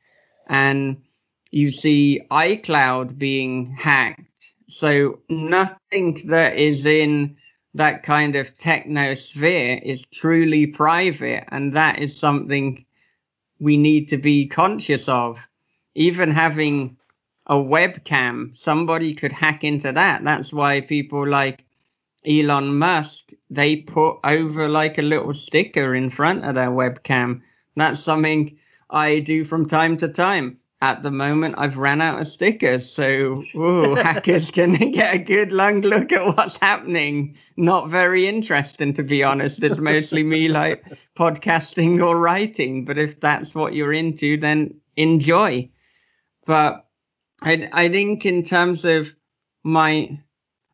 and 0.47 1.01
you 1.49 1.71
see 1.71 2.21
icloud 2.31 3.17
being 3.17 3.75
hacked. 3.77 4.53
So 4.69 5.19
nothing 5.27 6.27
that 6.27 6.57
is 6.57 6.85
in 6.85 7.37
that 7.73 8.03
kind 8.03 8.35
of 8.35 8.57
techno 8.57 9.13
sphere 9.13 9.79
is 9.83 10.05
truly 10.13 10.67
private. 10.67 11.45
And 11.49 11.73
that 11.73 11.99
is 11.99 12.17
something 12.17 12.85
we 13.59 13.77
need 13.77 14.09
to 14.09 14.17
be 14.17 14.47
conscious 14.47 15.07
of. 15.07 15.39
Even 15.95 16.31
having 16.31 16.97
a 17.47 17.55
webcam, 17.55 18.57
somebody 18.57 19.13
could 19.13 19.31
hack 19.31 19.63
into 19.63 19.91
that. 19.91 20.23
That's 20.23 20.53
why 20.53 20.81
people 20.81 21.27
like 21.27 21.65
Elon 22.25 22.77
Musk, 22.77 23.31
they 23.49 23.77
put 23.77 24.17
over 24.23 24.69
like 24.69 24.97
a 24.97 25.03
little 25.03 25.33
sticker 25.33 25.95
in 25.95 26.09
front 26.09 26.45
of 26.45 26.55
their 26.55 26.69
webcam. 26.69 27.41
That's 27.75 28.03
something 28.03 28.57
I 28.89 29.19
do 29.19 29.45
from 29.45 29.67
time 29.67 29.97
to 29.97 30.09
time 30.09 30.57
at 30.81 31.03
the 31.03 31.11
moment 31.11 31.55
I've 31.57 31.77
ran 31.77 32.01
out 32.01 32.19
of 32.19 32.27
stickers, 32.27 32.91
so 32.91 33.43
ooh, 33.55 33.95
hackers 34.03 34.49
can 34.49 34.73
get 34.91 35.13
a 35.13 35.19
good 35.19 35.51
long 35.51 35.81
look 35.81 36.11
at 36.11 36.35
what's 36.35 36.57
happening. 36.57 37.37
Not 37.55 37.89
very 37.89 38.27
interesting 38.27 38.93
to 38.95 39.03
be 39.03 39.23
honest. 39.23 39.61
It's 39.63 39.79
mostly 39.79 40.23
me 40.23 40.47
like 40.49 40.83
podcasting 41.17 42.03
or 42.03 42.17
writing, 42.17 42.85
but 42.85 42.97
if 42.97 43.19
that's 43.19 43.53
what 43.53 43.73
you're 43.73 43.93
into, 43.93 44.37
then 44.37 44.73
enjoy. 44.97 45.69
But 46.45 46.87
I 47.41 47.69
I 47.71 47.89
think 47.89 48.25
in 48.25 48.43
terms 48.43 48.83
of 48.83 49.07
my 49.63 50.19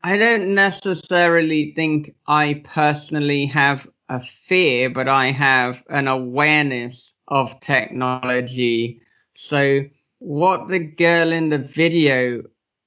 I 0.03 0.17
don't 0.17 0.55
necessarily 0.55 1.73
think 1.75 2.15
I 2.27 2.63
personally 2.63 3.45
have 3.47 3.85
a 4.07 4.21
fear, 4.45 4.89
but 4.89 5.09
I 5.09 5.31
have 5.31 5.83
an 5.89 6.07
awareness 6.07 7.13
of 7.27 7.59
technology. 7.59 9.01
So 9.33 9.81
what 10.19 10.67
the 10.67 10.79
girl 10.79 11.31
in 11.31 11.49
the 11.49 11.57
video 11.57 12.43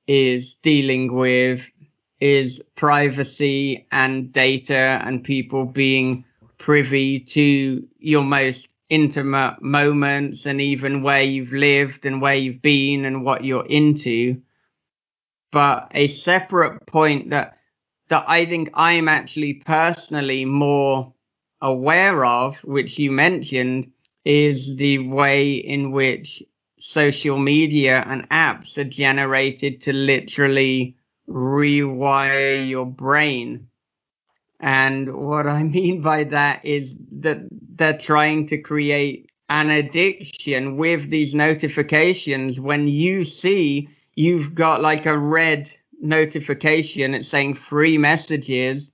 is 0.07 0.55
dealing 0.63 1.13
with 1.15 1.63
is 2.21 2.61
privacy 2.75 3.87
and 3.93 4.33
data 4.33 5.01
and 5.05 5.25
people 5.25 5.65
being 5.65 6.25
privy 6.59 7.21
to 7.21 7.87
your 7.99 8.23
most 8.23 8.69
intimate 8.89 9.63
moments 9.63 10.45
and 10.45 10.61
even 10.61 11.03
where 11.03 11.23
you've 11.23 11.53
lived 11.53 12.05
and 12.05 12.21
where 12.21 12.35
you've 12.35 12.61
been 12.61 13.05
and 13.05 13.25
what 13.25 13.45
you're 13.45 13.67
into. 13.67 14.43
But 15.53 15.89
a 15.93 16.09
separate 16.09 16.87
point 16.87 17.31
that 17.31 17.57
that 18.09 18.25
I 18.29 18.45
think 18.45 18.71
I'm 18.75 19.07
actually 19.07 19.55
personally 19.55 20.45
more 20.45 21.15
aware 21.61 22.25
of, 22.25 22.57
which 22.65 22.99
you 22.99 23.13
mentioned, 23.13 23.93
is 24.25 24.75
the 24.77 24.99
way 24.99 25.53
in 25.53 25.93
which 25.93 26.43
social 26.81 27.39
media 27.39 28.05
and 28.07 28.29
apps 28.31 28.79
are 28.79 28.85
generated 28.85 29.83
to 29.83 29.93
literally 29.93 30.97
rewire 31.29 32.69
your 32.69 32.87
brain. 32.87 33.69
And 34.59 35.15
what 35.15 35.47
I 35.47 35.63
mean 35.77 36.03
by 36.03 36.25
that 36.25 36.65
is 36.65 36.95
that 37.21 37.41
they're 37.51 37.99
trying 37.99 38.49
to 38.49 38.59
create 38.59 39.31
an 39.49 39.71
addiction 39.71 40.77
with 40.77 41.11
these 41.11 41.35
notifications. 41.35 42.61
When 42.61 42.89
you 42.89 43.25
see 43.25 43.89
you've 44.15 44.55
got 44.55 44.81
like 44.81 45.07
a 45.07 45.19
red 45.19 45.71
notification, 46.01 47.15
it's 47.15 47.29
saying 47.29 47.55
free 47.55 47.99
messages, 47.99 48.91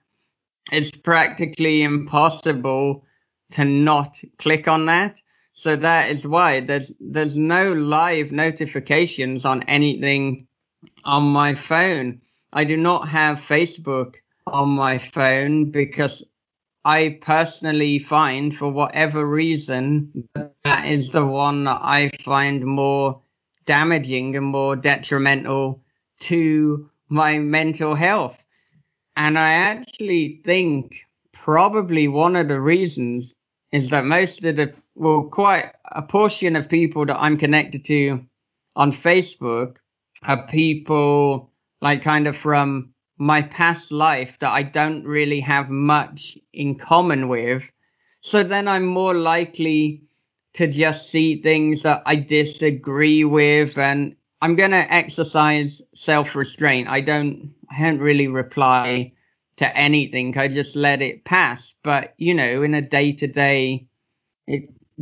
it's 0.72 0.96
practically 0.96 1.82
impossible 1.82 3.04
to 3.52 3.64
not 3.64 4.18
click 4.38 4.66
on 4.66 4.86
that. 4.86 5.16
So 5.58 5.74
that 5.74 6.10
is 6.10 6.26
why 6.26 6.60
there's 6.60 6.92
there's 7.00 7.36
no 7.36 7.72
live 7.72 8.30
notifications 8.30 9.46
on 9.46 9.62
anything 9.62 10.46
on 11.02 11.22
my 11.24 11.54
phone. 11.54 12.20
I 12.52 12.64
do 12.64 12.76
not 12.76 13.08
have 13.08 13.38
Facebook 13.38 14.16
on 14.46 14.68
my 14.68 14.98
phone 14.98 15.70
because 15.70 16.22
I 16.84 17.18
personally 17.22 17.98
find 17.98 18.54
for 18.54 18.70
whatever 18.70 19.26
reason 19.26 20.28
that 20.64 20.86
is 20.86 21.10
the 21.10 21.26
one 21.26 21.64
that 21.64 21.80
I 21.82 22.10
find 22.24 22.64
more 22.64 23.22
damaging 23.64 24.36
and 24.36 24.46
more 24.46 24.76
detrimental 24.76 25.82
to 26.20 26.90
my 27.08 27.38
mental 27.38 27.94
health. 27.94 28.36
And 29.16 29.38
I 29.38 29.52
actually 29.54 30.42
think 30.44 30.96
probably 31.32 32.08
one 32.08 32.36
of 32.36 32.48
the 32.48 32.60
reasons 32.60 33.34
is 33.72 33.88
that 33.88 34.04
most 34.04 34.44
of 34.44 34.56
the 34.56 34.74
well, 34.96 35.24
quite 35.24 35.72
a 35.84 36.02
portion 36.02 36.56
of 36.56 36.70
people 36.70 37.04
that 37.06 37.20
I'm 37.20 37.36
connected 37.36 37.84
to 37.84 38.24
on 38.74 38.92
Facebook 38.92 39.76
are 40.22 40.46
people 40.46 41.52
like 41.82 42.02
kind 42.02 42.26
of 42.26 42.36
from 42.36 42.94
my 43.18 43.42
past 43.42 43.92
life 43.92 44.36
that 44.40 44.50
I 44.50 44.62
don't 44.62 45.04
really 45.04 45.40
have 45.40 45.68
much 45.68 46.38
in 46.52 46.78
common 46.78 47.28
with. 47.28 47.62
So 48.22 48.42
then 48.42 48.68
I'm 48.68 48.86
more 48.86 49.14
likely 49.14 50.02
to 50.54 50.66
just 50.66 51.10
see 51.10 51.42
things 51.42 51.82
that 51.82 52.02
I 52.06 52.16
disagree 52.16 53.24
with 53.24 53.76
and 53.76 54.16
I'm 54.40 54.56
going 54.56 54.70
to 54.70 54.92
exercise 54.92 55.82
self-restraint. 55.94 56.88
I 56.88 57.02
don't, 57.02 57.54
I 57.70 57.82
don't 57.82 57.98
really 57.98 58.28
reply 58.28 59.12
to 59.58 59.76
anything. 59.76 60.36
I 60.38 60.48
just 60.48 60.74
let 60.74 61.02
it 61.02 61.24
pass. 61.24 61.74
But, 61.82 62.14
you 62.16 62.34
know, 62.34 62.62
in 62.62 62.74
a 62.74 62.82
day 62.82 63.12
to 63.12 63.26
day, 63.26 63.88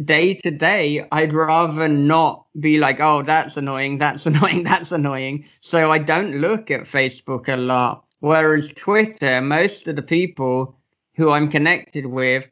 day 0.02 0.34
to 0.34 0.50
day, 0.50 1.06
I'd 1.12 1.32
rather 1.32 1.88
not 1.88 2.46
be 2.58 2.78
like, 2.78 3.00
oh, 3.00 3.22
that's 3.22 3.56
annoying, 3.56 3.98
that's 3.98 4.26
annoying, 4.30 4.64
that's 4.64 4.92
annoying. 4.92 5.46
So 5.60 5.90
I 5.90 5.98
don't 5.98 6.40
look 6.40 6.70
at 6.70 6.86
Facebook 6.86 7.48
a 7.48 7.56
lot. 7.56 8.04
Whereas 8.20 8.72
Twitter, 8.74 9.40
most 9.40 9.86
of 9.86 9.96
the 9.96 10.02
people 10.02 10.76
who 11.16 11.30
I'm 11.30 11.50
connected 11.50 12.06
with 12.06 12.46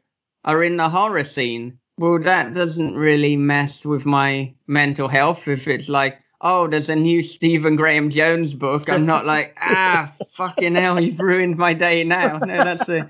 are 0.44 0.62
in 0.62 0.77
the 0.77 0.89
horror 0.89 1.24
scene. 1.24 1.78
Well, 1.98 2.19
that 2.20 2.55
doesn't 2.55 2.94
really 2.94 3.36
mess 3.36 3.85
with 3.85 4.05
my 4.05 4.55
mental 4.66 5.09
health 5.09 5.47
if 5.47 5.69
it's 5.69 5.89
like, 5.89 6.19
oh, 6.40 6.66
there's 6.69 6.89
a 6.89 6.97
new 6.97 7.23
Stephen 7.23 7.77
Graham 7.77 8.10
Jones 8.10 8.55
book. 8.55 8.89
I'm 8.90 9.06
not 9.06 9.24
like, 9.24 9.56
ah, 9.60 10.12
fucking 10.36 10.74
hell, 10.74 11.01
you've 11.01 11.20
ruined 11.20 11.56
my 11.56 11.74
day 11.74 12.05
now. 12.05 12.39
No, 12.39 12.64
that's 12.64 12.89
a, 12.89 13.09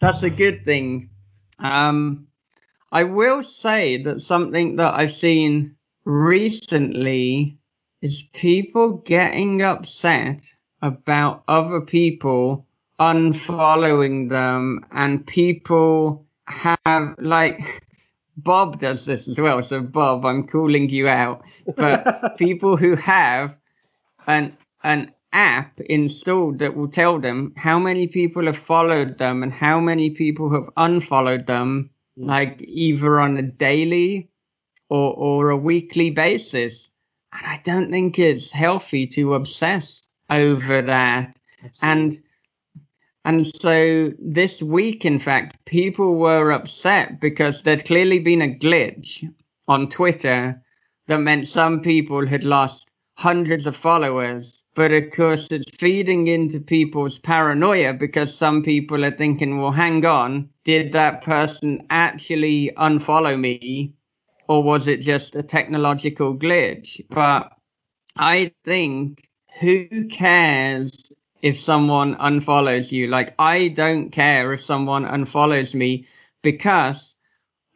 that's 0.00 0.22
a 0.22 0.30
good 0.30 0.64
thing. 0.64 1.10
Um, 1.58 2.28
I 2.92 3.04
will 3.04 3.42
say 3.42 4.02
that 4.02 4.20
something 4.20 4.76
that 4.76 4.94
I've 4.94 5.14
seen 5.14 5.76
recently 6.04 7.58
is 8.02 8.24
people 8.34 8.98
getting 8.98 9.62
upset 9.62 10.44
about 10.82 11.42
other 11.48 11.80
people 11.80 12.66
unfollowing 13.00 14.28
them 14.28 14.84
and 14.92 15.26
people 15.26 16.26
have 16.46 17.14
like 17.18 17.82
Bob 18.36 18.78
does 18.80 19.06
this 19.06 19.26
as 19.26 19.38
well. 19.38 19.62
So 19.62 19.80
Bob, 19.80 20.26
I'm 20.26 20.46
calling 20.46 20.90
you 20.90 21.08
out. 21.08 21.44
But 21.76 22.36
people 22.38 22.76
who 22.76 22.96
have 22.96 23.56
an 24.26 24.56
an 24.84 25.12
app 25.32 25.80
installed 25.80 26.58
that 26.58 26.76
will 26.76 26.88
tell 26.88 27.18
them 27.20 27.54
how 27.56 27.78
many 27.78 28.06
people 28.06 28.44
have 28.46 28.58
followed 28.58 29.16
them 29.16 29.42
and 29.42 29.52
how 29.52 29.80
many 29.80 30.10
people 30.10 30.52
have 30.52 30.68
unfollowed 30.76 31.46
them. 31.46 31.90
Like 32.16 32.60
either 32.62 33.20
on 33.20 33.36
a 33.36 33.42
daily 33.42 34.30
or 34.88 35.14
or 35.14 35.50
a 35.50 35.56
weekly 35.56 36.10
basis. 36.10 36.88
And 37.32 37.46
I 37.46 37.60
don't 37.64 37.90
think 37.90 38.18
it's 38.18 38.52
healthy 38.52 39.06
to 39.08 39.34
obsess 39.34 40.02
over 40.28 40.82
that. 40.82 41.36
And 41.80 42.20
and 43.24 43.46
so 43.46 44.12
this 44.18 44.62
week, 44.62 45.04
in 45.04 45.18
fact, 45.18 45.64
people 45.64 46.16
were 46.16 46.50
upset 46.50 47.20
because 47.20 47.62
there'd 47.62 47.84
clearly 47.84 48.18
been 48.18 48.42
a 48.42 48.54
glitch 48.54 49.32
on 49.68 49.90
Twitter 49.90 50.60
that 51.06 51.18
meant 51.18 51.46
some 51.46 51.80
people 51.80 52.26
had 52.26 52.42
lost 52.42 52.88
hundreds 53.14 53.66
of 53.66 53.76
followers. 53.76 54.61
But 54.74 54.92
of 54.92 55.10
course, 55.12 55.48
it's 55.50 55.70
feeding 55.76 56.28
into 56.28 56.60
people's 56.60 57.18
paranoia 57.18 57.94
because 57.94 58.34
some 58.36 58.62
people 58.62 59.04
are 59.04 59.10
thinking, 59.16 59.58
well, 59.58 59.72
hang 59.72 60.04
on, 60.06 60.50
did 60.64 60.92
that 60.92 61.22
person 61.22 61.86
actually 61.90 62.72
unfollow 62.76 63.38
me? 63.38 63.94
Or 64.48 64.62
was 64.62 64.88
it 64.88 65.00
just 65.00 65.36
a 65.36 65.42
technological 65.42 66.36
glitch? 66.36 67.00
But 67.10 67.52
I 68.16 68.52
think 68.64 69.28
who 69.60 70.08
cares 70.08 70.92
if 71.42 71.60
someone 71.60 72.16
unfollows 72.16 72.92
you. 72.92 73.08
Like, 73.08 73.34
I 73.38 73.68
don't 73.68 74.10
care 74.10 74.52
if 74.52 74.64
someone 74.64 75.04
unfollows 75.04 75.74
me 75.74 76.06
because 76.42 77.14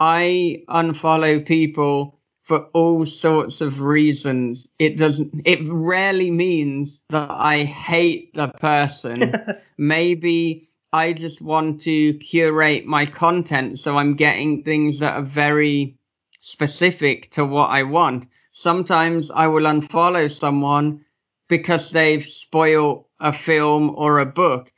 I 0.01 0.65
unfollow 0.69 1.47
people 1.47 2.16
for 2.47 2.69
all 2.73 3.05
sorts 3.07 3.61
of 3.61 3.81
reasons. 3.81 4.69
It 4.79 4.97
doesn't, 4.97 5.43
it 5.45 5.61
rarely 5.69 6.31
means 6.31 7.01
that 7.11 7.31
I 7.31 7.65
hate 7.65 8.35
the 8.35 8.49
person. 8.49 9.35
Maybe 9.79 10.71
I 10.93 11.13
just 11.13 11.43
want 11.43 11.83
to 11.83 12.15
curate 12.15 12.87
my 12.87 13.07
content 13.07 13.81
so 13.81 13.99
I'm 13.99 14.15
getting 14.15 14.63
things 14.63 15.01
that 15.01 15.17
are 15.17 15.23
very 15.23 15.99
specific 16.41 17.33
to 17.33 17.45
what 17.45 17.71
I 17.71 17.83
want. 17.83 18.29
Sometimes 18.53 19.31
I 19.31 19.49
will 19.49 19.65
unfollow 19.65 20.33
someone 20.33 21.05
because 21.49 21.91
they've 21.91 22.25
spoiled 22.25 23.07
a 23.19 23.33
film 23.33 23.93
or 23.97 24.21
a 24.21 24.27
book. 24.27 24.73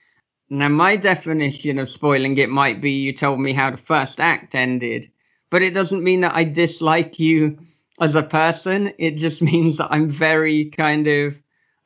Now, 0.50 0.68
my 0.68 0.96
definition 0.96 1.78
of 1.78 1.90
spoiling 1.90 2.38
it 2.38 2.48
might 2.48 2.80
be 2.80 2.92
you 2.92 3.12
told 3.12 3.38
me 3.38 3.52
how 3.52 3.70
the 3.70 3.76
first 3.76 4.18
act 4.18 4.54
ended, 4.54 5.10
but 5.50 5.62
it 5.62 5.74
doesn't 5.74 6.04
mean 6.04 6.20
that 6.22 6.34
I 6.34 6.44
dislike 6.44 7.18
you 7.18 7.58
as 8.00 8.14
a 8.14 8.22
person. 8.22 8.92
It 8.98 9.16
just 9.16 9.42
means 9.42 9.78
that 9.78 9.92
I'm 9.92 10.10
very 10.10 10.66
kind 10.70 11.06
of 11.06 11.36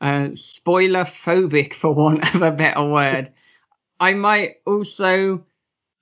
uh, 0.01 0.31
spoiler 0.35 1.05
phobic, 1.05 1.75
for 1.75 1.95
want 1.95 2.35
of 2.35 2.43
a 2.43 2.51
better 2.51 2.85
word. 2.85 3.33
I 4.01 4.15
might 4.15 4.57
also 4.67 5.47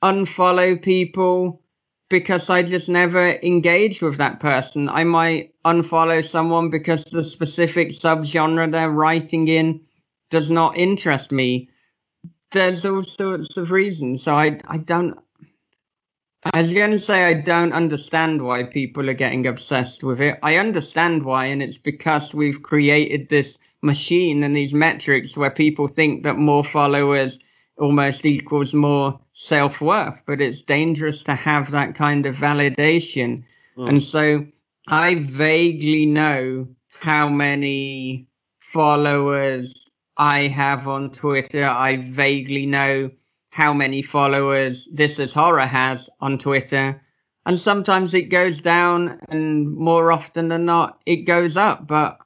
unfollow 0.03 0.81
people 0.81 1.63
because 2.09 2.51
I 2.51 2.63
just 2.63 2.89
never 2.89 3.29
engage 3.29 4.01
with 4.01 4.17
that 4.17 4.41
person. 4.41 4.89
I 4.89 5.05
might 5.05 5.55
unfollow 5.65 6.27
someone 6.27 6.71
because 6.71 7.05
the 7.05 7.23
specific 7.23 7.91
subgenre 7.91 8.73
they're 8.73 8.91
writing 8.91 9.49
in 9.49 9.83
does 10.31 10.51
not 10.51 10.77
interest 10.77 11.31
me. 11.31 11.69
There's 12.53 12.85
all 12.85 13.05
sorts 13.05 13.57
of 13.57 13.71
reasons. 13.71 14.23
So 14.23 14.35
I, 14.35 14.61
I 14.67 14.79
don't, 14.79 15.19
I 16.43 16.63
was 16.63 16.73
going 16.73 16.93
to 16.93 16.99
say 16.99 17.25
I 17.25 17.35
don't 17.35 17.73
understand 17.73 18.43
why 18.43 18.65
people 18.65 19.11
are 19.11 19.15
getting 19.15 19.47
obsessed 19.47 20.03
with 20.03 20.21
it. 20.21 20.39
I 20.43 20.57
understand 20.57 21.25
why, 21.25 21.47
and 21.47 21.63
it's 21.63 21.77
because 21.77 22.33
we've 22.33 22.63
created 22.63 23.29
this 23.29 23.59
machine 23.83 24.43
and 24.43 24.57
these 24.57 24.73
metrics 24.73 25.37
where 25.37 25.51
people 25.51 25.89
think 25.89 26.23
that 26.23 26.39
more 26.39 26.65
followers 26.65 27.39
almost 27.79 28.25
equals 28.25 28.73
more 28.73 29.21
self 29.33 29.81
worth, 29.81 30.19
but 30.27 30.41
it's 30.41 30.63
dangerous 30.63 31.23
to 31.25 31.35
have 31.35 31.71
that 31.73 31.95
kind 31.95 32.25
of 32.27 32.37
validation. 32.37 33.45
Mm. 33.77 33.89
And 33.89 34.03
so 34.03 34.47
I 34.87 35.17
vaguely 35.17 36.07
know 36.07 36.69
how 37.01 37.29
many 37.29 38.29
followers 38.59 39.91
I 40.17 40.49
have 40.49 40.89
on 40.89 41.11
Twitter. 41.11 41.65
I 41.65 41.97
vaguely 41.97 42.67
know 42.67 43.11
how 43.61 43.75
many 43.75 44.01
followers 44.01 44.89
This 44.91 45.19
Is 45.19 45.35
Horror 45.35 45.67
has 45.67 46.09
on 46.19 46.39
Twitter. 46.39 47.03
And 47.45 47.59
sometimes 47.59 48.15
it 48.15 48.31
goes 48.31 48.63
down, 48.63 49.21
and 49.29 49.77
more 49.77 50.13
often 50.13 50.49
than 50.49 50.65
not, 50.65 50.99
it 51.05 51.27
goes 51.27 51.59
up, 51.59 51.87
but 51.87 52.17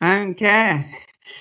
I 0.00 0.18
don't 0.18 0.34
care. 0.36 0.88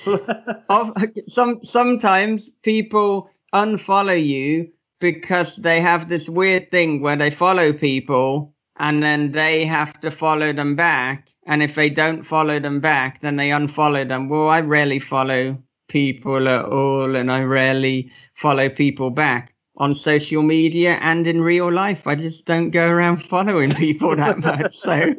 some 1.28 1.60
sometimes 1.64 2.50
people 2.64 3.30
unfollow 3.54 4.18
you 4.18 4.70
because 5.00 5.56
they 5.56 5.82
have 5.82 6.10
this 6.10 6.28
weird 6.28 6.72
thing 6.72 7.00
where 7.00 7.16
they 7.16 7.30
follow 7.30 7.74
people 7.74 8.56
and 8.80 9.04
then 9.04 9.34
they 9.34 9.66
have 9.66 10.02
to 10.02 10.10
follow 10.10 10.52
them 10.52 10.76
back. 10.76 11.30
And 11.46 11.62
if 11.62 11.76
they 11.76 11.92
don't 11.92 12.24
follow 12.24 12.60
them 12.60 12.80
back, 12.80 13.22
then 13.22 13.36
they 13.36 13.50
unfollow 13.50 14.08
them. 14.08 14.30
Well, 14.30 14.50
I 14.50 14.62
rarely 14.62 15.00
follow 15.00 15.60
people 15.88 16.48
at 16.48 16.66
all 16.66 17.16
and 17.16 17.32
I 17.32 17.42
rarely 17.42 18.12
follow 18.36 18.70
people 18.70 19.10
back 19.10 19.56
on 19.78 19.94
social 19.94 20.42
media 20.42 20.98
and 21.02 21.28
in 21.28 21.42
real 21.42 21.72
life. 21.72 22.08
I 22.08 22.16
just 22.16 22.46
don't 22.46 22.72
go 22.72 22.88
around 22.90 23.24
following 23.30 23.74
people 23.74 24.16
that 24.16 24.40
much. 24.40 24.78
So, 24.78 25.14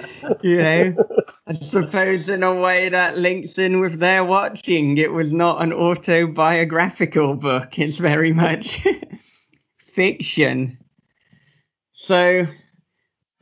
you 0.42 0.56
know, 0.56 0.94
I 1.46 1.54
suppose 1.54 2.28
in 2.28 2.42
a 2.42 2.60
way 2.60 2.88
that 2.88 3.18
links 3.18 3.58
in 3.58 3.80
with 3.80 3.98
They're 3.98 4.24
Watching. 4.24 4.98
It 4.98 5.12
was 5.12 5.32
not 5.32 5.62
an 5.62 5.72
autobiographical 5.72 7.34
book. 7.34 7.78
It's 7.78 7.98
very 7.98 8.32
much 8.32 8.84
fiction. 9.94 10.78
So, 11.92 12.46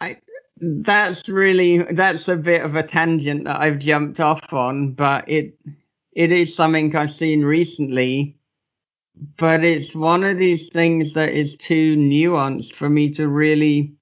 I, 0.00 0.18
that's 0.60 1.28
really, 1.28 1.78
that's 1.92 2.28
a 2.28 2.36
bit 2.36 2.62
of 2.62 2.74
a 2.74 2.82
tangent 2.82 3.44
that 3.44 3.60
I've 3.60 3.78
jumped 3.78 4.20
off 4.20 4.52
on, 4.52 4.92
but 4.92 5.30
it, 5.30 5.56
it 6.12 6.32
is 6.32 6.56
something 6.56 6.94
I've 6.94 7.12
seen 7.12 7.42
recently 7.44 8.37
but 9.36 9.64
it's 9.64 9.94
one 9.94 10.24
of 10.24 10.38
these 10.38 10.68
things 10.70 11.14
that 11.14 11.30
is 11.30 11.56
too 11.56 11.96
nuanced 11.96 12.74
for 12.74 12.88
me 12.88 13.10
to 13.14 13.28
really. 13.28 13.94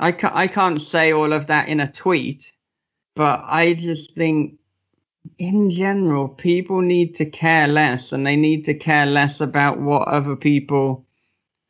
I 0.00 0.12
can't, 0.12 0.34
I 0.34 0.48
can't 0.48 0.80
say 0.80 1.12
all 1.12 1.32
of 1.32 1.46
that 1.46 1.68
in 1.68 1.80
a 1.80 1.90
tweet, 1.90 2.52
but 3.14 3.44
I 3.44 3.74
just 3.74 4.14
think 4.14 4.58
in 5.38 5.70
general, 5.70 6.28
people 6.28 6.80
need 6.80 7.14
to 7.16 7.24
care 7.24 7.68
less 7.68 8.12
and 8.12 8.26
they 8.26 8.36
need 8.36 8.64
to 8.66 8.74
care 8.74 9.06
less 9.06 9.40
about 9.40 9.78
what 9.80 10.08
other 10.08 10.36
people 10.36 11.06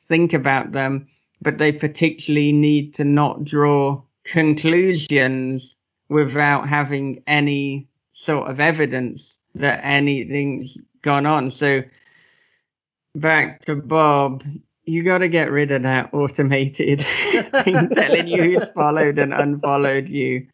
think 0.09 0.33
about 0.33 0.73
them, 0.73 1.07
but 1.41 1.59
they 1.59 1.73
particularly 1.73 2.53
need 2.53 2.95
to 2.95 3.05
not 3.05 3.45
draw 3.45 4.03
conclusions 4.25 5.77
without 6.09 6.69
having 6.69 7.23
any 7.27 7.89
sort 8.13 8.51
of 8.51 8.61
evidence 8.61 9.39
that 9.55 9.81
anything's 9.85 10.77
gone 11.03 11.27
on. 11.27 11.51
So 11.51 11.83
back 13.15 13.65
to 13.67 13.77
Bob, 13.77 14.45
you 14.85 15.03
got 15.03 15.19
to 15.19 15.29
get 15.29 15.51
rid 15.51 15.71
of 15.71 15.83
that 15.83 16.13
automated 16.13 17.01
thing 17.07 17.89
telling 17.89 18.27
you 18.27 18.43
who's 18.43 18.69
followed 18.71 19.19
and 19.19 19.33
unfollowed 19.33 20.09
you. 20.09 20.47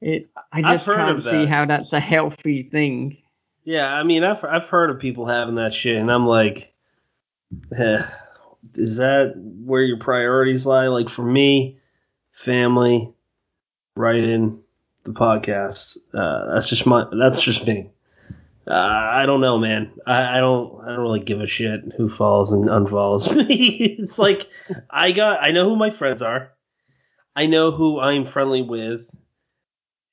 It, 0.00 0.28
I 0.52 0.62
just 0.62 0.84
can't 0.84 1.22
see 1.22 1.46
how 1.46 1.64
that's 1.64 1.92
a 1.92 2.00
healthy 2.00 2.62
thing. 2.64 3.18
Yeah, 3.64 3.92
I 3.92 4.04
mean, 4.04 4.22
I've 4.22 4.44
I've 4.44 4.68
heard 4.68 4.90
of 4.90 5.00
people 5.00 5.26
having 5.26 5.56
that 5.56 5.74
shit, 5.74 5.96
and 5.96 6.12
I'm 6.12 6.26
like, 6.26 6.72
eh, 7.76 8.04
is 8.74 8.98
that 8.98 9.34
where 9.36 9.82
your 9.82 9.98
priorities 9.98 10.66
lie? 10.66 10.88
Like 10.88 11.08
for 11.08 11.24
me, 11.24 11.78
family, 12.32 13.12
writing, 13.96 14.62
the 15.04 15.12
podcast. 15.12 15.96
Uh, 16.12 16.54
that's 16.54 16.68
just 16.68 16.86
my 16.86 17.06
that's 17.10 17.40
just 17.42 17.66
me. 17.66 17.90
Uh, 18.68 18.72
I 18.72 19.26
don't 19.26 19.40
know, 19.40 19.58
man. 19.58 19.92
I, 20.06 20.38
I, 20.38 20.40
don't. 20.40 20.82
I 20.82 20.88
don't 20.88 21.00
really 21.00 21.20
give 21.20 21.40
a 21.40 21.46
shit 21.46 21.80
who 21.96 22.08
follows 22.08 22.50
and 22.50 22.64
unfollows 22.64 23.34
me. 23.34 23.54
it's 23.98 24.18
like 24.18 24.48
I 24.90 25.12
got. 25.12 25.40
I 25.40 25.52
know 25.52 25.68
who 25.68 25.76
my 25.76 25.90
friends 25.90 26.20
are. 26.20 26.52
I 27.36 27.46
know 27.46 27.70
who 27.70 28.00
I'm 28.00 28.24
friendly 28.24 28.62
with. 28.62 29.08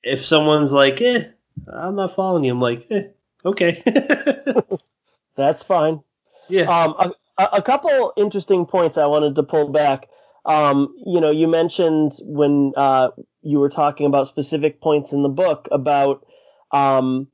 If 0.04 0.24
someone's 0.24 0.72
like, 0.72 1.02
"Eh, 1.02 1.24
I'm 1.68 1.96
not 1.96 2.16
following 2.16 2.44
you," 2.44 2.52
I'm 2.52 2.62
like, 2.62 2.86
"Eh, 2.92 3.08
okay." 3.44 3.82
That's 5.36 5.64
fine. 5.64 6.04
Yeah. 6.48 6.64
Um, 6.64 7.14
a, 7.38 7.50
a 7.54 7.62
couple 7.62 8.14
interesting 8.18 8.68
points 8.68 9.00
I 9.00 9.08
wanted 9.08 9.36
to 9.36 9.44
pull 9.44 9.70
back. 9.70 10.10
Um, 10.46 10.96
you 11.06 11.22
know, 11.22 11.32
you 11.32 11.48
mentioned 11.48 12.12
when 12.24 12.74
uh, 12.76 13.10
you 13.42 13.60
were 13.60 13.70
talking 13.70 14.06
about 14.06 14.28
specific 14.28 14.82
points 14.82 15.14
in 15.14 15.24
the 15.24 15.30
book 15.30 15.68
about 15.72 16.26
um, 16.72 17.28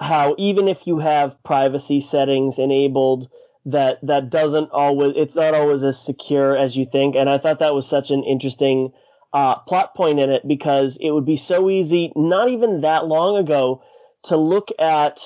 how 0.00 0.34
even 0.38 0.66
if 0.68 0.86
you 0.86 0.98
have 0.98 1.42
privacy 1.42 2.00
settings 2.00 2.58
enabled, 2.58 3.28
that 3.66 3.98
that 4.02 4.30
doesn't 4.30 4.70
always 4.70 5.12
it's 5.16 5.36
not 5.36 5.54
always 5.54 5.82
as 5.82 6.02
secure 6.02 6.56
as 6.56 6.76
you 6.76 6.86
think. 6.86 7.14
And 7.16 7.28
I 7.28 7.38
thought 7.38 7.58
that 7.58 7.74
was 7.74 7.86
such 7.86 8.10
an 8.10 8.24
interesting 8.24 8.92
uh, 9.32 9.56
plot 9.56 9.94
point 9.94 10.18
in 10.18 10.30
it 10.30 10.46
because 10.46 10.96
it 11.00 11.10
would 11.10 11.26
be 11.26 11.36
so 11.36 11.70
easy, 11.70 12.12
not 12.16 12.48
even 12.48 12.80
that 12.80 13.06
long 13.06 13.36
ago, 13.36 13.82
to 14.24 14.36
look 14.36 14.70
at 14.78 15.20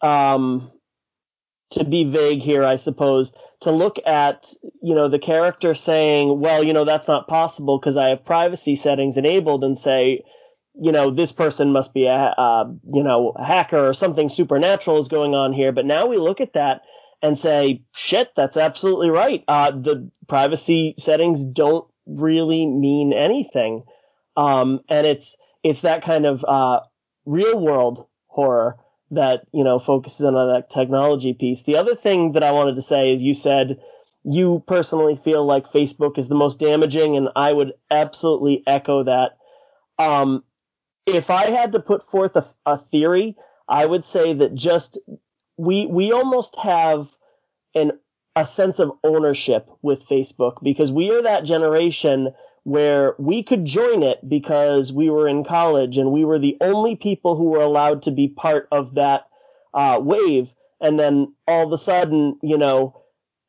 um, 0.00 0.70
to 1.70 1.84
be 1.84 2.04
vague 2.04 2.40
here, 2.40 2.64
I 2.64 2.76
suppose, 2.76 3.34
to 3.60 3.70
look 3.70 3.98
at, 4.06 4.52
you 4.82 4.94
know, 4.94 5.08
the 5.08 5.18
character 5.18 5.74
saying, 5.74 6.40
well, 6.40 6.62
you 6.62 6.72
know, 6.72 6.84
that's 6.84 7.08
not 7.08 7.28
possible 7.28 7.78
because 7.78 7.96
I 7.96 8.08
have 8.08 8.24
privacy 8.24 8.76
settings 8.76 9.16
enabled 9.16 9.64
and 9.64 9.78
say, 9.78 10.24
you 10.80 10.92
know, 10.92 11.10
this 11.10 11.32
person 11.32 11.72
must 11.72 11.92
be 11.92 12.06
a, 12.06 12.14
uh, 12.14 12.70
you 12.92 13.02
know, 13.02 13.32
a 13.34 13.44
hacker 13.44 13.88
or 13.88 13.94
something 13.94 14.28
supernatural 14.28 14.98
is 14.98 15.08
going 15.08 15.34
on 15.34 15.52
here. 15.52 15.72
But 15.72 15.86
now 15.86 16.06
we 16.06 16.16
look 16.16 16.40
at 16.40 16.52
that 16.52 16.82
and 17.22 17.38
say, 17.38 17.82
shit, 17.92 18.32
that's 18.36 18.56
absolutely 18.56 19.10
right. 19.10 19.42
Uh, 19.48 19.72
the 19.72 20.10
privacy 20.28 20.94
settings 20.98 21.44
don't 21.44 21.86
really 22.06 22.64
mean 22.64 23.12
anything. 23.12 23.82
Um, 24.36 24.80
and 24.88 25.06
it's, 25.06 25.36
it's 25.64 25.80
that 25.80 26.02
kind 26.02 26.26
of, 26.26 26.44
uh, 26.46 26.80
real 27.26 27.60
world 27.60 28.06
horror 28.26 28.76
that 29.10 29.44
you 29.52 29.64
know 29.64 29.78
focuses 29.78 30.24
on 30.24 30.34
that 30.34 30.70
technology 30.70 31.34
piece. 31.34 31.62
The 31.62 31.76
other 31.76 31.94
thing 31.94 32.32
that 32.32 32.42
I 32.42 32.52
wanted 32.52 32.76
to 32.76 32.82
say 32.82 33.12
is 33.12 33.22
you 33.22 33.34
said 33.34 33.80
you 34.24 34.62
personally 34.66 35.16
feel 35.16 35.44
like 35.44 35.72
Facebook 35.72 36.18
is 36.18 36.28
the 36.28 36.34
most 36.34 36.58
damaging, 36.58 37.16
and 37.16 37.28
I 37.36 37.52
would 37.52 37.74
absolutely 37.90 38.62
echo 38.66 39.04
that. 39.04 39.38
Um, 39.98 40.44
if 41.14 41.30
I 41.30 41.50
had 41.50 41.72
to 41.72 41.80
put 41.80 42.02
forth 42.02 42.36
a, 42.36 42.44
a 42.66 42.78
theory, 42.78 43.36
I 43.66 43.84
would 43.84 44.04
say 44.04 44.34
that 44.34 44.54
just 44.54 44.98
we 45.56 45.86
we 45.86 46.12
almost 46.12 46.56
have 46.56 47.08
an 47.74 47.92
a 48.36 48.46
sense 48.46 48.78
of 48.78 48.92
ownership 49.02 49.68
with 49.82 50.06
Facebook 50.08 50.62
because 50.62 50.92
we 50.92 51.10
are 51.10 51.22
that 51.22 51.44
generation 51.44 52.32
where 52.62 53.14
we 53.18 53.42
could 53.42 53.64
join 53.64 54.02
it 54.02 54.26
because 54.28 54.92
we 54.92 55.10
were 55.10 55.26
in 55.26 55.42
college 55.42 55.98
and 55.98 56.12
we 56.12 56.24
were 56.24 56.38
the 56.38 56.56
only 56.60 56.94
people 56.94 57.34
who 57.34 57.50
were 57.50 57.62
allowed 57.62 58.02
to 58.02 58.10
be 58.10 58.28
part 58.28 58.68
of 58.70 58.94
that 58.94 59.26
uh, 59.74 59.98
wave. 60.00 60.52
And 60.80 61.00
then 61.00 61.34
all 61.48 61.66
of 61.66 61.72
a 61.72 61.78
sudden, 61.78 62.38
you 62.42 62.58
know, 62.58 63.02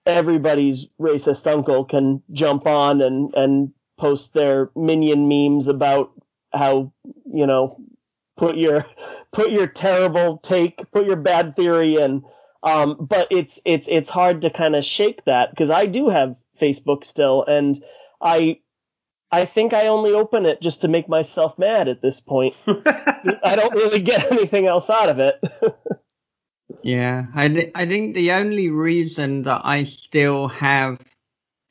everybody's 0.05 0.87
racist 0.99 1.45
uncle 1.51 1.85
can 1.85 2.23
jump 2.31 2.65
on 2.65 3.01
and, 3.01 3.33
and 3.35 3.73
post 3.97 4.33
their 4.33 4.71
minion 4.75 5.27
memes 5.27 5.67
about 5.67 6.11
how, 6.53 6.93
you 7.25 7.47
know, 7.47 7.79
put 8.37 8.57
your, 8.57 8.85
put 9.31 9.51
your 9.51 9.67
terrible 9.67 10.37
take, 10.37 10.91
put 10.91 11.05
your 11.05 11.15
bad 11.15 11.55
theory 11.55 11.95
in. 11.95 12.23
Um, 12.61 12.97
but 12.99 13.27
it's, 13.31 13.61
it's, 13.65 13.87
it's 13.89 14.09
hard 14.09 14.41
to 14.41 14.49
kind 14.49 14.75
of 14.75 14.83
shake 14.83 15.23
that 15.25 15.49
because 15.49 15.69
I 15.69 15.85
do 15.85 16.09
have 16.09 16.35
Facebook 16.59 17.05
still 17.05 17.45
and 17.45 17.77
I, 18.21 18.59
I 19.31 19.45
think 19.45 19.73
I 19.73 19.87
only 19.87 20.13
open 20.13 20.45
it 20.45 20.61
just 20.61 20.81
to 20.81 20.87
make 20.87 21.07
myself 21.07 21.57
mad 21.59 21.87
at 21.87 22.01
this 22.01 22.19
point. 22.19 22.55
I 22.67 23.55
don't 23.55 23.75
really 23.75 24.01
get 24.01 24.31
anything 24.31 24.65
else 24.65 24.89
out 24.89 25.09
of 25.09 25.19
it. 25.19 25.39
yeah, 26.81 27.25
I, 27.35 27.47
th- 27.47 27.71
I 27.75 27.85
think 27.85 28.15
the 28.15 28.31
only 28.31 28.71
reason 28.71 29.43
that 29.43 29.61
I 29.63 29.83
still 29.83 30.47
have 30.47 30.99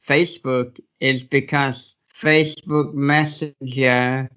Facebook 0.06 0.78
is 1.00 1.24
because 1.24 1.96
Facebook 2.22 2.94
Messenger 2.94 4.30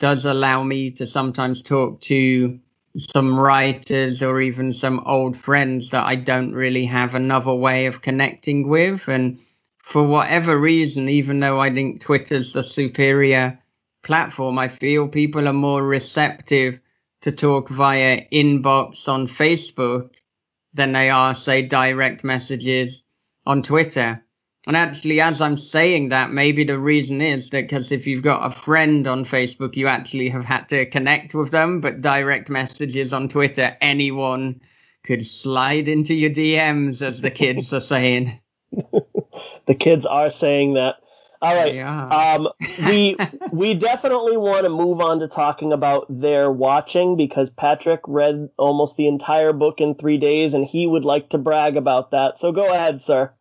does 0.00 0.24
allow 0.24 0.64
me 0.64 0.90
to 0.90 1.06
sometimes 1.06 1.62
talk 1.62 2.00
to 2.00 2.58
some 2.96 3.38
writers 3.38 4.22
or 4.22 4.40
even 4.40 4.72
some 4.72 5.00
old 5.06 5.36
friends 5.36 5.90
that 5.90 6.04
I 6.04 6.16
don't 6.16 6.52
really 6.52 6.86
have 6.86 7.14
another 7.14 7.54
way 7.54 7.86
of 7.86 8.02
connecting 8.02 8.66
with. 8.66 9.06
And 9.06 9.38
for 9.78 10.02
whatever 10.02 10.58
reason, 10.58 11.08
even 11.08 11.38
though 11.38 11.60
I 11.60 11.72
think 11.72 12.00
Twitter's 12.00 12.52
the 12.52 12.64
superior 12.64 13.58
platform, 14.02 14.58
I 14.58 14.68
feel 14.68 15.06
people 15.06 15.46
are 15.46 15.52
more 15.52 15.82
receptive 15.82 16.80
to 17.20 17.30
talk 17.30 17.68
via 17.68 18.26
inbox 18.32 19.06
on 19.06 19.28
Facebook 19.28 20.10
than 20.72 20.92
they 20.92 21.10
are, 21.10 21.34
say, 21.34 21.62
direct 21.62 22.24
messages 22.24 23.02
on 23.46 23.62
Twitter. 23.62 24.24
And 24.66 24.76
actually, 24.76 25.20
as 25.20 25.40
I'm 25.40 25.56
saying 25.56 26.10
that, 26.10 26.30
maybe 26.32 26.64
the 26.64 26.78
reason 26.78 27.22
is 27.22 27.48
that 27.50 27.62
because 27.62 27.92
if 27.92 28.06
you've 28.06 28.22
got 28.22 28.50
a 28.50 28.54
friend 28.54 29.06
on 29.06 29.24
Facebook, 29.24 29.74
you 29.74 29.86
actually 29.86 30.28
have 30.28 30.44
had 30.44 30.68
to 30.68 30.84
connect 30.84 31.34
with 31.34 31.50
them, 31.50 31.80
but 31.80 32.02
direct 32.02 32.50
messages 32.50 33.14
on 33.14 33.30
Twitter, 33.30 33.76
anyone 33.80 34.60
could 35.02 35.26
slide 35.26 35.88
into 35.88 36.12
your 36.12 36.30
DMs, 36.30 37.00
as 37.00 37.22
the 37.22 37.30
kids 37.30 37.72
are 37.72 37.80
saying. 37.80 38.38
the 39.66 39.74
kids 39.74 40.04
are 40.04 40.30
saying 40.30 40.74
that. 40.74 40.96
All 41.42 41.54
right. 41.54 41.78
Um, 42.36 42.48
we 42.86 43.16
we 43.52 43.72
definitely 43.74 44.36
want 44.36 44.64
to 44.64 44.70
move 44.70 45.00
on 45.00 45.20
to 45.20 45.28
talking 45.28 45.72
about 45.72 46.06
They're 46.10 46.52
Watching 46.52 47.16
because 47.16 47.48
Patrick 47.48 48.00
read 48.06 48.50
almost 48.58 48.98
the 48.98 49.08
entire 49.08 49.54
book 49.54 49.80
in 49.80 49.94
three 49.94 50.18
days 50.18 50.52
and 50.52 50.66
he 50.66 50.86
would 50.86 51.06
like 51.06 51.30
to 51.30 51.38
brag 51.38 51.78
about 51.78 52.10
that. 52.10 52.38
So 52.38 52.52
go 52.52 52.70
ahead, 52.72 53.00
sir. 53.00 53.32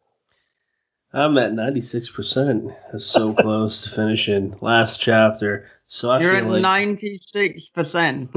I'm 1.11 1.37
at 1.37 1.51
96%. 1.53 2.75
That's 2.91 3.05
so 3.05 3.33
close 3.39 3.81
to 3.83 3.89
finishing. 3.89 4.55
Last 4.61 4.99
chapter. 5.01 5.67
So 5.87 6.11
I 6.11 6.19
You're 6.21 6.35
at 6.35 6.45
like 6.45 6.63
96%. 6.63 8.29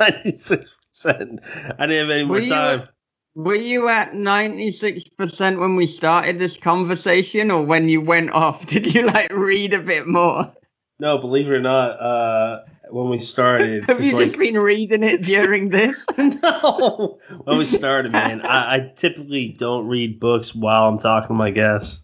96%. 0.00 0.66
I 1.78 1.86
didn't 1.86 2.00
have 2.00 2.10
any 2.10 2.24
more 2.24 2.34
Were 2.36 2.40
you- 2.40 2.48
time. 2.48 2.88
Were 3.34 3.54
you 3.54 3.88
at 3.88 4.12
96% 4.12 5.58
when 5.58 5.74
we 5.74 5.86
started 5.86 6.38
this 6.38 6.58
conversation 6.58 7.50
or 7.50 7.62
when 7.64 7.88
you 7.88 8.02
went 8.02 8.30
off? 8.30 8.66
Did 8.72 8.94
you 8.94 9.06
like 9.06 9.32
read 9.32 9.72
a 9.72 9.78
bit 9.78 10.06
more? 10.06 10.52
No, 10.98 11.16
believe 11.16 11.46
it 11.46 11.52
or 11.52 11.60
not, 11.60 11.92
uh, 11.98 12.64
when 12.92 13.08
we 13.08 13.18
started, 13.20 13.84
Have 13.88 14.04
you 14.04 14.14
like, 14.14 14.26
just 14.26 14.38
been 14.38 14.58
reading 14.58 15.02
it 15.02 15.22
during 15.22 15.68
this? 15.68 16.04
no, 16.18 17.18
when 17.44 17.58
we 17.58 17.64
started, 17.64 18.12
man, 18.12 18.42
I, 18.42 18.74
I 18.74 18.92
typically 18.94 19.48
don't 19.48 19.88
read 19.88 20.20
books 20.20 20.54
while 20.54 20.88
I'm 20.88 20.98
talking 20.98 21.28
to 21.28 21.34
my 21.34 21.50
guests. 21.50 22.02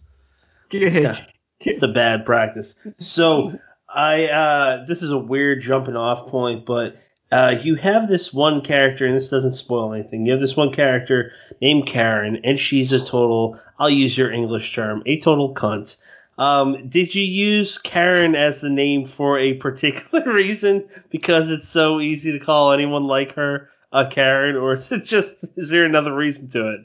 Good. 0.69 1.17
It's 1.61 1.83
a 1.83 1.87
bad 1.87 2.25
practice. 2.25 2.79
So 2.97 3.59
I, 3.87 4.27
uh, 4.27 4.85
this 4.85 5.03
is 5.03 5.11
a 5.11 5.17
weird 5.17 5.61
jumping 5.61 5.95
off 5.95 6.27
point, 6.27 6.65
but 6.65 6.97
uh, 7.31 7.55
you 7.61 7.75
have 7.75 8.07
this 8.07 8.33
one 8.33 8.61
character, 8.61 9.05
and 9.05 9.15
this 9.15 9.29
doesn't 9.29 9.51
spoil 9.51 9.93
anything. 9.93 10.25
You 10.25 10.31
have 10.31 10.41
this 10.41 10.57
one 10.57 10.73
character 10.73 11.33
named 11.61 11.85
Karen, 11.85 12.41
and 12.43 12.59
she's 12.59 12.91
a 12.91 12.99
total. 12.99 13.59
I'll 13.77 13.89
use 13.89 14.17
your 14.17 14.31
English 14.31 14.73
term, 14.73 15.03
a 15.05 15.19
total 15.19 15.53
cunt. 15.53 15.97
Um, 16.39 16.87
did 16.87 17.13
you 17.13 17.23
use 17.23 17.77
Karen 17.77 18.33
as 18.33 18.61
the 18.61 18.69
name 18.69 19.05
for 19.05 19.37
a 19.37 19.55
particular 19.55 20.23
reason? 20.33 20.87
Because 21.09 21.51
it's 21.51 21.67
so 21.67 21.99
easy 21.99 22.31
to 22.31 22.43
call 22.43 22.71
anyone 22.71 23.03
like 23.03 23.35
her 23.35 23.69
a 23.91 24.07
Karen, 24.07 24.55
or 24.55 24.71
is 24.71 24.89
it 24.93 25.03
just 25.03 25.45
is 25.57 25.69
there 25.69 25.83
another 25.83 26.15
reason 26.15 26.49
to 26.51 26.75
it? 26.75 26.79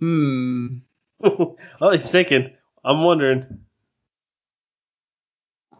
Hmm. 0.00 0.66
oh, 1.22 1.56
he's 1.92 2.10
thinking. 2.10 2.54
I'm 2.82 3.02
wondering. 3.02 3.60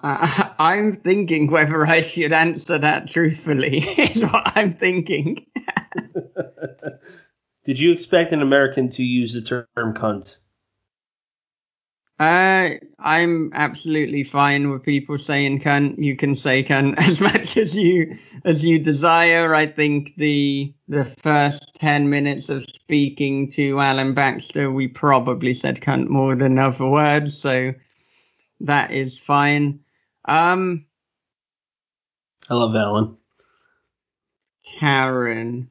I, 0.03 0.53
I'm 0.59 0.97
thinking 0.97 1.51
whether 1.51 1.87
I 1.87 2.03
should 2.03 2.35
answer 2.35 2.79
that 2.79 3.09
truthfully. 3.09 3.79
is 3.79 4.23
what 4.23 4.53
I'm 4.57 4.75
thinking. 4.75 5.47
Did 7.65 7.79
you 7.79 7.93
expect 7.93 8.33
an 8.33 8.43
American 8.43 8.91
to 8.91 9.03
use 9.03 9.33
the 9.33 9.41
term 9.41 9.95
cunt? 9.95 10.37
Uh, 12.19 12.71
I'm 12.99 13.53
absolutely 13.55 14.25
fine 14.25 14.71
with 14.71 14.83
people 14.83 15.19
saying 15.19 15.61
cunt. 15.61 16.03
You 16.03 16.17
can 16.17 16.35
say 16.35 16.65
cunt 16.65 16.99
as 16.99 17.21
much 17.21 17.57
as 17.57 17.75
you 17.75 18.19
as 18.45 18.65
you 18.65 18.81
desire. 18.81 19.55
I 19.55 19.67
think 19.67 20.15
the 20.17 20.75
the 20.89 21.05
first 21.05 21.77
ten 21.77 22.11
minutes 22.11 22.49
of 22.49 22.65
speaking 22.65 23.51
to 23.53 23.79
Alan 23.79 24.15
Baxter, 24.15 24.71
we 24.71 24.89
probably 24.89 25.55
said 25.55 25.81
cunt 25.81 26.09
more 26.09 26.35
than 26.35 26.59
other 26.59 26.87
words, 26.87 27.39
so 27.39 27.73
that 28.61 28.91
is 28.91 29.21
fine. 29.21 29.81
Um, 30.25 30.87
I 32.51 32.55
love 32.55 32.75
Alan. 32.75 33.17
Karen, 34.79 35.71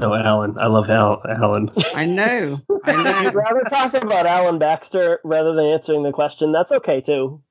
No, 0.00 0.14
Alan. 0.14 0.56
I 0.58 0.66
love 0.66 0.88
Al- 0.90 1.22
Alan. 1.28 1.70
I 1.94 2.06
know, 2.06 2.60
I 2.84 2.92
If 2.92 3.22
you'd 3.24 3.34
know. 3.34 3.40
rather 3.40 3.60
talk 3.68 3.94
about 3.94 4.26
Alan 4.26 4.58
Baxter 4.58 5.20
rather 5.24 5.52
than 5.54 5.66
answering 5.66 6.02
the 6.02 6.12
question, 6.12 6.52
that's 6.52 6.72
okay 6.72 7.00
too. 7.00 7.42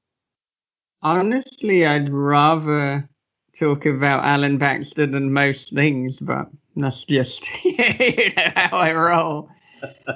Honestly, 1.01 1.85
I'd 1.85 2.09
rather 2.11 3.09
talk 3.57 3.85
about 3.85 4.25
Alan 4.25 4.57
Baxter 4.57 5.05
than 5.05 5.31
most 5.31 5.73
things, 5.73 6.19
but 6.19 6.47
that's 6.75 7.05
just 7.05 7.47
you 7.63 8.33
know 8.35 8.51
how 8.55 8.77
I 8.77 8.93
roll. 8.93 9.49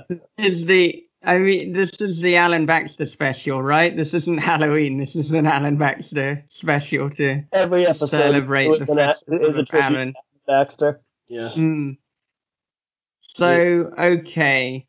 This 0.09 0.19
is 0.37 0.65
the 0.65 1.03
I 1.25 1.37
mean, 1.37 1.71
this 1.71 1.91
is 2.01 2.19
the 2.19 2.35
Alan 2.35 2.65
Baxter 2.65 3.05
special, 3.05 3.61
right? 3.61 3.95
This 3.95 4.13
isn't 4.13 4.39
Halloween. 4.39 4.97
This 4.97 5.15
is 5.15 5.31
an 5.31 5.45
Alan 5.45 5.77
Baxter 5.77 6.43
special 6.49 7.09
to 7.11 7.43
Every 7.53 7.85
episode 7.85 8.07
celebrate 8.07 8.81
is, 8.81 8.87
the 8.87 8.93
an, 8.93 8.99
a- 8.99 9.47
is 9.47 9.57
a 9.57 9.61
of 9.61 9.67
tribute 9.67 9.95
Alan. 9.95 10.13
Baxter. 10.47 11.01
Yeah. 11.29 11.47
Mm. 11.55 11.97
So, 13.35 13.91
okay. 13.97 14.87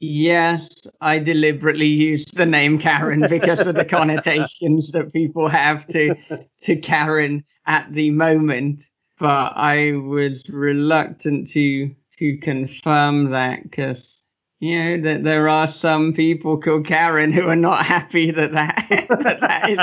Yes, 0.00 0.68
I 1.00 1.18
deliberately 1.18 1.86
used 1.86 2.36
the 2.36 2.46
name 2.46 2.78
Karen 2.78 3.26
because 3.28 3.60
of 3.60 3.74
the 3.74 3.84
connotations 3.96 4.92
that 4.92 5.12
people 5.12 5.48
have 5.48 5.86
to 5.88 6.14
to 6.62 6.76
Karen 6.76 7.44
at 7.66 7.92
the 7.92 8.10
moment, 8.10 8.84
but 9.18 9.54
I 9.56 9.92
was 9.92 10.48
reluctant 10.48 11.48
to 11.48 11.92
to 12.18 12.36
confirm 12.38 13.30
that 13.30 13.64
because 13.64 14.22
you 14.60 14.78
know 14.78 15.00
that 15.02 15.24
there 15.24 15.48
are 15.48 15.66
some 15.66 16.12
people 16.12 16.58
called 16.58 16.86
Karen 16.86 17.32
who 17.32 17.48
are 17.48 17.56
not 17.56 17.84
happy 17.84 18.30
that 18.30 18.52
that, 18.52 18.86
that, 19.08 19.40
that 19.40 19.70
is, 19.70 19.78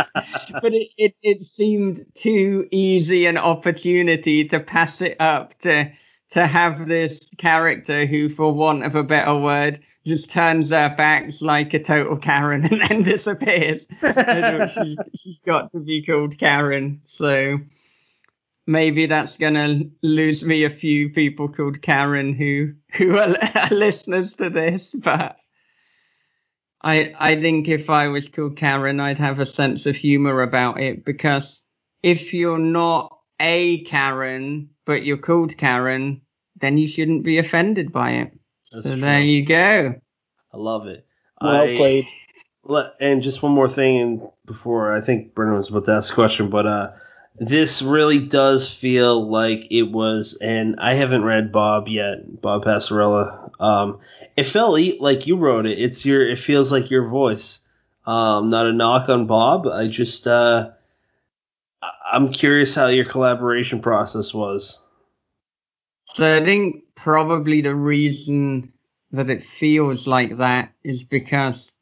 but 0.61 0.73
it, 0.73 0.89
it 0.97 1.15
it 1.21 1.43
seemed 1.43 2.05
too 2.15 2.67
easy 2.71 3.25
an 3.25 3.37
opportunity 3.37 4.45
to 4.47 4.61
pass 4.61 5.01
it 5.01 5.17
up 5.19 5.59
to 5.59 5.91
to 6.35 6.45
have 6.45 6.85
this 6.85 7.17
character 7.37 8.05
who, 8.05 8.27
for 8.27 8.53
want 8.53 8.83
of 8.83 8.93
a 8.95 9.03
better 9.03 9.39
word, 9.39 9.79
just 10.05 10.29
turns 10.29 10.69
her 10.69 10.93
backs 10.93 11.41
like 11.41 11.73
a 11.73 11.81
total 11.81 12.17
Karen 12.17 12.65
and 12.71 12.81
then 12.81 13.03
disappears. 13.03 13.85
she's, 14.01 14.97
she's 15.15 15.39
got 15.45 15.71
to 15.71 15.79
be 15.79 16.03
called 16.03 16.37
Karen. 16.37 17.01
So 17.07 17.59
maybe 18.67 19.05
that's 19.05 19.37
gonna 19.37 19.83
lose 20.01 20.43
me 20.43 20.65
a 20.65 20.69
few 20.69 21.09
people 21.09 21.47
called 21.47 21.81
Karen 21.81 22.33
who 22.33 22.73
who 22.97 23.17
are, 23.17 23.37
are 23.55 23.69
listeners 23.71 24.33
to 24.35 24.49
this, 24.49 24.93
but 24.93 25.37
I 26.81 27.13
I 27.17 27.39
think 27.39 27.69
if 27.69 27.89
I 27.89 28.09
was 28.09 28.27
called 28.27 28.57
Karen, 28.57 28.99
I'd 28.99 29.19
have 29.19 29.39
a 29.39 29.45
sense 29.45 29.85
of 29.85 29.95
humor 29.95 30.41
about 30.41 30.81
it 30.81 31.05
because 31.05 31.61
if 32.03 32.33
you're 32.33 32.59
not 32.59 33.17
a 33.39 33.85
Karen 33.85 34.71
but 34.85 35.03
you're 35.03 35.17
called 35.17 35.57
Karen, 35.57 36.21
then 36.59 36.77
you 36.77 36.87
shouldn't 36.87 37.23
be 37.23 37.37
offended 37.37 37.91
by 37.91 38.11
it. 38.11 38.33
That's 38.71 38.83
so 38.85 38.91
true. 38.93 39.01
there 39.01 39.21
you 39.21 39.45
go. 39.45 39.95
I 40.53 40.57
love 40.57 40.87
it. 40.87 41.05
Well 41.41 41.61
I- 41.63 41.75
played. 41.77 42.05
le- 42.63 42.93
And 42.99 43.21
just 43.21 43.43
one 43.43 43.51
more 43.51 43.67
thing, 43.69 44.27
before 44.45 44.95
I 44.95 45.01
think 45.01 45.33
Brendan 45.35 45.57
was 45.57 45.69
about 45.69 45.85
to 45.85 45.91
ask 45.93 46.11
a 46.11 46.15
question, 46.15 46.49
but 46.49 46.65
uh, 46.65 46.91
this 47.37 47.81
really 47.81 48.19
does 48.19 48.73
feel 48.73 49.29
like 49.29 49.67
it 49.69 49.83
was, 49.91 50.37
and 50.41 50.75
I 50.79 50.93
haven't 50.93 51.25
read 51.25 51.51
Bob 51.51 51.87
yet, 51.89 52.41
Bob 52.41 52.63
Pastorella. 52.63 53.49
Um, 53.59 53.99
it 54.37 54.45
felt 54.45 54.79
like 55.01 55.27
you 55.27 55.35
wrote 55.35 55.65
it. 55.65 55.77
It's 55.77 56.05
your. 56.05 56.25
It 56.27 56.39
feels 56.39 56.71
like 56.71 56.89
your 56.89 57.07
voice. 57.09 57.59
Um, 58.05 58.49
not 58.49 58.67
a 58.67 58.71
knock 58.73 59.09
on 59.09 59.27
Bob. 59.27 59.67
I 59.67 59.87
just. 59.87 60.25
Uh, 60.27 60.71
I'm 62.11 62.31
curious 62.31 62.73
how 62.73 62.87
your 62.87 63.05
collaboration 63.05 63.81
process 63.81 64.33
was. 64.33 64.79
So 66.15 66.37
I 66.37 66.45
think 66.45 66.85
probably 66.95 67.59
the 67.59 67.75
reason 67.75 68.71
that 69.11 69.29
it 69.29 69.43
feels 69.43 70.07
like 70.07 70.37
that 70.37 70.73
is 70.81 71.03
because 71.03 71.73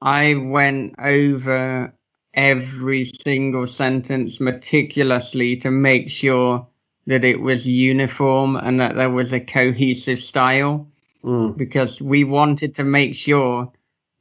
I 0.00 0.34
went 0.36 0.94
over 1.00 1.92
every 2.32 3.06
single 3.06 3.66
sentence 3.66 4.40
meticulously 4.40 5.56
to 5.56 5.72
make 5.72 6.10
sure 6.10 6.68
that 7.08 7.24
it 7.24 7.40
was 7.40 7.66
uniform 7.66 8.54
and 8.54 8.78
that 8.78 8.94
there 8.94 9.10
was 9.10 9.32
a 9.32 9.40
cohesive 9.40 10.20
style 10.22 10.88
Mm. 11.24 11.56
because 11.56 12.00
we 12.00 12.22
wanted 12.22 12.76
to 12.76 12.84
make 12.84 13.16
sure 13.16 13.72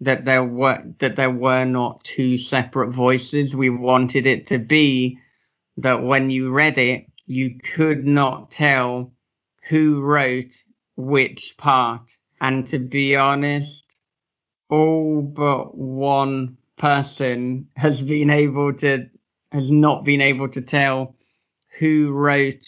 that 0.01 0.26
there 0.26 0.43
were 0.43 0.84
that 0.97 1.17
there 1.17 1.30
were 1.30 1.65
not 1.65 2.03
two 2.03 2.39
separate 2.39 2.89
voices. 2.89 3.55
We 3.55 3.69
wanted 3.69 4.26
it 4.26 4.47
to 4.47 4.57
be 4.57 5.19
that 5.77 6.03
when 6.03 6.31
you 6.31 6.51
read 6.51 6.80
it, 6.80 7.05
you 7.27 7.59
could 7.76 8.07
not 8.07 8.51
tell 8.51 9.13
who 9.68 10.02
wrote 10.02 10.64
which 10.96 11.56
part. 11.58 12.12
And 12.42 12.68
to 12.68 12.80
be 12.80 13.16
honest, 13.16 13.86
all 14.70 15.22
but 15.22 15.78
one 15.78 16.58
person 16.78 17.68
has 17.76 18.02
been 18.02 18.30
able 18.30 18.74
to 18.74 19.10
has 19.52 19.72
not 19.72 20.04
been 20.04 20.22
able 20.22 20.50
to 20.50 20.62
tell 20.62 21.16
who 21.80 22.12
wrote 22.12 22.66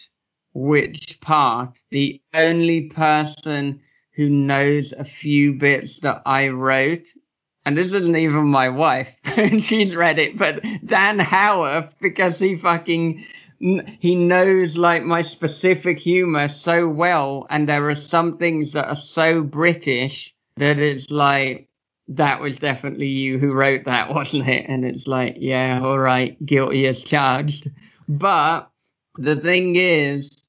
which 0.53 1.19
part. 1.21 1.77
The 1.91 2.21
only 2.33 2.83
person 2.89 3.81
who 4.13 4.29
knows 4.29 4.93
a 4.93 5.03
few 5.03 5.53
bits 5.53 5.99
that 5.99 6.21
I 6.25 6.47
wrote, 6.49 7.05
and 7.65 7.77
this 7.77 7.93
isn't 7.93 8.15
even 8.15 8.45
my 8.45 8.69
wife, 8.69 9.09
she's 9.59 9.95
read 9.95 10.17
it, 10.17 10.37
but 10.37 10.63
Dan 10.85 11.19
Howarth, 11.19 11.93
because 11.99 12.39
he 12.39 12.55
fucking 12.55 13.25
he 13.59 14.15
knows 14.15 14.77
like 14.77 15.03
my 15.03 15.23
specific 15.23 15.97
humor 15.99 16.47
so 16.47 16.87
well, 16.87 17.47
and 17.49 17.67
there 17.67 17.89
are 17.89 17.95
some 17.95 18.37
things 18.37 18.73
that 18.73 18.87
are 18.87 18.95
so 18.95 19.41
British 19.41 20.33
that 20.57 20.79
it's 20.79 21.09
like 21.09 21.67
that 22.09 22.39
was 22.39 22.57
definitely 22.57 23.07
you 23.07 23.37
who 23.39 23.53
wrote 23.53 23.85
that, 23.85 24.09
wasn't 24.13 24.47
it? 24.47 24.65
And 24.67 24.85
it's 24.85 25.07
like, 25.07 25.35
yeah, 25.39 25.79
all 25.81 25.97
right, 25.97 26.43
guilty 26.45 26.87
as 26.87 27.03
charged. 27.03 27.69
But 28.07 28.69
the 29.17 29.35
thing 29.35 29.75
is 29.75 30.43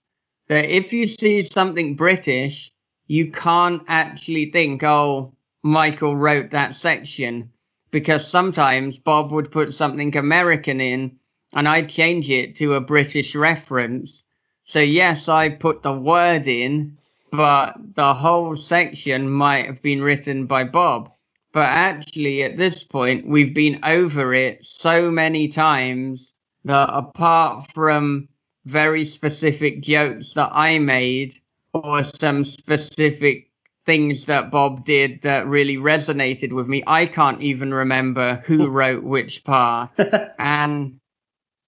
that 0.49 0.67
if 0.67 0.93
you 0.93 1.07
see 1.07 1.43
something 1.43 1.97
British, 1.97 2.71
you 3.07 3.33
can't 3.33 3.83
actually 3.89 4.51
think, 4.51 4.83
oh, 4.83 5.33
Michael 5.63 6.15
wrote 6.15 6.51
that 6.51 6.75
section. 6.75 7.51
Because 7.91 8.29
sometimes 8.29 8.99
Bob 8.99 9.33
would 9.33 9.51
put 9.51 9.73
something 9.73 10.15
American 10.15 10.79
in 10.79 11.18
and 11.53 11.69
I'd 11.69 11.89
change 11.89 12.29
it 12.31 12.57
to 12.57 12.75
a 12.75 12.81
British 12.81 13.35
reference. 13.35 14.25
So 14.65 14.81
yes, 14.81 15.29
I 15.29 15.49
put 15.51 15.83
the 15.83 15.93
word 15.93 16.47
in, 16.47 16.99
but 17.31 17.75
the 17.95 18.15
whole 18.15 18.57
section 18.57 19.31
might 19.31 19.67
have 19.67 19.83
been 19.83 20.03
written 20.03 20.47
by 20.47 20.65
Bob. 20.65 21.11
But 21.53 21.67
actually, 21.67 22.43
at 22.43 22.59
this 22.59 22.85
point, 22.85 23.27
we've 23.27 23.55
been 23.55 23.81
over 23.83 24.35
it 24.35 24.65
so 24.65 25.11
many 25.11 25.49
times 25.49 26.35
that 26.65 26.91
apart 26.93 27.71
from 27.75 28.29
very 28.67 29.07
specific 29.07 29.81
jokes 29.81 30.35
that 30.35 30.51
I 30.53 30.79
made 30.79 31.41
or 31.73 32.05
some 32.05 32.45
specific 32.45 33.49
things 33.87 34.27
that 34.27 34.51
Bob 34.51 34.85
did 34.85 35.23
that 35.23 35.47
really 35.47 35.79
resonated 35.79 36.53
with 36.53 36.69
me, 36.69 36.83
I 36.87 37.07
can't 37.07 37.41
even 37.41 37.73
remember 37.73 38.43
who 38.47 38.67
wrote 38.79 39.03
which 39.03 39.43
part. 39.45 39.91
And 40.39 41.01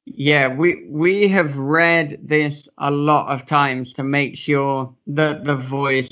yeah, 0.06 0.48
we 0.48 0.86
we 0.90 1.28
have 1.28 1.56
read 1.56 2.18
this 2.22 2.68
a 2.78 2.90
lot 2.90 3.28
of 3.28 3.46
times 3.46 3.92
to 3.94 4.02
make 4.02 4.36
sure 4.36 4.94
that 5.08 5.44
the 5.44 5.56
voice 5.56 6.08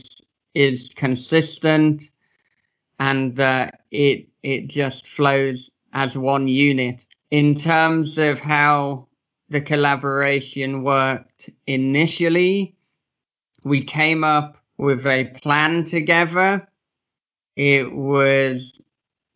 is 0.55 0.91
consistent 0.95 2.03
and 2.99 3.37
that 3.37 3.81
it 3.91 4.29
it 4.43 4.69
just 4.69 5.09
flows 5.09 5.71
as 5.93 6.17
one 6.17 6.49
unit. 6.49 7.05
In 7.31 7.55
terms 7.55 8.19
of 8.19 8.39
how 8.39 9.09
the 9.51 9.61
collaboration 9.61 10.83
worked 10.83 11.51
initially, 11.67 12.77
we 13.65 13.85
came 13.85 14.25
up 14.25 14.59
with 14.79 15.07
a 15.07 15.27
plan 15.43 15.85
together. 15.85 16.67
It 17.57 17.93
was 17.93 18.81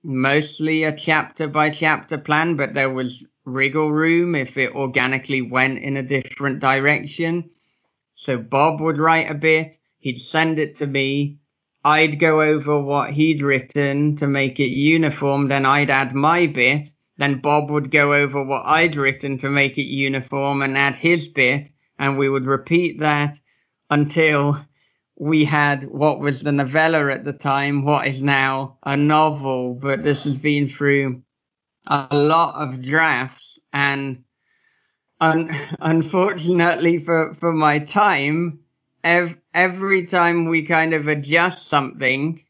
mostly 0.04 0.84
a 0.84 0.96
chapter 0.96 1.48
by 1.48 1.70
chapter 1.70 2.18
plan, 2.18 2.56
but 2.56 2.74
there 2.74 2.90
was 2.90 3.26
wriggle 3.44 3.90
room 3.90 4.34
if 4.34 4.56
it 4.56 4.74
organically 4.74 5.42
went 5.42 5.78
in 5.78 5.96
a 5.96 6.02
different 6.02 6.60
direction. 6.60 7.50
So 8.14 8.38
Bob 8.38 8.80
would 8.80 8.98
write 8.98 9.30
a 9.30 9.34
bit, 9.34 9.76
he'd 9.98 10.20
send 10.20 10.58
it 10.58 10.76
to 10.76 10.86
me, 10.86 11.38
I'd 11.84 12.20
go 12.20 12.40
over 12.40 12.80
what 12.80 13.10
he'd 13.10 13.42
written 13.42 14.16
to 14.16 14.28
make 14.28 14.60
it 14.60 14.68
uniform, 14.68 15.48
then 15.48 15.66
I'd 15.66 15.90
add 15.90 16.14
my 16.14 16.46
bit, 16.46 16.88
then 17.16 17.40
Bob 17.40 17.70
would 17.70 17.90
go 17.90 18.14
over 18.14 18.44
what 18.44 18.62
I'd 18.64 18.96
written 18.96 19.38
to 19.38 19.50
make 19.50 19.78
it 19.78 19.82
uniform 19.82 20.62
and 20.62 20.78
add 20.78 20.94
his 20.94 21.28
bit, 21.28 21.68
and 21.98 22.18
we 22.18 22.28
would 22.28 22.46
repeat 22.46 23.00
that 23.00 23.38
until 23.90 24.64
we 25.16 25.44
had 25.44 25.84
what 25.84 26.20
was 26.20 26.40
the 26.40 26.52
novella 26.52 27.12
at 27.12 27.24
the 27.24 27.32
time, 27.32 27.84
what 27.84 28.06
is 28.06 28.22
now 28.22 28.78
a 28.82 28.96
novel, 28.96 29.74
but 29.74 30.02
this 30.04 30.24
has 30.24 30.36
been 30.36 30.68
through 30.68 31.22
a 31.86 32.08
lot 32.12 32.54
of 32.56 32.82
drafts 32.82 33.58
and 33.72 34.24
un- 35.20 35.56
unfortunately 35.80 36.98
for, 36.98 37.34
for 37.34 37.52
my 37.52 37.78
time, 37.80 38.60
ev- 39.04 39.36
every 39.54 40.06
time 40.06 40.46
we 40.46 40.62
kind 40.62 40.94
of 40.94 41.08
adjust 41.08 41.68
something, 41.68 42.42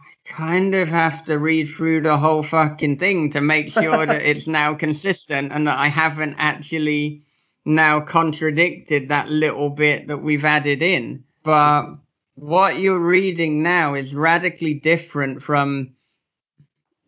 I 0.00 0.32
kind 0.32 0.74
of 0.74 0.88
have 0.88 1.24
to 1.26 1.38
read 1.38 1.68
through 1.70 2.02
the 2.02 2.18
whole 2.18 2.42
fucking 2.42 2.98
thing 2.98 3.30
to 3.30 3.40
make 3.40 3.72
sure 3.72 4.06
that 4.06 4.22
it's 4.22 4.46
now 4.60 4.74
consistent 4.74 5.52
and 5.52 5.66
that 5.66 5.78
I 5.78 5.88
haven't 5.88 6.36
actually 6.38 7.24
now 7.64 8.00
contradicted 8.00 9.08
that 9.08 9.28
little 9.28 9.70
bit 9.70 10.08
that 10.08 10.18
we've 10.22 10.44
added 10.44 10.82
in. 10.82 11.24
But 11.42 11.96
what 12.34 12.78
you're 12.78 12.98
reading 12.98 13.62
now 13.62 13.94
is 13.94 14.14
radically 14.14 14.74
different 14.74 15.42
from 15.42 15.94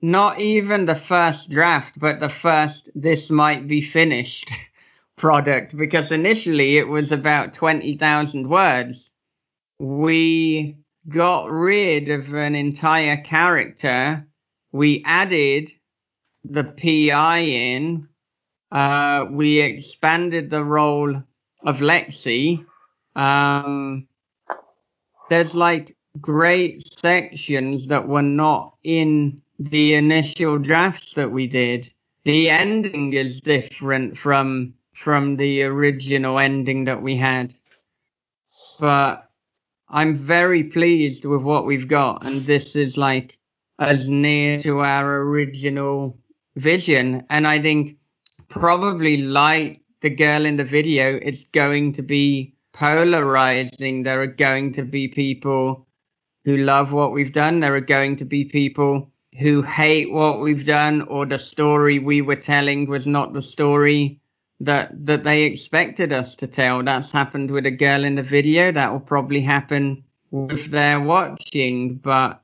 not 0.02 0.40
even 0.40 0.84
the 0.84 0.96
first 0.96 1.48
draft, 1.48 1.96
but 1.96 2.18
the 2.18 2.28
first 2.28 2.90
this 2.94 3.30
might 3.30 3.68
be 3.68 3.80
finished 3.80 4.50
product 5.16 5.76
because 5.76 6.10
initially 6.10 6.76
it 6.76 6.88
was 6.88 7.12
about 7.12 7.54
20,000 7.54 8.48
words. 8.48 9.12
We 9.78 10.76
got 11.08 11.50
rid 11.50 12.08
of 12.08 12.34
an 12.34 12.56
entire 12.56 13.18
character. 13.18 14.26
We 14.72 15.02
added 15.06 15.70
the 16.44 16.64
PI 16.64 17.38
in. 17.38 18.08
Uh, 18.72 19.26
we 19.30 19.60
expanded 19.60 20.50
the 20.50 20.64
role 20.64 21.22
of 21.64 21.76
Lexi. 21.76 22.64
Um, 23.14 24.08
there's 25.30 25.54
like 25.54 25.96
great 26.20 26.98
sections 26.98 27.86
that 27.88 28.08
were 28.08 28.22
not 28.22 28.76
in 28.82 29.41
the 29.70 29.94
initial 29.94 30.58
drafts 30.58 31.14
that 31.14 31.30
we 31.30 31.46
did. 31.46 31.92
The 32.24 32.50
ending 32.50 33.12
is 33.12 33.40
different 33.40 34.18
from 34.18 34.74
from 34.94 35.36
the 35.36 35.62
original 35.62 36.38
ending 36.38 36.84
that 36.84 37.02
we 37.02 37.16
had. 37.16 37.54
But 38.78 39.30
I'm 39.88 40.16
very 40.16 40.64
pleased 40.64 41.24
with 41.24 41.42
what 41.42 41.66
we've 41.66 41.88
got 41.88 42.24
and 42.24 42.42
this 42.42 42.76
is 42.76 42.96
like 42.96 43.38
as 43.78 44.08
near 44.08 44.58
to 44.60 44.80
our 44.80 45.22
original 45.22 46.18
vision 46.56 47.24
and 47.30 47.46
I 47.46 47.60
think 47.60 47.96
probably 48.48 49.16
like 49.18 49.80
the 50.00 50.10
girl 50.10 50.44
in 50.44 50.56
the 50.56 50.64
video 50.64 51.16
it's 51.16 51.44
going 51.44 51.94
to 51.94 52.02
be 52.02 52.54
polarizing. 52.72 54.02
There 54.02 54.22
are 54.22 54.26
going 54.26 54.72
to 54.74 54.82
be 54.82 55.08
people 55.08 55.86
who 56.44 56.56
love 56.56 56.92
what 56.92 57.12
we've 57.12 57.32
done. 57.32 57.60
There 57.60 57.74
are 57.74 57.80
going 57.80 58.16
to 58.16 58.24
be 58.24 58.44
people 58.44 59.11
who 59.38 59.62
hate 59.62 60.12
what 60.12 60.40
we've 60.40 60.66
done 60.66 61.02
or 61.02 61.24
the 61.24 61.38
story 61.38 61.98
we 61.98 62.20
were 62.20 62.36
telling 62.36 62.86
was 62.86 63.06
not 63.06 63.32
the 63.32 63.42
story 63.42 64.20
that 64.60 64.90
that 65.06 65.24
they 65.24 65.42
expected 65.42 66.12
us 66.12 66.36
to 66.36 66.46
tell. 66.46 66.82
That's 66.82 67.10
happened 67.10 67.50
with 67.50 67.66
a 67.66 67.70
girl 67.70 68.04
in 68.04 68.14
the 68.14 68.22
video. 68.22 68.72
That 68.72 68.92
will 68.92 69.00
probably 69.00 69.40
happen 69.40 70.04
with 70.30 70.70
They're 70.70 71.00
Watching, 71.00 71.96
but 71.96 72.42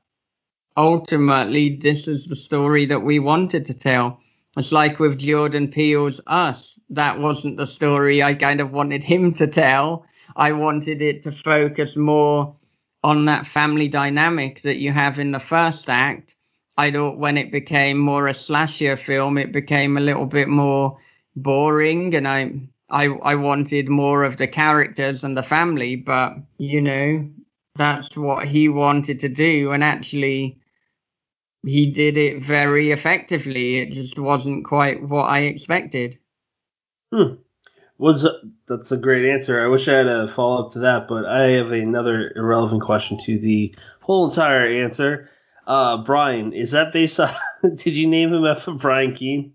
ultimately 0.75 1.77
this 1.77 2.07
is 2.07 2.25
the 2.25 2.35
story 2.35 2.87
that 2.87 2.99
we 2.99 3.19
wanted 3.19 3.65
to 3.65 3.73
tell. 3.73 4.19
It's 4.57 4.71
like 4.71 4.99
with 4.99 5.19
Jordan 5.19 5.69
Peele's 5.69 6.19
Us. 6.27 6.79
That 6.89 7.19
wasn't 7.19 7.57
the 7.57 7.67
story 7.67 8.23
I 8.23 8.33
kind 8.33 8.59
of 8.59 8.71
wanted 8.71 9.03
him 9.03 9.33
to 9.35 9.47
tell. 9.47 10.05
I 10.35 10.53
wanted 10.53 11.01
it 11.01 11.23
to 11.23 11.31
focus 11.31 11.95
more 11.95 12.55
on 13.03 13.25
that 13.25 13.47
family 13.47 13.87
dynamic 13.87 14.61
that 14.63 14.77
you 14.77 14.91
have 14.91 15.19
in 15.19 15.31
the 15.31 15.39
first 15.39 15.87
act. 15.87 16.35
I 16.79 16.91
thought 16.91 17.17
when 17.17 17.37
it 17.37 17.51
became 17.51 17.97
more 17.97 18.27
a 18.27 18.33
slasher 18.33 18.95
film, 18.95 19.37
it 19.37 19.51
became 19.51 19.97
a 19.97 20.07
little 20.09 20.25
bit 20.25 20.47
more 20.47 20.97
boring, 21.35 22.15
and 22.15 22.25
I 22.25 22.53
I 22.89 23.07
I 23.07 23.35
wanted 23.35 23.89
more 23.89 24.23
of 24.23 24.37
the 24.37 24.47
characters 24.47 25.25
and 25.25 25.35
the 25.35 25.43
family. 25.43 25.97
But 25.97 26.37
you 26.57 26.79
know, 26.79 27.29
that's 27.75 28.15
what 28.15 28.47
he 28.47 28.69
wanted 28.69 29.19
to 29.19 29.27
do, 29.27 29.73
and 29.73 29.83
actually, 29.83 30.57
he 31.65 31.91
did 31.91 32.17
it 32.17 32.41
very 32.41 32.91
effectively. 32.91 33.79
It 33.79 33.91
just 33.91 34.17
wasn't 34.17 34.63
quite 34.63 35.03
what 35.03 35.25
I 35.25 35.39
expected. 35.41 36.17
Hmm. 37.13 37.33
Was 37.97 38.25
that's 38.69 38.93
a 38.93 38.97
great 38.97 39.29
answer. 39.29 39.61
I 39.61 39.67
wish 39.67 39.89
I 39.89 39.97
had 39.97 40.07
a 40.07 40.29
follow 40.29 40.63
up 40.65 40.71
to 40.71 40.79
that, 40.79 41.09
but 41.09 41.25
I 41.25 41.49
have 41.59 41.73
another 41.73 42.31
irrelevant 42.37 42.83
question 42.83 43.19
to 43.25 43.37
the 43.37 43.75
whole 43.99 44.29
entire 44.29 44.65
answer. 44.81 45.29
Uh, 45.69 45.97
Brian, 45.97 46.51
is 46.51 46.71
that 46.71 46.91
based 46.93 47.19
on? 47.19 47.29
did 47.61 47.95
you 47.95 48.07
name 48.07 48.33
him 48.33 48.43
after 48.43 48.71
Brian 48.71 49.13
Keene? 49.13 49.53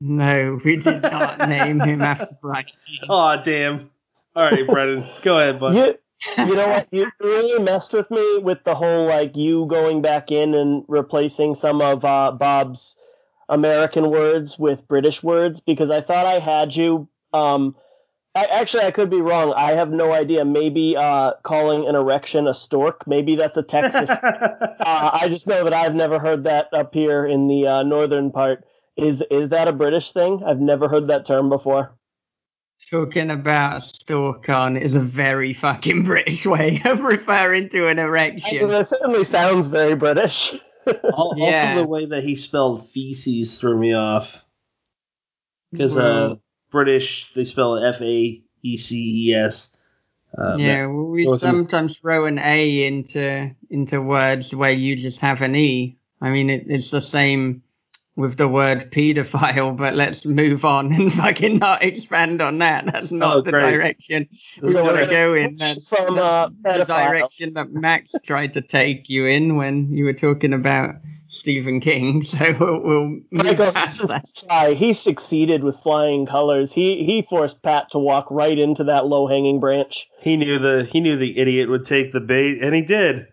No, 0.00 0.58
we 0.64 0.78
did 0.78 1.00
not 1.00 1.38
name 1.48 1.78
him 1.78 2.02
after 2.02 2.36
Brian 2.42 2.64
Keene. 2.64 3.08
Oh 3.08 3.40
damn! 3.40 3.90
All 4.34 4.50
right, 4.50 4.66
Brendan, 4.66 5.08
go 5.22 5.38
ahead, 5.38 5.60
bud. 5.60 5.76
You, 5.76 5.96
you 6.44 6.56
know 6.56 6.66
what? 6.66 6.88
You 6.90 7.08
really 7.20 7.62
messed 7.62 7.92
with 7.92 8.10
me 8.10 8.38
with 8.38 8.64
the 8.64 8.74
whole 8.74 9.06
like 9.06 9.36
you 9.36 9.66
going 9.66 10.02
back 10.02 10.32
in 10.32 10.54
and 10.54 10.84
replacing 10.88 11.54
some 11.54 11.80
of 11.80 12.04
uh, 12.04 12.32
Bob's 12.32 13.00
American 13.48 14.10
words 14.10 14.58
with 14.58 14.88
British 14.88 15.22
words 15.22 15.60
because 15.60 15.90
I 15.90 16.00
thought 16.00 16.26
I 16.26 16.40
had 16.40 16.74
you 16.74 17.06
um, 17.32 17.76
I, 18.34 18.44
actually, 18.46 18.84
I 18.84 18.90
could 18.92 19.10
be 19.10 19.20
wrong. 19.20 19.52
I 19.54 19.72
have 19.72 19.90
no 19.90 20.12
idea. 20.12 20.44
Maybe 20.44 20.96
uh, 20.96 21.34
calling 21.42 21.86
an 21.86 21.94
erection 21.94 22.46
a 22.48 22.54
stork. 22.54 23.06
Maybe 23.06 23.36
that's 23.36 23.58
a 23.58 23.62
Texas. 23.62 24.08
uh, 24.10 24.76
I 24.80 25.28
just 25.28 25.46
know 25.46 25.64
that 25.64 25.74
I've 25.74 25.94
never 25.94 26.18
heard 26.18 26.44
that 26.44 26.68
up 26.72 26.94
here 26.94 27.26
in 27.26 27.48
the 27.48 27.66
uh, 27.66 27.82
northern 27.82 28.30
part. 28.30 28.64
Is 28.96 29.22
is 29.30 29.50
that 29.50 29.68
a 29.68 29.72
British 29.72 30.12
thing? 30.12 30.42
I've 30.44 30.60
never 30.60 30.88
heard 30.88 31.08
that 31.08 31.26
term 31.26 31.50
before. 31.50 31.94
Talking 32.90 33.30
about 33.30 33.84
stork 33.84 34.48
on 34.48 34.76
is 34.76 34.94
a 34.94 35.00
very 35.00 35.52
fucking 35.54 36.04
British 36.04 36.44
way 36.46 36.82
of 36.84 37.00
referring 37.00 37.68
to 37.70 37.88
an 37.88 37.98
erection. 37.98 38.58
I 38.58 38.66
mean, 38.66 38.74
it 38.74 38.86
certainly 38.86 39.24
sounds 39.24 39.66
very 39.66 39.94
British. 39.94 40.54
also, 41.14 41.36
Yeah. 41.36 41.76
the 41.76 41.86
way 41.86 42.06
that 42.06 42.22
he 42.24 42.34
spelled 42.34 42.88
feces 42.90 43.58
threw 43.58 43.78
me 43.78 43.94
off 43.94 44.44
because 45.70 45.96
uh, 45.96 46.00
Well- 46.00 46.41
British 46.72 47.30
they 47.34 47.44
spell 47.44 47.76
it 47.76 47.88
F 47.88 48.00
A 48.00 48.42
E 48.62 48.76
C 48.76 49.28
E 49.30 49.34
S. 49.34 49.76
Uh, 50.36 50.56
yeah, 50.56 50.86
well, 50.86 51.04
we 51.04 51.24
North 51.24 51.44
Am- 51.44 51.56
sometimes 51.56 51.98
throw 51.98 52.24
an 52.24 52.38
A 52.38 52.86
into 52.86 53.54
into 53.70 54.00
words 54.00 54.54
where 54.54 54.72
you 54.72 54.96
just 54.96 55.20
have 55.20 55.42
an 55.42 55.54
E. 55.54 55.98
I 56.20 56.30
mean, 56.30 56.50
it, 56.50 56.64
it's 56.68 56.90
the 56.90 57.02
same 57.02 57.62
with 58.16 58.36
the 58.36 58.48
word 58.48 58.90
paedophile, 58.90 59.76
but 59.76 59.94
let's 59.94 60.24
move 60.24 60.64
on 60.64 60.92
and 60.92 61.12
fucking 61.14 61.58
not 61.58 61.82
expand 61.82 62.40
on 62.40 62.58
that. 62.58 62.86
That's 62.86 63.10
not 63.10 63.36
Oh, 63.36 63.40
the 63.42 63.50
great. 63.52 63.72
direction 63.72 64.28
we 64.60 64.74
want 64.74 64.96
to 64.96 65.06
go 65.06 65.34
in. 65.34 65.58
switch 65.58 65.58
That's 65.58 65.88
from, 65.88 66.16
the, 66.16 66.22
uh, 66.22 66.48
the 66.62 66.84
direction 66.84 67.54
that 67.54 67.70
Max 67.70 68.10
tried 68.24 68.54
to 68.54 68.62
take 68.62 69.08
you 69.10 69.26
in 69.26 69.56
when 69.56 69.92
you 69.92 70.04
were 70.04 70.12
talking 70.14 70.52
about 70.54 70.96
Stephen 71.32 71.80
King. 71.80 72.22
So 72.32 72.56
we'll, 72.58 72.80
we'll 72.82 73.08
move 73.08 73.24
Michael 73.30 73.72
past 73.72 74.06
that. 74.08 74.32
try. 74.48 74.74
He 74.74 74.92
succeeded 74.92 75.64
with 75.64 75.78
flying 75.80 76.26
colors. 76.26 76.72
He 76.72 77.04
he 77.04 77.22
forced 77.22 77.62
Pat 77.62 77.90
to 77.90 77.98
walk 77.98 78.30
right 78.30 78.58
into 78.58 78.84
that 78.84 79.06
low 79.06 79.26
hanging 79.26 79.60
branch. 79.60 80.08
he 80.20 80.36
knew 80.36 80.58
the 80.58 80.84
he 80.84 81.00
knew 81.00 81.16
the 81.16 81.38
idiot 81.38 81.68
would 81.68 81.84
take 81.84 82.12
the 82.12 82.20
bait, 82.20 82.62
and 82.62 82.74
he 82.74 82.82
did. 82.82 83.26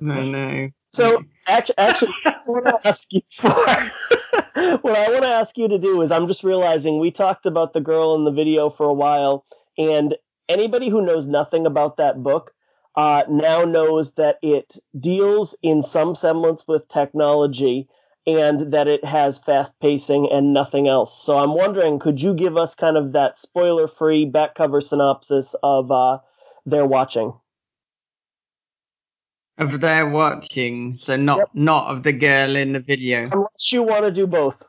No, 0.00 0.22
no. 0.22 0.70
So 0.92 1.22
actually, 1.46 1.78
actually, 1.78 2.12
what 2.22 2.34
I 2.34 2.40
want 2.46 2.66
to 2.66 2.80
ask 2.88 3.12
you 3.12 3.22
for, 3.30 3.48
what 4.78 4.96
I 4.96 5.10
want 5.10 5.22
to 5.22 5.28
ask 5.28 5.56
you 5.58 5.68
to 5.68 5.78
do 5.78 6.00
is, 6.02 6.10
I'm 6.10 6.28
just 6.28 6.44
realizing 6.44 6.98
we 6.98 7.10
talked 7.10 7.46
about 7.46 7.72
the 7.72 7.80
girl 7.80 8.14
in 8.14 8.24
the 8.24 8.32
video 8.32 8.70
for 8.70 8.86
a 8.86 8.94
while, 8.94 9.44
and 9.76 10.16
anybody 10.48 10.88
who 10.88 11.04
knows 11.04 11.26
nothing 11.26 11.66
about 11.66 11.98
that 11.98 12.22
book 12.22 12.52
uh, 12.98 13.22
now 13.28 13.64
knows 13.64 14.14
that 14.14 14.38
it 14.42 14.76
deals 14.98 15.54
in 15.62 15.84
some 15.84 16.16
semblance 16.16 16.66
with 16.66 16.88
technology 16.88 17.88
and 18.26 18.72
that 18.72 18.88
it 18.88 19.04
has 19.04 19.38
fast 19.38 19.78
pacing 19.78 20.28
and 20.32 20.52
nothing 20.52 20.88
else. 20.88 21.16
So 21.16 21.38
I'm 21.38 21.54
wondering, 21.54 22.00
could 22.00 22.20
you 22.20 22.34
give 22.34 22.56
us 22.56 22.74
kind 22.74 22.96
of 22.96 23.12
that 23.12 23.38
spoiler-free 23.38 24.24
back 24.24 24.56
cover 24.56 24.80
synopsis 24.80 25.54
of 25.62 25.92
uh, 25.92 26.18
They're 26.66 26.84
Watching? 26.84 27.34
Of 29.58 29.80
They're 29.80 30.08
Watching, 30.08 30.96
so 30.96 31.14
not 31.14 31.38
Yep. 31.38 31.50
not 31.54 31.96
of 31.96 32.02
the 32.02 32.12
girl 32.12 32.56
in 32.56 32.72
the 32.72 32.80
video. 32.80 33.20
Unless 33.32 33.72
you 33.72 33.84
want 33.84 34.06
to 34.06 34.10
do 34.10 34.26
both. 34.26 34.68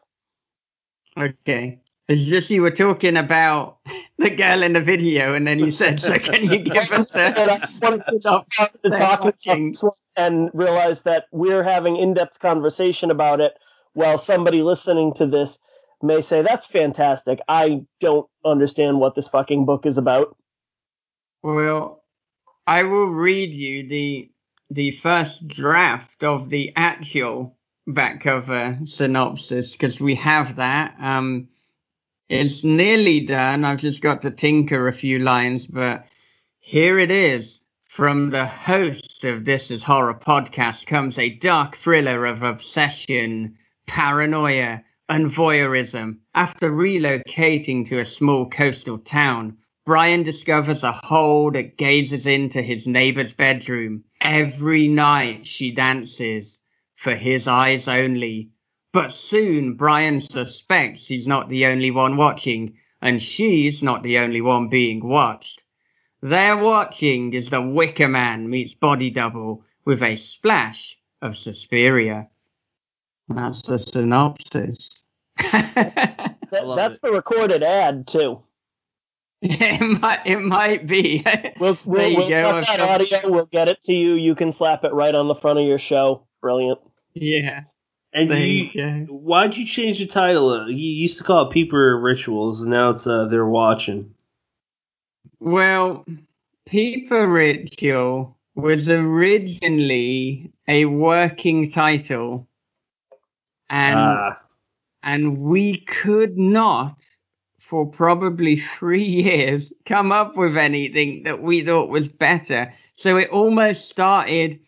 Okay. 1.17 1.79
It's 2.09 2.25
just 2.25 2.49
you 2.49 2.63
were 2.63 2.71
talking 2.71 3.17
about 3.17 3.77
the 4.17 4.31
girl 4.31 4.63
in 4.63 4.73
the 4.73 4.81
video, 4.81 5.35
and 5.35 5.45
then 5.45 5.59
you 5.59 5.71
said, 5.71 5.99
"So 5.99 6.17
can 6.17 6.43
you 6.43 6.57
give 6.57 6.91
us 6.91 7.15
And 7.15 7.37
I 7.37 7.55
a 7.57 7.69
wanted 7.79 8.03
to 8.09 8.19
stop 8.19 8.47
to 8.83 8.89
their 8.89 8.97
talk 8.97 9.19
about 9.19 9.35
this 9.43 9.83
and 10.15 10.49
realize 10.55 11.03
that 11.03 11.25
we're 11.31 11.61
having 11.61 11.97
in-depth 11.97 12.39
conversation 12.39 13.11
about 13.11 13.41
it 13.41 13.53
while 13.93 14.17
somebody 14.17 14.63
listening 14.63 15.13
to 15.17 15.27
this 15.27 15.59
may 16.01 16.21
say 16.21 16.41
that's 16.41 16.65
fantastic. 16.65 17.41
I 17.47 17.85
don't 17.99 18.27
understand 18.43 18.99
what 18.99 19.13
this 19.13 19.29
fucking 19.29 19.65
book 19.65 19.85
is 19.85 19.99
about. 19.99 20.35
Well, 21.43 22.03
I 22.65 22.83
will 22.83 23.09
read 23.09 23.53
you 23.53 23.87
the 23.87 24.31
the 24.71 24.91
first 24.91 25.47
draft 25.47 26.23
of 26.23 26.49
the 26.49 26.73
actual 26.75 27.55
back 27.85 28.21
cover 28.23 28.79
synopsis 28.85 29.73
because 29.73 30.01
we 30.01 30.15
have 30.15 30.55
that. 30.55 30.95
Um, 30.99 31.49
it's 32.29 32.63
nearly 32.63 33.21
done. 33.21 33.65
I've 33.65 33.79
just 33.79 34.01
got 34.01 34.21
to 34.21 34.31
tinker 34.31 34.87
a 34.87 34.93
few 34.93 35.19
lines, 35.19 35.65
but 35.65 36.05
here 36.59 36.99
it 36.99 37.09
is. 37.09 37.61
From 37.87 38.29
the 38.29 38.45
host 38.45 39.23
of 39.23 39.43
This 39.43 39.71
Is 39.71 39.83
Horror 39.83 40.13
podcast 40.13 40.85
comes 40.85 41.17
a 41.17 41.31
dark 41.31 41.75
thriller 41.77 42.27
of 42.27 42.43
obsession, 42.43 43.57
paranoia, 43.87 44.83
and 45.09 45.31
voyeurism. 45.31 46.19
After 46.35 46.71
relocating 46.71 47.89
to 47.89 47.97
a 47.97 48.05
small 48.05 48.47
coastal 48.47 48.99
town, 48.99 49.57
Brian 49.85 50.21
discovers 50.21 50.83
a 50.83 50.91
hole 50.91 51.51
that 51.51 51.77
gazes 51.77 52.27
into 52.27 52.61
his 52.61 52.85
neighbor's 52.85 53.33
bedroom. 53.33 54.03
Every 54.21 54.87
night 54.87 55.47
she 55.47 55.71
dances, 55.71 56.59
for 56.95 57.15
his 57.15 57.47
eyes 57.47 57.87
only. 57.87 58.51
But 58.91 59.11
soon 59.11 59.75
Brian 59.75 60.21
suspects 60.21 61.05
he's 61.05 61.27
not 61.27 61.49
the 61.49 61.65
only 61.67 61.91
one 61.91 62.17
watching. 62.17 62.77
and 63.01 63.21
she's 63.21 63.81
not 63.81 64.03
the 64.03 64.17
only 64.17 64.41
one 64.41 64.67
being 64.69 65.07
watched. 65.07 65.63
They're 66.21 66.57
watching 66.57 67.33
is 67.33 67.49
the 67.49 67.61
Wicker 67.61 68.09
Man 68.09 68.49
meets 68.49 68.73
Body 68.73 69.09
Double 69.09 69.63
with 69.85 70.01
a 70.03 70.17
splash 70.17 70.97
of 71.21 71.37
Suspiria. 71.37 72.27
That's 73.29 73.61
the 73.61 73.77
synopsis. 73.79 74.89
That, 76.51 76.63
that's 76.75 76.95
it. 76.97 77.01
the 77.03 77.11
recorded 77.11 77.61
ad 77.61 78.07
too. 78.07 78.41
it 79.41 79.81
might 80.01 80.25
it 80.25 80.39
might 80.39 80.87
be. 80.87 81.23
We'll, 81.59 81.75
There 81.75 81.81
we'll, 81.85 82.09
you 82.09 82.17
we'll 82.17 82.27
go. 82.29 82.61
get 82.61 82.65
that 82.77 82.79
audio. 82.79 83.19
We'll 83.31 83.45
get 83.45 83.67
it 83.69 83.81
to 83.83 83.93
you. 83.93 84.15
You 84.15 84.33
can 84.35 84.51
slap 84.51 84.83
it 84.83 84.91
right 84.93 85.13
on 85.13 85.27
the 85.27 85.35
front 85.35 85.59
of 85.59 85.65
your 85.65 85.77
show. 85.77 86.25
Brilliant. 86.41 86.79
yeah. 87.13 87.61
And 88.13 88.29
you, 88.29 88.69
why'd 89.07 89.55
you 89.55 89.65
change 89.65 89.99
the 89.99 90.07
title? 90.07 90.49
Uh, 90.49 90.67
You 90.67 90.75
used 90.75 91.17
to 91.19 91.23
call 91.23 91.47
it 91.47 91.53
Peeper 91.53 91.99
Rituals, 91.99 92.61
and 92.61 92.71
now 92.71 92.89
it's 92.89 93.05
uh, 93.05 93.25
They're 93.25 93.45
Watching. 93.45 94.13
Well, 95.39 96.05
Peeper 96.65 97.27
Ritual 97.27 98.37
was 98.55 98.89
originally 98.89 100.51
a 100.67 100.85
working 100.85 101.71
title, 101.71 102.47
and 103.69 103.97
Ah, 103.97 104.39
and 105.03 105.37
we 105.37 105.79
could 105.81 106.37
not, 106.37 107.01
for 107.59 107.85
probably 107.85 108.59
three 108.59 109.03
years, 109.05 109.71
come 109.85 110.11
up 110.11 110.35
with 110.35 110.57
anything 110.57 111.23
that 111.23 111.41
we 111.41 111.63
thought 111.63 111.89
was 111.89 112.07
better. 112.07 112.73
So 112.95 113.17
it 113.17 113.29
almost 113.29 113.89
started 113.89 114.59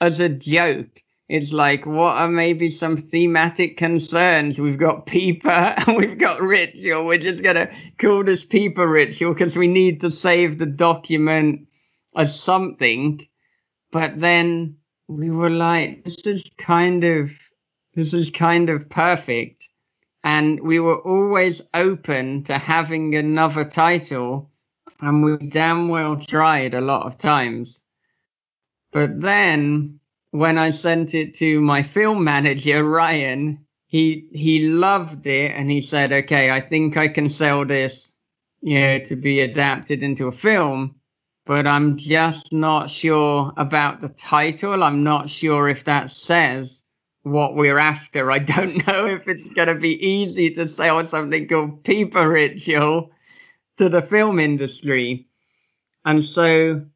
as 0.00 0.20
a 0.20 0.28
joke. 0.28 1.02
It's 1.30 1.52
like, 1.52 1.86
what 1.86 2.16
are 2.16 2.28
maybe 2.28 2.70
some 2.70 2.96
thematic 2.96 3.76
concerns? 3.76 4.58
We've 4.58 4.78
got 4.78 5.06
Peeper 5.06 5.48
and 5.76 5.96
we've 5.96 6.18
got 6.18 6.42
Ritual. 6.42 7.06
We're 7.06 7.18
just 7.18 7.42
going 7.42 7.56
to 7.56 7.70
call 7.98 8.24
this 8.24 8.44
Peeper 8.44 8.88
Ritual 8.88 9.32
because 9.32 9.56
we 9.56 9.68
need 9.68 10.00
to 10.00 10.10
save 10.10 10.58
the 10.58 10.66
document 10.66 11.68
as 12.16 12.40
something. 12.40 13.26
But 13.92 14.20
then 14.20 14.78
we 15.06 15.30
were 15.30 15.50
like, 15.50 16.04
this 16.04 16.18
is 16.26 16.50
kind 16.58 17.04
of, 17.04 17.30
this 17.94 18.12
is 18.12 18.30
kind 18.30 18.68
of 18.68 18.88
perfect 18.88 19.70
and 20.22 20.60
we 20.60 20.80
were 20.80 20.98
always 20.98 21.62
open 21.72 22.44
to 22.44 22.58
having 22.58 23.14
another 23.14 23.64
title, 23.64 24.50
and 25.00 25.24
we 25.24 25.48
damn 25.48 25.88
well 25.88 26.16
tried 26.16 26.74
a 26.74 26.80
lot 26.80 27.06
of 27.06 27.16
times. 27.16 27.80
But 28.92 29.20
then, 29.20 30.00
when 30.30 30.58
I 30.58 30.70
sent 30.70 31.14
it 31.14 31.34
to 31.34 31.60
my 31.60 31.82
film 31.82 32.24
manager, 32.24 32.84
Ryan, 32.84 33.66
he, 33.86 34.28
he 34.32 34.68
loved 34.68 35.26
it 35.26 35.52
and 35.52 35.70
he 35.70 35.80
said, 35.80 36.12
okay, 36.12 36.50
I 36.50 36.60
think 36.60 36.96
I 36.96 37.08
can 37.08 37.28
sell 37.28 37.64
this, 37.64 38.10
you 38.60 38.78
know, 38.78 38.98
to 39.06 39.16
be 39.16 39.40
adapted 39.40 40.02
into 40.02 40.28
a 40.28 40.32
film, 40.32 40.96
but 41.46 41.66
I'm 41.66 41.96
just 41.96 42.52
not 42.52 42.90
sure 42.90 43.52
about 43.56 44.00
the 44.00 44.08
title. 44.08 44.84
I'm 44.84 45.02
not 45.02 45.28
sure 45.28 45.68
if 45.68 45.84
that 45.84 46.12
says 46.12 46.84
what 47.22 47.56
we're 47.56 47.78
after. 47.78 48.30
I 48.30 48.38
don't 48.38 48.86
know 48.86 49.06
if 49.06 49.26
it's 49.26 49.52
going 49.54 49.68
to 49.68 49.74
be 49.74 50.06
easy 50.06 50.54
to 50.54 50.68
sell 50.68 51.04
something 51.06 51.48
called 51.48 51.82
Peeper 51.82 52.28
Ritual 52.28 53.10
to 53.78 53.88
the 53.88 54.02
film 54.02 54.38
industry. 54.38 55.26
And 56.04 56.24
so 56.24 56.86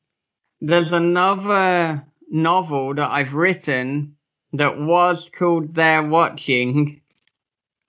there's 0.61 0.93
another 0.93 2.05
novel 2.31 2.95
that 2.95 3.11
I've 3.11 3.35
written 3.35 4.17
that 4.53 4.79
was 4.79 5.31
called 5.31 5.75
They're 5.75 6.03
Watching. 6.03 7.01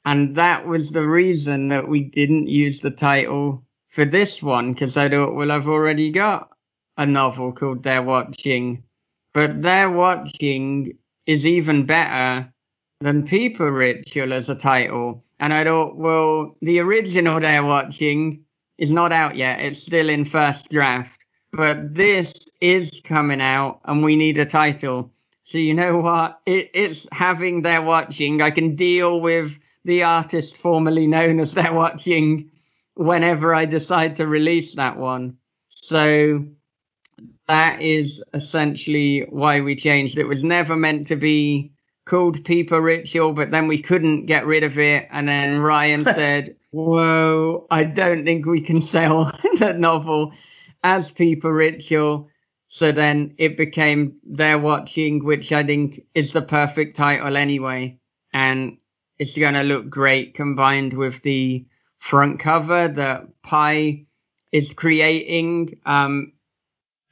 And 0.04 0.36
that 0.36 0.68
was 0.68 0.92
the 0.92 1.08
reason 1.08 1.70
that 1.70 1.88
we 1.88 2.02
didn't 2.04 2.48
use 2.48 2.80
the 2.80 2.92
title 2.92 3.64
for 3.90 4.06
this 4.06 4.44
one 4.44 4.74
because 4.74 4.98
I 4.98 5.10
thought, 5.10 5.36
well, 5.36 5.52
I've 5.52 5.68
already 5.68 6.12
got 6.12 6.50
a 6.98 7.06
novel 7.06 7.52
called 7.52 7.84
They're 7.84 8.04
Watching. 8.04 8.84
But 9.34 9.62
They're 9.62 9.90
Watching 9.90 10.98
is 11.26 11.46
even 11.46 11.86
better 11.86 12.52
than 13.02 13.28
Peeper 13.28 13.72
Ritual 13.72 14.34
as 14.34 14.50
a 14.50 14.56
title. 14.56 15.24
And 15.40 15.54
I 15.54 15.64
thought, 15.64 15.98
well, 15.98 16.56
the 16.62 16.80
original 16.80 17.40
They're 17.40 17.64
Watching 17.64 18.46
is 18.78 18.92
not 18.92 19.12
out 19.12 19.36
yet. 19.36 19.60
It's 19.60 19.82
still 19.82 20.10
in 20.10 20.26
first 20.26 20.70
draft. 20.70 21.24
But 21.52 21.94
this 21.96 22.34
is 22.74 23.02
coming 23.04 23.42
out 23.42 23.82
and 23.86 24.04
we 24.04 24.16
need 24.16 24.38
a 24.38 24.46
title. 24.46 25.12
So 25.44 25.58
you 25.58 25.74
know 25.74 25.98
what? 25.98 26.40
It, 26.46 26.72
it's 26.74 27.08
having 27.12 27.62
They're 27.62 27.82
Watching. 27.82 28.42
I 28.42 28.52
can 28.52 28.76
deal 28.76 29.22
with 29.22 29.52
the 29.84 30.04
artist 30.04 30.58
formerly 30.58 31.06
known 31.06 31.40
as 31.40 31.54
They're 31.54 31.74
Watching 31.74 32.50
whenever 32.96 33.54
I 33.54 33.66
decide 33.66 34.16
to 34.18 34.28
release 34.28 34.76
that 34.76 34.98
one. 34.98 35.38
So 35.70 36.46
that 37.48 37.82
is 37.82 38.24
essentially 38.34 39.28
why 39.30 39.62
we 39.62 39.76
changed. 39.76 40.18
It 40.18 40.28
was 40.28 40.44
never 40.44 40.76
meant 40.76 41.08
to 41.08 41.16
be 41.16 41.72
called 42.06 42.44
Peeper 42.46 42.82
Ritual, 42.82 43.34
but 43.34 43.52
then 43.52 43.68
we 43.68 43.82
couldn't 43.82 44.26
get 44.26 44.46
rid 44.46 44.64
of 44.64 44.80
it. 44.80 45.08
And 45.12 45.28
then 45.28 45.60
Ryan 45.60 46.04
said, 46.06 46.56
Whoa, 46.72 47.68
I 47.70 47.84
don't 47.84 48.26
think 48.26 48.46
we 48.46 48.62
can 48.62 48.82
sell 48.82 49.26
the 49.60 49.74
novel 49.74 50.34
as 50.84 51.12
Peeper 51.12 51.54
Ritual. 51.54 52.30
So 52.78 52.92
then 52.92 53.36
it 53.38 53.56
became 53.56 54.18
They're 54.26 54.60
Watching, 54.60 55.24
which 55.24 55.54
I 55.54 55.64
think 55.64 56.02
is 56.14 56.34
the 56.34 56.42
perfect 56.42 56.98
title 56.98 57.38
anyway. 57.38 57.98
And 58.34 58.80
it's 59.18 59.38
going 59.38 59.54
to 59.54 59.64
look 59.64 59.90
great 59.90 60.34
combined 60.34 60.92
with 60.92 61.22
the 61.24 61.66
front 62.00 62.42
cover 62.42 62.90
that 62.90 63.42
Pye 63.44 64.08
is 64.52 64.74
creating. 64.74 65.80
Um, 65.86 66.34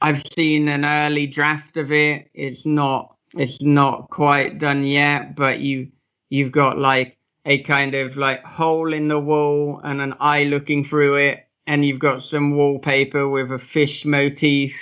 I've 0.02 0.22
seen 0.36 0.68
an 0.68 0.84
early 0.84 1.26
draft 1.28 1.78
of 1.78 1.90
it. 1.92 2.28
It's 2.34 2.66
not 2.66 3.16
it's 3.32 3.62
not 3.62 4.10
quite 4.10 4.58
done 4.58 4.84
yet, 4.84 5.34
but 5.34 5.60
you 5.60 5.92
you've 6.28 6.52
got 6.52 6.76
like 6.76 7.16
a 7.46 7.62
kind 7.62 7.94
of 7.94 8.18
like 8.18 8.44
hole 8.44 8.92
in 8.92 9.08
the 9.08 9.18
wall 9.18 9.80
and 9.82 10.02
an 10.02 10.14
eye 10.20 10.44
looking 10.44 10.84
through 10.84 11.16
it, 11.16 11.48
and 11.66 11.86
you've 11.86 12.00
got 12.00 12.22
some 12.22 12.54
wallpaper 12.54 13.26
with 13.26 13.50
a 13.50 13.58
fish 13.58 14.04
motif. 14.04 14.74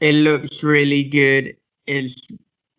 It 0.00 0.14
looks 0.14 0.62
really 0.62 1.04
good. 1.04 1.56
It 1.86 2.12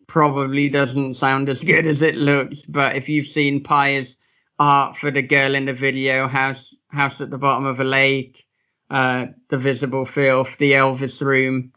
probably 0.08 0.68
doesn't 0.70 1.14
sound 1.14 1.48
as 1.48 1.62
good 1.62 1.86
as 1.86 2.02
it 2.02 2.16
looks, 2.16 2.62
but 2.62 2.96
if 2.96 3.08
you've 3.08 3.28
seen 3.28 3.62
Pye's 3.64 4.16
art 4.58 4.96
for 4.98 5.10
the 5.10 5.22
girl 5.22 5.54
in 5.54 5.66
the 5.66 5.74
video, 5.74 6.28
house 6.28 6.74
house 6.88 7.20
at 7.20 7.30
the 7.30 7.38
bottom 7.38 7.66
of 7.66 7.80
a 7.80 7.84
lake, 7.84 8.44
uh, 8.90 9.26
the 9.50 9.58
visible 9.58 10.06
filth, 10.06 10.56
the 10.58 10.72
Elvis 10.72 11.20
room, 11.22 11.72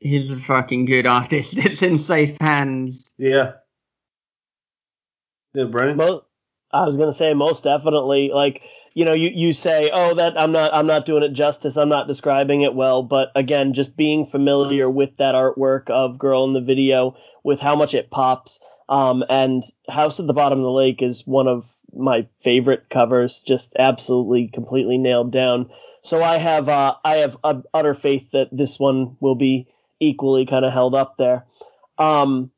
he's 0.00 0.30
a 0.32 0.36
fucking 0.38 0.86
good 0.86 1.06
artist. 1.06 1.54
It's 1.58 1.82
in 1.82 1.98
safe 1.98 2.36
hands. 2.40 3.10
yeah. 3.18 3.52
Yeah, 5.54 5.64
Brendan? 5.64 5.96
Mo- 5.98 6.24
I 6.72 6.84
was 6.86 6.96
gonna 6.96 7.12
say 7.12 7.34
most 7.34 7.64
definitely. 7.64 8.30
Like 8.32 8.62
you 8.94 9.04
know, 9.04 9.14
you 9.14 9.30
you 9.34 9.52
say, 9.52 9.90
oh, 9.92 10.14
that 10.14 10.38
I'm 10.38 10.52
not 10.52 10.74
I'm 10.74 10.86
not 10.86 11.06
doing 11.06 11.22
it 11.22 11.32
justice. 11.32 11.76
I'm 11.76 11.88
not 11.88 12.08
describing 12.08 12.62
it 12.62 12.74
well. 12.74 13.02
But 13.02 13.30
again, 13.34 13.72
just 13.72 13.96
being 13.96 14.26
familiar 14.26 14.90
with 14.90 15.16
that 15.16 15.34
artwork 15.34 15.90
of 15.90 16.18
Girl 16.18 16.44
in 16.44 16.52
the 16.52 16.60
Video, 16.60 17.16
with 17.42 17.60
how 17.60 17.76
much 17.76 17.94
it 17.94 18.10
pops, 18.10 18.60
um, 18.88 19.24
and 19.28 19.62
House 19.88 20.20
at 20.20 20.26
the 20.26 20.34
Bottom 20.34 20.58
of 20.58 20.64
the 20.64 20.70
Lake 20.70 21.02
is 21.02 21.26
one 21.26 21.48
of 21.48 21.66
my 21.94 22.26
favorite 22.40 22.88
covers. 22.90 23.42
Just 23.42 23.74
absolutely, 23.78 24.48
completely 24.48 24.98
nailed 24.98 25.32
down. 25.32 25.70
So 26.02 26.22
I 26.22 26.38
have 26.38 26.68
uh, 26.68 26.96
I 27.04 27.16
have 27.16 27.38
utter 27.44 27.94
faith 27.94 28.30
that 28.32 28.48
this 28.52 28.78
one 28.78 29.16
will 29.20 29.36
be 29.36 29.68
equally 30.00 30.46
kind 30.46 30.64
of 30.64 30.72
held 30.72 30.94
up 30.94 31.16
there. 31.16 31.46
Um, 31.96 32.50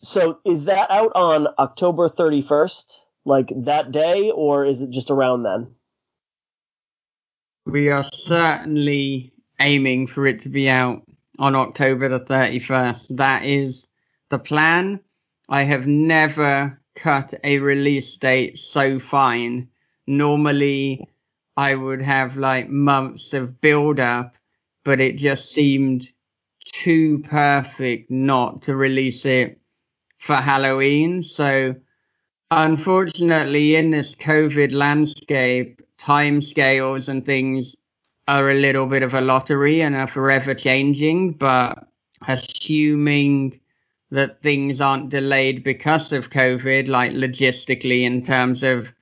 so 0.00 0.38
is 0.44 0.66
that 0.66 0.90
out 0.90 1.12
on 1.14 1.48
October 1.58 2.08
31st, 2.08 3.00
like 3.28 3.52
that 3.64 3.92
day, 3.92 4.30
or 4.30 4.64
is 4.64 4.80
it 4.80 4.90
just 4.90 5.10
around 5.10 5.42
then? 5.44 5.68
We 7.66 7.90
are 7.90 8.04
certainly 8.12 9.32
aiming 9.60 10.06
for 10.06 10.26
it 10.26 10.42
to 10.42 10.48
be 10.48 10.68
out 10.68 11.02
on 11.38 11.54
October 11.54 12.08
the 12.08 12.20
31st. 12.20 13.16
That 13.16 13.44
is 13.44 13.86
the 14.30 14.38
plan. 14.38 15.00
I 15.48 15.64
have 15.64 15.86
never 15.86 16.80
cut 16.96 17.34
a 17.44 17.58
release 17.58 18.16
date 18.16 18.58
so 18.58 18.98
fine. 18.98 19.68
Normally, 20.06 21.08
I 21.56 21.74
would 21.74 22.02
have 22.02 22.36
like 22.36 22.68
months 22.68 23.32
of 23.34 23.60
build 23.60 24.00
up, 24.00 24.34
but 24.84 25.00
it 25.00 25.16
just 25.16 25.52
seemed 25.52 26.08
too 26.72 27.20
perfect 27.20 28.10
not 28.10 28.62
to 28.62 28.76
release 28.76 29.24
it 29.24 29.60
for 30.18 30.36
Halloween. 30.36 31.22
So, 31.22 31.74
unfortunately, 32.50 33.76
in 33.76 33.90
this 33.90 34.14
COVID 34.14 34.72
landscape, 34.72 35.82
timescales 35.98 37.08
and 37.08 37.24
things 37.24 37.76
are 38.26 38.50
a 38.50 38.54
little 38.54 38.86
bit 38.86 39.02
of 39.02 39.14
a 39.14 39.20
lottery 39.20 39.80
and 39.80 39.94
are 39.96 40.06
forever 40.06 40.54
changing. 40.54 41.32
But 41.32 41.88
assuming 42.26 43.60
that 44.10 44.42
things 44.42 44.80
aren't 44.80 45.10
delayed 45.10 45.62
because 45.64 46.12
of 46.12 46.30
COVID, 46.30 46.88
like 46.88 47.12
logistically 47.12 48.02
in 48.02 48.24
terms 48.24 48.62
of 48.62 48.92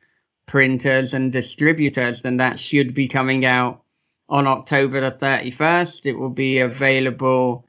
printers 0.46 1.12
and 1.14 1.32
distributors, 1.32 2.22
then 2.22 2.38
that 2.38 2.58
should 2.58 2.94
be 2.94 3.08
coming 3.08 3.44
out 3.44 3.82
on 4.28 4.46
October 4.46 5.00
the 5.00 5.12
31st. 5.12 6.06
It 6.06 6.14
will 6.14 6.30
be 6.30 6.58
available 6.58 7.66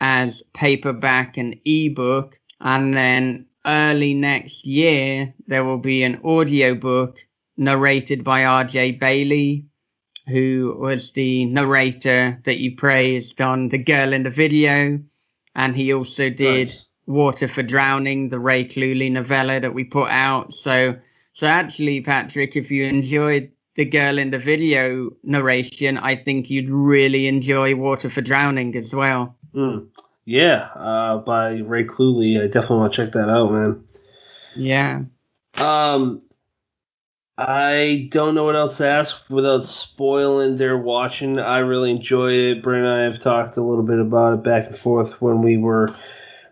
as 0.00 0.42
paperback 0.54 1.36
and 1.36 1.56
ebook, 1.64 2.38
and 2.60 2.94
then 2.94 3.46
early 3.68 4.14
next 4.14 4.66
year 4.66 5.34
there 5.46 5.64
will 5.64 5.78
be 5.78 6.02
an 6.02 6.20
audiobook 6.24 7.18
narrated 7.56 8.24
by 8.24 8.40
RJ 8.42 8.98
Bailey, 8.98 9.66
who 10.26 10.76
was 10.78 11.12
the 11.12 11.44
narrator 11.44 12.40
that 12.44 12.58
you 12.58 12.76
praised 12.76 13.40
on 13.40 13.68
The 13.68 13.78
Girl 13.78 14.12
in 14.12 14.22
the 14.22 14.30
Video, 14.30 15.00
and 15.54 15.76
he 15.76 15.92
also 15.92 16.30
did 16.30 16.68
nice. 16.68 16.86
Water 17.06 17.48
for 17.48 17.62
Drowning, 17.62 18.28
the 18.28 18.38
Ray 18.38 18.64
Cluley 18.64 19.10
novella 19.10 19.60
that 19.60 19.74
we 19.74 19.84
put 19.84 20.08
out. 20.08 20.54
So, 20.54 20.96
so 21.32 21.46
actually, 21.46 22.00
Patrick, 22.02 22.56
if 22.56 22.70
you 22.70 22.84
enjoyed 22.84 23.50
the 23.76 23.84
girl 23.84 24.18
in 24.18 24.30
the 24.30 24.38
video 24.38 25.10
narration, 25.22 25.98
I 25.98 26.16
think 26.16 26.50
you'd 26.50 26.68
really 26.68 27.26
enjoy 27.26 27.74
Water 27.74 28.10
for 28.10 28.20
Drowning 28.20 28.76
as 28.76 28.94
well. 28.94 29.36
Mm. 29.54 29.88
Yeah, 30.28 30.68
uh, 30.74 31.16
by 31.20 31.54
Ray 31.54 31.84
Cluley. 31.84 32.38
I 32.38 32.48
definitely 32.48 32.80
want 32.80 32.92
to 32.92 33.02
check 33.02 33.12
that 33.14 33.30
out, 33.30 33.50
man. 33.50 33.84
Yeah. 34.54 35.04
Um, 35.56 36.20
I 37.38 38.08
don't 38.10 38.34
know 38.34 38.44
what 38.44 38.54
else 38.54 38.76
to 38.76 38.86
ask 38.86 39.24
without 39.30 39.64
spoiling 39.64 40.58
They're 40.58 40.76
Watching. 40.76 41.38
I 41.38 41.60
really 41.60 41.90
enjoy 41.90 42.32
it. 42.32 42.62
Brent 42.62 42.84
and 42.84 42.94
I 42.94 43.02
have 43.04 43.22
talked 43.22 43.56
a 43.56 43.62
little 43.62 43.84
bit 43.84 44.00
about 44.00 44.34
it 44.34 44.42
back 44.42 44.66
and 44.66 44.76
forth 44.76 45.22
when 45.22 45.40
we 45.40 45.56
were 45.56 45.94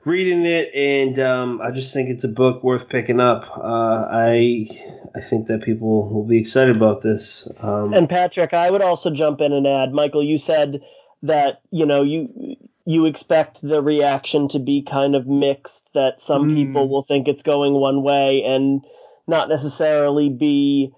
reading 0.07 0.47
it, 0.47 0.75
and 0.75 1.19
um, 1.19 1.61
I 1.61 1.71
just 1.71 1.93
think 1.93 2.09
it's 2.09 2.25
a 2.25 2.29
book 2.29 2.65
worth 2.65 2.89
picking 2.89 3.21
up. 3.21 3.59
Uh, 3.59 4.07
I 4.11 4.69
I 5.15 5.21
think 5.21 5.49
that 5.49 5.65
people 5.65 6.15
will 6.15 6.25
be 6.25 6.39
excited 6.39 6.75
about 6.75 7.03
this. 7.03 7.47
Um, 7.61 7.93
and 7.93 8.09
Patrick, 8.09 8.55
I 8.55 8.71
would 8.71 8.81
also 8.81 9.11
jump 9.11 9.43
in 9.43 9.53
and 9.53 9.67
add, 9.67 9.93
Michael, 9.93 10.25
you 10.25 10.39
said 10.39 10.81
that 11.25 11.61
you 11.71 11.85
know 11.85 12.03
you 12.03 12.57
you 12.87 13.05
expect 13.07 13.61
the 13.61 13.83
reaction 13.83 14.49
to 14.49 14.59
be 14.59 14.83
kind 14.83 15.15
of 15.15 15.27
mixed. 15.27 15.93
That 15.95 16.23
some 16.23 16.51
mm. 16.51 16.55
people 16.55 16.89
will 16.89 17.03
think 17.03 17.29
it's 17.29 17.43
going 17.43 17.75
one 17.75 18.03
way 18.03 18.43
and 18.45 18.83
not 19.27 19.49
necessarily 19.49 20.31
be 20.31 20.95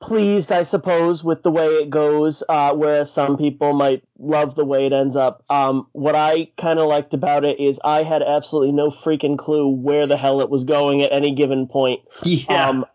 pleased, 0.00 0.52
I 0.52 0.62
suppose, 0.62 1.24
with 1.24 1.42
the 1.42 1.50
way 1.50 1.66
it 1.66 1.90
goes, 1.90 2.42
uh, 2.48 2.74
whereas 2.74 3.12
some 3.12 3.36
people 3.36 3.72
might 3.72 4.02
love 4.18 4.54
the 4.54 4.64
way 4.64 4.86
it 4.86 4.92
ends 4.92 5.16
up. 5.16 5.44
Um, 5.48 5.88
what 5.92 6.14
I 6.14 6.50
kind 6.56 6.78
of 6.78 6.88
liked 6.88 7.14
about 7.14 7.44
it 7.44 7.58
is 7.60 7.80
I 7.82 8.02
had 8.02 8.22
absolutely 8.22 8.72
no 8.72 8.90
freaking 8.90 9.38
clue 9.38 9.74
where 9.74 10.06
the 10.06 10.16
hell 10.16 10.40
it 10.40 10.50
was 10.50 10.64
going 10.64 11.02
at 11.02 11.12
any 11.12 11.34
given 11.34 11.66
point. 11.66 12.00
Yeah. 12.24 12.68
Um, 12.68 12.86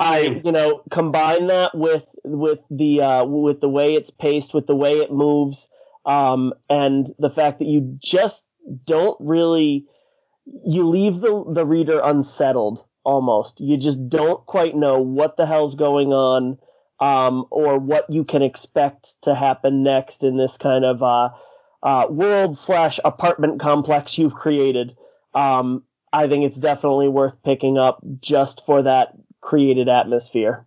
I, 0.00 0.40
you 0.44 0.52
know, 0.52 0.82
combine 0.90 1.48
that 1.48 1.76
with 1.76 2.06
with 2.22 2.60
the 2.70 3.02
uh, 3.02 3.24
with 3.24 3.60
the 3.60 3.68
way 3.68 3.94
it's 3.94 4.10
paced, 4.10 4.54
with 4.54 4.68
the 4.68 4.76
way 4.76 5.00
it 5.00 5.10
moves, 5.10 5.68
um, 6.08 6.54
and 6.70 7.06
the 7.18 7.30
fact 7.30 7.58
that 7.58 7.68
you 7.68 7.98
just 7.98 8.46
don't 8.86 9.16
really 9.20 9.86
you 10.64 10.88
leave 10.88 11.20
the 11.20 11.44
the 11.46 11.66
reader 11.66 12.00
unsettled 12.02 12.84
almost. 13.04 13.60
You 13.60 13.76
just 13.76 14.08
don't 14.08 14.44
quite 14.46 14.74
know 14.74 15.00
what 15.00 15.36
the 15.36 15.46
hell's 15.46 15.74
going 15.74 16.12
on 16.12 16.58
um, 16.98 17.44
or 17.50 17.78
what 17.78 18.08
you 18.08 18.24
can 18.24 18.42
expect 18.42 19.22
to 19.22 19.34
happen 19.34 19.82
next 19.82 20.24
in 20.24 20.36
this 20.36 20.56
kind 20.56 20.84
of 20.84 21.02
uh, 21.02 21.30
uh, 21.82 22.06
world 22.08 22.56
slash 22.56 22.98
apartment 23.04 23.60
complex 23.60 24.16
you've 24.16 24.34
created. 24.34 24.94
Um, 25.34 25.84
I 26.10 26.26
think 26.26 26.44
it's 26.44 26.58
definitely 26.58 27.08
worth 27.08 27.42
picking 27.42 27.76
up 27.76 28.00
just 28.20 28.64
for 28.64 28.82
that 28.82 29.12
created 29.42 29.90
atmosphere. 29.90 30.66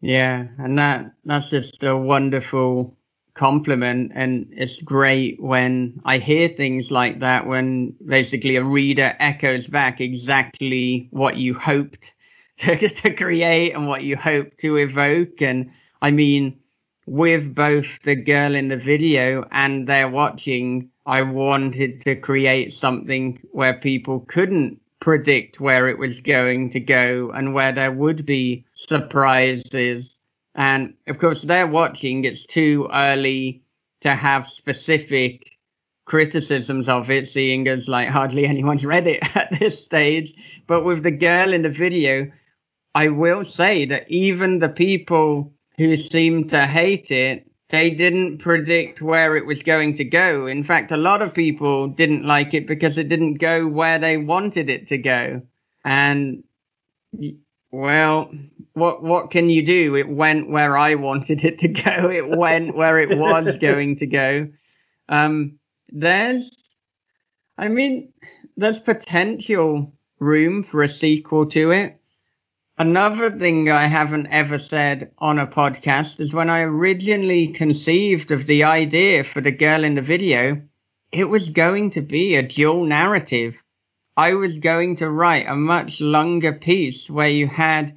Yeah, 0.00 0.48
and 0.58 0.76
that 0.78 1.12
that's 1.24 1.50
just 1.50 1.84
a 1.84 1.96
wonderful 1.96 2.96
compliment 3.34 4.12
and 4.14 4.46
it's 4.50 4.82
great 4.82 5.40
when 5.40 6.00
I 6.04 6.18
hear 6.18 6.48
things 6.48 6.90
like 6.90 7.20
that 7.20 7.46
when 7.46 7.94
basically 8.04 8.56
a 8.56 8.64
reader 8.64 9.16
echoes 9.18 9.66
back 9.66 10.00
exactly 10.00 11.08
what 11.10 11.36
you 11.36 11.54
hoped 11.54 12.12
to, 12.58 12.88
to 12.88 13.14
create 13.14 13.72
and 13.72 13.86
what 13.86 14.02
you 14.02 14.16
hope 14.16 14.56
to 14.58 14.76
evoke. 14.76 15.40
And 15.40 15.70
I 16.00 16.10
mean 16.10 16.58
with 17.06 17.54
both 17.54 17.86
the 18.04 18.14
girl 18.14 18.54
in 18.54 18.68
the 18.68 18.76
video 18.76 19.46
and 19.50 19.86
they're 19.86 20.08
watching 20.08 20.90
I 21.04 21.22
wanted 21.22 22.02
to 22.02 22.14
create 22.14 22.72
something 22.72 23.40
where 23.50 23.74
people 23.74 24.20
couldn't 24.20 24.80
predict 25.00 25.58
where 25.58 25.88
it 25.88 25.98
was 25.98 26.20
going 26.20 26.70
to 26.70 26.78
go 26.78 27.32
and 27.34 27.54
where 27.54 27.72
there 27.72 27.90
would 27.90 28.24
be 28.24 28.64
surprises 28.74 30.11
and 30.54 30.94
of 31.06 31.18
course, 31.18 31.42
they're 31.42 31.66
watching. 31.66 32.24
It's 32.24 32.46
too 32.46 32.88
early 32.92 33.62
to 34.02 34.14
have 34.14 34.48
specific 34.48 35.58
criticisms 36.04 36.88
of 36.88 37.10
it, 37.10 37.28
seeing 37.28 37.68
as 37.68 37.88
like 37.88 38.08
hardly 38.08 38.46
anyone's 38.54 38.84
read 38.84 39.06
it 39.06 39.36
at 39.36 39.58
this 39.58 39.82
stage. 39.82 40.34
But 40.66 40.84
with 40.84 41.02
the 41.02 41.10
girl 41.10 41.52
in 41.52 41.62
the 41.62 41.70
video, 41.70 42.30
I 42.94 43.08
will 43.08 43.44
say 43.44 43.86
that 43.86 44.10
even 44.10 44.58
the 44.58 44.68
people 44.68 45.54
who 45.78 45.96
seem 45.96 46.48
to 46.48 46.66
hate 46.66 47.10
it, 47.10 47.50
they 47.70 47.90
didn't 47.90 48.38
predict 48.38 49.00
where 49.00 49.36
it 49.38 49.46
was 49.46 49.62
going 49.62 49.96
to 49.96 50.04
go. 50.04 50.46
In 50.46 50.62
fact, 50.62 50.92
a 50.92 50.98
lot 50.98 51.22
of 51.22 51.32
people 51.32 51.88
didn't 51.88 52.24
like 52.24 52.52
it 52.52 52.66
because 52.66 52.98
it 52.98 53.08
didn't 53.08 53.34
go 53.34 53.66
where 53.66 53.98
they 53.98 54.18
wanted 54.18 54.68
it 54.68 54.88
to 54.88 54.98
go. 54.98 55.40
And 55.82 56.44
well, 57.72 58.30
what 58.74 59.02
what 59.02 59.30
can 59.30 59.48
you 59.48 59.64
do? 59.64 59.96
It 59.96 60.08
went 60.08 60.48
where 60.48 60.76
I 60.76 60.94
wanted 60.94 61.44
it 61.44 61.58
to 61.60 61.68
go. 61.68 62.10
It 62.12 62.28
went 62.28 62.76
where 62.76 62.98
it 62.98 63.18
was 63.18 63.58
going 63.58 63.96
to 63.96 64.06
go. 64.06 64.48
Um, 65.08 65.58
there's, 65.88 66.50
I 67.58 67.68
mean, 67.68 68.12
there's 68.56 68.80
potential 68.80 69.94
room 70.18 70.62
for 70.62 70.82
a 70.82 70.88
sequel 70.88 71.46
to 71.46 71.70
it. 71.70 71.98
Another 72.78 73.30
thing 73.30 73.70
I 73.70 73.86
haven't 73.86 74.28
ever 74.28 74.58
said 74.58 75.12
on 75.18 75.38
a 75.38 75.46
podcast 75.46 76.20
is 76.20 76.32
when 76.32 76.50
I 76.50 76.60
originally 76.60 77.48
conceived 77.48 78.30
of 78.30 78.46
the 78.46 78.64
idea 78.64 79.24
for 79.24 79.40
the 79.40 79.52
girl 79.52 79.84
in 79.84 79.94
the 79.94 80.02
video, 80.02 80.62
it 81.10 81.28
was 81.28 81.50
going 81.50 81.90
to 81.90 82.00
be 82.00 82.34
a 82.34 82.42
dual 82.42 82.84
narrative. 82.84 83.61
I 84.16 84.34
was 84.34 84.58
going 84.58 84.96
to 84.96 85.10
write 85.10 85.46
a 85.48 85.56
much 85.56 86.00
longer 86.00 86.52
piece 86.52 87.08
where 87.08 87.28
you 87.28 87.46
had 87.46 87.96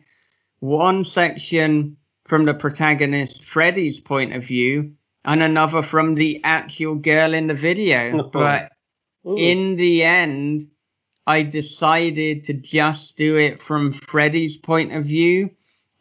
one 0.59 1.03
section 1.03 1.97
from 2.25 2.45
the 2.45 2.53
protagonist 2.53 3.43
Freddie's 3.45 3.99
point 3.99 4.33
of 4.33 4.43
view 4.43 4.93
and 5.25 5.43
another 5.43 5.83
from 5.83 6.15
the 6.15 6.41
actual 6.43 6.95
girl 6.95 7.33
in 7.33 7.47
the 7.47 7.53
video. 7.53 8.19
Oh. 8.19 8.29
but 8.31 8.71
Ooh. 9.27 9.35
in 9.35 9.75
the 9.75 10.03
end, 10.03 10.69
I 11.27 11.43
decided 11.43 12.45
to 12.45 12.53
just 12.53 13.17
do 13.17 13.37
it 13.37 13.61
from 13.61 13.93
Freddie's 13.93 14.57
point 14.57 14.93
of 14.93 15.05
view. 15.05 15.49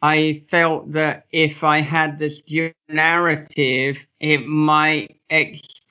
I 0.01 0.43
felt 0.49 0.91
that 0.91 1.25
if 1.31 1.63
I 1.63 1.81
had 1.81 2.19
this 2.19 2.41
narrative, 2.87 3.97
it 4.19 4.45
might 4.45 5.19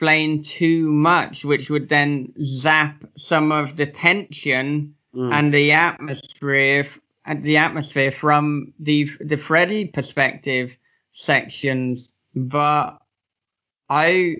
explain 0.04 0.42
too 0.42 0.90
much, 0.90 1.44
which 1.44 1.70
would 1.70 1.88
then 1.88 2.32
zap 2.42 3.02
some 3.16 3.50
of 3.50 3.76
the 3.76 3.86
tension 3.86 4.94
mm. 5.14 5.32
and 5.32 5.52
the 5.52 5.72
atmosphere 5.72 6.86
and 7.24 7.42
the 7.42 7.56
atmosphere 7.56 8.12
from 8.12 8.74
the 8.78 9.10
the 9.20 9.36
Freddy 9.36 9.86
perspective 9.86 10.76
sections. 11.12 12.12
But 12.34 12.98
I 13.88 14.36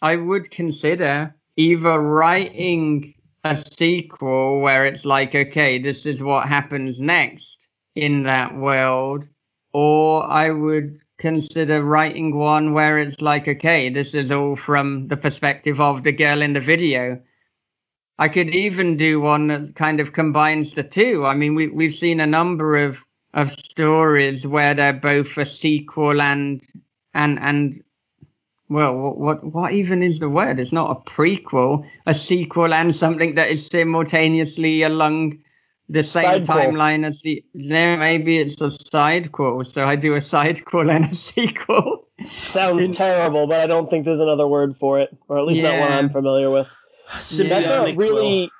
I 0.00 0.16
would 0.16 0.50
consider 0.50 1.32
either 1.56 2.00
writing 2.00 3.14
a 3.44 3.56
sequel 3.56 4.60
where 4.60 4.84
it's 4.84 5.04
like, 5.04 5.34
okay, 5.34 5.78
this 5.80 6.06
is 6.06 6.20
what 6.22 6.48
happens 6.48 6.98
next 6.98 7.68
in 7.94 8.24
that 8.24 8.56
world, 8.56 9.28
or 9.72 10.24
I 10.24 10.50
would 10.50 10.98
consider 11.22 11.84
writing 11.84 12.36
one 12.36 12.72
where 12.72 12.98
it's 12.98 13.20
like, 13.20 13.46
okay, 13.46 13.88
this 13.88 14.12
is 14.12 14.32
all 14.32 14.56
from 14.56 15.06
the 15.06 15.16
perspective 15.16 15.80
of 15.80 16.02
the 16.02 16.10
girl 16.10 16.42
in 16.42 16.52
the 16.52 16.60
video. 16.60 17.22
I 18.18 18.28
could 18.28 18.50
even 18.50 18.96
do 18.96 19.20
one 19.20 19.46
that 19.46 19.76
kind 19.76 20.00
of 20.00 20.12
combines 20.12 20.74
the 20.74 20.82
two. 20.82 21.24
I 21.24 21.34
mean, 21.34 21.54
we, 21.54 21.68
we've 21.68 21.94
seen 21.94 22.18
a 22.18 22.26
number 22.26 22.76
of, 22.76 22.98
of 23.32 23.52
stories 23.52 24.44
where 24.44 24.74
they're 24.74 24.92
both 24.92 25.36
a 25.36 25.46
sequel 25.46 26.20
and, 26.20 26.60
and, 27.14 27.38
and, 27.38 27.80
well, 28.68 29.14
what, 29.14 29.44
what 29.44 29.72
even 29.72 30.02
is 30.02 30.18
the 30.18 30.28
word? 30.28 30.58
It's 30.58 30.72
not 30.72 30.90
a 30.90 31.08
prequel, 31.08 31.88
a 32.04 32.14
sequel 32.14 32.74
and 32.74 32.92
something 32.92 33.36
that 33.36 33.50
is 33.50 33.68
simultaneously 33.68 34.82
along 34.82 35.38
the 35.92 36.02
same 36.02 36.44
timeline 36.44 37.06
as 37.06 37.20
the 37.20 37.44
there 37.54 37.96
maybe 37.96 38.38
it's 38.38 38.60
a 38.60 38.70
side 38.70 39.30
quote. 39.30 39.66
So 39.66 39.84
i 39.86 39.96
do 39.96 40.14
a 40.14 40.20
side 40.20 40.64
quote 40.64 40.88
and 40.88 41.12
a 41.12 41.14
sequel. 41.30 42.08
Sounds 42.24 42.86
In, 42.86 42.92
terrible 42.92 43.46
but 43.46 43.60
i 43.60 43.66
don't 43.66 43.88
think 43.88 44.04
there's 44.04 44.20
another 44.20 44.46
word 44.46 44.76
for 44.76 45.00
it 45.00 45.16
or 45.28 45.38
at 45.38 45.44
least 45.44 45.60
yeah. 45.60 45.76
not 45.76 45.80
one 45.80 45.92
i'm 45.92 46.10
familiar 46.10 46.50
with. 46.50 46.68
That's 47.08 47.38
a 47.38 47.94
really 47.94 48.50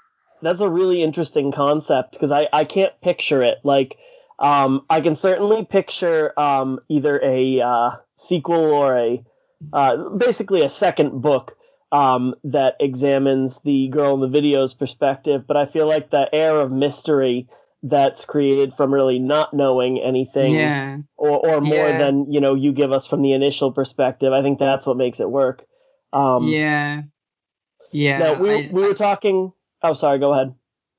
that's 0.43 0.61
a 0.61 0.69
really 0.69 1.03
interesting 1.03 1.53
concept 1.53 2.13
because 2.13 2.31
I 2.31 2.49
I 2.53 2.65
can't 2.65 2.99
picture 3.01 3.43
it. 3.43 3.59
Like. 3.65 3.97
Um, 4.39 4.87
I 4.91 5.03
can 5.03 5.15
certainly 5.15 5.65
picture 5.65 6.33
um, 6.37 6.81
either 6.89 7.21
a 7.23 7.61
uh, 7.61 7.91
sequel 8.17 8.73
or 8.73 8.99
a 8.99 9.25
uh, 9.73 10.09
basically 10.09 10.63
a 10.63 10.69
second 10.69 11.23
book 11.23 11.57
um, 11.93 12.35
that 12.45 12.77
examines 12.81 13.61
the 13.61 13.87
girl 13.89 14.15
in 14.15 14.21
the 14.21 14.29
video's 14.29 14.75
perspective, 14.75 15.47
but 15.47 15.57
I 15.57 15.67
feel 15.67 15.87
like 15.87 16.11
the 16.11 16.29
air 16.35 16.59
of 16.61 16.73
mystery 16.73 17.49
that's 17.85 18.25
created 18.25 18.75
from 18.75 18.95
really 18.95 19.19
not 19.19 19.53
knowing 19.53 20.01
anything 20.01 20.55
Yeah. 20.55 20.99
or, 21.17 21.47
or 21.57 21.61
more 21.61 21.77
Yeah. 21.89 21.99
than 21.99 22.33
you 22.33 22.41
know 22.41 22.55
you 22.55 22.73
give 22.73 22.93
us 22.93 23.07
from 23.07 23.23
the 23.23 23.33
initial 23.35 23.73
perspective. 23.73 24.33
I 24.33 24.41
think 24.43 24.59
that's 24.59 24.87
what 24.87 24.97
makes 24.97 25.21
it 25.21 25.29
work. 25.31 25.65
Um, 26.13 26.49
yeah. 26.49 27.03
Yeah. 27.91 28.19
Now 28.19 28.35
we 28.41 28.51
I- 28.51 28.71
we 28.73 28.83
were 28.83 28.95
talking. 28.95 29.53
Oh, 29.83 29.95
sorry. 29.95 30.19
Go 30.19 30.33
ahead. 30.33 30.55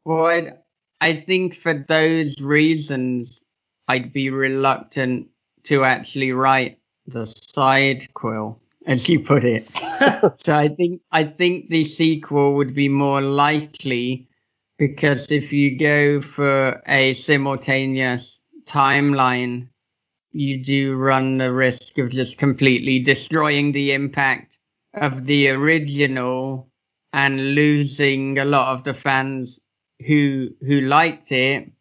Well, 0.05 0.25
I'd, 0.25 0.57
I 0.99 1.21
think 1.25 1.55
for 1.57 1.73
those 1.73 2.39
reasons, 2.41 3.39
I'd 3.87 4.11
be 4.13 4.29
reluctant 4.29 5.29
to 5.63 5.85
actually 5.85 6.33
write 6.33 6.79
the 7.07 7.25
side 7.53 8.13
quill, 8.13 8.59
as 8.85 9.07
you 9.07 9.21
put 9.21 9.43
it. 9.45 9.71
so 10.45 10.53
I 10.55 10.69
think 10.69 11.01
I 11.11 11.23
think 11.23 11.69
the 11.69 11.85
sequel 11.87 12.55
would 12.55 12.73
be 12.73 12.89
more 12.89 13.21
likely 13.21 14.27
because 14.77 15.31
if 15.31 15.53
you 15.53 15.77
go 15.77 16.21
for 16.21 16.81
a 16.87 17.13
simultaneous 17.15 18.41
timeline, 18.65 19.69
you 20.33 20.63
do 20.63 20.95
run 20.97 21.39
the 21.39 21.53
risk 21.53 21.99
of 21.99 22.11
just 22.11 22.39
completely 22.39 22.99
destroying 22.99 23.73
the 23.73 23.93
impact 23.93 24.59
of 24.95 25.25
the 25.27 25.49
original 25.49 26.71
and 27.13 27.55
losing 27.55 28.39
a 28.39 28.45
lot 28.45 28.75
of 28.75 28.85
the 28.85 28.95
fans 28.95 29.59
who 30.07 30.49
who 30.67 30.81
liked 30.83 31.33
it. 31.33 31.72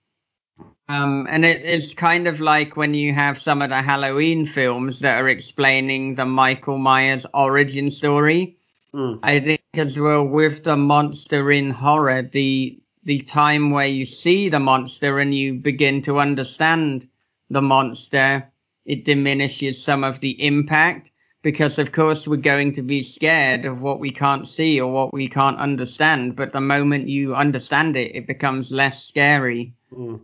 Um, 0.89 1.27
and 1.31 1.45
it, 1.45 1.63
it's 1.65 1.95
kind 1.95 2.27
of 2.27 2.41
like 2.41 2.77
when 2.77 2.95
you 2.95 3.15
have 3.15 3.41
some 3.41 3.63
of 3.63 3.71
the 3.71 3.81
Halloween 3.81 4.47
films 4.47 5.01
that 5.01 5.23
are 5.23 5.29
explaining 5.29 6.17
the 6.17 6.27
Michael 6.27 6.79
Myers 6.79 7.25
origin 7.33 7.91
story. 7.91 8.59
Mm. 8.95 9.21
I 9.23 9.41
think 9.41 9.63
as 9.75 9.99
well 9.99 10.27
with 10.27 10.65
the 10.65 10.77
monster 10.77 11.51
in 11.51 11.71
horror, 11.71 12.23
the 12.23 12.79
the 13.05 13.21
time 13.21 13.71
where 13.71 13.87
you 13.87 14.07
see 14.07 14.49
the 14.49 14.61
monster 14.61 15.19
and 15.19 15.35
you 15.35 15.55
begin 15.55 16.03
to 16.03 16.19
understand 16.19 17.09
the 17.51 17.63
monster, 17.63 18.53
it 18.85 19.05
diminishes 19.05 19.83
some 19.83 20.05
of 20.05 20.21
the 20.21 20.45
impact 20.45 21.11
because 21.43 21.79
of 21.79 21.91
course 21.91 22.29
we're 22.29 22.37
going 22.37 22.75
to 22.75 22.83
be 22.83 23.03
scared 23.03 23.65
of 23.65 23.81
what 23.81 23.99
we 23.99 24.13
can't 24.13 24.47
see 24.47 24.81
or 24.81 24.93
what 24.93 25.13
we 25.13 25.29
can't 25.29 25.59
understand. 25.59 26.37
But 26.37 26.53
the 26.53 26.61
moment 26.61 27.09
you 27.09 27.35
understand 27.35 27.97
it, 27.97 28.15
it 28.15 28.27
becomes 28.27 28.71
less 28.71 29.05
scary. 29.05 29.75
Mm. 29.93 30.21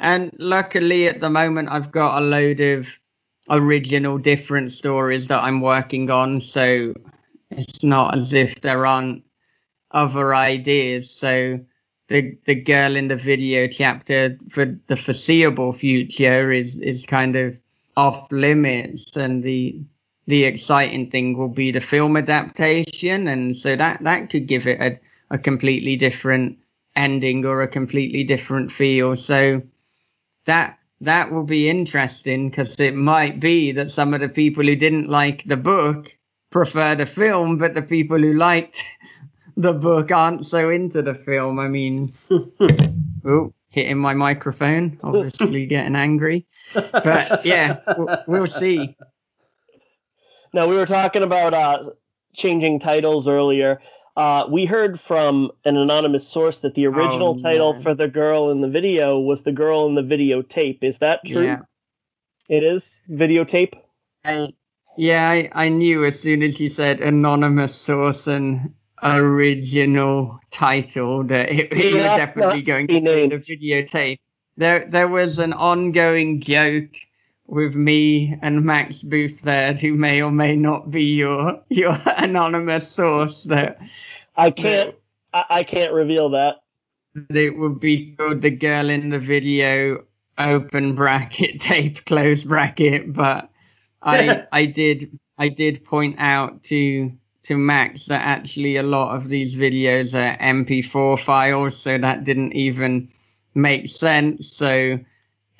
And 0.00 0.32
luckily 0.38 1.08
at 1.08 1.20
the 1.20 1.28
moment 1.28 1.68
I've 1.70 1.92
got 1.92 2.22
a 2.22 2.24
load 2.24 2.60
of 2.60 2.88
original 3.50 4.16
different 4.16 4.72
stories 4.72 5.26
that 5.28 5.44
I'm 5.44 5.60
working 5.60 6.10
on, 6.10 6.40
so 6.40 6.94
it's 7.50 7.82
not 7.84 8.14
as 8.14 8.32
if 8.32 8.60
there 8.62 8.86
aren't 8.86 9.24
other 9.90 10.34
ideas. 10.34 11.10
So 11.10 11.60
the 12.08 12.36
the 12.46 12.54
girl 12.54 12.96
in 12.96 13.08
the 13.08 13.16
video 13.16 13.68
chapter 13.68 14.38
for 14.50 14.74
the 14.86 14.96
foreseeable 14.96 15.74
future 15.74 16.50
is 16.50 16.76
is 16.78 17.04
kind 17.04 17.36
of 17.36 17.58
off 17.96 18.32
limits 18.32 19.16
and 19.16 19.42
the 19.42 19.82
the 20.26 20.44
exciting 20.44 21.10
thing 21.10 21.36
will 21.36 21.48
be 21.48 21.72
the 21.72 21.80
film 21.80 22.16
adaptation 22.16 23.28
and 23.28 23.54
so 23.56 23.76
that 23.76 24.02
that 24.02 24.30
could 24.30 24.46
give 24.46 24.66
it 24.66 24.80
a, 24.80 24.98
a 25.34 25.38
completely 25.38 25.96
different 25.96 26.58
ending 26.96 27.44
or 27.44 27.62
a 27.62 27.68
completely 27.68 28.24
different 28.24 28.72
feel. 28.72 29.16
So 29.16 29.62
that 30.50 30.78
that 31.00 31.32
will 31.32 31.44
be 31.44 31.70
interesting 31.70 32.50
because 32.50 32.78
it 32.78 32.94
might 32.94 33.38
be 33.40 33.72
that 33.72 33.90
some 33.90 34.12
of 34.12 34.20
the 34.20 34.28
people 34.28 34.64
who 34.64 34.76
didn't 34.76 35.08
like 35.08 35.44
the 35.44 35.56
book 35.56 36.14
prefer 36.50 36.96
the 36.96 37.06
film, 37.06 37.56
but 37.56 37.74
the 37.74 37.82
people 37.82 38.18
who 38.18 38.34
liked 38.34 38.82
the 39.56 39.72
book 39.72 40.10
aren't 40.10 40.44
so 40.44 40.68
into 40.70 41.02
the 41.02 41.14
film. 41.14 41.58
I 41.58 41.68
mean, 41.68 42.12
oh, 43.24 43.54
hitting 43.70 43.98
my 43.98 44.12
microphone, 44.12 44.98
obviously 45.02 45.66
getting 45.74 45.96
angry. 45.96 46.46
But 46.74 47.46
yeah, 47.46 47.76
we'll, 47.96 48.18
we'll 48.26 48.46
see. 48.46 48.96
Now 50.52 50.66
we 50.66 50.74
were 50.74 50.86
talking 50.86 51.22
about 51.22 51.54
uh, 51.54 51.90
changing 52.34 52.80
titles 52.80 53.28
earlier. 53.28 53.80
Uh, 54.16 54.46
we 54.50 54.66
heard 54.66 54.98
from 55.00 55.50
an 55.64 55.76
anonymous 55.76 56.28
source 56.28 56.58
that 56.58 56.74
the 56.74 56.86
original 56.86 57.36
Oh, 57.38 57.42
title 57.42 57.74
no. 57.74 57.80
for 57.80 57.94
the 57.94 58.08
girl 58.08 58.50
in 58.50 58.60
the 58.60 58.68
video 58.68 59.18
was 59.18 59.42
the 59.42 59.52
girl 59.52 59.86
in 59.86 59.94
the 59.94 60.02
videotape. 60.02 60.82
Is 60.82 60.98
that 60.98 61.24
true? 61.24 61.44
Yeah. 61.44 61.60
It 62.48 62.64
is 62.64 63.00
videotape. 63.08 63.74
I, 64.24 64.52
yeah, 64.96 65.28
I, 65.28 65.50
I 65.52 65.68
knew 65.68 66.04
as 66.04 66.18
soon 66.20 66.42
as 66.42 66.58
you 66.58 66.68
said 66.68 67.00
anonymous 67.00 67.74
source 67.74 68.26
and 68.26 68.74
original 69.02 70.40
title 70.50 71.24
that 71.24 71.48
it, 71.48 71.72
it 71.72 71.94
was 71.94 72.02
definitely 72.02 72.62
going 72.62 72.86
be 72.86 73.00
to 73.00 73.00
be 73.00 73.28
the 73.28 73.36
videotape. 73.38 74.18
There, 74.56 74.86
there 74.90 75.08
was 75.08 75.38
an 75.38 75.52
ongoing 75.52 76.40
joke 76.40 76.90
with 77.50 77.74
me 77.74 78.36
and 78.42 78.64
Max 78.64 79.02
Booth 79.02 79.40
there, 79.42 79.74
who 79.74 79.94
may 79.94 80.22
or 80.22 80.30
may 80.30 80.56
not 80.56 80.90
be 80.90 81.04
your 81.04 81.62
your 81.68 82.00
anonymous 82.06 82.90
source. 82.90 83.44
That 83.44 83.78
I 84.36 84.50
can't. 84.50 84.94
I, 85.32 85.44
I 85.50 85.62
can't 85.64 85.92
reveal 85.92 86.30
that. 86.30 86.56
it 87.28 87.56
would 87.58 87.80
be 87.80 88.14
called 88.16 88.40
the 88.42 88.50
girl 88.50 88.88
in 88.88 89.10
the 89.10 89.18
video 89.18 90.04
open 90.38 90.94
bracket 90.94 91.60
tape 91.70 92.04
close 92.06 92.44
bracket 92.44 93.12
but 93.12 93.50
i 94.02 94.44
i 94.52 94.64
did 94.64 95.18
i 95.38 95.48
did 95.48 95.84
point 95.84 96.16
out 96.18 96.62
to 96.62 97.12
to 97.42 97.56
max 97.56 98.06
that 98.06 98.22
actually 98.24 98.76
a 98.76 98.82
lot 98.82 99.16
of 99.16 99.28
these 99.28 99.54
videos 99.56 100.14
are 100.14 100.38
mp4 100.38 101.18
files 101.20 101.76
so 101.76 101.98
that 101.98 102.24
didn't 102.24 102.52
even 102.52 103.08
make 103.54 103.88
sense 103.88 104.54
so 104.56 104.98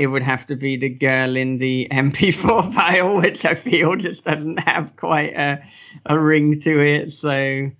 it 0.00 0.06
would 0.06 0.22
have 0.22 0.46
to 0.46 0.56
be 0.56 0.76
the 0.76 0.88
girl 0.88 1.36
in 1.36 1.58
the 1.58 1.86
mp4 1.92 2.74
file 2.74 3.16
which 3.16 3.44
i 3.44 3.54
feel 3.54 3.96
just 3.96 4.24
doesn't 4.24 4.58
have 4.58 4.96
quite 4.96 5.34
a 5.36 5.62
a 6.06 6.18
ring 6.18 6.60
to 6.60 6.80
it 6.80 7.12
so 7.12 7.70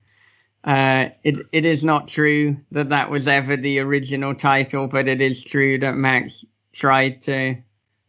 uh, 0.65 1.09
it 1.25 1.37
it 1.53 1.65
is 1.65 1.83
not 1.83 2.09
true 2.09 2.57
that 2.71 2.91
that 2.91 3.11
was 3.11 3.27
ever 3.27 3.57
the 3.57 3.79
original 3.79 4.35
title, 4.35 4.87
but 4.87 5.09
it 5.09 5.21
is 5.21 5.43
true 5.43 5.79
that 5.79 5.97
Max 5.97 6.45
tried 6.73 7.23
to 7.23 7.57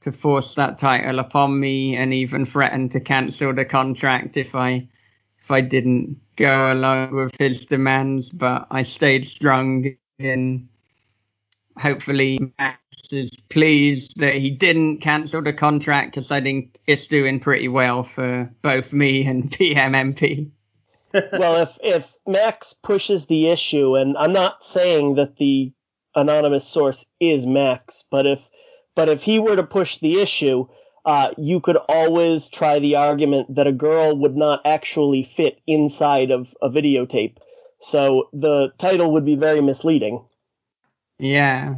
to 0.02 0.12
force 0.12 0.56
that 0.56 0.78
title 0.78 1.20
upon 1.20 1.60
me 1.60 1.96
and 1.96 2.14
even 2.14 2.46
threatened 2.46 2.92
to 2.92 3.00
cancel 3.00 3.54
the 3.54 3.64
contract 3.64 4.36
if 4.36 4.54
I 4.54 4.90
if 5.42 5.50
I 5.50 5.62
didn't 5.62 6.20
go 6.36 6.74
along 6.74 7.16
with 7.16 7.36
his 7.40 7.66
demands. 7.66 8.30
But 8.30 8.68
I 8.70 8.84
stayed 8.84 9.26
strong 9.26 9.96
and 10.20 10.68
hopefully 11.78 12.40
Max 12.58 12.80
is 13.12 13.32
pleased 13.50 14.14
that 14.18 14.36
he 14.36 14.52
didn't 14.52 15.00
cancel 15.00 15.42
the 15.42 15.54
contract 15.54 16.14
because 16.14 16.32
I 16.32 16.42
think 16.42 16.80
it's 16.88 17.08
doing 17.08 17.40
pretty 17.40 17.68
well 17.68 18.04
for 18.04 18.52
both 18.62 18.94
me 18.94 19.26
and 19.26 19.52
PMMP. 19.58 20.52
well, 21.14 21.64
if 21.64 21.78
if 21.84 22.14
Max 22.26 22.74
pushes 22.74 23.26
the 23.26 23.50
issue, 23.50 23.96
and 23.96 24.18
I'm 24.18 24.34
not 24.34 24.64
saying 24.64 25.16
that 25.16 25.38
the 25.38 25.74
anonymous 26.16 26.68
source 26.68 27.06
is 27.20 27.46
Max, 27.46 28.06
but 28.10 28.26
if 28.26 28.50
but 28.96 29.10
if 29.10 29.24
he 29.24 29.40
were 29.40 29.56
to 29.56 29.64
push 29.64 29.98
the 29.98 30.22
issue, 30.22 30.68
uh, 31.06 31.32
you 31.38 31.60
could 31.60 31.78
always 31.90 32.50
try 32.50 32.80
the 32.80 32.98
argument 32.98 33.56
that 33.56 33.68
a 33.68 33.72
girl 33.72 34.16
would 34.16 34.36
not 34.36 34.62
actually 34.66 35.24
fit 35.24 35.60
inside 35.66 36.32
of 36.32 36.54
a 36.62 36.70
videotape. 36.70 37.38
So 37.80 38.30
the 38.34 38.72
title 38.78 39.14
would 39.14 39.26
be 39.26 39.36
very 39.36 39.62
misleading. 39.62 40.24
Yeah. 41.22 41.76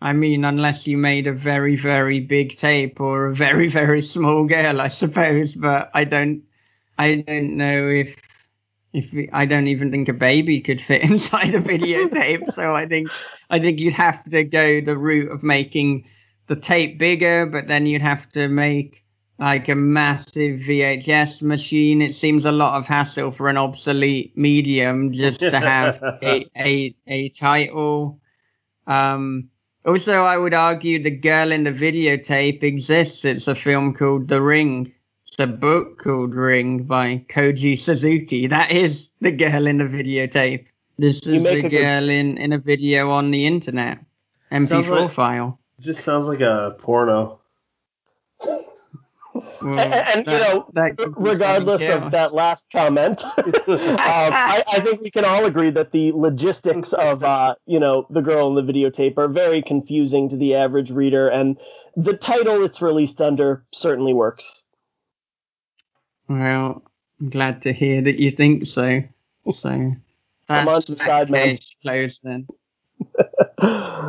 I 0.00 0.12
mean, 0.12 0.44
unless 0.44 0.86
you 0.86 0.96
made 0.98 1.26
a 1.26 1.32
very, 1.32 1.76
very 1.76 2.20
big 2.20 2.56
tape 2.56 3.00
or 3.00 3.26
a 3.26 3.34
very, 3.34 3.68
very 3.82 4.02
small 4.02 4.44
girl, 4.46 4.80
I 4.80 4.88
suppose. 4.88 5.54
But 5.54 5.90
I 5.94 6.04
don't, 6.04 6.44
I 6.98 7.16
don't 7.26 7.56
know 7.56 7.88
if, 7.88 8.16
if 8.92 9.12
we- 9.12 9.30
I 9.32 9.46
don't 9.46 9.68
even 9.68 9.90
think 9.90 10.08
a 10.08 10.12
baby 10.14 10.60
could 10.60 10.80
fit 10.80 11.02
inside 11.10 11.54
a 11.54 11.60
videotape. 11.60 12.54
so 12.54 12.74
I 12.74 12.86
think, 12.86 13.10
I 13.50 13.58
think 13.58 13.80
you'd 13.80 13.94
have 13.94 14.24
to 14.30 14.44
go 14.44 14.80
the 14.80 14.96
route 14.96 15.32
of 15.32 15.42
making 15.42 16.08
the 16.46 16.56
tape 16.56 16.98
bigger, 16.98 17.46
but 17.46 17.68
then 17.68 17.86
you'd 17.86 18.02
have 18.02 18.30
to 18.32 18.48
make 18.48 19.04
like 19.38 19.68
a 19.68 19.74
massive 19.74 20.60
VHS 20.60 21.42
machine. 21.42 22.02
It 22.02 22.14
seems 22.14 22.44
a 22.46 22.52
lot 22.52 22.78
of 22.78 22.86
hassle 22.86 23.32
for 23.32 23.48
an 23.48 23.58
obsolete 23.58 24.36
medium 24.36 25.12
just 25.12 25.40
to 25.40 25.60
have 25.60 26.02
a, 26.22 26.46
a, 26.56 26.94
a 27.06 27.28
title. 27.30 28.20
Um, 28.86 29.50
also, 29.84 30.22
I 30.22 30.36
would 30.36 30.54
argue 30.54 31.02
the 31.02 31.10
girl 31.10 31.52
in 31.52 31.64
the 31.64 31.72
videotape 31.72 32.62
exists. 32.62 33.24
It's 33.24 33.46
a 33.48 33.54
film 33.54 33.94
called 33.94 34.28
The 34.28 34.42
Ring. 34.42 34.92
It's 35.26 35.38
a 35.38 35.46
book 35.46 35.98
called 35.98 36.34
Ring 36.34 36.84
by 36.84 37.24
Koji 37.28 37.78
Suzuki. 37.78 38.46
That 38.48 38.70
is 38.70 39.08
the 39.20 39.32
girl 39.32 39.66
in 39.66 39.78
the 39.78 39.84
videotape. 39.84 40.66
This 40.98 41.24
You 41.26 41.34
is 41.34 41.42
make 41.42 41.64
a 41.64 41.66
a 41.66 41.70
good- 41.70 41.78
girl 41.80 42.08
in, 42.08 42.38
in 42.38 42.52
a 42.52 42.58
video 42.58 43.10
on 43.10 43.30
the 43.30 43.46
internet. 43.46 43.98
MP4 44.50 44.66
Sounds 44.68 44.88
like- 44.90 45.10
file. 45.10 45.58
It 45.78 45.82
just 45.82 46.02
sounds 46.04 46.26
like 46.26 46.40
a 46.40 46.74
porno. 46.78 47.40
And, 49.60 49.80
and, 49.80 50.26
you 50.26 50.32
know, 50.32 50.68
that 50.74 50.94
regardless 51.16 51.88
of 51.88 52.12
that 52.12 52.34
last 52.34 52.66
comment, 52.70 53.24
um, 53.38 53.40
I, 53.68 54.62
I 54.66 54.80
think 54.80 55.00
we 55.00 55.10
can 55.10 55.24
all 55.24 55.44
agree 55.44 55.70
that 55.70 55.90
the 55.92 56.12
logistics 56.12 56.92
of, 56.92 57.24
uh, 57.24 57.54
you 57.66 57.80
know, 57.80 58.06
the 58.10 58.22
girl 58.22 58.48
in 58.48 58.66
the 58.66 58.72
videotape 58.72 59.18
are 59.18 59.28
very 59.28 59.62
confusing 59.62 60.28
to 60.30 60.36
the 60.36 60.54
average 60.56 60.90
reader, 60.90 61.28
and 61.28 61.56
the 61.96 62.16
title 62.16 62.64
it's 62.64 62.82
released 62.82 63.20
under 63.20 63.64
certainly 63.72 64.12
works. 64.12 64.64
Well, 66.28 66.82
I'm 67.20 67.30
glad 67.30 67.62
to 67.62 67.72
hear 67.72 68.02
that 68.02 68.20
you 68.20 68.30
think 68.30 68.66
so. 68.66 69.02
So 69.52 69.68
on 69.68 70.02
that's 70.48 70.86
some 70.86 70.96
that 70.96 71.04
side, 71.04 71.30
man. 71.30 71.58
closed 71.82 72.20
then. 72.22 72.46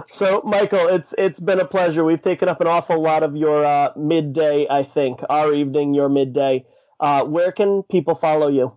So, 0.08 0.42
Michael, 0.46 0.88
it's 0.88 1.14
it's 1.18 1.40
been 1.40 1.60
a 1.60 1.66
pleasure. 1.66 2.04
We've 2.04 2.22
taken 2.22 2.50
up 2.50 2.62
an 2.62 2.68
awful 2.68 3.02
lot 3.02 3.24
of 3.24 3.36
your 3.36 3.66
uh, 3.66 3.94
midday, 3.96 4.68
I 4.70 4.84
think, 4.84 5.22
our 5.30 5.54
evening, 5.54 5.94
your 5.94 6.10
midday. 6.10 6.66
Uh, 7.00 7.24
where 7.26 7.52
can 7.52 7.84
people 7.84 8.16
follow 8.16 8.48
you? 8.48 8.74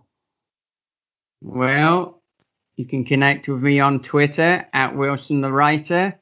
Well, 1.41 2.21
you 2.75 2.85
can 2.85 3.05
connect 3.05 3.47
with 3.47 3.61
me 3.61 3.79
on 3.79 4.01
Twitter 4.01 4.67
at 4.73 4.95
Wilson 4.95 5.41
the 5.41 5.51
Writer. 5.51 6.19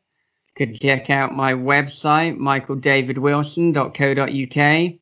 You 0.48 0.68
could 0.68 0.80
check 0.80 1.10
out 1.10 1.36
my 1.36 1.54
website, 1.54 2.38
michaeldavidwilson.co.uk. 2.38 4.94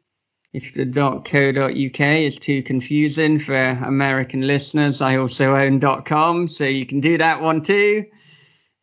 If 0.53 0.73
the 0.73 0.85
.co.uk 0.85 1.99
is 1.99 2.37
too 2.37 2.63
confusing 2.63 3.39
for 3.39 3.55
American 3.55 4.47
listeners, 4.47 5.01
I 5.01 5.17
also 5.17 5.55
own 5.55 5.81
.com, 6.03 6.47
so 6.47 6.63
you 6.63 6.85
can 6.85 7.01
do 7.01 7.17
that 7.17 7.41
one 7.41 7.63
too. 7.63 8.05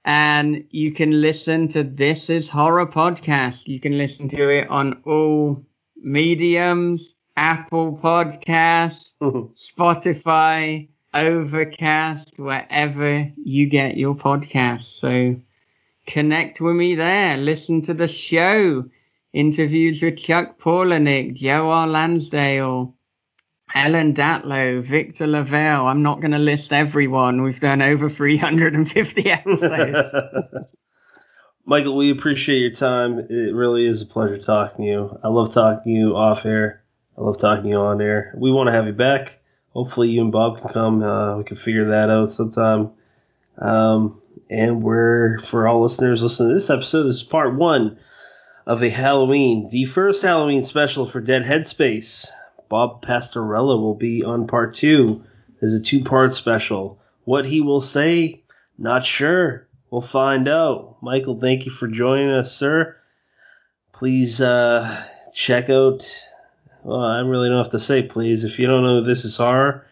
And 0.04 0.64
you 0.70 0.92
can 0.92 1.22
listen 1.22 1.68
to 1.68 1.82
This 1.82 2.28
Is 2.28 2.48
Horror 2.50 2.86
podcast. 2.86 3.68
You 3.68 3.80
can 3.80 3.96
listen 3.96 4.28
to 4.28 4.48
it 4.50 4.68
on 4.68 5.02
all 5.06 5.64
mediums, 5.96 7.14
Apple 7.36 7.98
Podcasts, 8.02 9.12
Spotify, 9.22 10.88
Overcast, 11.14 12.38
wherever 12.38 13.30
you 13.36 13.66
get 13.66 13.96
your 13.96 14.14
podcasts. 14.14 14.98
So 15.00 15.36
connect 16.06 16.60
with 16.60 16.76
me 16.76 16.96
there. 16.96 17.36
Listen 17.38 17.80
to 17.82 17.94
the 17.94 18.08
show. 18.08 18.84
Interviews 19.32 20.02
with 20.02 20.18
Chuck 20.18 20.60
Palahniuk, 20.60 21.34
Joe 21.34 21.70
R. 21.70 21.88
Lansdale, 21.88 22.93
Ellen 23.74 24.14
Datlow, 24.14 24.82
Victor 24.82 25.26
LaValle. 25.26 25.88
I'm 25.88 26.02
not 26.02 26.20
going 26.20 26.30
to 26.30 26.38
list 26.38 26.72
everyone. 26.72 27.42
We've 27.42 27.58
done 27.58 27.82
over 27.82 28.08
350 28.08 29.30
episodes. 29.30 30.14
Michael, 31.66 31.96
we 31.96 32.10
appreciate 32.10 32.60
your 32.60 32.70
time. 32.70 33.18
It 33.18 33.54
really 33.54 33.86
is 33.86 34.00
a 34.02 34.06
pleasure 34.06 34.38
talking 34.38 34.84
to 34.84 34.90
you. 34.90 35.18
I 35.24 35.28
love 35.28 35.52
talking 35.52 35.92
to 35.92 35.98
you 35.98 36.16
off 36.16 36.46
air. 36.46 36.84
I 37.18 37.22
love 37.22 37.38
talking 37.38 37.64
to 37.64 37.68
you 37.70 37.76
on 37.76 38.00
air. 38.00 38.34
We 38.36 38.52
want 38.52 38.68
to 38.68 38.72
have 38.72 38.86
you 38.86 38.92
back. 38.92 39.40
Hopefully, 39.70 40.10
you 40.10 40.20
and 40.20 40.30
Bob 40.30 40.60
can 40.60 40.72
come. 40.72 41.02
Uh, 41.02 41.38
we 41.38 41.44
can 41.44 41.56
figure 41.56 41.90
that 41.90 42.10
out 42.10 42.30
sometime. 42.30 42.92
Um, 43.58 44.20
and 44.50 44.82
we're 44.82 45.40
for 45.40 45.66
all 45.66 45.82
listeners 45.82 46.22
listening 46.22 46.50
to 46.50 46.54
this 46.54 46.70
episode. 46.70 47.04
This 47.04 47.16
is 47.16 47.22
part 47.24 47.54
one 47.54 47.98
of 48.66 48.82
a 48.82 48.88
Halloween, 48.88 49.68
the 49.70 49.84
first 49.84 50.22
Halloween 50.22 50.62
special 50.62 51.06
for 51.06 51.20
Dead 51.20 51.42
Headspace. 51.42 52.28
Bob 52.68 53.04
Pastorella 53.04 53.78
will 53.78 53.94
be 53.94 54.24
on 54.24 54.46
part 54.46 54.74
two. 54.74 55.24
There's 55.60 55.74
a 55.74 55.82
two-part 55.82 56.34
special. 56.34 57.00
What 57.24 57.46
he 57.46 57.60
will 57.60 57.80
say, 57.80 58.42
not 58.78 59.06
sure. 59.06 59.66
We'll 59.90 60.00
find 60.00 60.48
out. 60.48 60.96
Michael, 61.02 61.38
thank 61.38 61.64
you 61.64 61.70
for 61.70 61.88
joining 61.88 62.30
us, 62.30 62.56
sir. 62.56 62.96
Please 63.92 64.40
uh, 64.40 65.04
check 65.32 65.70
out. 65.70 66.04
Well, 66.82 67.00
I 67.00 67.20
really 67.20 67.48
don't 67.48 67.58
have 67.58 67.70
to 67.70 67.80
say 67.80 68.02
please. 68.02 68.44
If 68.44 68.58
you 68.58 68.66
don't 68.66 68.82
know 68.82 69.02
this 69.02 69.24
is 69.24 69.36
horror, 69.36 69.86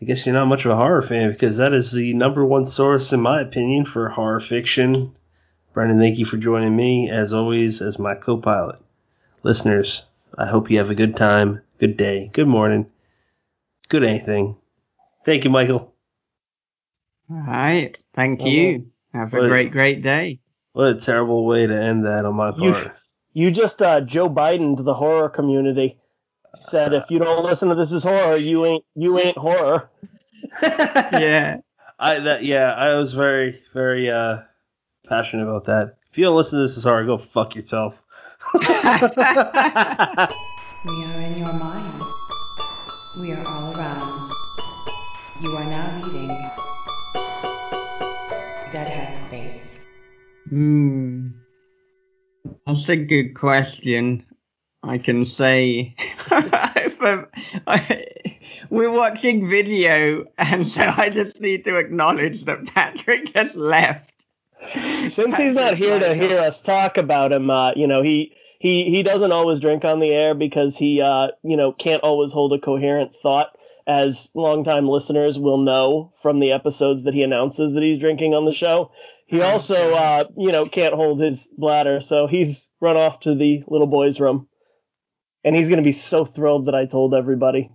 I 0.00 0.04
guess 0.04 0.26
you're 0.26 0.34
not 0.34 0.46
much 0.46 0.64
of 0.64 0.72
a 0.72 0.76
horror 0.76 1.02
fan 1.02 1.30
because 1.30 1.58
that 1.58 1.72
is 1.72 1.92
the 1.92 2.14
number 2.14 2.44
one 2.44 2.64
source, 2.64 3.12
in 3.12 3.20
my 3.20 3.40
opinion, 3.40 3.84
for 3.84 4.08
horror 4.08 4.40
fiction. 4.40 5.14
Brendan, 5.72 5.98
thank 5.98 6.18
you 6.18 6.24
for 6.24 6.36
joining 6.36 6.74
me, 6.74 7.10
as 7.10 7.32
always, 7.32 7.82
as 7.82 7.98
my 7.98 8.14
co 8.14 8.36
pilot. 8.36 8.80
Listeners, 9.42 10.06
I 10.36 10.46
hope 10.46 10.70
you 10.70 10.78
have 10.78 10.90
a 10.90 10.94
good 10.94 11.16
time, 11.16 11.60
good 11.78 11.96
day, 11.96 12.30
good 12.32 12.48
morning, 12.48 12.86
good 13.88 14.04
anything. 14.04 14.56
Thank 15.24 15.44
you, 15.44 15.50
Michael. 15.50 15.94
All 17.30 17.36
right. 17.46 17.96
Thank 18.14 18.42
Oh, 18.42 18.46
you. 18.46 18.90
Have 19.12 19.32
a 19.32 19.48
great, 19.48 19.70
great 19.70 20.02
day. 20.02 20.40
What 20.72 20.88
a 20.88 20.94
terrible 20.96 21.46
way 21.46 21.66
to 21.66 21.74
end 21.74 22.04
that 22.04 22.24
on 22.24 22.34
my 22.34 22.50
part. 22.50 22.94
You 23.32 23.50
just 23.50 23.80
uh, 23.80 24.00
Joe 24.00 24.28
Biden 24.28 24.76
to 24.76 24.82
the 24.82 24.94
horror 24.94 25.28
community. 25.28 25.98
Said 26.56 26.92
if 26.92 27.10
you 27.10 27.18
don't 27.18 27.44
listen 27.44 27.68
to 27.70 27.74
this 27.74 27.92
is 27.92 28.04
horror, 28.04 28.36
you 28.36 28.64
ain't 28.64 28.84
you 28.94 29.18
ain't 29.18 29.38
horror. 29.38 29.90
Yeah. 30.62 31.58
I 31.98 32.18
that 32.18 32.44
yeah, 32.44 32.72
I 32.72 32.94
was 32.96 33.14
very 33.14 33.62
very 33.72 34.10
uh 34.10 34.42
passionate 35.08 35.44
about 35.48 35.64
that. 35.64 35.96
If 36.10 36.18
you 36.18 36.24
don't 36.24 36.36
listen 36.36 36.58
to 36.58 36.62
this 36.62 36.76
is 36.76 36.84
hard, 36.84 37.06
go 37.06 37.18
fuck 37.18 37.54
yourself. 37.56 38.02
We 40.84 41.02
are 41.02 41.18
in 41.18 41.38
your 41.38 41.46
mind. 41.46 41.63
We 43.16 43.30
are 43.30 43.46
all 43.46 43.72
around. 43.76 44.32
You 45.40 45.56
are 45.56 45.64
now 45.64 46.00
leaving 46.02 46.28
Dead 48.72 48.88
Headspace. 48.88 49.78
Hmm. 50.48 51.28
That's 52.66 52.88
a 52.88 52.96
good 52.96 53.34
question. 53.34 54.26
I 54.82 54.98
can 54.98 55.24
say 55.26 55.94
I'm- 56.30 57.26
we're 58.70 58.90
watching 58.90 59.48
video, 59.48 60.24
and 60.36 60.66
so 60.66 60.82
I 60.96 61.10
just 61.10 61.40
need 61.40 61.64
to 61.66 61.76
acknowledge 61.78 62.44
that 62.46 62.66
Patrick 62.66 63.32
has 63.36 63.54
left. 63.54 64.10
Since 65.08 65.36
he's 65.36 65.54
not 65.54 65.76
here 65.76 66.00
to 66.00 66.14
hear 66.14 66.38
us 66.40 66.62
talk 66.62 66.96
about 66.96 67.30
him, 67.32 67.48
uh, 67.50 67.72
you 67.76 67.86
know 67.86 68.02
he 68.02 68.34
he 68.64 68.88
he 68.88 69.02
doesn't 69.02 69.30
always 69.30 69.60
drink 69.60 69.84
on 69.84 70.00
the 70.00 70.10
air 70.10 70.34
because 70.34 70.74
he 70.78 71.02
uh, 71.02 71.28
you 71.42 71.58
know 71.58 71.70
can't 71.70 72.02
always 72.02 72.32
hold 72.32 72.54
a 72.54 72.58
coherent 72.58 73.12
thought. 73.22 73.50
As 73.86 74.30
longtime 74.34 74.88
listeners 74.88 75.38
will 75.38 75.58
know 75.58 76.14
from 76.22 76.40
the 76.40 76.52
episodes 76.52 77.02
that 77.02 77.12
he 77.12 77.22
announces 77.22 77.74
that 77.74 77.82
he's 77.82 77.98
drinking 77.98 78.32
on 78.32 78.46
the 78.46 78.54
show, 78.54 78.90
he 79.26 79.42
Oh, 79.42 79.50
also 79.50 79.92
uh, 79.92 80.24
you 80.38 80.50
know 80.50 80.64
can't 80.64 80.94
hold 80.94 81.20
his 81.20 81.48
bladder, 81.58 82.00
so 82.00 82.26
he's 82.26 82.70
run 82.80 82.96
off 82.96 83.20
to 83.20 83.34
the 83.34 83.62
little 83.66 83.86
boy's 83.86 84.18
room, 84.18 84.48
and 85.44 85.54
he's 85.54 85.68
gonna 85.68 85.82
be 85.82 85.92
so 85.92 86.24
thrilled 86.24 86.64
that 86.66 86.74
I 86.74 86.86
told 86.86 87.12
everybody. 87.14 87.70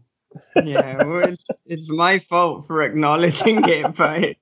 yeah, 0.64 1.03
well, 1.06 1.30
it's, 1.30 1.45
it's 1.68 1.90
my 1.91 2.18
fault 2.18 2.66
for 2.66 2.82
acknowledging 2.82 3.61
it, 3.70 3.95
but 3.95 4.24
it, 4.24 4.38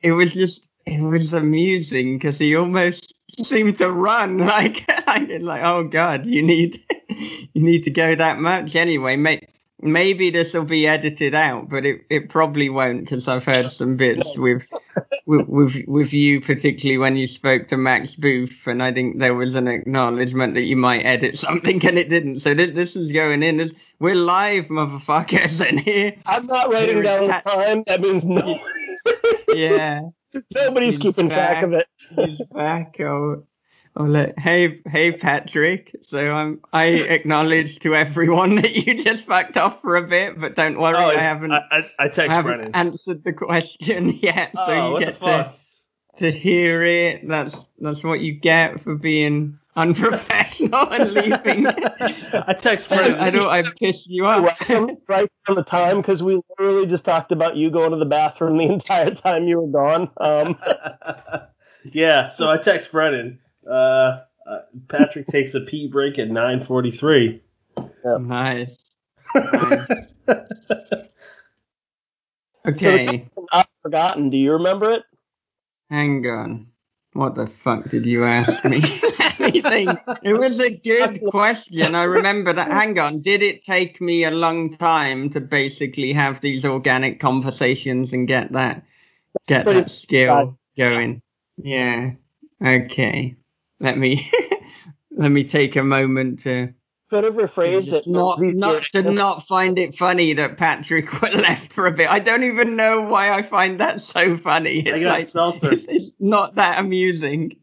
it 0.00 0.12
was 0.12 0.32
just 0.32 0.64
it 0.86 1.02
was 1.02 1.32
amusing 1.32 2.16
because 2.16 2.38
he 2.38 2.54
almost 2.54 3.12
seemed 3.44 3.78
to 3.78 3.90
run 3.90 4.38
like 4.56 4.84
I 5.08 5.24
did, 5.24 5.42
like 5.42 5.62
oh 5.62 5.84
god, 5.84 6.26
you 6.26 6.42
need 6.42 6.82
you 7.08 7.62
need 7.62 7.84
to 7.84 7.90
go 7.90 8.14
that 8.14 8.38
much 8.38 8.76
anyway. 8.76 9.16
May, 9.16 9.48
maybe 9.80 10.30
this 10.30 10.52
will 10.52 10.64
be 10.64 10.86
edited 10.86 11.34
out, 11.34 11.68
but 11.68 11.86
it, 11.86 12.02
it 12.10 12.28
probably 12.28 12.68
won't 12.68 13.00
because 13.00 13.28
I've 13.28 13.44
heard 13.44 13.66
some 13.66 13.96
bits 13.96 14.36
with, 14.36 14.70
with 15.26 15.48
with 15.48 15.74
with 15.86 16.12
you, 16.12 16.40
particularly 16.40 16.98
when 16.98 17.16
you 17.16 17.26
spoke 17.26 17.68
to 17.68 17.76
Max 17.76 18.16
Booth, 18.16 18.66
and 18.66 18.82
I 18.82 18.92
think 18.92 19.18
there 19.18 19.34
was 19.34 19.54
an 19.54 19.68
acknowledgement 19.68 20.54
that 20.54 20.62
you 20.62 20.76
might 20.76 21.04
edit 21.04 21.38
something 21.38 21.84
and 21.86 21.98
it 21.98 22.08
didn't. 22.08 22.40
So 22.40 22.54
this, 22.54 22.74
this 22.74 22.96
is 22.96 23.12
going 23.12 23.42
in. 23.42 23.58
This, 23.58 23.72
we're 23.98 24.14
live, 24.14 24.66
motherfuckers, 24.66 25.60
and 25.68 25.80
here, 25.80 26.14
I'm 26.26 26.46
not 26.46 26.70
writing 26.72 27.02
down 27.02 27.28
the 27.28 27.42
time. 27.44 27.84
That 27.86 28.00
means 28.00 28.26
no. 28.26 28.58
yeah, 29.48 30.00
Nobody's 30.54 30.96
He's 30.96 31.02
keeping 31.02 31.30
track 31.30 31.62
of 31.64 31.72
it. 31.72 31.86
he's 32.14 32.40
back. 32.52 32.96
Oh, 33.00 33.44
oh, 33.96 34.04
let, 34.04 34.38
hey, 34.38 34.80
hey, 34.86 35.12
Patrick. 35.12 35.94
So 36.02 36.18
I'm, 36.18 36.60
I 36.72 36.84
acknowledge 36.86 37.78
to 37.80 37.94
everyone 37.94 38.54
that 38.62 38.74
you 38.74 39.02
just 39.04 39.26
fucked 39.26 39.56
off 39.56 39.80
for 39.82 39.96
a 39.96 40.06
bit, 40.06 40.40
but 40.40 40.56
don't 40.56 40.78
worry, 40.78 40.96
Oh, 40.96 41.08
I 41.08 41.20
haven't. 41.20 41.52
I, 41.52 41.62
I, 41.70 41.78
I 41.78 41.90
I 41.98 42.08
text 42.08 42.30
haven't 42.30 42.56
Brendan. 42.56 42.74
answered 42.74 43.24
the 43.24 43.32
question 43.34 44.18
yet, 44.20 44.52
so 44.54 44.64
oh, 44.66 44.98
you 44.98 45.04
get 45.04 45.18
to, 45.20 45.52
to 46.18 46.32
hear 46.32 46.82
it. 46.84 47.26
That's 47.28 47.56
that's 47.80 48.02
what 48.02 48.20
you 48.20 48.32
get 48.34 48.82
for 48.82 48.96
being 48.96 49.58
unprofessional 49.76 50.90
and 50.90 51.12
leaving. 51.12 51.66
I 52.00 52.54
text 52.58 52.92
I, 52.92 52.96
Brendan. 52.96 53.20
I 53.20 53.30
know 53.30 53.48
I 53.48 53.62
pissed 53.62 54.08
you 54.08 54.26
off. 54.26 54.58
right 55.08 55.28
on 55.48 55.54
the 55.54 55.62
time 55.62 55.98
because 55.98 56.22
we 56.22 56.40
literally 56.58 56.86
just 56.86 57.04
talked 57.04 57.32
about 57.32 57.56
you 57.56 57.70
going 57.70 57.92
to 57.92 57.96
the 57.96 58.06
bathroom 58.06 58.58
the 58.58 58.64
entire 58.64 59.14
time 59.14 59.44
you 59.44 59.60
were 59.60 59.68
gone. 59.68 60.10
Um, 60.16 60.58
yeah, 61.84 62.28
so 62.28 62.50
I 62.50 62.58
text 62.58 62.90
Brendan. 62.90 63.38
Uh, 63.68 64.20
uh, 64.46 64.60
Patrick 64.88 65.26
takes 65.30 65.54
a 65.54 65.60
pee 65.60 65.88
break 65.88 66.18
at 66.18 66.28
9:43. 66.28 67.40
nice. 68.20 68.76
nice. 69.34 69.86
so 69.86 69.94
Okay. 72.66 73.28
the, 73.34 73.46
uh, 73.52 73.64
forgotten. 73.82 74.30
Do 74.30 74.36
you 74.36 74.52
remember 74.52 74.92
it? 74.92 75.02
Hang 75.90 76.26
on. 76.26 76.66
What 77.14 77.34
the 77.34 77.46
fuck 77.46 77.88
did 77.88 78.04
you 78.04 78.24
ask 78.24 78.64
me? 78.64 78.82
Anything? 79.38 79.88
It 80.22 80.34
was 80.34 80.60
a 80.60 80.70
good 80.70 81.20
question. 81.30 81.94
I 81.94 82.02
remember 82.02 82.52
that. 82.52 82.70
Hang 82.70 82.98
on. 82.98 83.22
Did 83.22 83.42
it 83.42 83.64
take 83.64 84.00
me 84.00 84.24
a 84.24 84.30
long 84.30 84.70
time 84.76 85.30
to 85.30 85.40
basically 85.40 86.12
have 86.12 86.40
these 86.40 86.64
organic 86.64 87.20
conversations 87.20 88.12
and 88.12 88.28
get 88.28 88.52
that 88.52 88.84
get 89.46 89.64
that 89.64 89.90
skill 89.90 90.58
going? 90.76 91.22
Yeah. 91.56 92.12
Okay. 92.62 93.36
Let 93.80 93.96
me 93.98 94.30
let 95.10 95.30
me 95.30 95.44
take 95.44 95.76
a 95.76 95.82
moment 95.82 96.40
to 96.40 96.72
Could 97.10 97.24
have 97.24 97.34
rephrased 97.34 97.92
it. 97.92 98.06
not 98.06 98.40
not 98.40 98.82
to 98.92 99.02
not 99.02 99.46
find 99.46 99.78
it 99.78 99.96
funny 99.96 100.34
that 100.34 100.56
Patrick 100.56 101.12
was 101.22 101.34
left 101.34 101.72
for 101.72 101.86
a 101.86 101.92
bit. 101.92 102.08
I 102.10 102.18
don't 102.18 102.44
even 102.44 102.76
know 102.76 103.02
why 103.02 103.30
I 103.32 103.42
find 103.42 103.80
that 103.80 104.02
so 104.02 104.36
funny. 104.38 104.80
It's 104.80 104.90
I 104.94 105.00
got 105.00 105.08
like, 105.08 105.22
it's, 105.22 105.86
it's 105.88 106.10
not 106.18 106.56
that 106.56 106.78
amusing. 106.80 107.56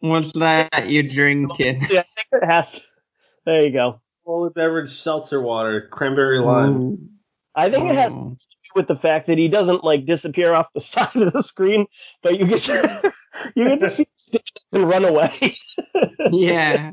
What's 0.00 0.32
that 0.34 0.88
you're 0.88 1.02
drinking? 1.02 1.86
Yeah, 1.90 2.00
I 2.00 2.04
think 2.14 2.28
it 2.42 2.44
has. 2.46 2.94
There 3.44 3.62
you 3.66 3.72
go. 3.72 4.00
Polar 4.24 4.50
beverage 4.50 4.92
seltzer 4.92 5.40
water, 5.40 5.88
cranberry 5.90 6.38
lime. 6.38 6.76
Ooh. 6.76 6.98
I 7.54 7.70
think 7.70 7.88
it 7.88 7.96
has 7.96 8.14
to 8.14 8.20
Oh. 8.20 8.30
do 8.30 8.36
with 8.74 8.86
the 8.88 8.96
fact 8.96 9.26
that 9.28 9.38
he 9.38 9.48
doesn't 9.48 9.84
like 9.84 10.04
disappear 10.06 10.52
off 10.54 10.72
the 10.74 10.80
side 10.92 11.16
of 11.16 11.32
the 11.32 11.42
screen, 11.42 11.86
but 12.22 12.38
you 12.38 12.46
get 12.46 12.62
to, 12.64 13.12
you 13.54 13.64
get 13.64 13.80
to 13.80 13.90
see 13.90 14.02
him 14.04 14.08
stand 14.16 14.44
up 14.56 14.62
and 14.80 14.88
run 14.88 15.04
away. 15.04 15.30
Yeah. 16.32 16.92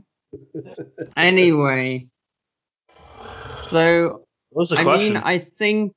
Anyway. 1.17 2.07
So 3.69 4.25
What 4.49 4.69
the 4.69 4.77
I 4.77 4.83
question? 4.83 5.13
mean 5.15 5.23
I 5.23 5.39
think 5.39 5.93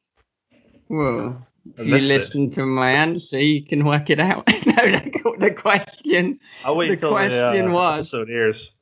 well 0.88 1.46
if 1.76 1.84
you 1.86 1.92
missed 1.92 2.10
it. 2.10 2.18
listen 2.20 2.50
to 2.52 2.64
my 2.66 2.92
answer 2.92 3.38
you 3.40 3.64
can 3.64 3.84
work 3.84 4.10
it 4.10 4.20
out. 4.20 4.46
no, 4.48 4.74
the, 4.74 5.34
the 5.38 5.50
question 5.52 6.38
I'll 6.64 6.76
wait 6.76 6.88
the 6.88 6.92
until 6.94 7.10
the 7.10 7.14
question 7.16 7.68
uh, 7.68 7.72
was- 7.72 7.98
episode 8.14 8.30
airs. 8.30 8.72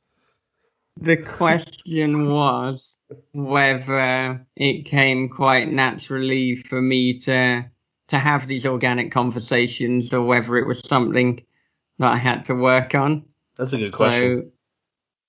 the 0.99 1.17
question 1.17 2.29
was 2.29 2.95
whether 3.33 4.45
it 4.55 4.85
came 4.85 5.29
quite 5.29 5.71
naturally 5.71 6.55
for 6.57 6.81
me 6.81 7.19
to 7.19 7.65
to 8.09 8.17
have 8.17 8.47
these 8.47 8.65
organic 8.65 9.11
conversations 9.11 10.13
or 10.13 10.21
whether 10.23 10.57
it 10.57 10.67
was 10.67 10.79
something 10.79 11.43
that 11.99 12.11
I 12.13 12.17
had 12.17 12.45
to 12.45 12.55
work 12.55 12.95
on. 12.95 13.25
That's 13.57 13.73
a 13.73 13.77
good 13.77 13.91
question. 13.91 14.43
So 14.43 14.51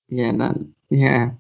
yeah, 0.09 0.33
that 0.39 0.57
yeah. 0.91 1.31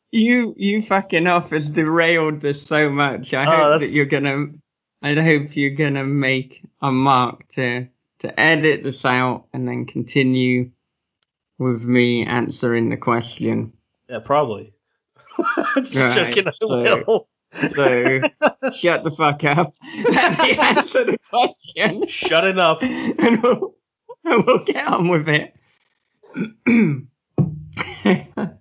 you 0.10 0.54
you 0.56 0.82
fucking 0.86 1.26
off 1.26 1.50
has 1.50 1.68
derailed 1.68 2.40
this 2.40 2.62
so 2.62 2.90
much. 2.90 3.32
I 3.34 3.44
Oh, 3.44 3.50
hope 3.50 3.58
that's- 3.58 3.80
that 3.90 3.94
you're 3.94 4.06
gonna 4.06 4.46
I 5.02 5.14
hope 5.14 5.56
you're 5.56 5.70
gonna 5.74 6.04
make 6.04 6.62
a 6.80 6.92
mark 6.92 7.48
to 7.54 7.88
to 8.20 8.40
edit 8.40 8.82
this 8.84 9.04
out 9.04 9.46
and 9.52 9.66
then 9.66 9.84
continue 9.86 10.70
with 11.58 11.82
me 11.82 12.24
answering 12.24 12.88
the 12.88 12.96
question. 12.96 13.72
Yeah, 14.12 14.18
probably. 14.18 14.74
Just 15.76 15.96
right, 15.96 16.34
joking. 16.34 16.46
I 16.46 16.50
so, 16.50 16.82
will. 17.06 17.28
so 17.74 18.20
shut 18.74 19.04
the 19.04 19.10
fuck 19.10 19.42
up. 19.44 19.74
Let 20.04 20.58
answer 20.76 21.04
the 21.04 21.18
question. 21.30 22.06
Shut 22.08 22.44
it 22.44 22.58
up. 22.58 22.82
And 22.82 23.42
we'll, 23.42 23.74
and 24.26 24.46
we'll 24.46 24.64
get 24.64 24.86
on 24.86 25.08
with 25.08 25.30
it. 25.30 25.54